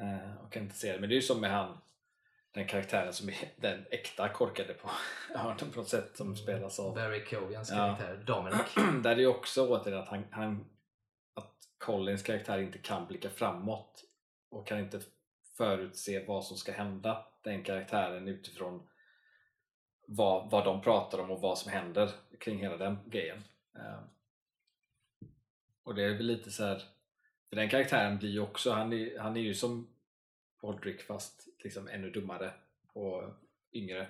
Eh, 0.00 0.44
och 0.44 0.52
kan 0.52 0.62
inte 0.62 0.76
se 0.76 0.92
det. 0.92 1.00
Men 1.00 1.08
det 1.08 1.12
är 1.12 1.16
ju 1.16 1.22
som 1.22 1.40
med 1.40 1.50
han 1.50 1.78
den 2.52 2.66
karaktären 2.66 3.12
som 3.12 3.28
är 3.28 3.34
den 3.56 3.86
äkta 3.90 4.28
korkade 4.28 4.74
på 4.74 4.90
hörnen 5.34 5.70
på 5.72 5.78
något 5.80 5.88
sätt 5.88 6.16
som 6.16 6.36
spelas 6.36 6.80
av 6.80 6.94
Barry 6.94 7.24
Kogans 7.24 7.70
Ja. 7.70 7.76
karaktär 7.76 8.16
Dominic. 8.26 8.74
där 9.02 9.10
är 9.10 9.16
det 9.16 9.22
ju 9.22 9.28
också 9.28 9.68
återigen 9.68 10.00
att, 10.00 10.08
han, 10.08 10.24
han, 10.30 10.66
att 11.34 11.54
Collins 11.78 12.22
karaktär 12.22 12.58
inte 12.58 12.78
kan 12.78 13.06
blicka 13.06 13.30
framåt 13.30 14.04
och 14.50 14.66
kan 14.66 14.78
inte 14.78 15.00
förutse 15.56 16.24
vad 16.26 16.44
som 16.44 16.56
ska 16.56 16.72
hända 16.72 17.26
den 17.42 17.62
karaktären 17.62 18.28
utifrån 18.28 18.88
vad, 20.08 20.50
vad 20.50 20.64
de 20.64 20.82
pratar 20.82 21.18
om 21.18 21.30
och 21.30 21.40
vad 21.40 21.58
som 21.58 21.72
händer 21.72 22.10
kring 22.40 22.58
hela 22.58 22.76
den 22.76 22.98
grejen. 23.06 23.44
Eh, 23.76 24.00
och 25.86 25.94
det 25.94 26.04
är 26.04 26.14
väl 26.14 26.26
lite 26.26 26.50
så 26.50 26.64
här 26.64 26.82
för 27.48 27.56
den 27.56 27.68
karaktären 27.68 28.18
blir 28.18 28.30
ju 28.30 28.40
också, 28.40 28.72
han 28.72 28.92
är, 28.92 29.18
han 29.18 29.36
är 29.36 29.40
ju 29.40 29.54
som 29.54 29.88
Podrick 30.60 31.02
fast 31.02 31.48
liksom 31.58 31.88
ännu 31.88 32.10
dummare 32.10 32.52
och 32.92 33.22
yngre. 33.72 34.08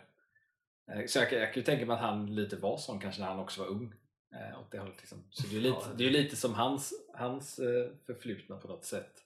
Eh, 0.90 1.06
Så 1.06 1.18
jag, 1.18 1.32
jag 1.32 1.52
kan 1.52 1.60
ju 1.60 1.62
tänka 1.62 1.86
mig 1.86 1.94
att 1.94 2.00
han 2.00 2.34
lite 2.34 2.56
var 2.56 2.78
sån 2.78 3.00
kanske 3.00 3.20
när 3.20 3.28
han 3.28 3.38
också 3.38 3.60
var 3.60 3.68
ung. 3.68 3.94
Eh, 4.32 4.60
åt 4.60 4.70
det 4.70 4.78
hållet 4.78 4.96
liksom. 4.98 5.24
Så 5.30 5.42
det 5.42 5.48
är 5.48 5.54
ju 5.54 5.60
lite, 5.60 5.94
det 5.96 6.06
är 6.06 6.10
lite 6.10 6.36
som 6.36 6.54
hans, 6.54 7.06
hans 7.14 7.58
eh, 7.58 7.90
förflutna 8.06 8.56
på 8.56 8.68
något 8.68 8.84
sätt. 8.84 9.22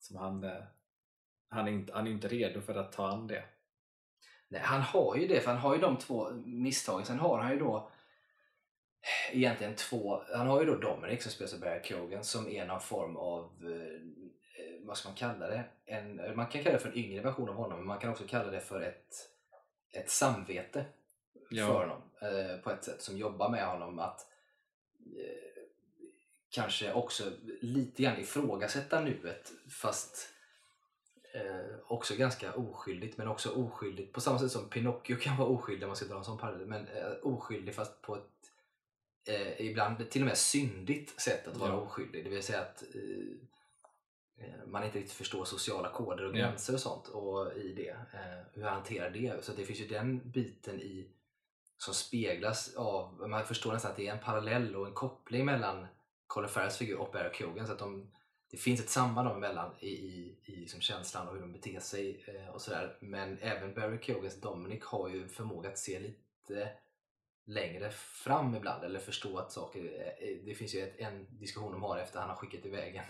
Som 0.00 0.16
han, 0.16 0.50
han, 1.48 1.68
är 1.68 1.72
inte, 1.72 1.92
han 1.92 2.06
är 2.06 2.10
inte 2.10 2.28
redo 2.28 2.60
för 2.60 2.74
att 2.74 2.92
ta 2.92 3.08
an 3.08 3.26
det. 3.26 3.44
Nej, 4.48 4.60
han 4.64 4.82
har 4.82 5.16
ju 5.16 5.26
det, 5.26 5.40
för 5.40 5.50
han 5.50 5.60
har 5.60 5.74
ju 5.74 5.80
de 5.80 5.96
två 5.96 6.30
misstagen. 6.30 7.06
Sen 7.06 7.18
har 7.18 7.38
han 7.38 7.52
ju 7.52 7.58
då 7.58 7.90
egentligen 9.32 9.74
två, 9.74 10.22
han 10.34 10.46
har 10.46 10.60
ju 10.60 10.66
då 10.66 10.76
Dominic 10.76 11.22
som 11.22 11.32
spelas 11.32 11.54
av 11.54 11.60
Barry 11.60 11.82
Kogan 11.82 12.24
som 12.24 12.48
är 12.48 12.66
någon 12.66 12.80
form 12.80 13.16
av, 13.16 13.44
eh, 13.44 14.00
vad 14.86 14.96
ska 14.96 15.08
man 15.08 15.16
kalla 15.16 15.46
det? 15.46 15.64
En, 15.84 16.16
man 16.36 16.46
kan 16.46 16.62
kalla 16.62 16.72
det 16.76 16.82
för 16.82 16.88
en 16.88 16.96
yngre 16.98 17.22
version 17.22 17.48
av 17.48 17.54
honom, 17.54 17.78
men 17.78 17.86
man 17.86 17.98
kan 17.98 18.10
också 18.10 18.24
kalla 18.28 18.50
det 18.50 18.60
för 18.60 18.80
ett, 18.80 19.14
ett 19.92 20.10
samvete 20.10 20.84
Ja. 21.50 21.66
för 21.66 21.74
honom 21.74 22.02
eh, 22.22 22.56
på 22.62 22.70
ett 22.70 22.84
sätt 22.84 23.02
som 23.02 23.16
jobbar 23.18 23.48
med 23.50 23.66
honom 23.66 23.98
att 23.98 24.26
eh, 25.16 25.62
kanske 26.50 26.92
också 26.92 27.24
lite 27.60 28.02
grann 28.02 28.20
ifrågasätta 28.20 29.00
nuet 29.00 29.52
fast 29.70 30.28
eh, 31.34 31.76
också 31.86 32.16
ganska 32.16 32.52
oskyldigt 32.52 33.18
men 33.18 33.28
också 33.28 33.50
oskyldigt 33.50 34.12
på 34.12 34.20
samma 34.20 34.38
sätt 34.38 34.50
som 34.50 34.68
Pinocchio 34.68 35.16
kan 35.16 35.36
vara 35.36 35.48
oskyldig 35.48 35.82
om 35.82 35.88
man 35.88 35.96
ska 35.96 36.06
dra 36.06 36.18
en 36.18 36.24
sån 36.24 36.38
parallell 36.38 36.66
men 36.66 36.88
eh, 36.88 37.12
oskyldig 37.22 37.74
fast 37.74 38.02
på 38.02 38.16
ett 38.16 38.37
eh, 39.28 39.60
ibland 39.66 40.10
till 40.10 40.22
och 40.22 40.26
med 40.28 40.36
syndigt 40.38 41.20
sätt 41.20 41.48
att 41.48 41.56
vara 41.56 41.70
Ja. 41.70 41.76
oskyldig 41.76 42.24
det 42.24 42.30
vill 42.30 42.42
säga 42.42 42.60
att 42.60 42.82
eh, 42.94 44.44
eh, 44.46 44.66
man 44.66 44.84
inte 44.84 44.98
riktigt 44.98 45.16
förstår 45.16 45.44
sociala 45.44 45.88
koder 45.90 46.24
och 46.24 46.30
Ja. 46.36 46.38
gränser 46.38 46.74
och 46.74 46.80
sånt 46.80 47.08
och 47.08 47.52
i 47.56 47.72
det. 47.72 47.90
Eh, 47.90 48.44
hur 48.54 48.62
han 48.62 48.74
hanterar 48.74 49.10
det. 49.10 49.44
Så 49.44 49.52
det 49.52 49.64
finns 49.64 49.80
ju 49.80 49.86
den 49.86 50.30
biten 50.30 50.80
i 50.80 51.08
som 51.80 51.94
speglas 51.94 52.74
av, 52.76 53.28
man 53.28 53.44
förstår 53.44 53.72
nästan 53.72 53.90
att 53.90 53.96
det 53.96 54.06
är 54.08 54.12
en 54.12 54.18
parallell 54.24 54.76
och 54.76 54.86
en 54.86 54.94
koppling 54.94 55.44
mellan 55.44 55.86
Colin 56.26 56.48
Farrells 56.48 56.76
figur 56.76 56.96
och 56.98 57.12
Barry 57.12 57.34
Keoghan 57.34 57.66
så 57.66 57.72
att 57.72 57.78
de, 57.78 58.10
det 58.50 58.56
finns 58.56 58.80
ett 58.80 58.88
samband 58.88 59.28
dem 59.28 59.36
emellan 59.36 59.74
i, 59.80 59.88
i, 59.88 60.38
i 60.44 60.56
liksom 60.56 60.80
känslan 60.80 61.28
och 61.28 61.34
hur 61.34 61.40
de 61.40 61.52
beter 61.52 61.80
sig 61.80 62.24
eh, 62.26 62.54
och 62.54 62.62
sådär. 62.62 62.96
Men 63.00 63.38
även 63.38 63.74
Barry 63.74 63.98
Keogans 64.02 64.40
Dominic 64.40 64.84
har 64.84 65.08
ju 65.08 65.28
förmåga 65.28 65.68
att 65.68 65.78
se 65.78 65.98
lite 65.98 66.70
längre 67.48 67.90
fram 67.90 68.54
ibland 68.54 68.84
eller 68.84 68.98
förstå 68.98 69.38
att 69.38 69.52
saker, 69.52 69.80
eh, 70.20 70.36
det 70.44 70.54
finns 70.54 70.74
ju 70.74 70.80
ett, 70.80 70.98
en 70.98 71.38
diskussion 71.38 71.72
de 71.72 71.82
har 71.82 71.98
efter 71.98 72.20
han 72.20 72.28
har 72.28 72.36
skickat 72.36 72.66
iväg 72.66 72.96
en, 72.96 73.04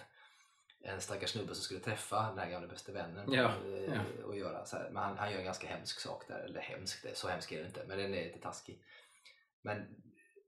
en 0.93 1.01
stackars 1.01 1.31
snubbe 1.31 1.55
som 1.55 1.63
skulle 1.63 1.81
träffa 1.81 2.29
den 2.29 2.39
här 2.39 2.51
gamla 2.51 2.69
bästa 2.69 2.93
vännen 2.93 3.33
Ja, 3.33 3.53
eh, 3.67 3.95
ja. 3.95 4.25
och 4.25 4.37
göra 4.37 4.65
så 4.65 4.77
här. 4.77 4.91
Men 4.91 5.03
han, 5.03 5.19
han 5.19 5.31
gör 5.31 5.39
en 5.39 5.45
ganska 5.45 5.69
hemsk 5.69 6.01
sak 6.01 6.25
där, 6.29 6.39
eller 6.39 6.61
hemsk, 6.61 7.03
det, 7.03 7.17
så 7.17 7.29
hemsk 7.29 7.53
är 7.53 7.61
det 7.61 7.67
inte, 7.67 7.85
men 7.89 7.99
den 7.99 8.15
är 8.15 8.25
lite 8.25 8.39
taskig. 8.39 8.83
Men 9.63 9.87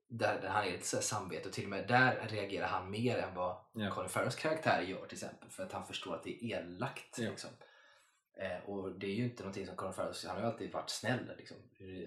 där, 0.07 0.41
där 0.41 0.49
han 0.49 0.67
är 0.67 0.71
lite 0.71 0.87
så 0.87 0.97
här 0.97 1.03
samvete 1.03 1.47
och 1.47 1.53
till 1.53 1.63
och 1.63 1.69
med 1.69 1.87
där 1.87 2.27
reagerar 2.29 2.67
han 2.67 2.91
mer 2.91 3.17
än 3.17 3.33
vad 3.35 3.57
Ja. 3.73 3.91
Colin 3.91 4.09
Farrells 4.09 4.35
karaktär 4.35 4.81
gör 4.81 5.05
till 5.05 5.15
exempel 5.17 5.49
för 5.49 5.63
att 5.63 5.71
han 5.71 5.87
förstår 5.87 6.15
att 6.15 6.23
det 6.23 6.43
är 6.43 6.57
elakt. 6.57 7.17
Ja. 7.17 7.29
Liksom. 7.29 7.49
Eh, 8.37 8.69
och 8.69 8.99
det 8.99 9.05
är 9.07 9.15
ju 9.15 9.23
inte 9.23 9.43
någonting 9.43 9.65
som 9.67 9.75
Colin 9.75 9.93
Farrell, 9.93 10.13
han 10.27 10.35
har 10.35 10.43
ju 10.43 10.51
alltid 10.51 10.71
varit 10.71 10.89
snäll 10.89 11.31
liksom. 11.37 11.57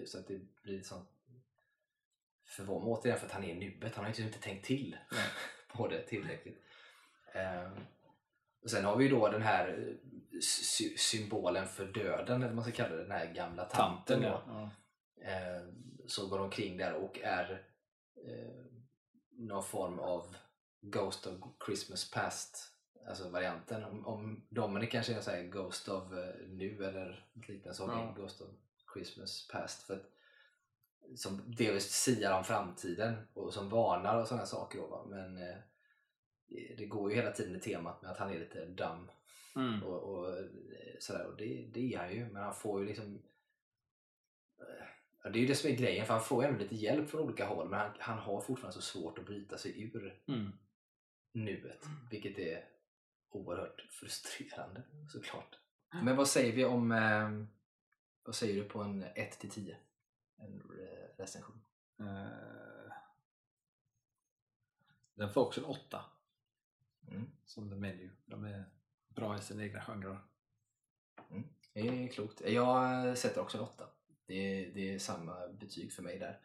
Så 0.05 0.19
att 0.19 0.27
det 0.27 0.39
blir 0.63 0.81
sånt 0.81 1.09
förvånande 2.45 2.91
återigen 2.95 3.19
för 3.19 3.25
att 3.25 3.31
han 3.31 3.43
är 3.43 3.49
i 3.49 3.59
nuet, 3.59 3.95
han 3.95 4.03
har 4.05 4.05
ju 4.05 4.07
liksom 4.09 4.25
inte 4.25 4.39
tänkt 4.39 4.65
till 4.65 4.97
på 5.73 5.87
det 5.87 6.03
tillräckligt. 6.03 6.61
Eh, 7.33 7.71
och 8.63 8.69
sen 8.71 8.85
har 8.85 8.95
vi 8.97 9.03
ju 9.03 9.09
då 9.09 9.29
den 9.29 9.41
här 9.41 9.67
eh, 9.69 10.39
sy- 10.41 10.97
symbolen 10.97 11.67
för 11.67 11.85
döden, 11.85 12.35
eller 12.35 12.45
vad 12.47 12.55
man 12.55 12.63
ska 12.63 12.73
kalla 12.73 12.95
det, 12.95 13.01
den 13.01 13.11
här 13.11 13.33
gamla 13.33 13.65
tanten. 13.65 14.21
Tanten 14.21 14.21
ja. 14.21 14.43
ja. 14.47 15.31
Eh, 15.31 15.67
så 16.07 16.27
går 16.27 16.39
omkring 16.39 16.77
där 16.77 16.93
och 16.93 17.19
är 17.19 17.65
eh, 18.27 18.65
någon 19.31 19.63
form 19.63 19.99
av 19.99 20.35
Ghost 20.81 21.27
of 21.27 21.33
Christmas 21.65 22.11
Past 22.11 22.71
alltså 23.07 23.29
varianten. 23.29 23.83
Om, 23.83 24.05
om 24.05 24.47
Dominic 24.49 24.91
kanske 24.91 25.13
är 25.13 25.21
här 25.31 25.43
Ghost 25.43 25.87
of 25.89 26.11
eh, 26.13 26.35
nu 26.47 26.85
eller 26.85 27.27
något 27.33 27.47
liknande 27.47 27.73
så 27.73 27.87
har 27.87 28.01
Ja. 28.05 28.13
Ghost 28.17 28.41
of 28.41 28.49
Christmas 28.93 29.47
Past. 29.47 29.83
För 29.83 29.93
att, 29.93 30.05
som 31.15 31.55
delvis 31.57 31.91
siar 31.91 32.37
om 32.37 32.43
framtiden 32.43 33.27
och 33.33 33.53
som 33.53 33.69
varnar 33.69 34.21
och 34.21 34.27
sådana 34.27 34.45
saker. 34.45 34.79
Då, 34.79 34.87
va? 34.87 35.05
Men 35.09 35.37
eh, 35.37 35.55
det- 36.77 36.85
går 36.85 37.09
ju 37.11 37.15
hela 37.17 37.31
tiden 37.31 37.55
i 37.55 37.59
temat 37.59 38.01
med 38.01 38.11
att 38.11 38.17
han 38.17 38.29
är 38.33 38.39
lite 38.39 38.65
dum 38.65 39.11
Mm. 39.57 39.83
och, 39.83 40.03
och 40.03 40.37
eh, 40.37 40.45
sådär. 40.99 41.25
Och 41.25 41.37
det, 41.37 41.69
det 41.73 41.93
är 41.93 41.97
han 41.97 42.13
ju, 42.13 42.25
men 42.29 42.43
han 42.43 42.55
får 42.55 42.81
ju 42.81 42.87
liksom 42.87 43.21
eh, 44.59 45.31
det 45.31 45.37
är 45.39 45.41
ju 45.41 45.47
det 45.47 45.55
som 45.55 45.69
är 45.69 45.75
grejen, 45.75 46.05
för 46.05 46.13
han 46.13 46.23
får 46.23 46.43
ju 46.43 46.49
ändå 46.49 46.61
lite 46.63 46.75
hjälp 46.75 47.09
från 47.09 47.21
olika 47.21 47.45
håll 47.45 47.69
men 47.69 47.79
han, 47.79 47.91
han 47.99 48.19
har 48.19 48.41
fortfarande 48.41 48.73
så 48.75 48.81
svårt 48.81 49.17
att 49.19 49.25
bryta 49.25 49.57
sig 49.57 49.81
ur 49.83 50.21
Mm. 50.27 50.51
nuet, 51.33 51.85
vilket 52.11 52.39
är 52.39 52.65
oerhört 53.29 53.81
frustrerande 53.89 54.81
såklart. 55.09 55.59
Men 56.03 56.15
vad 56.15 56.27
säger 56.27 56.55
vi 56.55 56.65
om, 56.65 56.91
eh, 56.91 57.29
vad 58.23 58.35
säger 58.35 58.63
du 58.63 58.69
på 58.69 58.81
en 58.81 59.03
1 59.15 59.39
till 59.39 59.49
10? 59.49 59.77
En 60.37 60.61
recension. 61.17 61.61
Eh, 61.99 62.91
Den 65.13 65.33
får 65.33 65.41
också 65.45 65.59
en 65.61 65.65
åtta 65.65 66.05
Mm. 67.07 67.29
som 67.45 67.69
The 67.69 67.75
Menu. 67.75 68.09
De 68.25 68.43
är 68.45 68.63
bra 69.07 69.37
i 69.37 69.41
sina 69.41 69.63
egna 69.63 69.81
genrer. 69.81 70.19
Det 71.73 71.79
är 72.03 72.07
klokt. 72.07 72.41
Jag 72.41 73.17
sätter 73.17 73.41
också 73.41 73.57
en 73.57 73.63
8. 73.63 73.85
Det 74.25 74.33
är, 74.33 74.73
det 74.73 74.93
är 74.93 74.99
samma 74.99 75.47
betyg 75.47 75.93
för 75.93 76.03
mig 76.03 76.19
där. 76.19 76.39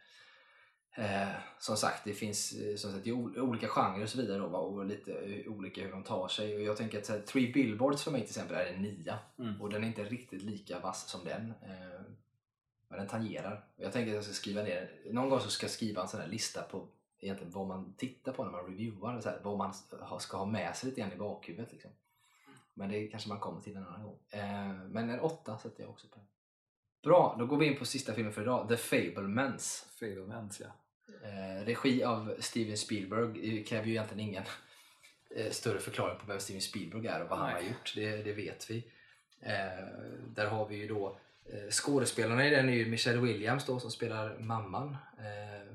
Eh, 0.97 1.37
som 1.59 1.77
sagt, 1.77 2.05
det 2.05 2.13
finns 2.15 2.53
eh, 2.53 2.77
som 2.77 2.93
sagt, 2.93 3.07
ol- 3.07 3.39
olika 3.39 3.69
genrer 3.69 4.03
och 4.03 4.09
så 4.09 4.19
vidare 4.19 4.39
då, 4.39 4.47
och 4.57 4.87
lite 4.87 5.13
eh, 5.13 5.53
olika 5.53 5.83
hur 5.83 5.91
de 5.93 6.03
tar 6.05 6.29
sig. 6.29 6.55
Och 6.57 6.63
jag 6.63 6.77
tänker 6.77 6.99
att 6.99 7.09
här, 7.09 7.21
Three 7.21 7.53
Billboards 7.53 8.05
för 8.05 8.11
mig 8.11 8.21
till 8.21 8.31
exempel 8.31 8.57
är 8.57 8.73
en 8.75 8.83
9 8.83 9.19
Mm. 9.39 9.61
och 9.63 9.71
den 9.71 9.85
är 9.85 9.89
inte 9.89 10.05
riktigt 10.05 10.43
lika 10.43 10.81
vass 10.81 11.09
som 11.11 11.25
den. 11.25 11.51
Eh, 11.63 12.01
men 12.91 12.99
den 12.99 13.09
tangerar. 13.09 13.65
Och 13.77 13.85
jag 13.85 13.93
tänker 13.93 14.11
att 14.11 14.15
jag 14.15 14.25
ska 14.25 14.33
skriva 14.33 14.63
ner, 14.63 14.91
någon 15.11 15.29
gång 15.31 15.41
så 15.41 15.51
ska 15.51 15.65
jag 15.65 15.71
skriva 15.71 16.03
en 16.03 16.09
sån 16.09 16.21
här 16.21 16.29
lista 16.29 16.63
på 16.63 16.89
egentligen 17.21 17.53
vad 17.53 17.67
man 17.67 17.95
tittar 17.97 18.33
på 18.33 18.45
när 18.45 18.51
man 18.51 18.67
reviewar, 18.67 19.21
så 19.21 19.29
här, 19.29 19.41
vad 19.43 19.59
man 19.59 19.75
ska 20.21 20.37
ha 20.37 20.47
med 20.47 20.77
sig 20.77 20.89
lite 20.89 21.01
grann 21.01 21.13
i 21.13 21.17
bakhuvudet. 21.17 21.73
Liksom. 21.73 21.91
Men 22.75 22.89
det 22.89 23.07
kanske 23.07 23.29
man 23.29 23.41
kommer 23.41 23.61
till 23.61 23.77
en 23.77 23.87
annan 23.87 24.03
gång. 24.03 24.19
Eh, 24.31 24.75
men 24.89 25.11
en 25.11 25.21
8 25.21 25.59
sätter 25.59 25.83
jag 25.83 25.91
också 25.91 26.09
på. 26.09 26.21
Bra, 27.03 27.37
då 27.39 27.47
går 27.47 27.57
vi 27.57 27.67
in 27.67 27.79
på 27.79 27.85
sista 27.85 28.13
filmen 28.13 28.33
för 28.33 28.43
idag, 28.43 28.69
The 28.69 28.77
Fablemans. 28.77 29.87
Fablemans 30.01 30.61
ja. 30.61 30.67
Eh, 31.23 31.65
regi 31.65 32.05
av 32.05 32.35
Steven 32.39 32.77
Spielberg. 32.77 33.51
Det 33.51 33.63
kräver 33.63 33.87
ju 33.87 33.93
egentligen 33.93 34.29
ingen 34.29 34.45
eh, 35.37 35.51
större 35.51 35.79
förklaring 35.79 36.19
på 36.19 36.27
vem 36.27 36.41
Steven 36.41 36.63
Spielberg 36.63 37.07
är 37.07 37.23
och 37.23 37.29
vad 37.29 37.39
han 37.39 37.53
Nej. 37.53 37.63
har 37.63 37.69
gjort. 37.71 37.93
Det, 37.95 38.17
det 38.17 38.33
vet 38.33 38.71
vi. 38.71 38.85
Eh, 39.41 39.87
där 40.29 40.47
har 40.47 40.69
vi 40.69 40.77
ju 40.77 40.89
då 40.89 41.19
skådespelarna 41.71 42.47
i 42.47 42.51
den 42.51 42.69
är 42.69 42.73
ju 42.73 42.87
Michelle 42.87 43.21
Williams 43.21 43.67
då 43.67 43.81
som 43.81 43.91
spelar 43.91 44.39
mamman. 44.39 44.97
Eh, 45.19 45.75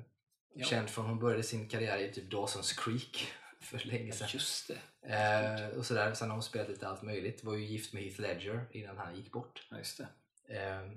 Ja. 0.58 0.66
Känd 0.66 0.90
från 0.90 1.06
hon 1.06 1.20
började 1.20 1.44
sin 1.44 1.68
karriär 1.70 1.98
i 1.98 2.14
typ 2.14 2.32
Dawson's 2.32 2.84
Creek 2.84 3.28
för 3.62 3.78
länge 3.88 4.12
sedan. 4.12 4.28
Just 4.34 4.68
det. 5.02 5.14
Eh, 5.14 5.78
och 5.78 5.86
sådär. 5.86 6.14
Sen 6.14 6.30
har 6.30 6.36
hon 6.36 6.44
spelat 6.44 6.70
lite 6.70 6.88
allt 6.88 7.02
möjligt. 7.02 7.44
Var 7.44 7.56
ju 7.56 7.66
gift 7.66 7.94
med 7.94 8.04
Heath 8.04 8.22
Ledger 8.22 8.66
innan 8.72 8.98
han 8.98 9.16
gick 9.16 9.32
bort. 9.32 9.68
Ja, 9.72 9.78
just 9.78 9.98
det. 9.98 10.08
Eh, 10.60 10.92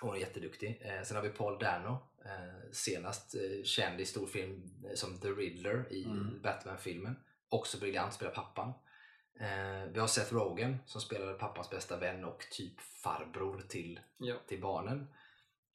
hon 0.00 0.14
är 0.14 0.18
jätteduktig. 0.20 0.82
Eh, 0.84 1.02
sen 1.02 1.16
har 1.16 1.22
vi 1.24 1.28
Paul 1.30 1.58
Dano. 1.58 1.98
Eh, 2.24 2.70
senast 2.72 3.34
eh, 3.34 3.64
känd 3.64 4.00
i 4.00 4.04
storfilm 4.04 4.62
eh, 4.90 4.94
som 4.94 5.18
The 5.18 5.28
Riddler 5.28 5.92
i 5.92 6.04
Mm. 6.04 6.40
Batman-filmen. 6.42 7.16
Också 7.48 7.78
briljant, 7.78 8.14
spelar 8.14 8.32
pappan. 8.32 8.72
Eh, 9.40 9.84
vi 9.92 10.00
har 10.00 10.06
Seth 10.06 10.34
Rogen 10.34 10.76
som 10.86 11.00
spelar 11.00 11.34
pappans 11.34 11.70
bästa 11.70 11.96
vän 11.96 12.24
och 12.24 12.46
typ 12.50 12.80
farbror 12.80 13.62
till, 13.68 14.00
Ja. 14.18 14.34
till 14.48 14.60
barnen. 14.60 15.06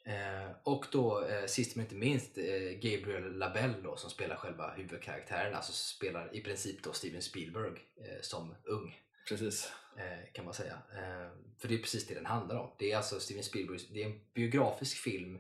Eh, 0.05 0.51
och 0.63 0.85
då 0.91 1.25
eh, 1.25 1.45
sist 1.45 1.75
men 1.75 1.85
inte 1.85 1.95
minst 1.95 2.37
eh, 2.37 2.43
Gabriel 2.73 3.37
Labelle 3.37 3.75
då, 3.83 3.95
som 3.95 4.09
spelar 4.09 4.35
själva 4.35 4.71
huvudkaraktären, 4.71 5.55
alltså 5.55 5.73
spelar 5.73 6.35
i 6.35 6.41
princip 6.41 6.83
då 6.83 6.93
Steven 6.93 7.21
Spielberg 7.21 7.71
eh, 7.97 8.21
som 8.21 8.55
ung. 8.63 8.99
Precis. 9.29 9.71
Eh, 9.97 10.31
kan 10.33 10.45
man 10.45 10.53
säga. 10.53 10.73
Eh, 10.93 11.29
för 11.57 11.67
det 11.67 11.73
är 11.73 11.77
precis 11.81 12.07
det 12.07 12.13
den 12.13 12.25
handlar 12.25 12.55
om. 12.55 12.71
Det 12.77 12.91
är 12.91 12.97
alltså 12.97 13.19
Steven 13.19 13.43
Spielberg, 13.43 13.79
det 13.93 14.03
är 14.03 14.05
en 14.05 14.21
biografisk 14.33 14.97
film 14.97 15.39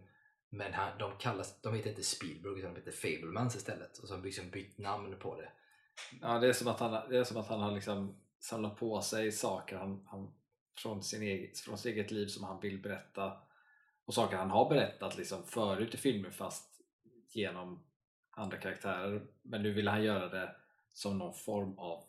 men 0.49 0.73
han, 0.73 0.97
de, 0.97 1.17
kallas, 1.17 1.61
de 1.61 1.73
heter 1.73 1.89
inte 1.89 2.03
Spielberg 2.03 2.59
utan 2.59 2.73
de 2.73 2.79
heter 2.79 2.91
Fablemans 2.91 3.55
istället. 3.55 3.97
Och 3.97 4.07
så 4.07 4.13
har 4.13 4.21
de 4.21 4.25
liksom 4.25 4.49
bytt 4.49 4.77
namn 4.77 5.15
på 5.19 5.41
det. 5.41 5.49
Ja, 6.21 6.39
det 6.39 6.47
är 6.47 6.53
som 6.53 6.67
att 6.67 6.79
han, 6.79 7.09
det 7.09 7.17
är 7.17 7.23
som 7.23 7.37
att 7.37 7.47
han 7.47 7.59
har 7.59 7.71
liksom 7.71 8.15
samlat 8.39 8.77
på 8.77 9.01
sig 9.01 9.31
saker 9.31 9.77
han, 9.77 10.07
han, 10.07 10.31
från, 10.77 11.03
sin 11.03 11.21
eget, 11.21 11.59
från 11.59 11.77
sitt 11.77 11.93
eget 11.93 12.11
liv 12.11 12.27
som 12.27 12.43
han 12.43 12.59
vill 12.59 12.81
berätta 12.81 13.37
och 14.05 14.13
saker 14.13 14.37
han 14.37 14.49
har 14.49 14.69
berättat 14.69 15.17
liksom 15.17 15.43
förut 15.43 15.93
i 15.93 15.97
filmer 15.97 16.29
fast 16.29 16.81
genom 17.29 17.83
andra 18.29 18.57
karaktärer. 18.57 19.27
Men 19.41 19.63
nu 19.63 19.73
vill 19.73 19.87
han 19.87 20.03
göra 20.03 20.29
det 20.29 20.55
som 20.93 21.17
någon 21.17 21.33
form 21.33 21.79
av 21.79 22.03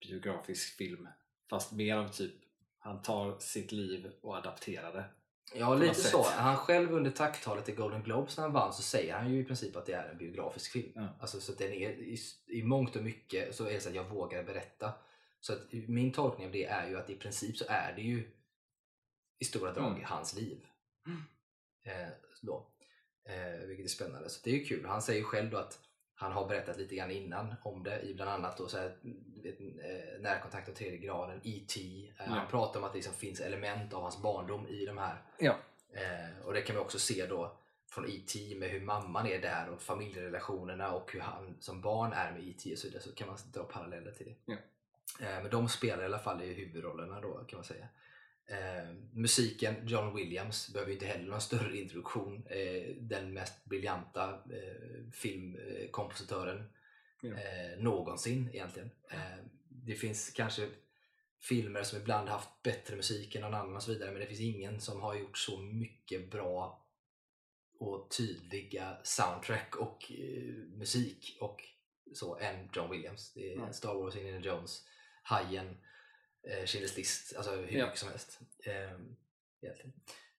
biografisk 0.00 0.76
film 0.76 1.08
fast 1.50 1.72
mer 1.72 1.96
av 1.96 2.08
typ 2.08 2.34
han 2.78 3.02
tar 3.02 3.38
sitt 3.38 3.72
liv 3.72 4.12
och 4.20 4.36
adapterar 4.36 4.92
det. 4.92 5.04
Ja, 5.54 5.74
lite 5.74 5.86
något 5.86 5.96
så. 5.96 6.24
sätt. 6.24 6.32
Han 6.32 6.56
själv 6.56 6.92
under 6.92 7.10
tacktalet 7.10 7.68
i 7.68 7.72
Golden 7.72 8.02
Globes 8.02 8.36
när 8.36 8.44
han 8.44 8.52
vann 8.52 8.72
så 8.72 8.82
säger 8.82 9.14
han 9.14 9.32
ju 9.32 9.40
i 9.40 9.44
princip 9.44 9.76
att 9.76 9.86
det 9.86 9.92
är 9.92 10.08
en 10.08 10.18
biografisk 10.18 10.72
film. 10.72 10.92
Ja. 10.94 11.08
Alltså, 11.20 11.40
så 11.40 11.52
att 11.52 11.58
den 11.58 11.72
är, 11.72 11.90
i, 11.90 12.18
I 12.46 12.62
mångt 12.62 12.96
och 12.96 13.02
mycket 13.02 13.54
så 13.54 13.64
är 13.66 13.72
det 13.72 13.80
så 13.80 13.88
att 13.88 13.94
jag 13.94 14.04
vågar 14.08 14.44
berätta. 14.44 14.92
Så 15.40 15.52
att 15.52 15.72
min 15.72 16.12
tolkning 16.12 16.46
av 16.46 16.52
det 16.52 16.64
är 16.64 16.88
ju 16.88 16.98
att 16.98 17.10
i 17.10 17.14
princip 17.14 17.56
så 17.56 17.64
är 17.68 17.92
det 17.96 18.02
ju 18.02 18.30
i 19.38 19.44
stora 19.44 19.72
drag 19.72 19.90
Mm. 19.92 20.04
hans 20.04 20.34
liv. 20.34 20.66
Eh, 21.84 22.08
då. 22.42 22.66
Eh, 23.28 23.66
vilket 23.66 23.84
är 23.84 23.88
spännande. 23.90 24.28
Så 24.28 24.40
det 24.44 24.50
är 24.50 24.54
ju 24.54 24.64
kul. 24.64 24.86
Han 24.86 25.02
säger 25.02 25.22
själv 25.24 25.50
då 25.50 25.56
att 25.56 25.78
han 26.14 26.32
har 26.32 26.48
berättat 26.48 26.78
lite 26.78 26.94
grann 26.94 27.10
innan 27.10 27.54
om 27.64 27.82
det 27.82 28.02
i 28.02 28.14
bland 28.14 28.30
annat 28.30 28.56
då 28.56 28.68
så 28.68 28.78
här, 28.78 28.96
närkontakt 30.20 30.68
av 30.68 30.72
tredje 30.72 30.98
graden, 30.98 31.40
E.T. 31.44 31.80
Eh, 31.80 32.24
Ja. 32.26 32.32
Han 32.32 32.46
pratar 32.50 32.80
om 32.80 32.84
att 32.86 32.92
det 32.92 32.96
liksom 32.98 33.14
finns 33.14 33.40
element 33.40 33.92
av 33.94 34.02
hans 34.02 34.22
barndom 34.22 34.66
i 34.66 34.86
de 34.86 34.98
här 34.98 35.22
Ja. 35.38 35.56
Eh, 35.92 36.46
och 36.46 36.52
det 36.54 36.62
kan 36.62 36.76
vi 36.76 36.82
också 36.82 36.98
se 36.98 37.26
då 37.26 37.56
från 37.90 38.08
E.T. 38.10 38.54
med 38.58 38.70
hur 38.70 38.80
mamman 38.80 39.26
är 39.26 39.38
där 39.42 39.68
och 39.68 39.82
familjerelationerna 39.82 40.92
och 40.92 41.12
hur 41.12 41.20
han 41.20 41.56
som 41.60 41.80
barn 41.80 42.12
är 42.12 42.32
med 42.32 42.48
E.T. 42.48 42.72
och 42.72 42.78
så 42.78 42.86
vidare 42.86 43.02
så 43.02 43.14
kan 43.14 43.28
man 43.28 43.38
dra 43.52 43.64
paralleller 43.64 44.12
till 44.12 44.26
det. 44.26 44.34
Ja. 44.52 44.56
Eh, 45.26 45.42
men 45.42 45.50
de 45.50 45.68
spelar 45.68 46.02
i 46.02 46.06
alla 46.06 46.18
fall 46.18 46.42
i 46.42 46.52
huvudrollerna 46.54 47.20
då 47.20 47.44
kan 47.44 47.56
man 47.56 47.64
säga. 47.64 47.88
Eh, 48.46 48.94
musiken, 49.12 49.74
John 49.88 50.14
Williams, 50.16 50.72
behöver 50.72 50.92
inte 50.92 51.06
heller 51.06 51.30
någon 51.30 51.40
större 51.40 51.76
introduktion. 51.78 52.46
Eh, 52.46 52.94
den 52.96 53.32
mest 53.34 53.64
briljanta 53.64 54.28
eh, 54.30 55.10
filmkompositören 55.12 56.64
Ja. 57.22 57.30
eh, 57.38 57.78
någonsin 57.78 58.50
egentligen. 58.52 58.90
Eh, 59.10 59.36
det 59.68 59.94
finns 59.94 60.30
kanske 60.30 60.68
filmer 61.40 61.82
som 61.82 61.98
ibland 61.98 62.28
haft 62.28 62.62
bättre 62.62 62.96
musik 62.96 63.34
än 63.34 63.42
någon 63.42 63.54
annan 63.54 63.76
och 63.76 63.82
så 63.82 63.92
vidare 63.92 64.10
men 64.10 64.20
det 64.20 64.26
finns 64.26 64.40
ingen 64.40 64.80
som 64.80 65.00
har 65.00 65.14
gjort 65.14 65.38
så 65.38 65.58
mycket 65.58 66.30
bra 66.30 66.86
och 67.78 68.10
tydliga 68.10 68.96
soundtrack 69.04 69.76
och 69.76 70.12
eh, 70.12 70.54
musik 70.54 71.36
och 71.40 71.62
så 72.14 72.38
än 72.38 72.68
John 72.74 72.90
Williams. 72.90 73.32
Det 73.34 73.52
är 73.52 73.56
Ja. 73.56 73.72
Star 73.72 73.94
Wars, 73.94 74.16
Indiana 74.16 74.40
Jones, 74.40 74.84
Hajen, 75.22 75.76
eh, 76.42 76.62
Schindler's 76.64 76.96
list, 76.96 77.36
alltså 77.36 77.54
hur 77.56 77.78
Ja. 77.78 77.84
mycket 77.86 77.98
som 77.98 78.08
helst. 78.08 78.40
Eh, 78.64 78.72
egentligen. 79.62 79.92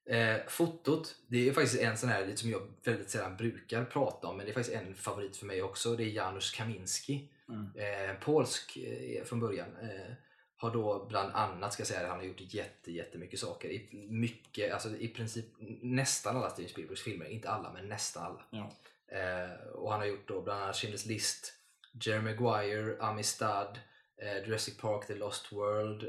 Eh, 0.05 0.37
fotot, 0.47 1.15
det 1.27 1.49
är 1.49 1.53
faktiskt 1.53 1.81
en 1.81 1.97
sån 1.97 2.09
här 2.09 2.35
som 2.35 2.49
jag 2.49 2.61
väldigt 2.83 3.09
sällan 3.09 3.37
brukar 3.37 3.85
prata 3.85 4.27
om 4.27 4.37
men 4.37 4.45
det 4.45 4.51
är 4.51 4.53
faktiskt 4.53 4.75
en 4.77 4.95
favorit 4.95 5.37
för 5.37 5.45
mig 5.45 5.61
också. 5.63 5.95
Det 5.95 6.03
är 6.03 6.07
Janusz 6.07 6.51
Kaminski 6.51 7.29
Mm. 7.49 7.69
eh, 8.09 8.15
polsk 8.19 8.77
eh, 8.77 9.23
från 9.23 9.39
början. 9.39 9.75
Eh, 9.81 10.13
har 10.57 10.71
då 10.71 11.05
bland 11.09 11.31
annat, 11.33 11.73
ska 11.73 11.81
jag 11.81 11.87
säga, 11.87 12.07
han 12.07 12.17
har 12.17 12.25
gjort 12.25 12.53
jätte, 12.53 12.91
jättemycket 12.91 13.39
saker. 13.39 13.69
I, 13.69 13.89
mycket, 14.09 14.73
alltså 14.73 14.89
i 14.97 15.07
princip 15.07 15.45
nästan 15.81 16.37
alla 16.37 16.49
Steven 16.49 16.69
Spielbergs 16.69 17.01
filmer, 17.01 17.25
inte 17.25 17.49
alla 17.49 17.73
men 17.73 17.89
nästan 17.89 18.23
alla. 18.23 18.45
Ja. 18.49 18.71
Eh, 19.17 19.67
och 19.67 19.91
han 19.91 19.99
har 19.99 20.07
gjort 20.07 20.27
då 20.27 20.41
bland 20.41 20.63
annat 20.63 20.75
Schindler's 20.75 21.07
List, 21.07 21.53
Jerry 22.01 22.21
Maguire, 22.21 22.97
Amistad, 22.99 23.77
eh, 24.17 24.37
Jurassic 24.47 24.77
Park, 24.77 25.07
The 25.07 25.15
Lost 25.15 25.51
World, 25.51 26.03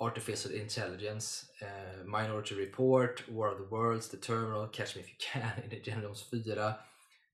Artificial 0.00 0.52
Intelligence, 0.52 1.46
eh, 1.60 2.04
Minority 2.04 2.54
Report, 2.54 3.28
War 3.28 3.52
of 3.52 3.58
the 3.58 3.74
Worlds, 3.74 4.08
The 4.08 4.16
Terminal, 4.16 4.68
Catch 4.68 4.96
Me 4.96 5.02
If 5.02 5.08
You 5.08 5.16
Can, 5.32 5.62
Indiana 5.70 6.02
Jones 6.02 6.22
4, 6.22 6.74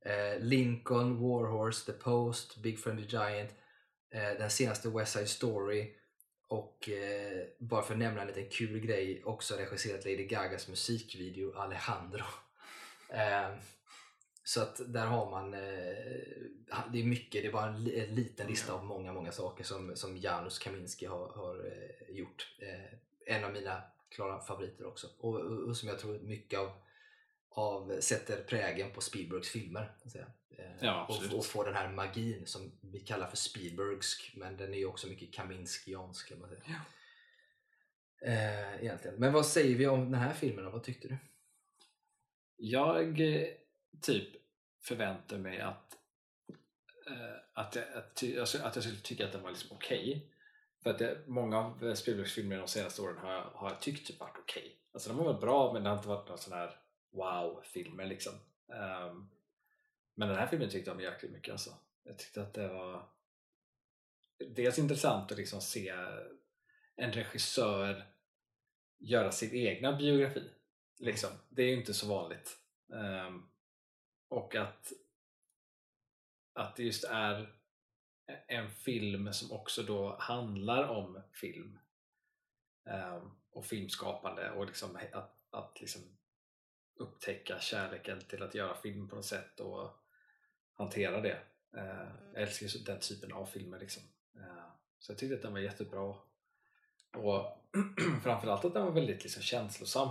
eh, 0.05 0.39
Lincoln, 0.41 1.21
Warhorse, 1.21 1.85
The 1.85 1.93
Post, 1.93 2.63
Big 2.63 2.79
Friendly 2.79 3.07
Giant, 3.07 3.51
eh, 4.11 4.39
den 4.39 4.51
senaste 4.51 4.89
West 4.89 5.13
Side 5.13 5.29
Story 5.29 5.95
och 6.49 6.89
eh, 6.89 7.47
bara 7.59 7.83
för 7.83 7.95
att 7.95 7.99
nämna 7.99 8.21
en 8.21 8.27
liten 8.27 8.49
kul 8.51 8.79
grej 8.79 9.23
också 9.25 9.57
regisserat 9.57 10.05
Lady 10.05 10.27
Gagas 10.27 10.69
musikvideo 10.69 11.53
Alejandro. 11.57 12.25
Eh, 13.13 13.49
så 14.43 14.63
att 14.63 14.81
där 14.93 15.07
har 15.07 15.31
man, 15.31 15.55
eh, 15.55 15.61
det 16.93 17.01
är 17.01 17.05
mycket, 17.05 17.43
det 17.43 17.49
är 17.49 17.53
bara 17.53 17.69
en, 17.69 17.85
li- 17.85 18.01
en 18.01 18.15
liten 18.15 18.47
lista 18.47 18.73
av 18.73 18.85
många, 18.85 19.13
många 19.13 19.33
saker 19.33 19.65
som, 19.65 19.97
som 19.97 20.17
Janusz 20.17 20.59
Kaminski 20.59 21.07
har, 21.07 21.29
har 21.29 21.67
eh, 21.67 22.17
gjort. 22.17 22.57
Eh, 22.59 23.35
en 23.35 23.45
av 23.45 23.53
mina 23.53 23.83
klara 24.09 24.41
favoriter 24.41 24.87
också. 24.87 25.07
Och, 25.19 25.35
och, 25.35 25.69
och 25.69 25.77
som 25.77 25.89
jag 25.89 25.99
tror 25.99 26.19
mycket 26.19 26.59
av, 26.59 26.73
av 27.49 28.01
sätter 28.01 28.43
prägen 28.43 28.91
på 28.91 29.01
Spielbergs 29.01 29.49
filmer. 29.49 29.93
Ja, 30.81 31.07
och, 31.07 31.39
och 31.39 31.47
får 31.47 31.65
den 31.65 31.75
här 31.75 31.93
magin 31.93 32.47
som 32.47 32.73
vi 32.81 33.01
kallar 33.01 33.27
för 33.27 33.37
Spielbergsk, 33.37 34.33
men 34.37 34.57
den 34.57 34.75
är 34.75 34.79
ju 34.79 34.87
också 34.87 35.07
mycket 35.07 35.33
Kaminskiansk 35.33 36.29
kan 36.29 36.39
man 36.39 36.49
säga. 36.49 36.63
Ja. 36.67 36.81
Egentligen. 38.81 39.17
Men 39.17 39.33
vad 39.33 39.47
säger 39.47 39.77
vi 39.77 39.87
om 39.87 40.11
den 40.11 40.21
här 40.21 40.33
filmen 40.33 40.65
då? 40.65 40.71
Vad 40.71 40.85
tyckte 40.85 41.09
du? 41.09 41.17
Jag 42.57 43.21
typ 44.01 44.29
förvänta 44.83 45.39
mig 45.39 45.61
att, 45.61 45.97
eh, 47.07 47.37
att, 47.53 47.77
jag, 47.77 47.85
att, 47.95 48.23
jag, 48.23 48.39
alltså 48.39 48.59
att 48.63 48.75
jag 48.77 48.85
skulle 48.85 49.01
tycka 49.01 49.27
att 49.27 49.33
den 49.33 49.43
var 49.43 49.51
liksom 49.51 49.77
okej. 49.77 50.31
För 50.83 50.91
att 50.91 50.99
det, 50.99 51.19
många 51.27 51.59
av 51.59 51.87
eh, 51.87 51.95
Spielbergs 51.95 52.35
filmer 52.35 52.59
de 52.59 52.69
senaste 52.69 53.03
åren 53.03 53.19
har 53.19 53.33
jag, 53.33 53.45
har 53.45 53.71
jag 53.71 53.81
tyckt 53.81 54.07
typ 54.07 54.21
varit 54.21 54.39
okej. 54.39 54.77
Alltså 54.93 55.09
de 55.09 55.19
har 55.19 55.25
varit 55.25 55.41
bra 55.41 55.73
men 55.73 55.83
det 55.83 55.89
har 55.89 55.97
inte 55.97 56.09
varit 56.09 56.29
någon 56.29 56.39
sån 56.39 56.53
här 56.53 56.81
wow-filmer 57.11 58.07
liksom. 58.07 58.33
Um, 58.67 59.31
men 60.15 60.29
den 60.29 60.39
här 60.39 60.47
filmen 60.47 60.71
tyckte 60.71 60.91
jag 60.91 60.97
om 60.97 61.03
jäkligt 61.03 61.33
mycket 61.33 61.53
alltså. 61.53 61.71
Jag 62.05 62.19
tyckte 62.19 62.43
att 62.43 62.55
det 62.55 62.69
var 62.69 63.09
dels 64.39 64.79
intressant 64.79 65.33
att 65.33 65.39
liksom 65.39 65.61
se 65.61 65.93
en 66.97 67.13
regissör 67.13 68.07
göra 68.99 69.33
sin 69.33 69.55
egna 69.55 69.93
biografi. 69.93 70.51
Liksom. 70.99 71.31
Det 71.49 71.63
är 71.63 71.67
ju 71.67 71.77
inte 71.77 71.95
så 71.95 72.09
vanligt. 72.09 72.59
Um, 72.89 73.50
och 74.31 74.55
att, 74.55 74.93
att 76.53 76.77
det 76.77 76.83
just 76.83 77.05
är 77.05 77.55
en 78.47 78.71
film 78.71 79.33
som 79.33 79.53
också 79.53 79.83
då 79.83 80.17
handlar 80.19 80.89
om 80.89 81.23
film 81.33 81.79
ehm, 82.87 83.31
och 83.51 83.67
filmskapande 83.67 84.51
och 84.51 84.67
liksom 84.67 84.99
att, 85.13 85.33
att 85.51 85.81
liksom 85.81 86.03
upptäcka 86.95 87.61
kärleken 87.61 88.21
till 88.21 88.43
att 88.43 88.55
göra 88.55 88.75
film 88.75 89.09
på 89.09 89.17
något 89.17 89.25
sätt 89.25 89.61
och 89.61 89.91
hantera 90.75 91.21
det. 91.21 91.43
Eh, 91.77 92.09
jag 92.33 92.43
älskar 92.43 92.67
ju 92.67 92.85
den 92.85 93.01
typen 93.01 93.33
av 93.33 93.47
filmer. 93.47 93.79
Liksom. 93.79 94.03
Eh, 94.37 94.71
så 94.99 95.13
jag 95.13 95.19
tyckte 95.19 95.37
att 95.37 95.43
den 95.43 95.53
var 95.53 95.61
jättebra. 95.61 96.15
Och 97.17 97.59
framförallt 98.23 98.65
att 98.65 98.75
den 98.75 98.85
var 98.85 98.93
väldigt 98.93 99.23
liksom, 99.23 99.43
känslosam. 99.43 100.09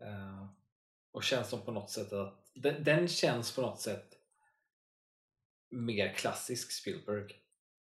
Eh, 0.00 0.46
och 1.12 1.24
känns 1.24 1.48
som 1.48 1.62
på 1.64 1.72
något 1.72 1.90
sätt 1.90 2.12
att 2.12 2.50
den, 2.54 2.84
den 2.84 3.08
känns 3.08 3.54
på 3.54 3.62
något 3.62 3.80
sätt 3.80 4.18
mer 5.70 6.12
klassisk 6.14 6.72
Spielberg. 6.72 7.34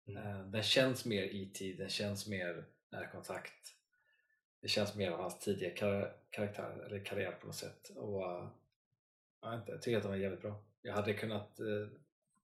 Mm. 0.07 0.23
Eh, 0.27 0.45
den 0.45 0.63
känns 0.63 1.05
mer 1.05 1.23
E.T., 1.23 1.73
den 1.77 1.89
känns 1.89 2.27
mer 2.27 2.65
närkontakt. 2.91 3.75
Det 4.61 4.67
känns 4.67 4.95
mer 4.95 5.11
av 5.11 5.19
hans 5.19 5.39
tidiga 5.39 5.69
kar- 5.69 6.13
karaktär 6.29 6.83
eller 6.85 7.05
karriär 7.05 7.31
på 7.31 7.47
något 7.47 7.55
sätt. 7.55 7.89
Och, 7.95 8.23
eh, 8.23 8.49
jag, 9.41 9.55
inte, 9.55 9.71
jag 9.71 9.81
tycker 9.81 9.97
att 9.97 10.03
den 10.03 10.11
var 10.11 10.17
jävligt 10.17 10.41
bra. 10.41 10.63
Jag 10.81 10.93
hade 10.93 11.13
kunnat 11.13 11.59
eh, 11.59 11.87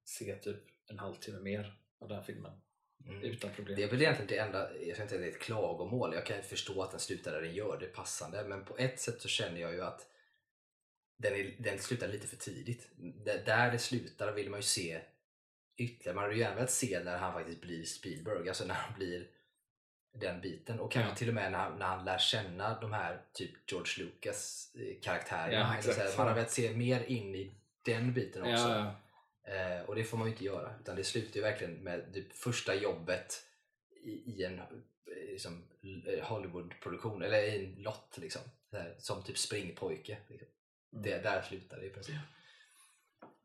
se 0.03 0.35
typ 0.35 0.63
en 0.87 0.99
halvtimme 0.99 1.39
mer 1.39 1.79
av 1.99 2.09
den 2.09 2.23
filmen 2.23 2.61
Mm. 3.07 3.21
utan 3.23 3.51
problem. 3.51 3.75
Det 3.75 3.83
är 3.83 3.89
väl 3.89 4.01
egentligen 4.01 4.27
det 4.27 4.37
enda, 4.37 4.77
jag 4.77 4.99
inte 4.99 5.17
det 5.17 5.25
är 5.25 5.29
ett 5.29 5.39
klagomål, 5.39 6.13
jag 6.13 6.25
kan 6.25 6.43
förstå 6.43 6.81
att 6.81 6.91
den 6.91 6.99
slutar 6.99 7.31
där 7.31 7.41
den 7.41 7.53
gör, 7.53 7.77
det 7.79 7.85
är 7.85 7.89
passande, 7.89 8.43
men 8.43 8.65
på 8.65 8.77
ett 8.77 8.99
sätt 8.99 9.21
så 9.21 9.27
känner 9.27 9.61
jag 9.61 9.73
ju 9.73 9.81
att 9.81 10.07
den, 11.21 11.33
är, 11.33 11.55
den 11.59 11.79
slutar 11.79 12.07
lite 12.07 12.27
för 12.27 12.37
tidigt. 12.37 12.87
D- 13.25 13.41
där 13.45 13.71
det 13.71 13.79
slutar 13.79 14.31
vill 14.31 14.49
man 14.49 14.59
ju 14.59 14.63
se 14.63 15.01
ytterligare, 15.77 16.15
man 16.15 16.23
hade 16.23 16.35
ju 16.35 16.41
gärna 16.41 16.55
velat 16.55 16.71
se 16.71 17.03
när 17.03 17.17
han 17.17 17.33
faktiskt 17.33 17.61
blir 17.61 17.83
Spielberg, 17.83 18.47
alltså 18.49 18.65
när 18.65 18.73
han 18.75 18.93
blir 18.97 19.27
den 20.13 20.41
biten. 20.41 20.79
Och 20.79 20.91
kanske 20.91 21.11
Ja. 21.11 21.15
till 21.15 21.27
och 21.29 21.33
med 21.35 21.51
när 21.51 21.59
han, 21.59 21.79
när 21.79 21.85
han 21.85 22.05
lär 22.05 22.17
känna 22.17 22.79
de 22.81 22.93
här 22.93 23.21
typ 23.33 23.71
George 23.71 24.03
Lucas 24.05 24.71
eh, 24.75 25.01
karaktärerna. 25.01 25.53
Ja, 25.59 25.75
Alltså, 25.75 25.91
så 25.91 25.97
här, 25.97 26.03
exakt. 26.03 26.17
man 26.17 26.27
har 26.27 26.35
velat 26.35 26.51
se 26.51 26.73
mer 26.73 27.03
in 27.03 27.35
i 27.35 27.51
den 27.85 28.13
biten 28.13 28.41
också. 28.41 28.69
Ja. 28.69 28.95
Eh, 29.53 29.81
och 29.85 29.95
det 29.95 30.03
får 30.03 30.17
man 30.17 30.27
ju 30.27 30.33
inte 30.33 30.45
göra. 30.45 30.75
Utan 30.81 30.95
det 30.95 31.03
slutar 31.03 31.35
ju 31.35 31.41
verkligen 31.41 31.73
med 31.73 32.13
typ 32.13 32.33
första 32.33 32.75
jobbet 32.75 33.45
i, 34.03 34.11
i 34.11 34.43
en 34.43 34.59
eh, 34.59 34.65
liksom, 35.31 35.63
eh, 36.07 36.23
Hollywood-produktion, 36.23 37.21
eller 37.21 37.43
i 37.43 37.65
en 37.65 37.75
lott 37.83 38.17
liksom. 38.21 38.41
Här, 38.71 38.95
som 38.99 39.23
typ 39.23 39.37
springpojke. 39.37 40.17
Liksom. 40.27 40.47
Mm. 40.93 41.03
Det, 41.03 41.23
där 41.23 41.41
slutar 41.41 41.77
det 41.77 41.85
i 41.85 41.89
princip. 41.89 42.15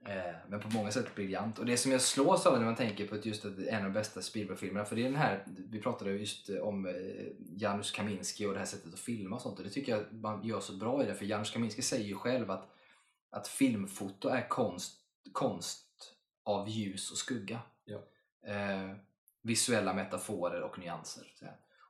Eh, 0.09 0.35
men 0.49 0.61
på 0.61 0.69
många 0.69 0.91
sätt 0.91 1.15
briljant. 1.15 1.59
Och 1.59 1.67
det 1.67 1.77
som 1.77 1.93
jag 1.93 2.01
slås 2.01 2.47
av 2.47 2.59
när 2.59 2.65
man 2.65 2.77
tänker 2.77 3.07
på 3.07 3.15
att 3.15 3.27
just 3.27 3.45
att 3.45 3.59
en 3.59 3.77
av 3.77 3.83
de 3.83 3.93
bästa 3.93 4.23
Spielberg-filmerna, 4.23 4.85
för 4.85 4.97
det 4.97 5.03
är 5.03 5.05
den 5.05 5.17
här, 5.17 5.45
vi 5.47 5.81
pratade 5.81 6.11
just 6.11 6.51
om 6.51 6.87
eh, 6.87 6.93
Janusz 7.39 7.91
Kaminski 7.91 8.47
och 8.47 8.53
det 8.53 8.59
här 8.59 8.67
sättet 8.67 8.95
att 8.95 9.01
filma 9.01 9.37
och 9.37 9.43
sånt. 9.43 9.59
Och 9.59 9.65
det 9.65 9.71
tycker 9.71 9.93
jag 9.93 10.13
man 10.13 10.47
gör 10.47 10.61
så 10.61 10.73
bra 10.73 11.03
i 11.03 11.07
det, 11.07 11.15
för 11.15 11.25
Janusz 11.25 11.51
Kaminski 11.51 11.83
säger 11.83 12.05
ju 12.05 12.15
själv 12.15 12.51
att, 12.51 12.69
att 13.31 13.49
filmfoto 13.49 14.29
är 14.29 14.49
konst, 14.49 15.01
konst 15.33 15.87
av 16.45 16.69
ljus 16.69 17.11
och 17.11 17.19
skugga. 17.19 17.61
Ja. 17.85 18.03
Eh, 18.53 18.97
visuella 19.43 19.95
metaforer 19.95 20.63
och 20.63 20.79
nyanser. 20.79 21.27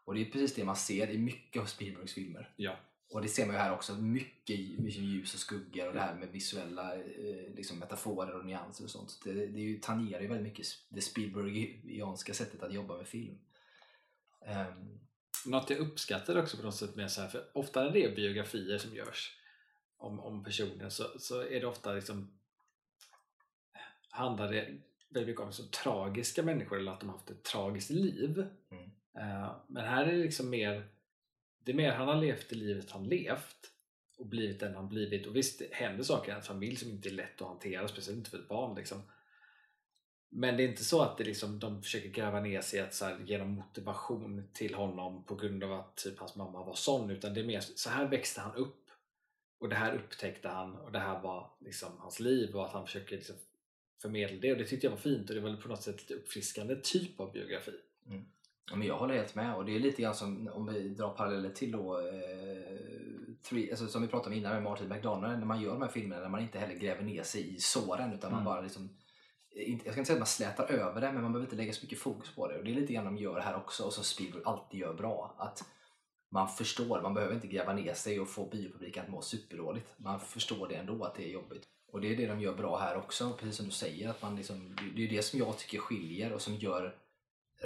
Och 0.04 0.14
det 0.14 0.20
är 0.20 0.24
precis 0.24 0.54
det 0.54 0.64
man 0.64 0.76
ser 0.76 1.10
i 1.10 1.18
mycket 1.18 1.62
av 1.62 1.66
Spielbergs 1.66 2.12
filmer. 2.12 2.54
Ja. 2.56 2.76
Och 3.10 3.22
det 3.22 3.28
ser 3.28 3.46
man 3.46 3.54
ju 3.54 3.60
här 3.60 3.72
också, 3.72 3.94
mycket, 3.94 4.78
mycket 4.78 5.02
ljus 5.02 5.34
och 5.34 5.40
skuggor 5.40 5.88
och 5.88 5.94
det 5.94 6.00
här 6.00 6.14
med 6.14 6.28
visuella 6.28 6.94
eh, 6.94 7.54
liksom 7.54 7.78
metaforer 7.78 8.34
och 8.38 8.46
nyanser 8.46 8.84
och 8.84 8.90
sånt. 8.90 9.10
Så 9.10 9.28
Det, 9.28 9.32
det 9.46 9.60
är 9.60 9.64
ju, 9.64 9.78
tangerar 9.78 10.20
ju 10.20 10.28
väldigt 10.28 10.52
mycket 10.52 10.66
det 10.88 11.00
Spielbergianska 11.00 12.34
sättet 12.34 12.62
att 12.62 12.74
jobba 12.74 12.96
med 12.96 13.06
film. 13.06 13.38
Ehm, 14.46 14.98
Något 15.46 15.70
jag 15.70 15.78
uppskattar 15.78 16.36
också 16.36 16.56
på 16.56 16.62
något 16.62 16.74
sätt 16.74 16.96
med 16.96 17.12
så 17.12 17.20
här, 17.20 17.28
för 17.28 17.50
ofta 17.54 17.82
när 17.82 17.90
det 17.90 18.04
är 18.04 18.16
biografier 18.16 18.78
som 18.78 18.94
görs 18.94 19.40
om, 19.96 20.20
om 20.20 20.44
personer 20.44 20.88
så, 20.88 21.04
så 21.18 21.40
är 21.40 21.60
det 21.60 21.66
ofta 21.66 21.92
liksom 21.92 22.38
handlar 24.10 24.52
det 24.52 24.78
väldigt 25.08 25.28
mycket 25.28 25.42
om 25.42 25.52
så 25.52 25.62
tragiska 25.62 26.42
människor 26.42 26.78
eller 26.78 26.92
att 26.92 27.00
de 27.00 27.08
har 27.08 27.16
haft 27.16 27.30
ett 27.30 27.42
tragiskt 27.42 27.90
liv. 27.90 28.46
Mm. 28.70 28.84
Eh, 29.18 29.56
men 29.66 29.84
här 29.84 30.06
är 30.06 30.12
det 30.12 30.22
liksom 30.22 30.50
mer 30.50 30.88
det 31.66 31.72
är 31.72 31.76
mer 31.76 31.92
han 31.92 32.08
har 32.08 32.20
levt 32.20 32.48
det 32.48 32.56
livet 32.56 32.90
han 32.90 33.08
levt 33.08 33.72
och 34.18 34.26
blivit 34.26 34.60
den 34.60 34.74
han 34.74 34.88
blivit. 34.88 35.26
Och 35.26 35.36
visst, 35.36 35.58
det 35.58 35.68
händer 35.72 36.04
saker 36.04 36.30
i 36.30 36.32
hans 36.32 36.46
familj 36.46 36.76
som 36.76 36.90
inte 36.90 37.08
är 37.08 37.12
lätt 37.12 37.42
att 37.42 37.48
hantera, 37.48 37.88
speciellt 37.88 38.18
inte 38.18 38.30
för 38.30 38.38
ett 38.38 38.48
barn. 38.48 38.76
Liksom. 38.76 39.02
Men 40.28 40.56
det 40.56 40.62
är 40.62 40.68
inte 40.68 40.84
så 40.84 41.02
att 41.02 41.18
det 41.18 41.24
liksom, 41.24 41.58
de 41.58 41.82
försöker 41.82 42.08
gräva 42.08 42.40
ner 42.40 42.60
sig 42.60 42.80
att 42.80 42.94
så 42.94 43.04
här, 43.04 43.18
genom 43.24 43.50
motivation 43.50 44.48
till 44.52 44.74
honom 44.74 45.24
på 45.24 45.34
grund 45.34 45.64
av 45.64 45.72
att 45.72 45.96
typ, 45.96 46.18
hans 46.18 46.36
mamma 46.36 46.64
var 46.64 46.74
sån. 46.74 47.10
Utan 47.10 47.34
det 47.34 47.40
är 47.40 47.44
mer 47.44 47.60
så 47.60 47.90
här 47.90 48.08
växte 48.08 48.40
han 48.40 48.54
upp. 48.54 48.90
Och 49.58 49.68
det 49.68 49.76
här 49.76 49.94
upptäckte 49.94 50.48
han 50.48 50.76
och 50.76 50.92
det 50.92 50.98
här 50.98 51.22
var 51.22 51.50
liksom 51.60 51.98
hans 51.98 52.20
liv 52.20 52.56
och 52.56 52.66
att 52.66 52.72
han 52.72 52.86
försöker 52.86 53.16
liksom 53.16 53.36
förmedla 54.02 54.40
det. 54.40 54.52
Och 54.52 54.58
det 54.58 54.64
tyckte 54.64 54.86
jag 54.86 54.90
var 54.90 54.98
fint 54.98 55.28
och 55.30 55.36
det 55.36 55.40
var 55.40 55.56
på 55.56 55.68
något 55.68 55.82
sätt 55.82 56.00
lite 56.00 56.14
uppfriskande 56.14 56.76
typ 56.76 57.20
av 57.20 57.32
biografi. 57.32 57.74
Mm. 58.06 58.24
Ja, 58.70 58.76
men 58.76 58.86
jag 58.88 58.96
håller 58.96 59.14
helt 59.14 59.34
med. 59.34 59.54
Och 59.54 59.64
det 59.64 59.76
är 59.76 59.80
lite 59.80 60.02
grann 60.02 60.14
som 60.14 60.48
om 60.52 60.66
vi 60.66 60.88
drar 60.88 61.10
paralleller 61.10 61.50
till 61.50 61.72
då 61.72 61.98
eh, 61.98 62.76
three, 63.48 63.70
alltså, 63.70 63.86
som 63.86 64.02
vi 64.02 64.08
pratade 64.08 64.34
om 64.34 64.38
innan 64.38 64.52
med 64.52 64.62
Martin 64.62 64.88
McDonald 64.88 65.38
när 65.38 65.46
man 65.46 65.60
gör 65.60 65.72
de 65.72 65.82
här 65.82 65.88
filmerna 65.88 66.22
när 66.22 66.28
man 66.28 66.40
inte 66.40 66.58
heller 66.58 66.74
gräver 66.74 67.02
ner 67.02 67.22
sig 67.22 67.54
i 67.54 67.58
såren 67.60 68.12
utan 68.12 68.30
man 68.30 68.40
Mm. 68.40 68.44
bara 68.44 68.60
liksom 68.60 68.88
inte, 69.56 69.84
jag 69.86 69.94
ska 69.94 70.00
inte 70.00 70.06
säga 70.06 70.16
att 70.16 70.20
man 70.20 70.26
slätar 70.26 70.64
över 70.70 71.00
det 71.00 71.12
men 71.12 71.22
man 71.22 71.32
behöver 71.32 71.46
inte 71.46 71.56
lägga 71.56 71.72
så 71.72 71.84
mycket 71.84 71.98
fokus 71.98 72.34
på 72.34 72.48
det. 72.48 72.58
Och 72.58 72.64
det 72.64 72.70
är 72.70 72.74
lite 72.74 72.92
grann 72.92 73.04
de 73.04 73.16
gör 73.16 73.40
här 73.40 73.56
också 73.56 73.84
och 73.84 73.92
som 73.92 74.04
Spielberg 74.04 74.42
alltid 74.44 74.80
gör 74.80 74.94
bra. 74.94 75.34
Att 75.38 75.64
man 76.30 76.48
förstår, 76.48 77.02
man 77.02 77.14
behöver 77.14 77.34
inte 77.34 77.46
gräva 77.46 77.72
ner 77.72 77.94
sig 77.94 78.20
och 78.20 78.28
få 78.28 78.48
biopubliken 78.48 79.04
att 79.04 79.10
må 79.10 79.22
superdåligt. 79.22 79.88
Man 79.96 80.20
förstår 80.20 80.68
det 80.68 80.74
ändå 80.74 81.04
att 81.04 81.14
det 81.14 81.24
är 81.24 81.32
jobbigt. 81.32 81.62
Och 81.92 82.00
det 82.00 82.12
är 82.12 82.16
det 82.16 82.26
de 82.26 82.40
gör 82.40 82.54
bra 82.54 82.78
här 82.78 82.96
också, 82.96 83.32
precis 83.38 83.56
som 83.56 83.66
du 83.66 83.72
säger 83.72 84.08
att 84.08 84.22
man 84.22 84.36
liksom, 84.36 84.76
det 84.96 85.04
är 85.04 85.08
det 85.08 85.22
som 85.22 85.38
jag 85.38 85.58
tycker 85.58 85.78
skiljer 85.78 86.32
och 86.32 86.40
som 86.40 86.54
gör 86.54 86.94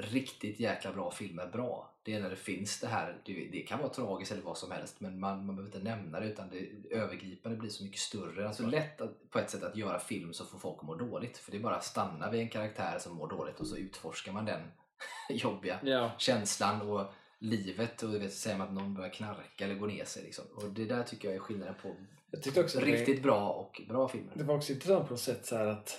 riktigt 0.02 0.60
jäkla 0.60 0.92
bra 0.92 1.10
filmer 1.10 1.46
bra. 1.46 1.94
Det 2.02 2.14
är 2.14 2.20
när 2.20 2.30
det 2.30 2.36
finns 2.36 2.80
det 2.80 2.86
här, 2.86 3.16
det, 3.24 3.60
kan 3.68 3.78
vara 3.78 3.88
tragiskt 3.88 4.32
eller 4.32 4.42
vad 4.42 4.58
som 4.58 4.70
helst 4.70 5.00
men 5.00 5.20
man, 5.20 5.46
man 5.46 5.56
behöver 5.56 5.76
inte 5.76 5.90
nämna 5.90 6.20
det 6.20 6.26
utan 6.26 6.50
det 6.50 6.94
övergripande 6.96 7.58
blir 7.58 7.70
så 7.70 7.84
mycket 7.84 8.00
större. 8.00 8.46
Alltså 8.48 8.66
lätt 8.66 9.00
att, 9.00 9.30
på 9.30 9.38
ett 9.38 9.50
sätt 9.50 9.62
att 9.62 9.76
göra 9.76 9.98
film 9.98 10.32
så 10.32 10.44
får 10.44 10.58
folk 10.58 10.78
att 10.78 10.86
må 10.86 10.94
dåligt 10.94 11.38
för 11.38 11.50
det 11.50 11.56
är 11.56 11.62
bara 11.62 11.76
att 11.76 11.84
stanna 11.84 12.30
vid 12.30 12.40
en 12.40 12.48
karaktär 12.48 12.98
som 12.98 13.16
mår 13.16 13.28
dåligt 13.28 13.60
och 13.60 13.66
så 13.66 13.76
utforskar 13.76 14.32
man 14.32 14.44
den 14.44 14.60
jobbiga 15.30 15.78
Ja, 15.82 16.10
känslan 16.18 16.82
och 16.82 17.12
livet 17.38 18.02
och 18.02 18.14
vet, 18.14 18.32
säger 18.32 18.58
man 18.58 18.68
att 18.68 18.74
någon 18.74 18.94
börjar 18.94 19.10
knarka 19.10 19.64
eller 19.64 19.74
gå 19.74 19.86
ner 19.86 20.04
sig 20.04 20.22
liksom. 20.22 20.44
Och 20.54 20.70
det 20.70 20.84
där 20.84 21.02
tycker 21.02 21.28
jag 21.28 21.34
är 21.34 21.40
skillnaden 21.40 21.74
på 21.82 21.96
att 22.32 22.42
det- 22.42 22.80
riktigt 22.80 23.22
bra 23.22 23.52
och 23.52 23.82
bra 23.88 24.08
filmer. 24.08 24.32
Det 24.34 24.44
var 24.44 24.56
också 24.56 24.72
intressant 24.72 25.06
på 25.06 25.12
något 25.12 25.20
sätt 25.20 25.46
så 25.46 25.56
att 25.56 25.98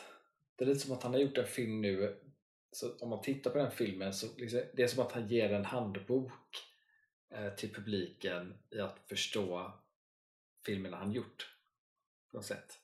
det 0.55 0.63
är 0.63 0.67
lite 0.67 0.79
som 0.79 0.93
att 0.93 1.03
han 1.03 1.13
har 1.13 1.19
gjort 1.19 1.37
en 1.37 1.47
film 1.47 1.81
nu 1.81 2.17
så 2.71 2.97
om 2.97 3.09
man 3.09 3.21
tittar 3.21 3.51
på 3.51 3.57
den 3.57 3.71
filmen 3.71 4.13
så 4.13 4.27
liksom, 4.37 4.61
det 4.73 4.83
är 4.83 4.87
som 4.87 5.05
att 5.05 5.11
han 5.11 5.27
ger 5.27 5.53
en 5.53 5.65
handbok 5.65 6.57
eh, 7.29 7.53
till 7.53 7.73
publiken 7.73 8.57
i 8.69 8.79
att 8.79 8.99
förstå 9.07 9.73
filmerna 10.65 10.97
han 10.97 11.11
gjort 11.11 11.57
på 12.31 12.37
något 12.37 12.45
sätt. 12.45 12.79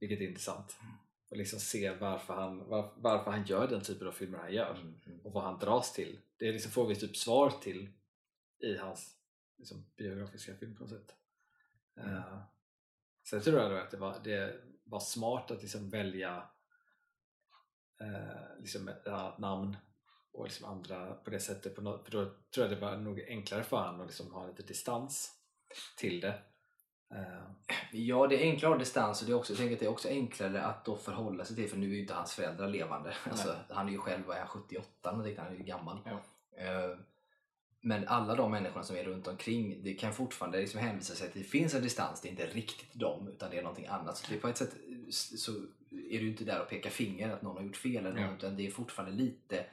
Vilket 0.00 0.20
är 0.20 0.28
intressant. 0.28 0.76
Och 1.30 1.36
liksom 1.36 1.60
se 1.60 1.90
varför 1.90 2.34
han, 2.34 2.68
var, 2.68 2.92
varför 2.96 3.30
han 3.30 3.46
gör 3.46 3.68
den 3.68 3.82
typen 3.82 4.08
av 4.08 4.12
filmer 4.12 4.38
han 4.38 4.52
gör 4.52 4.74
Mm, 4.74 5.00
mm. 5.06 5.20
och 5.20 5.32
vad 5.32 5.44
han 5.44 5.58
dras 5.58 5.92
till. 5.92 6.20
Det 6.36 6.52
liksom 6.52 6.72
får 6.72 6.86
vi 6.86 6.96
typ 6.96 7.16
svar 7.16 7.50
till 7.50 7.88
i 8.58 8.76
hans 8.76 9.16
liksom, 9.56 9.86
biografiska 9.96 10.54
film 10.54 10.76
på 10.76 10.82
något 10.82 10.90
sätt. 10.90 11.14
Mm. 11.96 12.14
Uh, 12.14 12.42
sen 13.24 13.42
tror 13.42 13.60
jag 13.60 13.78
att 13.78 13.90
det 13.90 13.96
var, 13.96 14.20
det 14.24 14.60
var 14.84 15.00
smart 15.00 15.50
att 15.50 15.62
liksom 15.62 15.90
välja 15.90 16.48
eh, 18.00 18.58
liksom 18.60 18.90
namn 19.38 19.76
och 20.32 20.44
liksom 20.44 20.66
andra 20.70 21.14
på 21.14 21.30
det 21.30 21.40
sättet. 21.40 21.74
På 21.74 21.82
något, 21.82 22.04
för 22.04 22.12
då 22.12 22.24
tror 22.54 22.66
jag 22.66 22.70
det 22.70 22.80
var 22.80 22.96
nog 22.96 23.20
enklare 23.20 23.62
för 23.62 23.76
honom 23.76 24.00
att 24.00 24.06
liksom 24.06 24.32
ha 24.32 24.46
lite 24.46 24.62
distans 24.62 25.32
till 25.98 26.20
det. 26.20 26.34
Eh, 27.14 27.50
Ja, 27.92 28.26
det 28.26 28.36
är 28.36 28.50
enklare 28.52 28.72
att 28.72 28.78
distans 28.78 29.20
och 29.20 29.26
det 29.26 29.32
är 29.32 29.36
också, 29.36 29.52
jag 29.52 29.58
tänker 29.58 29.74
att 29.74 29.80
det 29.80 29.86
är 29.86 29.90
också 29.90 30.08
enklare 30.08 30.62
att 30.62 30.84
då 30.84 30.96
förhålla 30.96 31.44
sig 31.44 31.56
till 31.56 31.70
för 31.70 31.76
nu 31.76 31.86
är 31.90 31.94
ju 31.94 32.00
inte 32.00 32.14
hans 32.14 32.32
föräldrar 32.34 32.68
levande. 32.68 33.14
Alltså, 33.30 33.56
han 33.68 33.88
är 33.88 33.92
ju 33.92 33.98
själv 33.98 34.30
är 34.30 34.38
han, 34.38 34.48
78 34.48 35.10
någonting, 35.10 35.36
han 35.38 35.52
är 35.52 35.56
ju 35.56 35.64
gammal. 35.64 35.98
Ja. 36.04 36.20
Eh, 36.62 36.98
Men 37.80 38.08
alla 38.08 38.34
de 38.34 38.50
människorna 38.50 38.82
som 38.84 38.96
är 38.96 39.04
runt 39.04 39.26
omkring 39.28 39.82
det 39.84 39.94
kan 39.94 40.12
fortfarande 40.12 40.60
liksom 40.60 40.80
hänvisa 40.80 41.14
sig 41.14 41.30
till 41.30 41.40
att 41.40 41.44
det 41.44 41.50
finns 41.50 41.74
en 41.74 41.82
distans, 41.82 42.20
det 42.20 42.28
är 42.28 42.30
inte 42.30 42.46
riktigt 42.46 42.94
dem 42.94 43.28
utan 43.28 43.50
det 43.50 43.58
är 43.58 43.62
någonting 43.62 43.86
annat. 43.86 44.16
Så 44.16 44.26
det 44.28 44.36
är 44.36 44.40
på 44.40 44.48
ett 44.48 44.56
sätt 44.56 44.74
så 45.12 45.52
är 45.90 46.20
du 46.20 46.28
inte 46.28 46.44
där 46.44 46.62
och 46.62 46.68
pekar 46.68 46.90
finger 46.90 47.30
att 47.30 47.42
någon 47.42 47.56
har 47.56 47.62
gjort 47.62 47.76
fel 47.76 48.06
eller 48.06 48.26
något, 48.26 48.38
utan 48.38 48.56
det 48.56 48.66
är 48.66 48.70
fortfarande 48.70 49.16
lite 49.16 49.66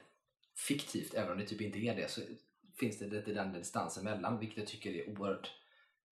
fiktivt 0.56 1.14
även 1.14 1.32
om 1.32 1.38
det 1.38 1.46
typ 1.46 1.60
inte 1.60 1.78
är 1.78 1.96
det 1.96 2.10
så 2.10 2.20
finns 2.74 2.98
det 2.98 3.06
lite 3.06 3.32
den 3.32 3.52
distansen 3.52 4.04
mellan 4.04 4.38
vilket 4.38 4.58
jag 4.58 4.66
tycker 4.66 4.90
är 4.90 5.10
oerhört 5.10 5.52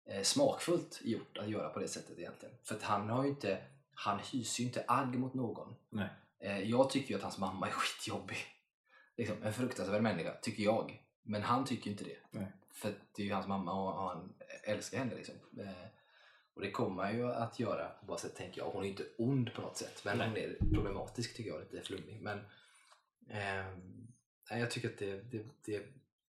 eh, 0.05 0.21
smakfullt 0.21 1.01
gjort 1.03 1.37
att 1.37 1.49
göra 1.49 1.69
på 1.69 1.79
det 1.79 1.87
sättet 1.87 2.19
egentligen. 2.19 2.55
För 2.63 2.75
att 2.75 2.83
han 2.83 3.09
har 3.09 3.25
inte, 3.25 3.63
han 3.93 4.19
hyser 4.19 4.61
ju 4.63 4.67
inte 4.67 4.85
agg 4.87 5.19
mot 5.19 5.33
någon. 5.33 5.75
nej. 5.89 6.09
Eh, 6.39 6.59
jag 6.59 6.89
tycker 6.89 7.09
ju 7.09 7.15
att 7.15 7.23
hans 7.23 7.37
mamma 7.37 7.67
är 7.67 7.71
skitjobbig. 7.71 8.37
Liksom, 9.17 9.43
en 9.43 9.53
fruktansvärd 9.53 10.03
människa, 10.03 10.35
tycker 10.41 10.63
jag. 10.63 11.03
Men 11.23 11.41
han 11.41 11.65
tycker 11.65 11.85
ju 11.85 11.91
inte 11.91 12.03
det. 12.03 12.17
Nej. 12.31 12.51
För 12.71 12.93
det 13.15 13.21
är 13.21 13.25
ju 13.25 13.33
hans 13.33 13.47
mamma 13.47 13.73
och 13.73 14.09
han 14.09 14.33
älskar 14.63 14.97
henne. 14.97 15.15
Liksom. 15.15 15.35
Eh, 15.59 15.87
och 16.53 16.61
det 16.61 16.71
kommer 16.71 17.03
han 17.03 17.17
ju 17.17 17.31
att 17.31 17.59
göra 17.59 17.91
oavsett, 18.07 18.35
tänker 18.35 18.61
jag. 18.61 18.69
Hon 18.69 18.81
är 18.81 18.85
ju 18.85 18.91
inte 18.91 19.07
ond 19.17 19.53
på 19.53 19.61
något 19.61 19.77
sätt. 19.77 20.01
Men 20.05 20.17
Nej. 20.17 20.27
hon 20.27 20.37
är 20.37 20.73
problematisk 20.73 21.35
tycker 21.35 21.49
jag, 21.49 21.61
lite 21.61 21.81
flummig. 21.81 22.21
Men 22.21 22.39
nej, 24.51 24.59
jag 24.59 24.71
tycker 24.71 24.89
att 24.89 24.97
det, 24.97 25.21
det, 25.21 25.45
det, 25.65 25.83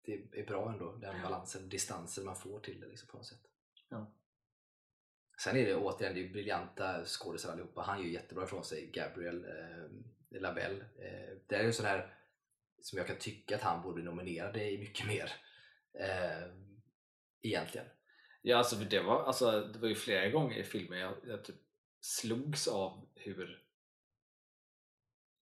det 0.05 0.41
är 0.41 0.47
bra 0.47 0.73
ändå, 0.73 0.93
den 0.93 1.23
balansen, 1.23 1.69
distansen 1.69 2.25
man 2.25 2.37
får 2.37 2.61
till 2.61 2.81
det 2.81 2.87
liksom, 2.87 3.09
på 3.09 3.17
något 3.17 3.27
sätt. 3.27 3.43
Ja. 3.89 4.13
Sen 5.45 5.57
är 5.57 5.67
det 5.67 5.77
återigen, 5.77 6.15
det 6.15 6.25
är 6.25 6.29
briljanta 6.29 7.05
skådespelare 7.05 7.55
allihopa. 7.55 7.83
Han 7.83 8.03
gör 8.03 8.09
jättebra 8.09 8.45
ifrån 8.45 8.65
sig, 8.65 8.87
Gabriel 8.87 9.45
eh, 9.45 10.41
Labelle. 10.41 10.85
Eh, 10.99 11.37
det 11.47 11.57
är 11.57 11.63
ju 11.63 11.73
sån 11.73 11.87
här 11.87 12.15
som 12.83 12.99
jag 12.99 13.07
kan 13.07 13.17
tycka 13.17 13.55
att 13.55 13.63
han 13.63 13.83
borde 13.83 13.95
bli 13.95 14.05
nominerad 14.05 14.57
i 14.57 14.79
mycket 14.79 15.07
mer. 15.07 15.33
Eh, 15.93 16.49
egentligen. 17.43 17.87
Ja, 18.49 18.57
alltså, 18.57 18.77
för 18.77 18.85
det, 18.85 19.01
var, 19.01 19.25
alltså, 19.25 19.61
det 19.73 19.79
var 19.79 19.89
ju 19.89 19.95
flera 19.95 20.29
gånger 20.29 20.57
i 20.57 20.65
filmen 20.65 20.99
jag, 20.99 21.15
jag 21.27 21.45
typ 21.45 21.57
slogs 22.01 22.69
av 22.69 23.07
hur 23.15 23.63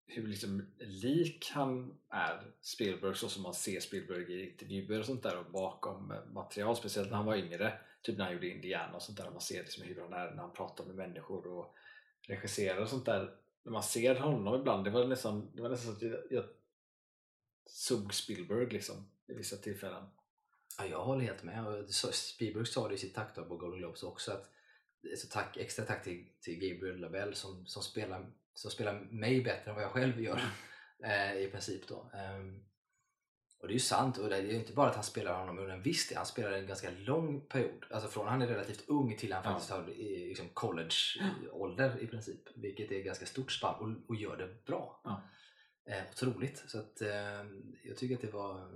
hur 0.07 0.27
liksom 0.27 0.67
lik 0.79 1.51
han 1.53 1.97
är 2.09 2.51
Spielberg 2.61 3.15
så 3.15 3.29
som 3.29 3.43
man 3.43 3.53
ser 3.53 3.79
Spielberg 3.79 4.33
i 4.33 4.51
intervjuer 4.51 4.99
och 4.99 5.05
sånt 5.05 5.23
där 5.23 5.37
och 5.37 5.51
bakom 5.51 6.11
eh, 6.11 6.25
material, 6.33 6.75
speciellt 6.75 7.09
när 7.09 7.17
han 7.17 7.25
var 7.25 7.35
yngre 7.35 7.79
typ 8.01 8.17
när 8.17 8.25
han 8.25 8.33
gjorde 8.33 8.49
Indiana 8.49 8.95
och 8.95 9.01
sånt 9.01 9.17
där 9.17 9.29
man 9.31 9.41
ser 9.41 9.63
liksom 9.63 9.83
hur 9.83 10.01
han 10.01 10.13
är 10.13 10.31
när 10.31 10.41
han 10.41 10.53
pratar 10.53 10.85
med 10.85 10.95
människor 10.95 11.47
och 11.47 11.75
regisserar 12.21 12.81
och 12.81 12.89
sånt 12.89 13.05
där 13.05 13.35
när 13.63 13.71
man 13.71 13.83
ser 13.83 14.15
honom 14.15 14.55
ibland, 14.55 14.83
det 14.83 14.89
var 14.89 15.07
nästan, 15.07 15.51
det 15.55 15.61
var 15.61 15.69
nästan 15.69 15.95
så 15.95 16.05
att 16.05 16.11
jag, 16.11 16.21
jag 16.29 16.45
såg 17.65 18.13
Spielberg 18.13 18.69
liksom 18.69 19.09
i 19.27 19.33
vissa 19.33 19.57
tillfällen. 19.57 20.03
Ja, 20.77 20.85
jag 20.85 21.03
håller 21.03 21.21
helt 21.21 21.43
med. 21.43 21.89
Spielberg 22.13 22.65
sa 22.65 22.87
det 22.87 22.93
i 22.93 22.97
sitt 22.97 23.15
tack 23.15 23.35
då 23.35 23.45
på 23.45 23.57
Golden 23.57 23.79
Globes 23.79 24.03
också 24.03 24.31
att 24.31 24.51
så 25.17 25.27
tack, 25.27 25.57
extra 25.57 25.85
tack 25.85 26.03
till, 26.03 26.27
till 26.41 26.59
Gabriel 26.59 26.99
Lavelle 26.99 27.35
som, 27.35 27.65
som, 27.65 27.83
spelar, 27.83 28.31
som 28.53 28.71
spelar 28.71 28.93
mig 28.93 29.43
bättre 29.43 29.69
än 29.69 29.75
vad 29.75 29.83
jag 29.83 29.91
själv 29.91 30.21
gör 30.21 30.41
eh, 31.03 31.37
i 31.37 31.49
princip. 31.51 31.87
Då. 31.87 32.11
Ehm, 32.13 32.63
och 33.59 33.67
det 33.67 33.71
är 33.71 33.75
ju 33.75 33.79
sant 33.79 34.17
och 34.17 34.29
det 34.29 34.37
är 34.37 34.41
ju 34.41 34.55
inte 34.55 34.73
bara 34.73 34.89
att 34.89 34.95
han 34.95 35.03
spelar 35.03 35.39
honom 35.39 35.59
under 35.59 35.73
en 35.73 35.81
viss 35.83 36.07
tid, 36.07 36.17
han 36.17 36.25
spelar 36.25 36.51
en 36.51 36.67
ganska 36.67 36.89
lång 36.91 37.41
period. 37.41 37.85
Alltså 37.91 38.09
från 38.09 38.27
han 38.27 38.41
är 38.41 38.47
relativt 38.47 38.89
ung 38.89 39.17
till 39.17 39.33
han 39.33 39.43
Ja. 39.45 39.49
faktiskt 39.51 39.71
har 39.71 39.89
i, 39.89 40.27
liksom 40.27 40.49
college-ålder 40.53 41.99
i 42.03 42.07
princip. 42.07 42.41
Vilket 42.55 42.91
är 42.91 42.99
ett 42.99 43.05
ganska 43.05 43.25
stort 43.25 43.51
spann 43.51 43.75
och, 43.79 44.09
och 44.09 44.15
gör 44.15 44.37
det 44.37 44.65
bra. 44.65 45.01
Ja. 45.03 45.21
Eh, 45.89 46.03
otroligt. 46.11 46.63
Så 46.67 46.79
att, 46.79 47.01
eh, 47.01 47.45
jag 47.83 47.97
tycker 47.97 48.15
att 48.15 48.21
det 48.21 48.31
var... 48.31 48.71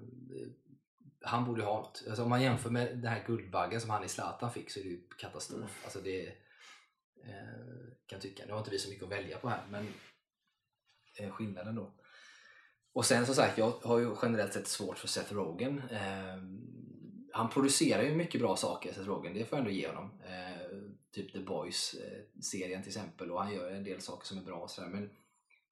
Eh, 1.24 1.30
han 1.30 1.46
borde 1.46 1.64
ha 1.64 1.78
något. 1.78 2.04
Alltså, 2.08 2.24
om 2.24 2.30
man 2.30 2.42
jämför 2.42 2.70
med 2.70 2.88
den 2.88 3.12
här 3.12 3.24
Guldbaggen 3.28 3.82
som 3.82 3.90
han 3.90 4.04
i 4.04 4.08
Zlatan 4.08 4.52
fick 4.52 4.72
så 4.72 4.80
är 4.80 4.84
det 4.84 4.90
ju 4.90 5.02
katastrof. 5.18 5.82
Alltså 5.84 6.00
det 6.00 6.28
eh, 7.24 7.88
kan 8.06 8.16
jag 8.16 8.22
tycka. 8.22 8.44
Nu 8.46 8.52
har 8.52 8.60
inte 8.60 8.72
vi 8.72 8.80
så 8.80 8.90
mycket 8.90 9.04
att 9.04 9.12
välja 9.12 9.38
på 9.38 9.50
här 9.50 9.64
men 9.70 9.88
eh, 11.20 11.32
skillnaden 11.32 11.76
då. 11.76 11.94
Och 12.94 13.06
sen 13.06 13.26
som 13.26 13.36
sagt, 13.36 13.58
jag 13.58 13.72
har 13.72 14.00
ju 14.00 14.16
generellt 14.22 14.54
sett 14.54 14.68
svårt 14.68 14.98
för 14.98 15.08
Seth 15.08 15.34
Rogen. 15.34 15.82
Eh, 15.92 16.38
han 17.34 17.50
producerar 17.50 18.04
ju 18.04 18.16
mycket 18.16 18.42
bra 18.42 18.56
saker, 18.56 18.94
Seth 18.94 19.08
Rogen, 19.08 19.34
det 19.34 19.46
får 19.46 19.58
jag 19.58 19.66
ändå 19.66 19.78
ge 19.78 19.88
honom. 19.88 20.22
Eh, 20.26 20.68
typ 21.12 21.34
The 21.34 21.40
Boys-serien 21.40 22.82
till 22.82 22.90
exempel 22.90 23.32
och 23.32 23.44
han 23.44 23.54
gör 23.54 23.72
en 23.72 23.84
del 23.84 24.02
saker 24.02 24.28
som 24.28 24.38
är 24.38 24.42
bra 24.42 24.58
och 24.58 24.70
sådär. 24.70 24.90
Men 24.90 25.10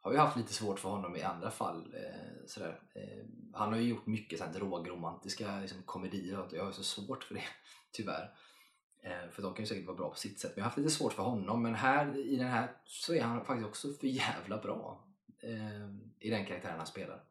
har 0.01 0.11
ju 0.11 0.17
haft 0.17 0.37
lite 0.37 0.53
svårt 0.53 0.79
för 0.79 0.89
honom 0.89 1.15
i 1.15 1.21
andra 1.23 1.51
fall. 1.51 1.95
Eh, 1.95 2.45
sådär. 2.47 2.79
Eh, 2.95 3.25
han 3.53 3.73
har 3.73 3.79
ju 3.79 3.87
gjort 3.89 4.05
mycket 4.05 4.53
drogromantiska 4.53 5.59
liksom, 5.59 5.83
komedier 5.83 6.39
och 6.39 6.53
jag 6.53 6.65
har 6.65 6.71
så 6.71 6.83
svårt 6.83 7.23
för 7.23 7.35
det, 7.35 7.43
tyvärr. 7.91 8.33
Eh, 9.03 9.29
för 9.31 9.41
de 9.41 9.53
kan 9.53 9.63
ju 9.63 9.67
säkert 9.67 9.87
vara 9.87 9.97
bra 9.97 10.09
på 10.09 10.15
sitt 10.15 10.39
sätt. 10.39 10.51
Men 10.55 10.57
jag 10.57 10.63
har 10.63 10.69
haft 10.69 10.77
lite 10.77 10.89
svårt 10.89 11.13
för 11.13 11.23
honom. 11.23 11.63
Men 11.63 11.75
här, 11.75 12.17
i 12.17 12.35
den 12.35 12.47
här 12.47 12.71
så 12.85 13.13
är 13.13 13.21
han 13.21 13.45
faktiskt 13.45 13.67
också 13.69 13.93
för 13.93 14.07
jävla 14.07 14.57
bra 14.57 15.03
eh, 15.43 15.89
i 16.19 16.29
den 16.29 16.45
karaktären 16.45 16.77
han 16.77 16.87
spelar. 16.87 17.23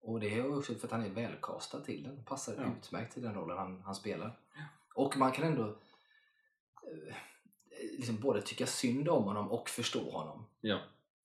Och 0.00 0.20
det 0.20 0.26
är 0.26 0.36
ju 0.36 0.56
också 0.56 0.74
för 0.74 0.86
att 0.86 0.92
han 0.92 1.04
är 1.04 1.10
välkastad 1.10 1.80
till 1.80 2.02
den. 2.02 2.24
Passar 2.24 2.54
Ja. 2.56 2.62
utmärkt 2.78 3.12
till 3.14 3.22
den 3.22 3.34
rollen 3.34 3.58
han, 3.58 3.82
han 3.82 3.94
spelar. 3.94 4.38
Och 4.94 5.16
man 5.16 5.32
kan 5.32 5.44
ändå 5.44 5.64
eh, 6.82 7.14
liksom 7.98 8.16
både 8.20 8.42
tycka 8.42 8.66
synd 8.66 9.08
om 9.08 9.24
honom 9.24 9.50
och 9.50 9.68
förstå 9.68 10.10
honom. 10.10 10.46
Ja. 10.60 10.78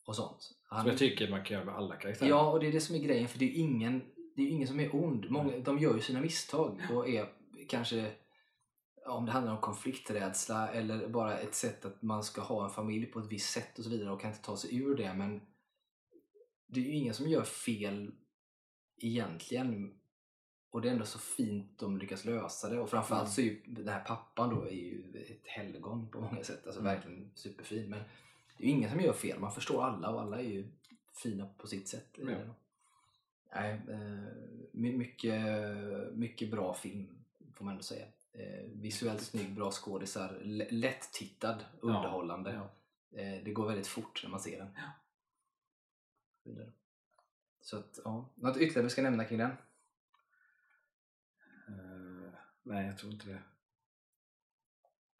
Och 0.06 0.16
sånt. 0.16 0.42
Som 0.42 0.56
Han, 0.66 0.88
jag 0.88 0.98
tycker 0.98 1.30
man 1.30 1.44
kan 1.44 1.56
göra 1.56 1.66
med 1.66 1.76
alla 1.76 1.96
karaktärer. 1.96 2.30
ja, 2.30 2.52
och 2.52 2.60
det 2.60 2.68
är 2.68 2.72
det 2.72 2.82
som 2.82 2.96
är 2.96 3.00
grejen. 3.00 3.28
För 3.28 3.40
det 3.40 3.46
är 3.46 3.50
ju 3.50 3.56
ingen, 3.56 4.02
det 4.36 4.42
är 4.42 4.48
ingen 4.50 4.68
som 4.68 4.80
är 4.80 4.96
ond. 4.96 5.30
Många, 5.30 5.58
de 5.60 5.80
gör 5.80 5.96
ju 5.96 6.02
sina 6.02 6.22
misstag 6.22 6.82
och 6.92 7.10
är 7.10 7.30
kanske 7.70 8.12
om 9.06 9.26
det 9.26 9.32
handlar 9.32 9.54
om 9.54 9.62
konflikträdsla 9.62 10.68
eller 10.68 11.08
bara 11.08 11.38
ett 11.38 11.56
sätt 11.56 11.86
att 11.86 12.02
man 12.02 12.24
ska 12.24 12.42
ha 12.42 12.64
en 12.66 12.70
familj 12.70 13.06
på 13.06 13.20
ett 13.20 13.32
visst 13.32 13.54
sätt 13.54 13.78
och 13.78 13.84
så 13.84 13.90
vidare 13.90 14.12
och 14.12 14.22
kan 14.22 14.30
inte 14.30 14.44
ta 14.44 14.58
sig 14.58 14.76
ur 14.78 14.96
det. 14.96 15.14
Men 15.14 15.42
det 16.68 16.80
är 16.80 16.84
ju 16.84 16.92
ingen 16.94 17.14
som 17.14 17.28
gör 17.30 17.44
fel 17.44 18.12
egentligen. 18.98 19.94
Och 20.72 20.82
det 20.82 20.88
är 20.88 20.94
ändå 20.94 21.06
så 21.06 21.20
fint 21.20 21.80
de 21.80 21.98
lyckas 21.98 22.26
lösa 22.26 22.70
det. 22.70 22.80
Och 22.80 22.90
framförallt 22.90 23.30
så 23.32 23.42
är 23.42 23.46
ju 23.46 23.64
den 23.68 23.88
här 23.88 24.04
pappan 24.04 24.50
då 24.56 24.62
är 24.62 24.72
ju 24.72 25.26
ett 25.30 25.48
helgon 25.48 26.10
på 26.12 26.22
många 26.22 26.44
sätt. 26.44 26.66
Alltså 26.66 26.82
Mm. 26.82 26.94
verkligen 26.94 27.32
superfin. 27.36 27.90
Men 27.90 28.02
det 28.58 28.64
är 28.64 28.68
ju 28.68 28.74
ingen 28.74 28.90
som 28.92 29.00
gör 29.02 29.14
fel. 29.14 29.40
Man 29.40 29.52
förstår 29.52 29.84
alla 29.84 30.10
och 30.10 30.22
alla 30.22 30.40
är 30.40 30.48
ju 30.48 30.68
fina 31.24 31.46
på 31.58 31.68
sitt 31.68 31.88
sätt. 31.88 32.10
Ja. 32.18 32.38
Nej, 33.56 33.82
eh, 33.90 34.34
my- 34.72 34.98
mycket, 34.98 35.44
mycket 36.14 36.52
bra 36.52 36.74
film 36.74 37.26
får 37.54 37.66
man 37.66 37.72
ändå 37.72 37.84
säga. 37.84 38.06
Eh, 38.32 38.64
visuellt 38.74 39.22
snygg, 39.22 39.56
bra 39.56 39.72
skådisar, 39.72 40.40
lätt-tittad, 40.72 41.66
underhållande. 41.80 42.54
Ja. 42.54 42.70
Eh, 43.20 43.44
det 43.44 43.54
går 43.54 43.68
väldigt 43.68 43.88
fort 43.88 44.22
när 44.24 44.30
man 44.30 44.40
ser 44.40 44.58
den. 44.58 44.70
Så 47.62 47.78
att, 47.78 48.00
ja. 48.04 48.30
Något 48.36 48.58
ytterligare 48.58 48.84
vi 48.84 48.90
ska 48.90 49.02
nämna 49.02 49.26
kring 49.26 49.38
den? 49.38 49.52
Eh, 51.68 52.34
nej, 52.64 52.88
jag 52.88 52.98
tror 52.98 53.12
inte 53.12 53.28
det. 53.28 53.42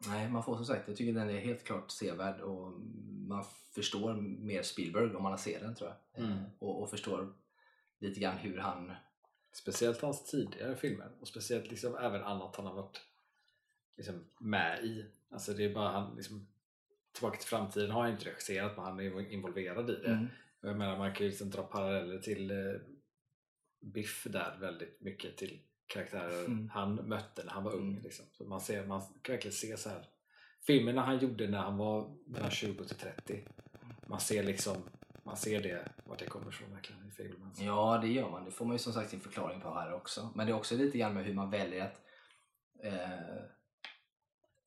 Nej, 0.08 0.30
man 0.30 0.44
får 0.44 0.56
som 0.56 0.66
sagt, 0.66 0.88
jag 0.88 0.98
tycker 0.98 1.14
den 1.14 1.30
är 1.30 1.40
helt 1.40 1.64
klart 1.64 1.92
sevärd 1.92 2.40
och 2.42 2.80
man 3.28 3.46
förstår 3.76 4.14
mer 4.22 4.64
Spielberg 4.64 5.16
om 5.16 5.24
man 5.24 5.38
sett 5.38 5.62
den 5.62 5.76
tror 5.76 5.90
jag. 5.90 6.24
Mm. 6.24 6.38
Eh, 6.38 6.44
Och, 6.60 6.84
och 6.84 6.90
förstår 6.90 7.34
lite 8.00 8.20
grann 8.20 8.38
hur 8.38 8.58
han... 8.58 8.92
Speciellt 9.56 10.02
hans 10.02 10.24
tidigare 10.32 10.76
filmer 10.76 11.12
och 11.20 11.28
speciellt 11.28 11.70
liksom 11.72 11.96
även 11.96 12.24
annat 12.24 12.56
han 12.56 12.66
har 12.66 12.74
varit 12.74 13.02
liksom 13.98 14.24
med 14.40 14.84
i. 14.86 15.06
Alltså 15.30 15.54
det 15.54 15.66
är 15.66 15.74
bara 15.74 15.90
han 15.90 16.16
liksom 16.16 16.48
Tillbaka 17.12 17.38
till 17.38 17.48
framtiden 17.48 17.92
har 17.92 18.02
han 18.02 18.12
inte 18.12 18.26
regisserat 18.26 18.76
men 18.76 18.86
han 18.86 19.00
är 19.00 19.32
involverad 19.32 19.90
i 19.90 19.94
det. 19.96 20.12
Mm. 20.12 20.28
Jag 20.62 20.78
menar 20.78 20.98
man 20.98 21.14
kan 21.14 21.24
ju 21.26 21.30
liksom 21.30 21.50
dra 21.50 21.64
paralleller 21.64 22.20
till 22.20 22.52
eh, 22.52 22.58
Biff 23.80 24.28
där 24.30 24.58
väldigt 24.60 25.02
mycket 25.02 25.38
till 25.38 25.60
karaktärer 25.86 26.46
Mm. 26.46 26.70
han 26.70 26.96
mötte 26.96 27.44
när 27.44 27.52
han 27.52 27.64
var 27.64 27.74
ung. 27.74 27.90
Mm. 27.92 28.04
Liksom. 28.04 28.26
Så 28.32 28.44
man, 28.44 28.62
ser, 28.62 28.86
man 28.86 29.02
kan 29.22 29.34
verkligen 29.34 29.54
se 29.54 29.78
så 29.78 29.90
här 29.90 30.06
filmerna 30.68 31.02
han 31.02 31.20
gjorde 31.20 31.48
när 31.48 31.58
han 31.60 31.78
var 31.78 32.16
mellan 32.28 32.52
20 32.52 32.84
till 32.86 32.96
30. 32.98 33.48
Man 34.08 34.20
ser 34.20 34.44
liksom 34.44 34.78
man 35.26 35.38
ser 35.38 35.62
det, 35.64 35.92
vart 36.06 36.20
det 36.20 36.26
kommer 36.26 36.50
ifrån 36.50 36.72
verkligen 36.72 37.08
i 37.08 37.12
filmen. 37.12 37.52
Ja, 37.58 37.98
det 38.02 38.08
gör 38.08 38.30
man. 38.30 38.46
Det 38.46 38.52
får 38.52 38.66
man 38.66 38.76
ju 38.76 38.80
som 38.80 38.94
sagt 38.94 39.10
sin 39.10 39.20
förklaring 39.20 39.62
på 39.62 39.74
här 39.74 39.94
också. 39.94 40.30
Men 40.36 40.46
det 40.48 40.52
är 40.52 40.56
också 40.56 40.76
lite 40.76 40.98
grann 40.98 41.14
med 41.14 41.26
hur 41.26 41.34
man 41.34 41.50
väljer 41.50 41.86
att 41.86 42.02
eh, 42.84 43.44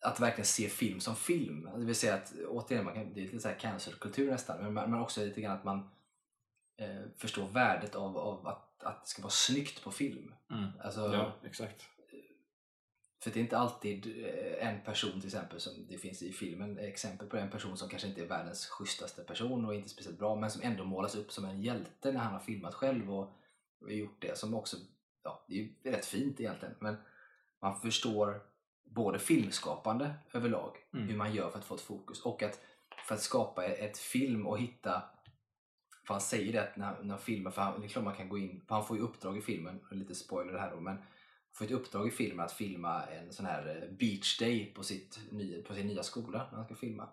att 0.01 0.21
verkligen 0.21 0.45
se 0.47 0.69
film 0.69 1.01
som 1.01 1.17
film. 1.17 1.69
Det 1.79 1.85
vill 1.85 1.95
säga 1.95 2.15
att, 2.15 2.33
återigen, 2.49 2.85
man 2.85 2.95
kan, 2.95 3.15
det 3.15 3.21
är 3.21 3.25
lite 3.25 3.41
så 3.41 3.49
här 3.49 3.59
cancelkultur 3.59 4.31
nästan, 4.31 4.63
men, 4.65 4.75
man- 4.75 4.91
men 4.91 5.01
också 5.01 5.21
lite 5.25 5.41
grann 5.41 5.57
att 5.57 5.65
man 5.65 5.79
eh, 6.79 7.03
förstår 7.17 7.49
värdet 7.49 7.95
av, 7.95 8.17
av 8.19 8.47
att, 8.47 8.83
att 8.85 9.03
det 9.05 9.09
ska 9.09 9.23
vara 9.23 9.31
snyggt 9.31 9.85
på 9.85 9.91
film. 9.91 10.35
Mm. 10.51 10.71
Alltså, 10.81 11.01
Ja, 11.13 11.33
exakt. 11.45 11.89
För 13.23 13.31
det 13.31 13.41
är 13.41 13.43
inte 13.43 13.59
alltid 13.59 14.25
eh, 14.25 14.69
en 14.69 14.81
person 14.81 15.21
till 15.21 15.29
exempel 15.29 15.61
som 15.61 15.87
det 15.89 15.99
finns 15.99 16.23
i 16.23 16.33
filmen 16.33 16.79
exempel 16.79 17.29
på 17.29 17.37
en 17.37 17.51
person 17.51 17.77
som 17.77 17.89
kanske 17.89 18.09
inte 18.09 18.23
är 18.23 18.27
världens 18.27 18.67
schysstaste 18.67 19.23
person 19.25 19.65
och 19.65 19.75
inte 19.75 19.89
speciellt 19.89 20.19
bra 20.19 20.37
men 20.37 20.51
som 20.51 20.63
ändå 20.63 20.85
målas 20.85 21.15
upp 21.15 21.33
som 21.33 21.45
en 21.45 21.63
hjälte 21.63 22.13
när 22.13 22.21
han 22.21 22.33
har 22.33 22.41
filmat 22.41 22.75
själv 22.75 23.15
och, 23.15 23.33
och 23.81 23.93
gjort 23.93 24.23
det 24.23 24.39
som 24.39 24.55
också, 24.55 24.77
ja 25.23 25.45
det 25.49 25.55
är 25.55 25.59
ju 25.59 25.75
rätt 25.85 26.07
fint 26.07 26.41
egentligen 26.41 26.75
men 26.81 26.97
man 27.63 27.81
förstår 27.81 28.43
både 28.85 29.19
filmskapande 29.19 30.15
överlag, 30.33 30.77
Mm. 30.95 31.09
hur 31.09 31.17
man 31.17 31.35
gör 31.35 31.51
för 31.51 31.59
att 31.59 31.65
få 31.65 31.75
ett 31.75 31.81
fokus 31.81 32.23
och 32.23 32.43
att 32.43 32.61
för 33.09 33.15
att 33.15 33.21
skapa 33.23 33.65
ett 33.65 33.99
film 33.99 34.47
och 34.47 34.59
hitta 34.59 35.03
för 36.07 36.15
han 36.15 36.21
säger 36.21 36.53
det 36.53 36.73
när, 36.77 37.03
när 37.03 37.17
filmen, 37.17 37.53
för 37.53 37.63
han, 37.63 37.81
det 37.81 37.87
är 37.87 37.89
klart 37.89 38.05
man 38.05 38.17
kan 38.17 38.29
gå 38.29 38.39
in, 38.39 38.65
för 38.69 38.75
han 38.75 38.85
får 38.85 38.97
ju 38.97 39.03
uppdrag 39.03 39.39
i 39.39 39.41
filmen, 39.41 39.81
lite 39.91 40.15
spoiler 40.15 40.59
här 40.59 40.71
då, 40.71 40.81
men 40.81 40.97
får 41.59 41.65
ett 41.65 41.71
uppdrag 41.71 42.09
i 42.09 42.11
filmen 42.11 42.45
att 42.45 42.53
filma 42.53 43.03
en 43.03 43.33
sån 43.33 43.47
här 43.47 43.83
eh, 43.83 43.97
beach 43.97 44.39
day 44.39 44.73
på, 44.75 44.83
sitt, 44.83 45.19
på 45.67 45.75
sin 45.75 45.87
nya 45.87 46.03
skola 46.03 46.47
när 46.51 46.57
han 46.57 46.65
ska 46.65 46.75
filma. 46.75 47.09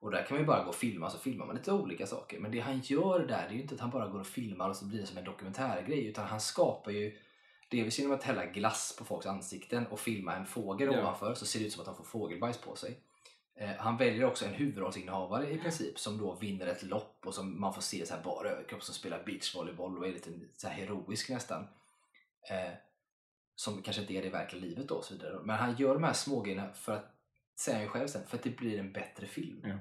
Och 0.00 0.10
där 0.10 0.22
kan 0.26 0.34
man 0.34 0.40
ju 0.40 0.46
bara 0.46 0.62
gå 0.62 0.68
och 0.68 0.74
filma, 0.74 1.10
så 1.10 1.18
filmar 1.18 1.46
man 1.46 1.56
lite 1.56 1.72
olika 1.72 2.06
saker. 2.06 2.40
Men 2.40 2.50
det 2.50 2.60
han 2.60 2.80
gör 2.80 3.18
där, 3.18 3.26
det 3.26 3.34
är 3.34 3.52
ju 3.52 3.62
inte 3.62 3.74
att 3.74 3.80
han 3.80 3.90
bara 3.90 4.08
går 4.08 4.20
och 4.20 4.26
filmar 4.26 4.68
och 4.68 4.76
så 4.76 4.84
blir 4.84 5.00
det 5.00 5.06
som 5.06 5.18
en 5.18 5.24
dokumentärgrej, 5.24 6.06
utan 6.06 6.26
han 6.26 6.40
skapar 6.40 6.90
ju 6.90 7.18
Delvis 7.68 7.98
genom 7.98 8.14
att 8.14 8.22
hälla 8.22 8.46
glass 8.46 8.96
på 8.98 9.04
folks 9.04 9.26
ansikten 9.26 9.86
och 9.86 10.00
filma 10.00 10.36
en 10.36 10.46
fågel 10.46 10.88
Ja. 10.92 11.00
ovanför 11.00 11.34
så 11.34 11.46
ser 11.46 11.60
det 11.60 11.66
ut 11.66 11.72
som 11.72 11.80
att 11.80 11.86
de 11.86 11.96
får 11.96 12.04
fågelbajs 12.04 12.58
på 12.58 12.76
sig. 12.76 12.98
Eh, 13.54 13.70
han 13.78 13.96
väljer 13.96 14.24
också 14.24 14.44
en 14.44 14.52
huvudrollsinnehavare 14.52 15.50
i 15.50 15.58
princip 15.58 15.98
som 15.98 16.18
då 16.18 16.34
vinner 16.34 16.66
ett 16.66 16.82
lopp 16.82 17.26
och 17.26 17.34
som 17.34 17.60
man 17.60 17.74
får 17.74 17.82
se 17.82 18.06
så 18.06 18.14
här 18.14 18.22
bara 18.22 18.48
överkropp 18.48 18.82
som 18.82 18.94
spelar 18.94 19.22
beachvolleyboll 19.24 19.98
och 19.98 20.06
är 20.06 20.12
lite 20.12 20.30
så 20.56 20.68
här 20.68 20.74
heroisk 20.74 21.30
nästan. 21.30 21.68
Eh, 22.50 22.72
som 23.62 23.82
kanske 23.82 24.02
inte 24.02 24.14
är 24.14 24.22
det 24.22 24.28
i 24.28 24.30
verkliga 24.30 24.62
livet 24.62 24.88
då 24.88 24.94
och 24.94 25.04
så 25.04 25.14
vidare. 25.14 25.40
Men 25.44 25.56
han 25.56 25.76
gör 25.76 25.94
de 25.94 26.04
här 26.04 26.12
smågrejerna 26.12 26.72
för 26.72 26.92
att, 26.92 27.14
säger 27.54 27.78
han 27.78 27.84
ju 27.84 27.90
själv 27.90 28.08
sen, 28.08 28.26
för 28.26 28.36
att 28.36 28.42
det 28.42 28.56
blir 28.56 28.78
en 28.78 28.92
bättre 28.92 29.26
film. 29.26 29.60
Ja. 29.64 29.78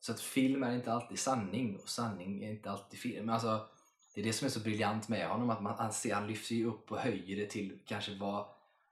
Så 0.00 0.12
att 0.12 0.20
film 0.20 0.62
är 0.62 0.72
inte 0.74 0.92
alltid 0.92 1.18
sanning 1.18 1.76
och 1.76 1.88
sanning 1.88 2.44
är 2.44 2.50
inte 2.50 2.70
alltid 2.70 2.98
film. 3.00 3.28
Alltså, 3.30 3.68
det 4.14 4.20
är 4.20 4.24
det 4.24 4.32
som 4.32 4.46
är 4.46 4.50
så 4.50 4.60
briljant 4.60 5.08
med 5.08 5.28
honom, 5.28 5.50
att 5.50 5.62
man, 5.62 5.74
han, 5.78 5.92
ser, 5.92 6.14
han 6.14 6.26
lyfter 6.26 6.54
ju 6.54 6.66
upp 6.66 6.92
och 6.92 6.98
höjer 6.98 7.36
det 7.36 7.46
till 7.46 7.78
kanske 7.84 8.14
vad, 8.14 8.46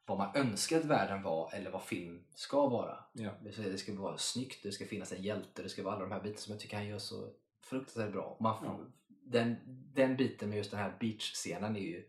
vad 0.07 0.19
man 0.19 0.37
önskar 0.37 0.79
att 0.79 0.85
världen 0.85 1.23
var 1.23 1.51
eller 1.55 1.71
vad 1.71 1.83
film 1.83 2.25
ska 2.35 2.69
vara. 2.69 2.99
Ja. 3.13 3.31
Det 3.43 3.79
ska 3.79 3.95
vara 3.95 4.19
snyggt, 4.19 4.63
det 4.63 4.73
ska 4.73 4.87
finnas 4.87 5.13
en 5.13 5.23
hjälte, 5.23 5.63
det 5.63 5.69
ska 5.69 5.83
vara 5.83 5.95
alla 5.95 6.05
de 6.05 6.13
här 6.13 6.21
bitarna 6.21 6.39
som 6.39 6.53
jag 6.53 6.61
tycker 6.61 6.77
han 6.77 6.87
gör 6.87 6.99
så 6.99 7.31
fruktansvärt 7.61 8.13
bra. 8.13 8.37
Man, 8.41 8.65
Ja. 8.65 8.79
den, 9.07 9.57
den 9.95 10.17
biten 10.17 10.49
med 10.49 10.59
just 10.59 10.71
den 10.71 10.81
här 10.81 10.97
beach-scenen 11.01 11.77
är 11.77 11.81
ju, 11.81 12.05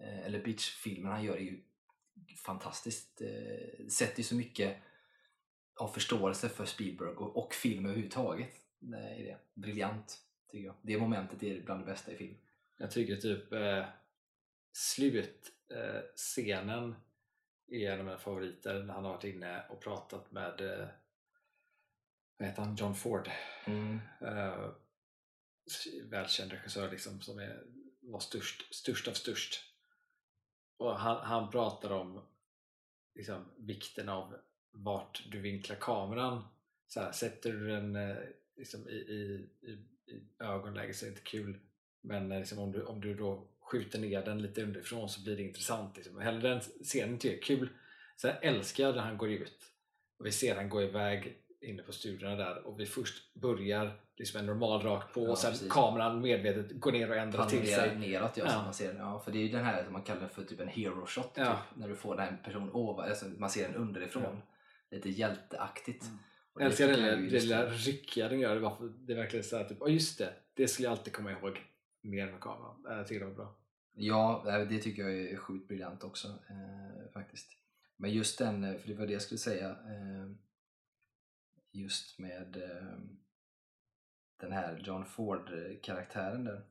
eller 0.00 0.44
beach-filmen 0.44 1.12
han 1.12 1.24
gör 1.24 1.36
är 1.36 1.40
ju 1.40 1.62
fantastiskt. 2.36 3.20
Eh, 3.20 3.86
sätter 3.88 4.18
ju 4.18 4.24
så 4.24 4.34
mycket 4.34 4.76
av 5.80 5.88
förståelse 5.88 6.48
för 6.48 6.64
Spielberg 6.64 7.08
och, 7.08 7.36
och 7.36 7.54
film 7.54 7.86
överhuvudtaget. 7.86 8.50
Är 8.82 9.24
det. 9.24 9.38
Briljant, 9.54 10.18
tycker 10.50 10.66
jag. 10.66 10.74
Det 10.82 10.98
momentet 10.98 11.42
är 11.42 11.62
bland 11.62 11.80
det 11.80 11.86
bästa 11.86 12.12
i 12.12 12.16
film. 12.16 12.36
Jag 12.76 12.90
tycker 12.90 13.16
typ 13.16 13.52
eh, 13.52 13.84
slutscenen 14.72 16.94
är 17.68 17.92
en 17.92 17.98
av 17.98 18.04
mina 18.04 18.18
favoriter 18.18 18.82
när 18.82 18.94
han 18.94 19.04
har 19.04 19.12
varit 19.12 19.24
inne 19.24 19.64
och 19.68 19.80
pratat 19.80 20.32
med 20.32 20.60
eh, 20.60 20.88
vad 22.38 22.48
heter 22.48 22.62
han? 22.62 22.76
John 22.76 22.94
Ford. 22.94 23.30
Mm. 23.66 24.00
Eh, 24.20 24.70
välkänd 26.04 26.52
regissör 26.52 26.90
liksom, 26.90 27.20
som 27.20 27.38
är, 27.38 27.62
var 28.00 28.20
störst, 28.20 28.74
störst 28.74 29.08
av 29.08 29.12
störst. 29.12 29.67
Och 30.78 30.98
han, 30.98 31.16
han 31.16 31.50
pratar 31.50 31.90
om 31.90 32.20
liksom, 33.14 33.44
vikten 33.56 34.08
av 34.08 34.34
vart 34.70 35.24
du 35.30 35.40
vinklar 35.40 35.76
kameran. 35.76 36.44
Så 36.86 37.00
här, 37.00 37.12
sätter 37.12 37.52
du 37.52 37.68
den 37.68 37.96
eh, 37.96 38.16
liksom, 38.56 38.88
i, 38.88 38.92
i, 38.92 39.48
i, 39.60 39.70
i 40.12 40.22
ögonläge 40.38 40.94
så 40.94 41.06
är 41.06 41.10
det 41.10 41.12
inte 41.12 41.30
kul. 41.30 41.58
Men 42.00 42.32
eh, 42.32 42.38
liksom, 42.38 42.58
om, 42.58 42.72
du, 42.72 42.82
om 42.82 43.00
du 43.00 43.14
då 43.14 43.48
skjuter 43.60 43.98
ner 43.98 44.24
den 44.24 44.42
lite 44.42 44.62
underifrån 44.62 45.08
så 45.08 45.22
blir 45.22 45.36
det 45.36 45.42
intressant. 45.42 45.96
Liksom. 45.96 46.20
Hellre 46.20 46.48
den 46.48 46.60
scenen 46.60 47.18
tycker 47.18 47.34
jag 47.34 47.38
är 47.38 47.42
kul. 47.42 47.68
Sen 48.16 48.34
älskar 48.42 48.84
jag 48.84 48.96
när 48.96 49.02
han 49.02 49.18
går 49.18 49.30
ut 49.30 49.72
och 50.18 50.26
vi 50.26 50.32
ser 50.32 50.56
han 50.56 50.68
gå 50.68 50.82
iväg 50.82 51.36
inne 51.60 51.82
på 51.82 51.92
studion 51.92 52.38
där 52.38 52.66
och 52.66 52.80
vi 52.80 52.86
först 52.86 53.34
börjar 53.34 54.00
liksom 54.18 54.40
en 54.40 54.46
normal 54.46 54.82
rakt 54.82 55.14
på 55.14 55.24
Ja, 55.24 55.30
och 55.30 55.38
sen 55.38 55.50
precis. 55.50 55.72
kameran 55.72 56.20
medvetet 56.20 56.80
går 56.80 56.92
ner 56.92 57.10
och 57.10 57.16
ändrar 57.16 57.46
till 57.46 57.66
sig. 57.66 57.98
neråt 57.98 58.36
ja, 58.36 58.44
Ja. 58.44 58.50
som 58.50 58.64
man 58.64 58.74
ser. 58.74 58.94
Ja, 58.94 59.20
för 59.20 59.32
det 59.32 59.38
är 59.38 59.42
ju 59.42 59.48
den 59.48 59.64
här 59.64 59.84
som 59.84 59.92
man 59.92 60.02
kallar 60.02 60.28
för 60.28 60.44
typ 60.44 60.60
en 60.60 60.68
hero 60.68 61.06
shot. 61.06 61.30
Ja. 61.34 61.44
Typ, 61.44 61.78
när 61.80 61.88
du 61.88 61.96
får 61.96 62.16
den 62.16 62.36
person 62.44 62.70
ovan, 62.72 63.08
alltså 63.08 63.26
man 63.26 63.50
ser 63.50 63.68
den 63.68 63.76
underifrån. 63.76 64.22
Ja. 64.22 64.54
Lite 64.90 65.10
hjälteaktigt. 65.10 66.04
Mm. 66.04 66.18
Jag 66.54 66.66
älskar 66.66 66.94
tycker 66.94 67.16
lilla, 67.16 67.66
ryckiga 67.66 68.28
den 68.28 68.40
gör. 68.40 68.54
Det, 68.54 68.60
var, 68.60 68.92
det 69.06 69.12
är 69.12 69.16
verkligen 69.16 69.44
så 69.44 69.56
här, 69.56 69.64
typ, 69.64 69.82
oh 69.82 69.92
just 69.92 70.18
det, 70.18 70.32
det 70.54 70.68
skulle 70.68 70.86
jag 70.86 70.92
alltid 70.92 71.12
komma 71.12 71.30
ihåg 71.32 71.60
mer 72.02 72.26
med 72.26 72.40
kameran. 72.40 72.84
Jag 72.84 73.06
tycker 73.06 73.20
det 73.20 73.26
var 73.26 73.34
bra. 73.34 73.54
Ja, 73.92 74.42
det 74.70 74.78
tycker 74.78 75.02
jag 75.02 75.14
är 75.18 75.36
sjukt 75.36 75.68
briljant 75.68 76.04
också 76.04 76.28
eh, 76.28 77.12
faktiskt. 77.12 77.52
Men 77.96 78.10
just 78.10 78.38
den, 78.38 78.64
eh, 78.64 78.76
för 78.76 78.88
det 78.88 78.94
var 78.94 79.06
det 79.06 79.12
jag 79.12 79.22
skulle 79.22 79.38
säga, 79.38 79.68
eh, 79.70 80.30
just 81.72 82.18
med 82.18 82.56
eh, 82.56 82.98
den 84.38 84.52
här 84.52 84.82
John 84.84 85.04
Ford-karaktären 85.04 86.44
där. 86.44 86.66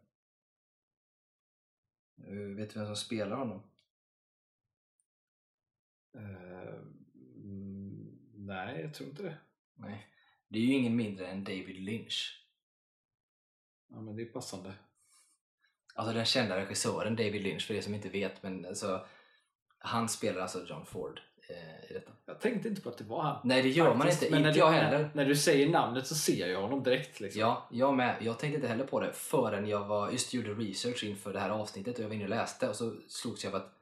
Eh, 2.17 2.55
vet 2.55 2.73
du 2.73 2.79
vem 2.79 2.87
som 2.87 2.95
spelar 2.95 3.37
honom? 3.37 3.63
Mm, 7.35 8.19
nej, 8.33 8.81
jag 8.81 8.93
tror 8.93 9.09
inte 9.09 9.23
det. 9.23 9.37
Nej. 9.75 10.07
Det 10.47 10.59
är 10.59 10.63
ju 10.63 10.73
ingen 10.73 10.95
mindre 10.95 11.27
än 11.27 11.43
David 11.43 11.75
Lynch. 11.75 12.45
Ja, 13.87 14.01
men 14.01 14.15
det 14.15 14.21
är 14.21 14.25
passande. 14.25 14.73
Alltså 15.95 16.13
den 16.13 16.25
kända 16.25 16.57
regissören 16.57 17.15
David 17.15 17.41
Lynch, 17.41 17.67
för 17.67 17.73
er 17.73 17.81
som 17.81 17.93
inte 17.93 18.09
vet, 18.09 18.43
men 18.43 18.65
alltså, 18.65 19.07
han 19.77 20.09
spelar 20.09 20.41
alltså 20.41 20.65
John 20.65 20.85
Ford 20.85 21.21
eh, 21.49 21.91
i 21.91 21.93
detta. 21.93 22.11
Jag 22.25 22.39
tänkte 22.39 22.69
inte 22.69 22.81
på 22.81 22.89
att 22.89 22.97
det 22.97 23.03
var 23.03 23.21
han. 23.21 23.41
Nej, 23.43 23.61
det 23.61 23.69
gör 23.69 23.89
man 23.89 23.97
Faktiskt, 24.01 24.21
inte. 24.23 24.31
men 24.35 24.39
Inte 24.39 24.51
när 24.51 24.57
jag 24.57 24.71
du, 24.73 24.77
heller. 24.77 25.09
När, 25.13 25.25
du 25.25 25.35
säger 25.35 25.69
namnet 25.69 26.07
så 26.07 26.15
ser 26.15 26.47
jag 26.47 26.61
honom 26.61 26.83
direkt. 26.83 27.19
Liksom. 27.19 27.41
Ja, 27.41 27.67
jag 27.71 27.93
med. 27.97 28.17
Jag 28.21 28.39
tänkte 28.39 28.55
inte 28.55 28.67
heller 28.67 28.85
på 28.87 28.99
det 28.99 29.13
förrän 29.13 29.67
jag 29.67 29.85
var, 29.87 30.11
just 30.11 30.33
gjorde 30.33 30.53
research 30.53 31.03
inför 31.03 31.33
det 31.33 31.39
här 31.39 31.49
avsnittet 31.49 31.97
och 31.97 32.03
jag 32.03 32.07
var 32.07 32.15
inne 32.15 32.23
och 32.23 32.29
läste 32.29 32.69
och 32.69 32.75
så 32.75 32.95
slogs 33.07 33.43
jag 33.43 33.55
av 33.55 33.61
att 33.61 33.73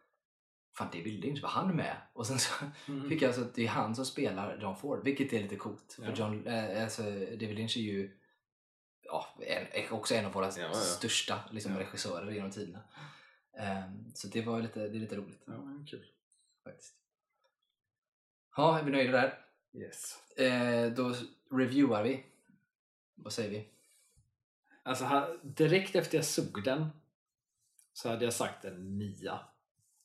Fan, 0.77 0.87
David 0.93 1.19
Lynch, 1.19 1.41
var 1.41 1.49
han 1.49 1.75
med? 1.75 1.95
Och 2.13 2.27
sen 2.27 2.39
så 2.39 2.65
Mm. 2.87 3.09
fick 3.09 3.21
jag 3.21 3.27
alltså 3.27 3.41
att 3.43 3.55
det 3.55 3.63
är 3.63 3.67
han 3.67 3.95
som 3.95 4.05
spelar 4.05 4.57
John 4.61 4.75
Ford, 4.75 5.03
vilket 5.03 5.33
är 5.33 5.41
lite 5.43 5.55
coolt. 5.55 5.97
Ja. 5.99 6.05
För 6.05 6.13
John, 6.15 6.47
eh, 6.47 6.83
alltså, 6.83 7.01
David 7.03 7.55
Lynch 7.55 7.77
är 7.77 7.81
ju 7.81 8.11
ja, 9.03 9.25
en, 9.39 9.67
är 9.83 9.93
också 9.93 10.15
en 10.15 10.25
av 10.25 10.31
våra 10.31 10.45
Ja, 10.45 10.51
ja. 10.57 10.73
största 10.73 11.39
liksom, 11.51 11.77
regissörer 11.77 12.31
genom 12.31 12.51
tiderna. 12.51 12.79
Ehm, 13.59 14.11
så 14.13 14.27
det 14.27 14.41
var 14.41 14.61
lite, 14.61 14.79
det 14.79 14.97
är 14.97 14.99
lite 14.99 15.15
roligt 15.15 15.43
Ja, 15.47 15.53
kul. 15.89 16.05
faktiskt. 16.63 16.93
Ja, 18.55 18.79
är 18.79 18.83
vi 18.83 18.91
nöjda 18.91 19.11
där? 19.11 19.39
Yes. 19.73 20.19
Eh, 20.37 20.91
då 20.91 21.15
reviewar 21.51 22.03
vi. 22.03 22.23
Vad 23.15 23.33
säger 23.33 23.49
vi? 23.49 23.67
Alltså, 24.83 25.37
direkt 25.43 25.95
efter 25.95 26.17
jag 26.17 26.25
såg 26.25 26.63
den 26.63 26.89
så 27.93 28.09
hade 28.09 28.25
jag 28.25 28.33
sagt 28.33 28.65
en 28.65 28.97
nia. 28.97 29.39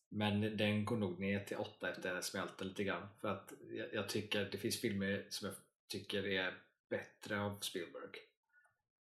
Men 0.08 0.56
den 0.56 0.84
går 0.84 0.96
nog 0.96 1.20
ner 1.20 1.44
till 1.44 1.56
åtta 1.56 1.90
efter 1.90 2.08
att 2.08 2.14
jag 2.14 2.24
smälter 2.24 2.64
lite 2.64 2.84
grann. 2.84 3.08
För 3.20 3.28
att 3.28 3.52
jag, 3.70 3.94
jag 3.94 4.08
tycker 4.08 4.48
det 4.52 4.58
finns 4.58 4.80
filmer 4.80 5.26
som 5.28 5.48
jag 5.48 5.56
tycker 5.88 6.26
är 6.26 6.54
bättre 6.88 7.40
av 7.40 7.58
Spielberg. 7.60 8.10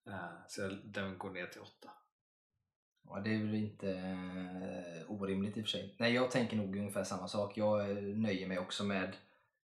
Eh, 0.07 0.47
så 0.49 0.69
den 0.85 1.19
går 1.19 1.31
ner 1.31 1.47
till 1.47 1.61
åtta. 1.61 1.91
Ja, 3.09 3.21
det 3.21 3.35
är 3.35 3.39
väl 3.39 3.55
inte 3.55 3.91
eh, 3.91 5.11
orimligt 5.11 5.57
i 5.57 5.61
och 5.61 5.65
för 5.65 5.71
sig. 5.71 5.95
Nej, 5.99 6.13
jag 6.13 6.31
tänker 6.31 6.57
nog 6.57 6.77
ungefär 6.77 7.05
samma 7.05 7.29
sak. 7.29 7.57
Jag 7.57 7.91
eh, 7.91 7.97
nöjer 7.97 8.47
mig 8.47 8.59
också 8.59 8.85
med 8.85 9.17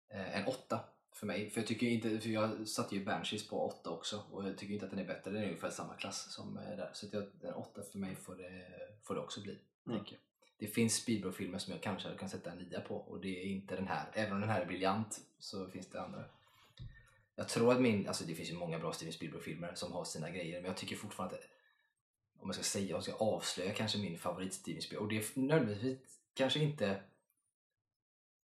en 0.10 0.46
åtta 0.46 0.80
för 1.14 1.26
mig. 1.26 1.50
För 1.50 1.62
jag 1.62 1.68
tycker 1.68 1.88
inte, 1.88 2.20
för 2.20 2.30
jag 2.30 2.68
satte 2.68 2.96
ju 2.96 3.06
Banshees 3.06 3.48
på 3.48 3.68
åtta 3.68 3.90
också 3.90 4.24
och 4.32 4.48
jag 4.48 4.58
tycker 4.58 4.74
inte 4.74 4.86
att 4.86 4.92
den 4.92 5.00
är 5.00 5.08
bättre. 5.08 5.32
Den 5.32 5.42
är 5.42 5.48
ungefär 5.48 5.70
samma 5.70 5.94
klass 5.94 6.34
som 6.34 6.58
eh, 6.58 6.78
där. 6.78 6.90
Så 6.94 7.06
att 7.06 7.14
jag, 7.14 7.24
en 7.42 7.54
åtta 7.54 7.82
för 7.92 8.00
mig 8.00 8.16
får 8.16 8.36
det, 8.36 8.66
får 9.04 9.16
det 9.16 9.22
också 9.22 9.42
bli. 9.42 9.60
Mm. 9.88 10.04
Det 10.60 10.68
finns 10.68 10.96
Spielberg-filmer 10.96 11.58
som 11.58 11.74
jag 11.74 11.82
kanske 11.82 12.16
kunnat 12.16 12.32
sätta 12.32 12.52
en 12.52 12.58
nia 12.58 12.82
på 12.82 12.96
och 12.96 13.22
det 13.22 13.42
är 13.42 13.46
inte 13.46 13.76
den 13.76 13.88
här. 13.88 14.12
Även 14.14 14.34
om 14.34 14.42
den 14.42 14.50
här 14.50 14.62
är 14.62 14.66
briljant 14.66 15.22
så 15.40 15.68
finns 15.68 15.90
det 15.90 16.02
andra. 16.02 16.26
Jag 17.36 17.48
tror 17.48 17.72
att 17.72 17.82
min, 17.82 18.08
alltså 18.08 18.24
det 18.24 18.36
finns 18.36 18.50
ju 18.50 18.54
många 18.54 18.80
bra 18.80 18.94
Steven 18.94 19.14
Spielberg-filmer 19.14 19.72
som 19.76 19.92
har 19.92 20.06
sina 20.06 20.30
grejer 20.30 20.62
men 20.62 20.68
jag 20.68 20.78
tycker 20.78 20.96
fortfarande 20.96 21.36
att 21.36 21.48
om 22.40 22.48
jag 22.48 22.56
ska 22.56 22.64
säga, 22.64 22.96
om 22.96 22.98
jag 22.98 23.04
ska 23.04 23.14
avslöja 23.14 23.74
kanske 23.74 23.98
min 23.98 24.18
favorit 24.18 24.54
Steven 24.54 24.82
Spielberg 24.82 25.04
och 25.04 25.10
det 25.10 25.18
är 25.18 25.40
nödvändigtvis 25.40 26.20
kanske 26.34 26.60
inte 26.60 27.02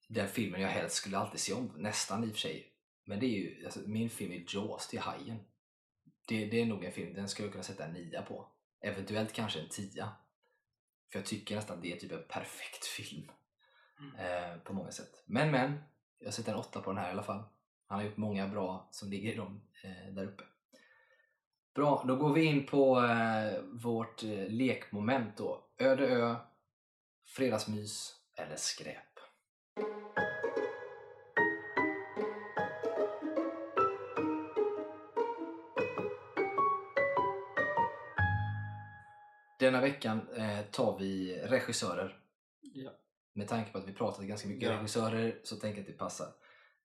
den 0.09 0.29
filmen 0.29 0.61
jag 0.61 0.69
helst 0.69 0.97
skulle 0.97 1.19
alltid 1.19 1.41
se 1.41 1.53
om, 1.53 1.73
nästan 1.77 2.25
i 2.25 2.27
och 2.27 2.33
för 2.33 2.39
sig. 2.39 2.73
Men 3.05 3.21
det 3.21 3.27
är 3.27 3.39
ju, 3.39 3.65
alltså, 3.65 3.81
min 3.87 4.11
film 4.11 4.33
är 4.33 4.45
Jaws 4.49 4.89
till 4.89 4.99
Hajen. 4.99 5.39
Det, 6.29 6.47
det 6.47 6.61
är 6.61 6.67
nog 6.67 6.85
en 6.85 6.93
film, 6.93 7.15
den 7.15 7.29
skulle 7.29 7.47
jag 7.47 7.53
kunna 7.53 7.65
sätta 7.65 7.85
en 7.85 7.93
nia 7.93 8.23
på. 8.23 8.49
Eventuellt 8.81 9.33
kanske 9.33 9.61
en 9.61 9.69
tia. 9.69 10.13
För 11.13 11.19
jag 11.19 11.27
tycker 11.27 11.57
nästan 11.57 11.81
det 11.81 11.93
är 11.93 11.97
typ 11.97 12.13
en 12.13 12.25
perfekt 12.29 12.85
film. 12.85 13.31
Eh, 14.19 14.59
på 14.59 14.73
många 14.73 14.91
sätt. 14.91 15.23
Men 15.27 15.51
men, 15.51 15.83
jag 16.19 16.35
sätter 16.35 16.53
en 16.53 16.59
åtta 16.59 16.81
på 16.81 16.91
den 16.91 16.99
här 16.99 17.09
i 17.09 17.13
alla 17.13 17.23
fall. 17.23 17.43
Han 17.87 17.99
har 17.99 18.07
gjort 18.07 18.17
många 18.17 18.49
bra 18.49 18.89
som 18.91 19.11
ligger 19.11 19.33
i 19.33 19.37
dem 19.37 19.63
eh, 19.83 20.15
där 20.15 20.27
uppe. 20.27 20.45
Bra, 21.75 22.05
då 22.09 22.17
går 22.17 22.33
vi 22.33 22.45
in 22.45 22.67
på 22.67 23.01
eh, 23.01 23.63
vårt 23.63 24.23
eh, 24.23 24.49
lekmoment 24.49 25.37
då. 25.37 25.67
Öde 25.79 26.09
ö, 26.09 26.37
fredagsmys 27.27 28.15
eller 28.37 28.57
skräp. 28.57 29.14
Denna 39.59 39.81
veckan 39.81 40.29
eh, 40.37 40.61
tar 40.65 40.99
vi 40.99 41.41
regissörer. 41.43 42.19
Ja. 42.61 42.91
Med 43.33 43.49
tanke 43.49 43.73
på 43.73 43.79
att 43.79 43.89
vi 43.89 43.93
pratat 43.93 44.25
ganska 44.25 44.49
mycket 44.49 44.69
Ja. 44.69 44.77
regissörer 44.77 45.41
så 45.43 45.57
tänker 45.57 45.79
jag 45.79 45.81
att 45.81 45.93
det 45.93 45.99
passar. 45.99 46.29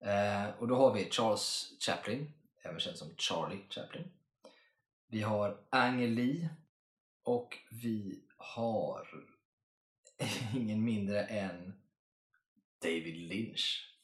Eh, 0.02 0.50
och 0.60 0.68
då 0.68 0.76
har 0.76 0.94
vi 0.94 1.10
Charles 1.12 1.74
Chaplin, 1.80 2.32
även 2.62 2.80
känd 2.80 2.98
som 2.98 3.08
Charlie 3.18 3.62
Chaplin. 3.70 4.12
Vi 5.08 5.22
har 5.22 5.58
Ang 5.70 6.08
Lee 6.08 6.50
och 7.24 7.58
vi 7.72 8.24
har 8.38 9.08
ingen 10.56 10.84
mindre 10.84 11.24
än 11.24 11.74
David 12.82 13.18
Lynch. 13.18 13.96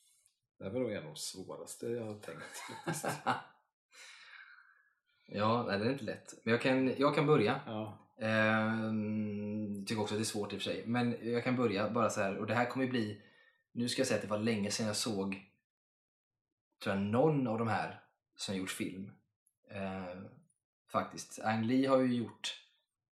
Det 0.58 0.70
var 0.70 0.80
nog 0.80 0.92
en 0.92 0.98
av 0.98 1.04
de 1.04 1.16
svåraste 1.16 1.88
jag 1.88 2.06
har 2.06 2.20
tänkt. 2.20 2.44
faktiskt. 2.86 3.06
ja, 5.28 5.66
nej, 5.68 5.80
det 5.80 5.86
är 5.86 5.92
inte 5.92 6.06
lätt. 6.06 6.34
Men 6.44 6.52
jag 6.52 6.62
kan, 6.62 6.96
jag 6.98 7.16
kan 7.16 7.26
börja. 7.26 7.62
ja. 7.66 8.02
Ehm, 8.20 9.86
tycker 9.86 10.02
också 10.02 10.16
att 10.16 10.20
det 10.20 10.24
är 10.24 10.26
svårt 10.26 10.54
i 10.54 10.58
och 10.58 10.62
för 10.62 10.72
sig. 10.72 10.84
Men 10.86 11.32
jag 11.32 11.44
kan 11.44 11.56
börja 11.56 11.90
bara 11.90 12.10
så 12.10 12.22
här. 12.22 12.38
Och 12.38 12.48
det 12.48 12.56
här 12.56 12.66
kommer 12.66 12.86
ju 12.86 12.92
bli... 12.92 13.22
Nu 13.72 13.90
ska 13.90 14.00
jag 14.00 14.08
säga 14.08 14.16
att 14.16 14.22
det 14.22 14.30
var 14.30 14.40
länge 14.40 14.72
sedan 14.72 14.88
jag 14.88 14.96
såg 14.96 15.52
tror 16.84 16.96
jag, 16.96 17.04
någon 17.04 17.48
av 17.48 17.60
de 17.60 17.68
här 17.68 18.04
som 18.36 18.56
gjort 18.56 18.70
film. 18.70 19.12
Ehm, 19.70 20.28
faktiskt. 20.92 21.40
Ang 21.40 21.64
Lee 21.64 21.88
har 21.88 22.00
ju 22.00 22.16
gjort 22.16 22.62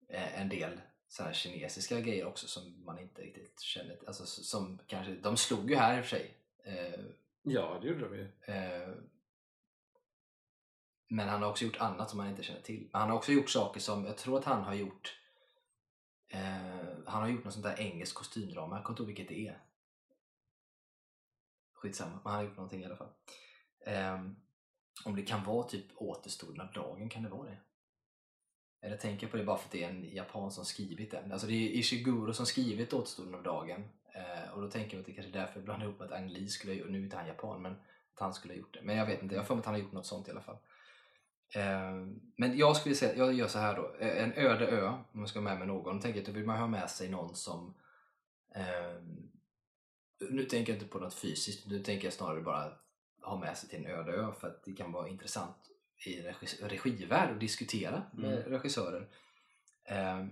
eh, 0.09 0.41
en 0.41 0.49
del 0.49 0.81
så 1.09 1.23
här 1.23 1.33
kinesiska 1.33 2.01
grejer 2.01 2.27
också 2.27 2.49
som 2.49 2.85
man 2.85 2.99
inte 2.99 3.23
riktigt 3.23 3.61
känner. 3.61 3.99
Alltså 4.07 4.27
som 4.27 4.79
kanske... 4.87 5.13
De 5.15 5.37
slog 5.37 5.71
ju 5.71 5.77
här 5.77 5.99
i 5.99 6.01
och 6.01 6.05
för 6.05 6.17
sig. 6.17 6.35
Ehm, 6.65 7.13
ja, 7.43 7.79
det 7.83 7.89
gjorde 7.89 8.09
de 8.09 8.15
ju. 8.17 8.33
Eh, 8.55 8.89
Men 11.11 11.29
han 11.29 11.43
har 11.43 11.51
också 11.51 11.65
gjort 11.65 11.81
annat 11.81 12.11
som 12.11 12.17
man 12.17 12.29
inte 12.29 12.43
känner 12.43 12.61
till. 12.61 12.89
Men 12.93 13.01
han 13.01 13.11
har 13.11 13.17
också 13.17 13.33
gjort 13.33 13.51
saker 13.51 13.81
som, 13.81 14.05
jag 14.05 14.17
tror 14.17 14.39
att 14.39 14.45
han 14.45 14.63
har 14.63 14.75
gjort 14.75 15.21
eh, 16.29 16.89
Han 17.07 17.23
har 17.23 17.29
gjort 17.29 17.45
något 17.45 17.53
sånt 17.53 17.65
där 17.65 17.81
engelskt 17.81 18.15
kostymdrama, 18.17 18.77
jag 18.77 18.85
kommer 18.85 18.95
inte 18.95 19.03
ihåg 19.03 19.07
vilket 19.17 19.29
det 19.29 19.49
är. 19.49 19.63
Skitsamma, 21.73 22.11
men 22.25 22.33
han 22.33 22.35
har 22.35 22.43
gjort 22.43 22.57
någonting 22.57 22.83
i 22.83 22.85
alla 22.85 22.97
fall. 22.97 23.13
Eh, 23.87 24.21
om 25.05 25.17
det 25.17 25.23
kan 25.23 25.45
vara 25.45 25.69
typ 25.69 25.87
återstoden 25.97 26.61
av 26.61 26.73
dagen, 26.73 27.09
kan 27.09 27.23
det 27.23 27.29
vara 27.29 27.51
det? 27.51 27.59
Eller 28.81 28.97
tänker 28.97 29.25
jag 29.27 29.31
på 29.31 29.37
det 29.37 29.45
bara 29.45 29.57
för 29.57 29.65
att 29.65 29.73
det 29.73 29.85
är 29.85 29.89
en 29.89 30.15
japan 30.15 30.51
som 30.51 30.65
skrivit 30.65 31.11
den. 31.11 31.33
Alltså 31.33 31.47
det 31.47 31.53
är 31.53 31.79
Ishiguro 31.79 32.33
som 32.33 32.47
skrivit 32.47 32.93
Återstoden 32.93 33.35
av 33.35 33.43
dagen. 33.43 33.85
Eh, 34.15 34.53
och 34.55 34.63
då 34.63 34.71
tänker 34.71 34.97
jag 34.97 35.01
att 35.01 35.07
det 35.07 35.13
kanske 35.13 35.33
är 35.33 35.41
därför 35.41 35.55
jag 35.55 35.65
blandar 35.65 35.87
ihop 35.87 35.99
med 35.99 36.07
att 36.07 36.19
Ang 36.19 36.29
Lee 36.29 36.49
skulle 36.49 36.73
ha 36.73 36.79
gjort, 36.79 36.91
nu 36.91 36.99
är 36.99 37.03
inte 37.03 37.17
han 37.17 37.27
japan, 37.27 37.63
men 37.63 37.73
att 37.73 38.21
han 38.21 38.35
skulle 38.35 38.55
ha 38.55 38.59
gjort 38.59 38.75
det. 38.75 38.81
Men 38.83 38.97
jag 38.97 39.07
vet 39.07 39.23
inte, 39.23 39.35
jag 39.35 39.43
har 39.43 39.47
för 39.47 39.55
mig 39.55 39.61
att 39.61 39.67
han 39.67 39.75
har 39.75 39.81
gjort 39.81 39.93
något 39.93 40.07
sånt 40.07 40.29
i 40.29 40.31
alla 40.31 40.41
fall. 40.41 40.59
Eh, 41.55 41.93
men 42.37 42.59
jag 42.59 42.77
skulle 42.77 42.95
säga, 42.95 43.17
jag 43.17 43.35
gör 43.35 43.49
så 43.49 43.59
här 43.59 43.77
då. 43.77 43.97
Eh, 44.01 44.25
en 44.25 44.33
öde 44.33 44.67
ö, 44.67 44.89
om 44.89 45.21
man 45.21 45.29
ska 45.29 45.39
ha 45.39 45.45
med 45.45 45.59
mig 45.59 45.67
någon, 45.67 45.97
då 45.97 46.03
tänker 46.03 46.19
jag 46.19 46.23
att 46.23 46.27
då 46.27 46.33
vill 46.33 46.47
man 46.47 46.59
ha 46.59 46.67
med 46.67 46.91
sig 46.91 47.09
någon 47.09 47.35
som 47.35 47.75
eh, 48.55 49.03
nu 50.31 50.45
tänker 50.45 50.73
jag 50.73 50.83
inte 50.83 50.93
på 50.93 50.99
något 50.99 51.15
fysiskt, 51.15 51.67
nu 51.67 51.79
tänker 51.79 52.07
jag 52.07 52.13
snarare 52.13 52.41
bara 52.41 52.73
ha 53.23 53.39
med 53.39 53.57
sig 53.57 53.69
till 53.69 53.79
en 53.79 53.87
öde 53.87 54.13
ö 54.13 54.33
för 54.41 54.49
att 54.49 54.65
det 54.65 54.73
kan 54.73 54.93
vara 54.93 55.09
intressant 55.09 55.68
i 56.07 56.21
regi- 56.23 56.69
regivärld 56.69 57.31
och 57.31 57.39
diskutera 57.39 58.03
med 58.13 58.39
Mm. 58.39 58.51
regissörer. 58.51 59.09
Eh, 59.85 60.27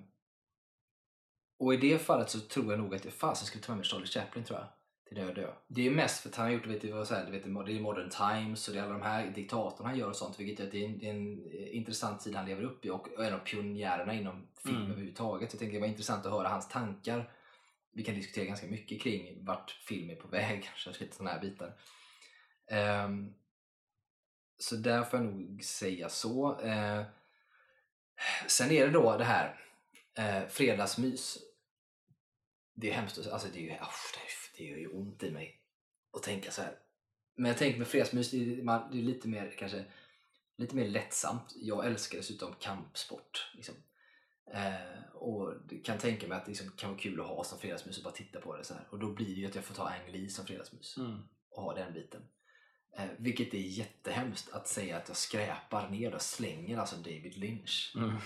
och 1.58 1.74
i 1.74 1.76
det 1.76 1.98
fallet 1.98 2.30
så 2.30 2.40
tror 2.40 2.72
jag 2.72 2.80
nog 2.80 2.94
att 2.94 3.04
jag 3.04 3.14
fasen 3.14 3.46
skulle 3.46 3.64
ta 3.64 3.72
med 3.72 3.76
mig 3.78 3.86
Charlie 3.86 4.06
Chaplin 4.06 4.44
tror 4.44 4.58
jag. 4.58 4.68
Till 5.08 5.18
öde 5.18 5.42
ö. 5.42 5.52
Det 5.68 5.86
är 5.86 5.90
mest 5.90 6.20
för 6.22 6.28
att 6.28 6.34
han 6.36 6.46
har 6.46 6.52
gjort, 6.52 6.66
vet 6.66 6.82
du, 6.82 6.92
vad 6.92 7.08
så 7.08 7.14
här, 7.14 7.24
du 7.26 7.32
vet, 7.32 7.42
det 7.66 7.76
är 7.76 7.80
Modern 7.80 8.10
Times 8.10 8.68
och 8.68 8.74
det 8.74 8.80
är 8.80 8.84
alla 8.84 8.92
de 8.92 9.02
här 9.02 9.30
diktatorn 9.30 9.86
han 9.86 9.98
gör 9.98 10.08
och 10.08 10.16
sånt. 10.16 10.40
Vilket 10.40 10.66
är, 10.66 10.70
det 10.70 10.78
är 10.84 10.88
en, 10.88 10.98
det 10.98 11.06
är 11.06 11.10
en 11.10 11.68
intressant 11.72 12.20
tid 12.20 12.34
han 12.34 12.46
lever 12.46 12.62
upp 12.62 12.84
i 12.84 12.90
och 12.90 13.08
är 13.20 13.24
en 13.28 13.34
av 13.34 13.38
pionjärerna 13.38 14.14
inom 14.14 14.48
film 14.62 14.76
Mm. 14.76 14.90
överhuvudtaget. 14.90 15.52
Jag 15.52 15.58
tänkte 15.60 15.76
det 15.76 15.80
var 15.80 15.86
intressant 15.86 16.26
att 16.26 16.32
höra 16.32 16.48
hans 16.48 16.68
tankar. 16.68 17.30
Vi 17.92 18.04
kan 18.04 18.14
diskutera 18.14 18.44
ganska 18.44 18.66
mycket 18.66 19.02
kring 19.02 19.44
vart 19.44 19.70
film 19.70 20.10
är 20.10 20.14
på 20.16 20.28
väg, 20.28 20.70
kanske 20.84 21.04
lite 21.04 21.16
sådana 21.16 21.30
här 21.34 21.40
bitar. 21.40 21.74
Ehm, 22.70 23.34
så 24.58 24.76
där 24.76 25.02
får 25.02 25.18
jag 25.20 25.26
nog 25.34 25.64
säga 25.64 26.08
så. 26.08 26.60
Eh, 26.60 27.02
sen 28.46 28.70
är 28.70 28.86
det 28.86 28.92
då 28.92 29.16
det 29.18 29.24
här 29.24 29.60
eh, 30.14 30.48
fredagsmys. 30.48 31.38
Det 32.74 32.90
är 32.90 32.94
hemskt, 32.94 33.26
alltså 33.32 33.48
det, 33.52 33.58
är 33.58 33.62
ju, 33.62 33.70
usch, 33.70 34.14
det, 34.14 34.20
är- 34.20 34.58
det 34.58 34.64
gör 34.70 34.78
ju 34.78 34.88
ont 34.88 35.22
i 35.22 35.30
mig 35.30 35.60
att 36.12 36.22
tänka 36.22 36.50
så 36.50 36.62
här. 36.62 36.78
Men 37.36 37.48
jag 37.48 37.58
tänker 37.58 37.78
med 37.78 37.88
fredagsmys, 37.88 38.30
det 38.30 38.36
är, 38.36 38.56
det 38.92 38.98
är 38.98 39.02
lite 39.02 39.28
mer 39.28 39.54
kanske 39.58 39.84
lite 40.56 40.76
mer 40.76 40.88
lättsamt. 40.88 41.52
Jag 41.56 41.86
älskar 41.86 42.18
dessutom 42.18 42.54
kampsport. 42.60 43.50
Liksom. 43.54 43.74
Eh, 44.52 45.14
och 45.14 45.54
kan 45.84 45.98
tänka 45.98 46.28
mig 46.28 46.38
att 46.38 46.44
det 46.44 46.50
liksom 46.50 46.70
kan 46.70 46.90
vara 46.90 46.98
kul 46.98 47.20
att 47.20 47.26
ha 47.26 47.44
som 47.44 47.58
fredagsmys 47.58 47.98
och 47.98 48.04
bara 48.04 48.14
titta 48.14 48.40
på 48.40 48.56
det 48.56 48.64
så 48.64 48.74
här. 48.74 48.88
Och 48.90 48.98
då 48.98 49.12
blir 49.12 49.26
det 49.34 49.40
ju 49.40 49.46
att 49.46 49.54
jag 49.54 49.64
får 49.64 49.74
ta 49.74 49.88
Ang 49.88 50.12
Lee 50.12 50.28
som 50.28 50.46
fredagsmys 50.46 50.96
Mm. 50.96 51.18
och 51.50 51.62
ha 51.62 51.74
den 51.74 51.92
biten. 51.94 52.22
Eh, 52.98 53.06
vilket 53.16 53.54
är 53.54 53.58
jättehemskt 53.58 54.52
att 54.52 54.68
säga 54.68 54.96
att 54.96 55.08
jag 55.08 55.16
skräpar 55.16 55.88
ner 55.88 56.14
och 56.14 56.22
slänger 56.22 56.78
alltså 56.78 56.96
David 56.96 57.36
Lynch. 57.36 57.92
Mm. 57.96 58.16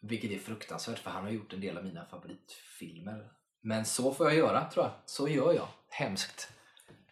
Vilket 0.00 0.30
är 0.30 0.38
fruktansvärt 0.38 0.98
för 0.98 1.10
han 1.10 1.24
har 1.24 1.30
gjort 1.30 1.52
en 1.52 1.60
del 1.60 1.78
av 1.78 1.84
mina 1.84 2.06
favoritfilmer. 2.06 3.30
Men 3.60 3.84
så 3.84 4.14
får 4.14 4.26
jag 4.26 4.36
göra 4.36 4.70
tror 4.70 4.84
jag. 4.84 4.92
Så 5.06 5.28
gör 5.28 5.52
jag. 5.52 5.68
Hemskt. 5.88 6.48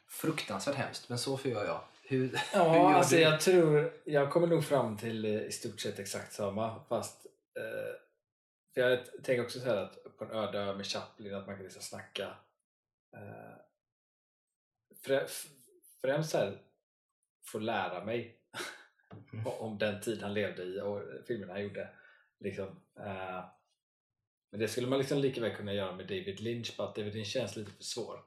Fruktansvärt 0.08 0.74
hemskt, 0.76 1.08
men 1.08 1.18
så 1.18 1.36
får 1.36 1.50
jag 1.50 1.64
göra. 1.64 1.80
Hur, 2.02 2.28
hur 2.28 2.38
Ja, 2.52 2.74
gör 2.76 2.92
alltså 2.98 3.14
du? 3.16 3.20
jag 3.20 3.40
tror, 3.40 3.92
jag 4.04 4.32
kommer 4.32 4.46
nog 4.46 4.64
fram 4.64 4.96
till 4.96 5.24
eh, 5.24 5.42
i 5.42 5.52
stort 5.52 5.80
sett 5.80 5.98
exakt 5.98 6.32
samma 6.32 6.84
fast 6.84 7.26
eh, 7.58 8.00
för 8.74 8.80
jag 8.80 9.06
tänker 9.24 9.44
också 9.44 9.60
så 9.60 9.70
att 9.70 10.16
på 10.18 10.24
en 10.24 10.30
öde 10.30 10.58
ö 10.58 10.76
med 10.76 10.86
Chaplin 10.86 11.34
att 11.34 11.46
man 11.46 11.54
kan 11.56 11.64
liksom 11.64 11.82
snacka 11.82 12.36
eh, 13.16 13.56
främst 16.04 16.30
så 16.30 16.38
här 16.38 16.58
få 17.46 17.58
lära 17.58 18.04
mig 18.04 18.40
Mm. 19.32 19.46
om 19.46 19.78
den 19.78 20.00
tid 20.00 20.22
han 20.22 20.34
levde 20.34 20.62
i 20.62 20.80
och 20.80 21.02
filmerna 21.26 21.52
han 21.52 21.62
gjorde. 21.62 21.88
Liksom, 22.40 22.66
eh, 23.00 23.44
men 24.50 24.60
det 24.60 24.68
skulle 24.68 24.86
man 24.86 24.98
liksom 24.98 25.18
lika 25.18 25.40
väl 25.40 25.56
kunna 25.56 25.72
göra 25.72 25.92
med 25.96 26.06
David 26.06 26.40
Lynch, 26.40 26.74
bara 26.78 26.88
att 26.88 26.94
David 26.94 27.14
Lynch 27.14 27.26
känns 27.28 27.56
lite 27.56 27.70
för 27.70 27.82
svår. 27.82 28.20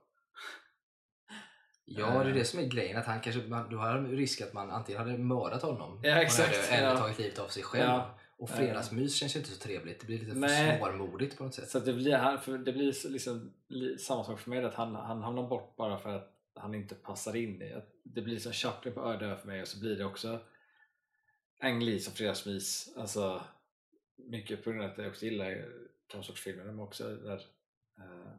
Ja, 1.86 2.24
det 2.24 2.30
är 2.30 2.34
det 2.34 2.46
som 2.46 2.60
är 2.60 2.64
grejen. 2.64 2.98
Att 2.98 3.06
han 3.06 3.22
kanske, 3.22 3.42
man, 3.42 3.70
då 3.70 3.78
har 3.78 4.02
risk 4.04 4.42
att 4.42 4.54
man 4.54 4.72
antingen 4.72 5.02
hade 5.02 5.18
mördat 5.18 5.62
honom 5.62 6.02
Ja, 6.04 6.22
exakt, 6.22 6.50
öde, 6.58 6.68
eller 6.78 6.88
ja. 6.90 6.98
tagit 6.98 7.20
livet 7.20 7.40
av 7.40 7.48
sig 7.48 7.64
själv. 7.64 7.84
Ja. 7.84 8.20
Och 8.38 8.50
fredagsmys 8.50 9.16
känns 9.16 9.36
ju 9.36 9.40
inte 9.40 9.52
så 9.52 9.60
trevligt. 9.60 10.00
Det 10.00 10.06
blir 10.06 10.20
lite 10.20 10.32
för 10.32 10.40
Nej. 10.40 10.80
svårmodigt 10.80 11.38
på 11.38 11.44
något 11.44 11.56
sätt. 11.56 11.70
Så 11.70 11.80
det 11.80 11.94
blir, 11.94 12.38
för 12.38 12.58
det 12.58 12.72
blir 12.74 13.10
liksom, 13.10 13.54
li- 13.68 13.98
samma 13.98 14.24
sak 14.24 14.40
för 14.40 14.50
mig, 14.50 14.64
att 14.66 14.74
han, 14.74 14.96
han 14.96 15.22
hamnar 15.24 15.44
bort 15.48 15.76
bara 15.76 16.00
för 16.00 16.10
att 16.16 16.37
han 16.58 16.76
inte 16.76 16.96
passar 16.96 17.36
in 17.36 17.62
i. 17.62 17.82
Det 18.04 18.22
blir 18.22 18.40
som 18.40 18.54
Chaplin 18.54 18.94
på 18.94 19.02
öde 19.02 19.38
för 19.38 19.48
mig 19.48 19.62
och 19.62 19.68
så 19.68 19.80
blir 19.80 19.98
det 19.98 20.06
också 20.06 20.40
Ang 21.60 21.84
Lee 21.84 22.00
som 22.00 22.14
fredagsmys. 22.14 22.94
Alltså, 22.98 23.44
mycket 24.16 24.64
på 24.64 24.72
grund 24.72 24.84
av 24.84 24.92
att 24.92 24.98
jag 24.98 25.08
också 25.08 25.26
gillar 25.26 25.66
kampsportsfilmerna 26.08 26.72
men 26.72 26.80
också 26.80 27.16
där 27.16 27.46
eh, 27.98 28.32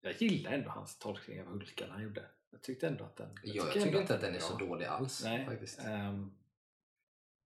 jag 0.00 0.22
gillar 0.22 0.52
ändå 0.52 0.70
hans 0.70 0.98
tolkning 0.98 1.40
av 1.40 1.46
Hulkan 1.46 1.90
han 1.90 2.02
gjorde. 2.02 2.24
Jag 2.50 2.62
tyckte 2.62 2.88
ändå 2.88 3.04
att 3.04 3.16
den... 3.16 3.38
Jag, 3.44 3.56
ändå 3.56 3.84
tycker 3.84 4.00
inte 4.00 4.14
att 4.14 4.20
den 4.20 4.34
är 4.34 4.38
bra. 4.38 4.48
så 4.48 4.56
dålig 4.56 4.86
alls 4.86 5.24
Nej, 5.24 5.46
faktiskt. 5.46 5.80
ehm, 5.80 6.32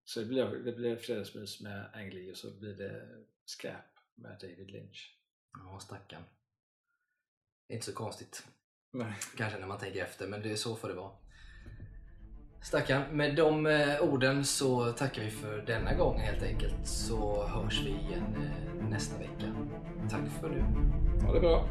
så 0.04 0.20
det 0.20 0.26
blir, 0.26 0.44
det 0.44 0.72
blir 0.72 0.96
fredagsmys 0.96 1.60
med 1.60 1.90
Ang 1.94 2.10
Lee 2.10 2.30
och 2.30 2.36
så 2.36 2.50
blir 2.50 2.74
det 2.74 3.24
skräp 3.44 3.84
med 4.14 4.38
David 4.40 4.70
Lynch. 4.70 5.18
Ja, 5.52 5.80
stackarn. 5.80 6.22
Inte 7.68 7.86
så 7.86 7.92
konstigt. 7.92 8.46
Nej. 8.94 9.12
Kanske 9.36 9.58
när 9.58 9.66
man 9.66 9.78
tänker 9.78 10.02
efter, 10.02 10.26
men 10.26 10.42
det 10.42 10.52
är 10.52 10.56
så 10.56 10.76
får 10.76 10.88
det 10.88 10.94
vara. 10.94 11.10
Stackarn, 12.62 13.16
med 13.16 13.36
de 13.36 13.66
eh, 13.66 14.00
orden 14.00 14.44
så 14.44 14.92
tackar 14.92 15.22
vi 15.22 15.30
för 15.30 15.64
denna 15.66 15.94
gång 15.94 16.18
helt 16.18 16.42
enkelt. 16.42 16.86
Så 16.86 17.46
hörs 17.46 17.80
vi 17.84 17.90
igen 17.90 18.36
eh, 18.36 18.88
nästa 18.88 19.18
vecka. 19.18 19.54
Tack 20.10 20.20
för 20.40 20.48
nu. 20.48 20.64
Ha 21.26 21.34
det 21.34 21.40
bra! 21.40 21.68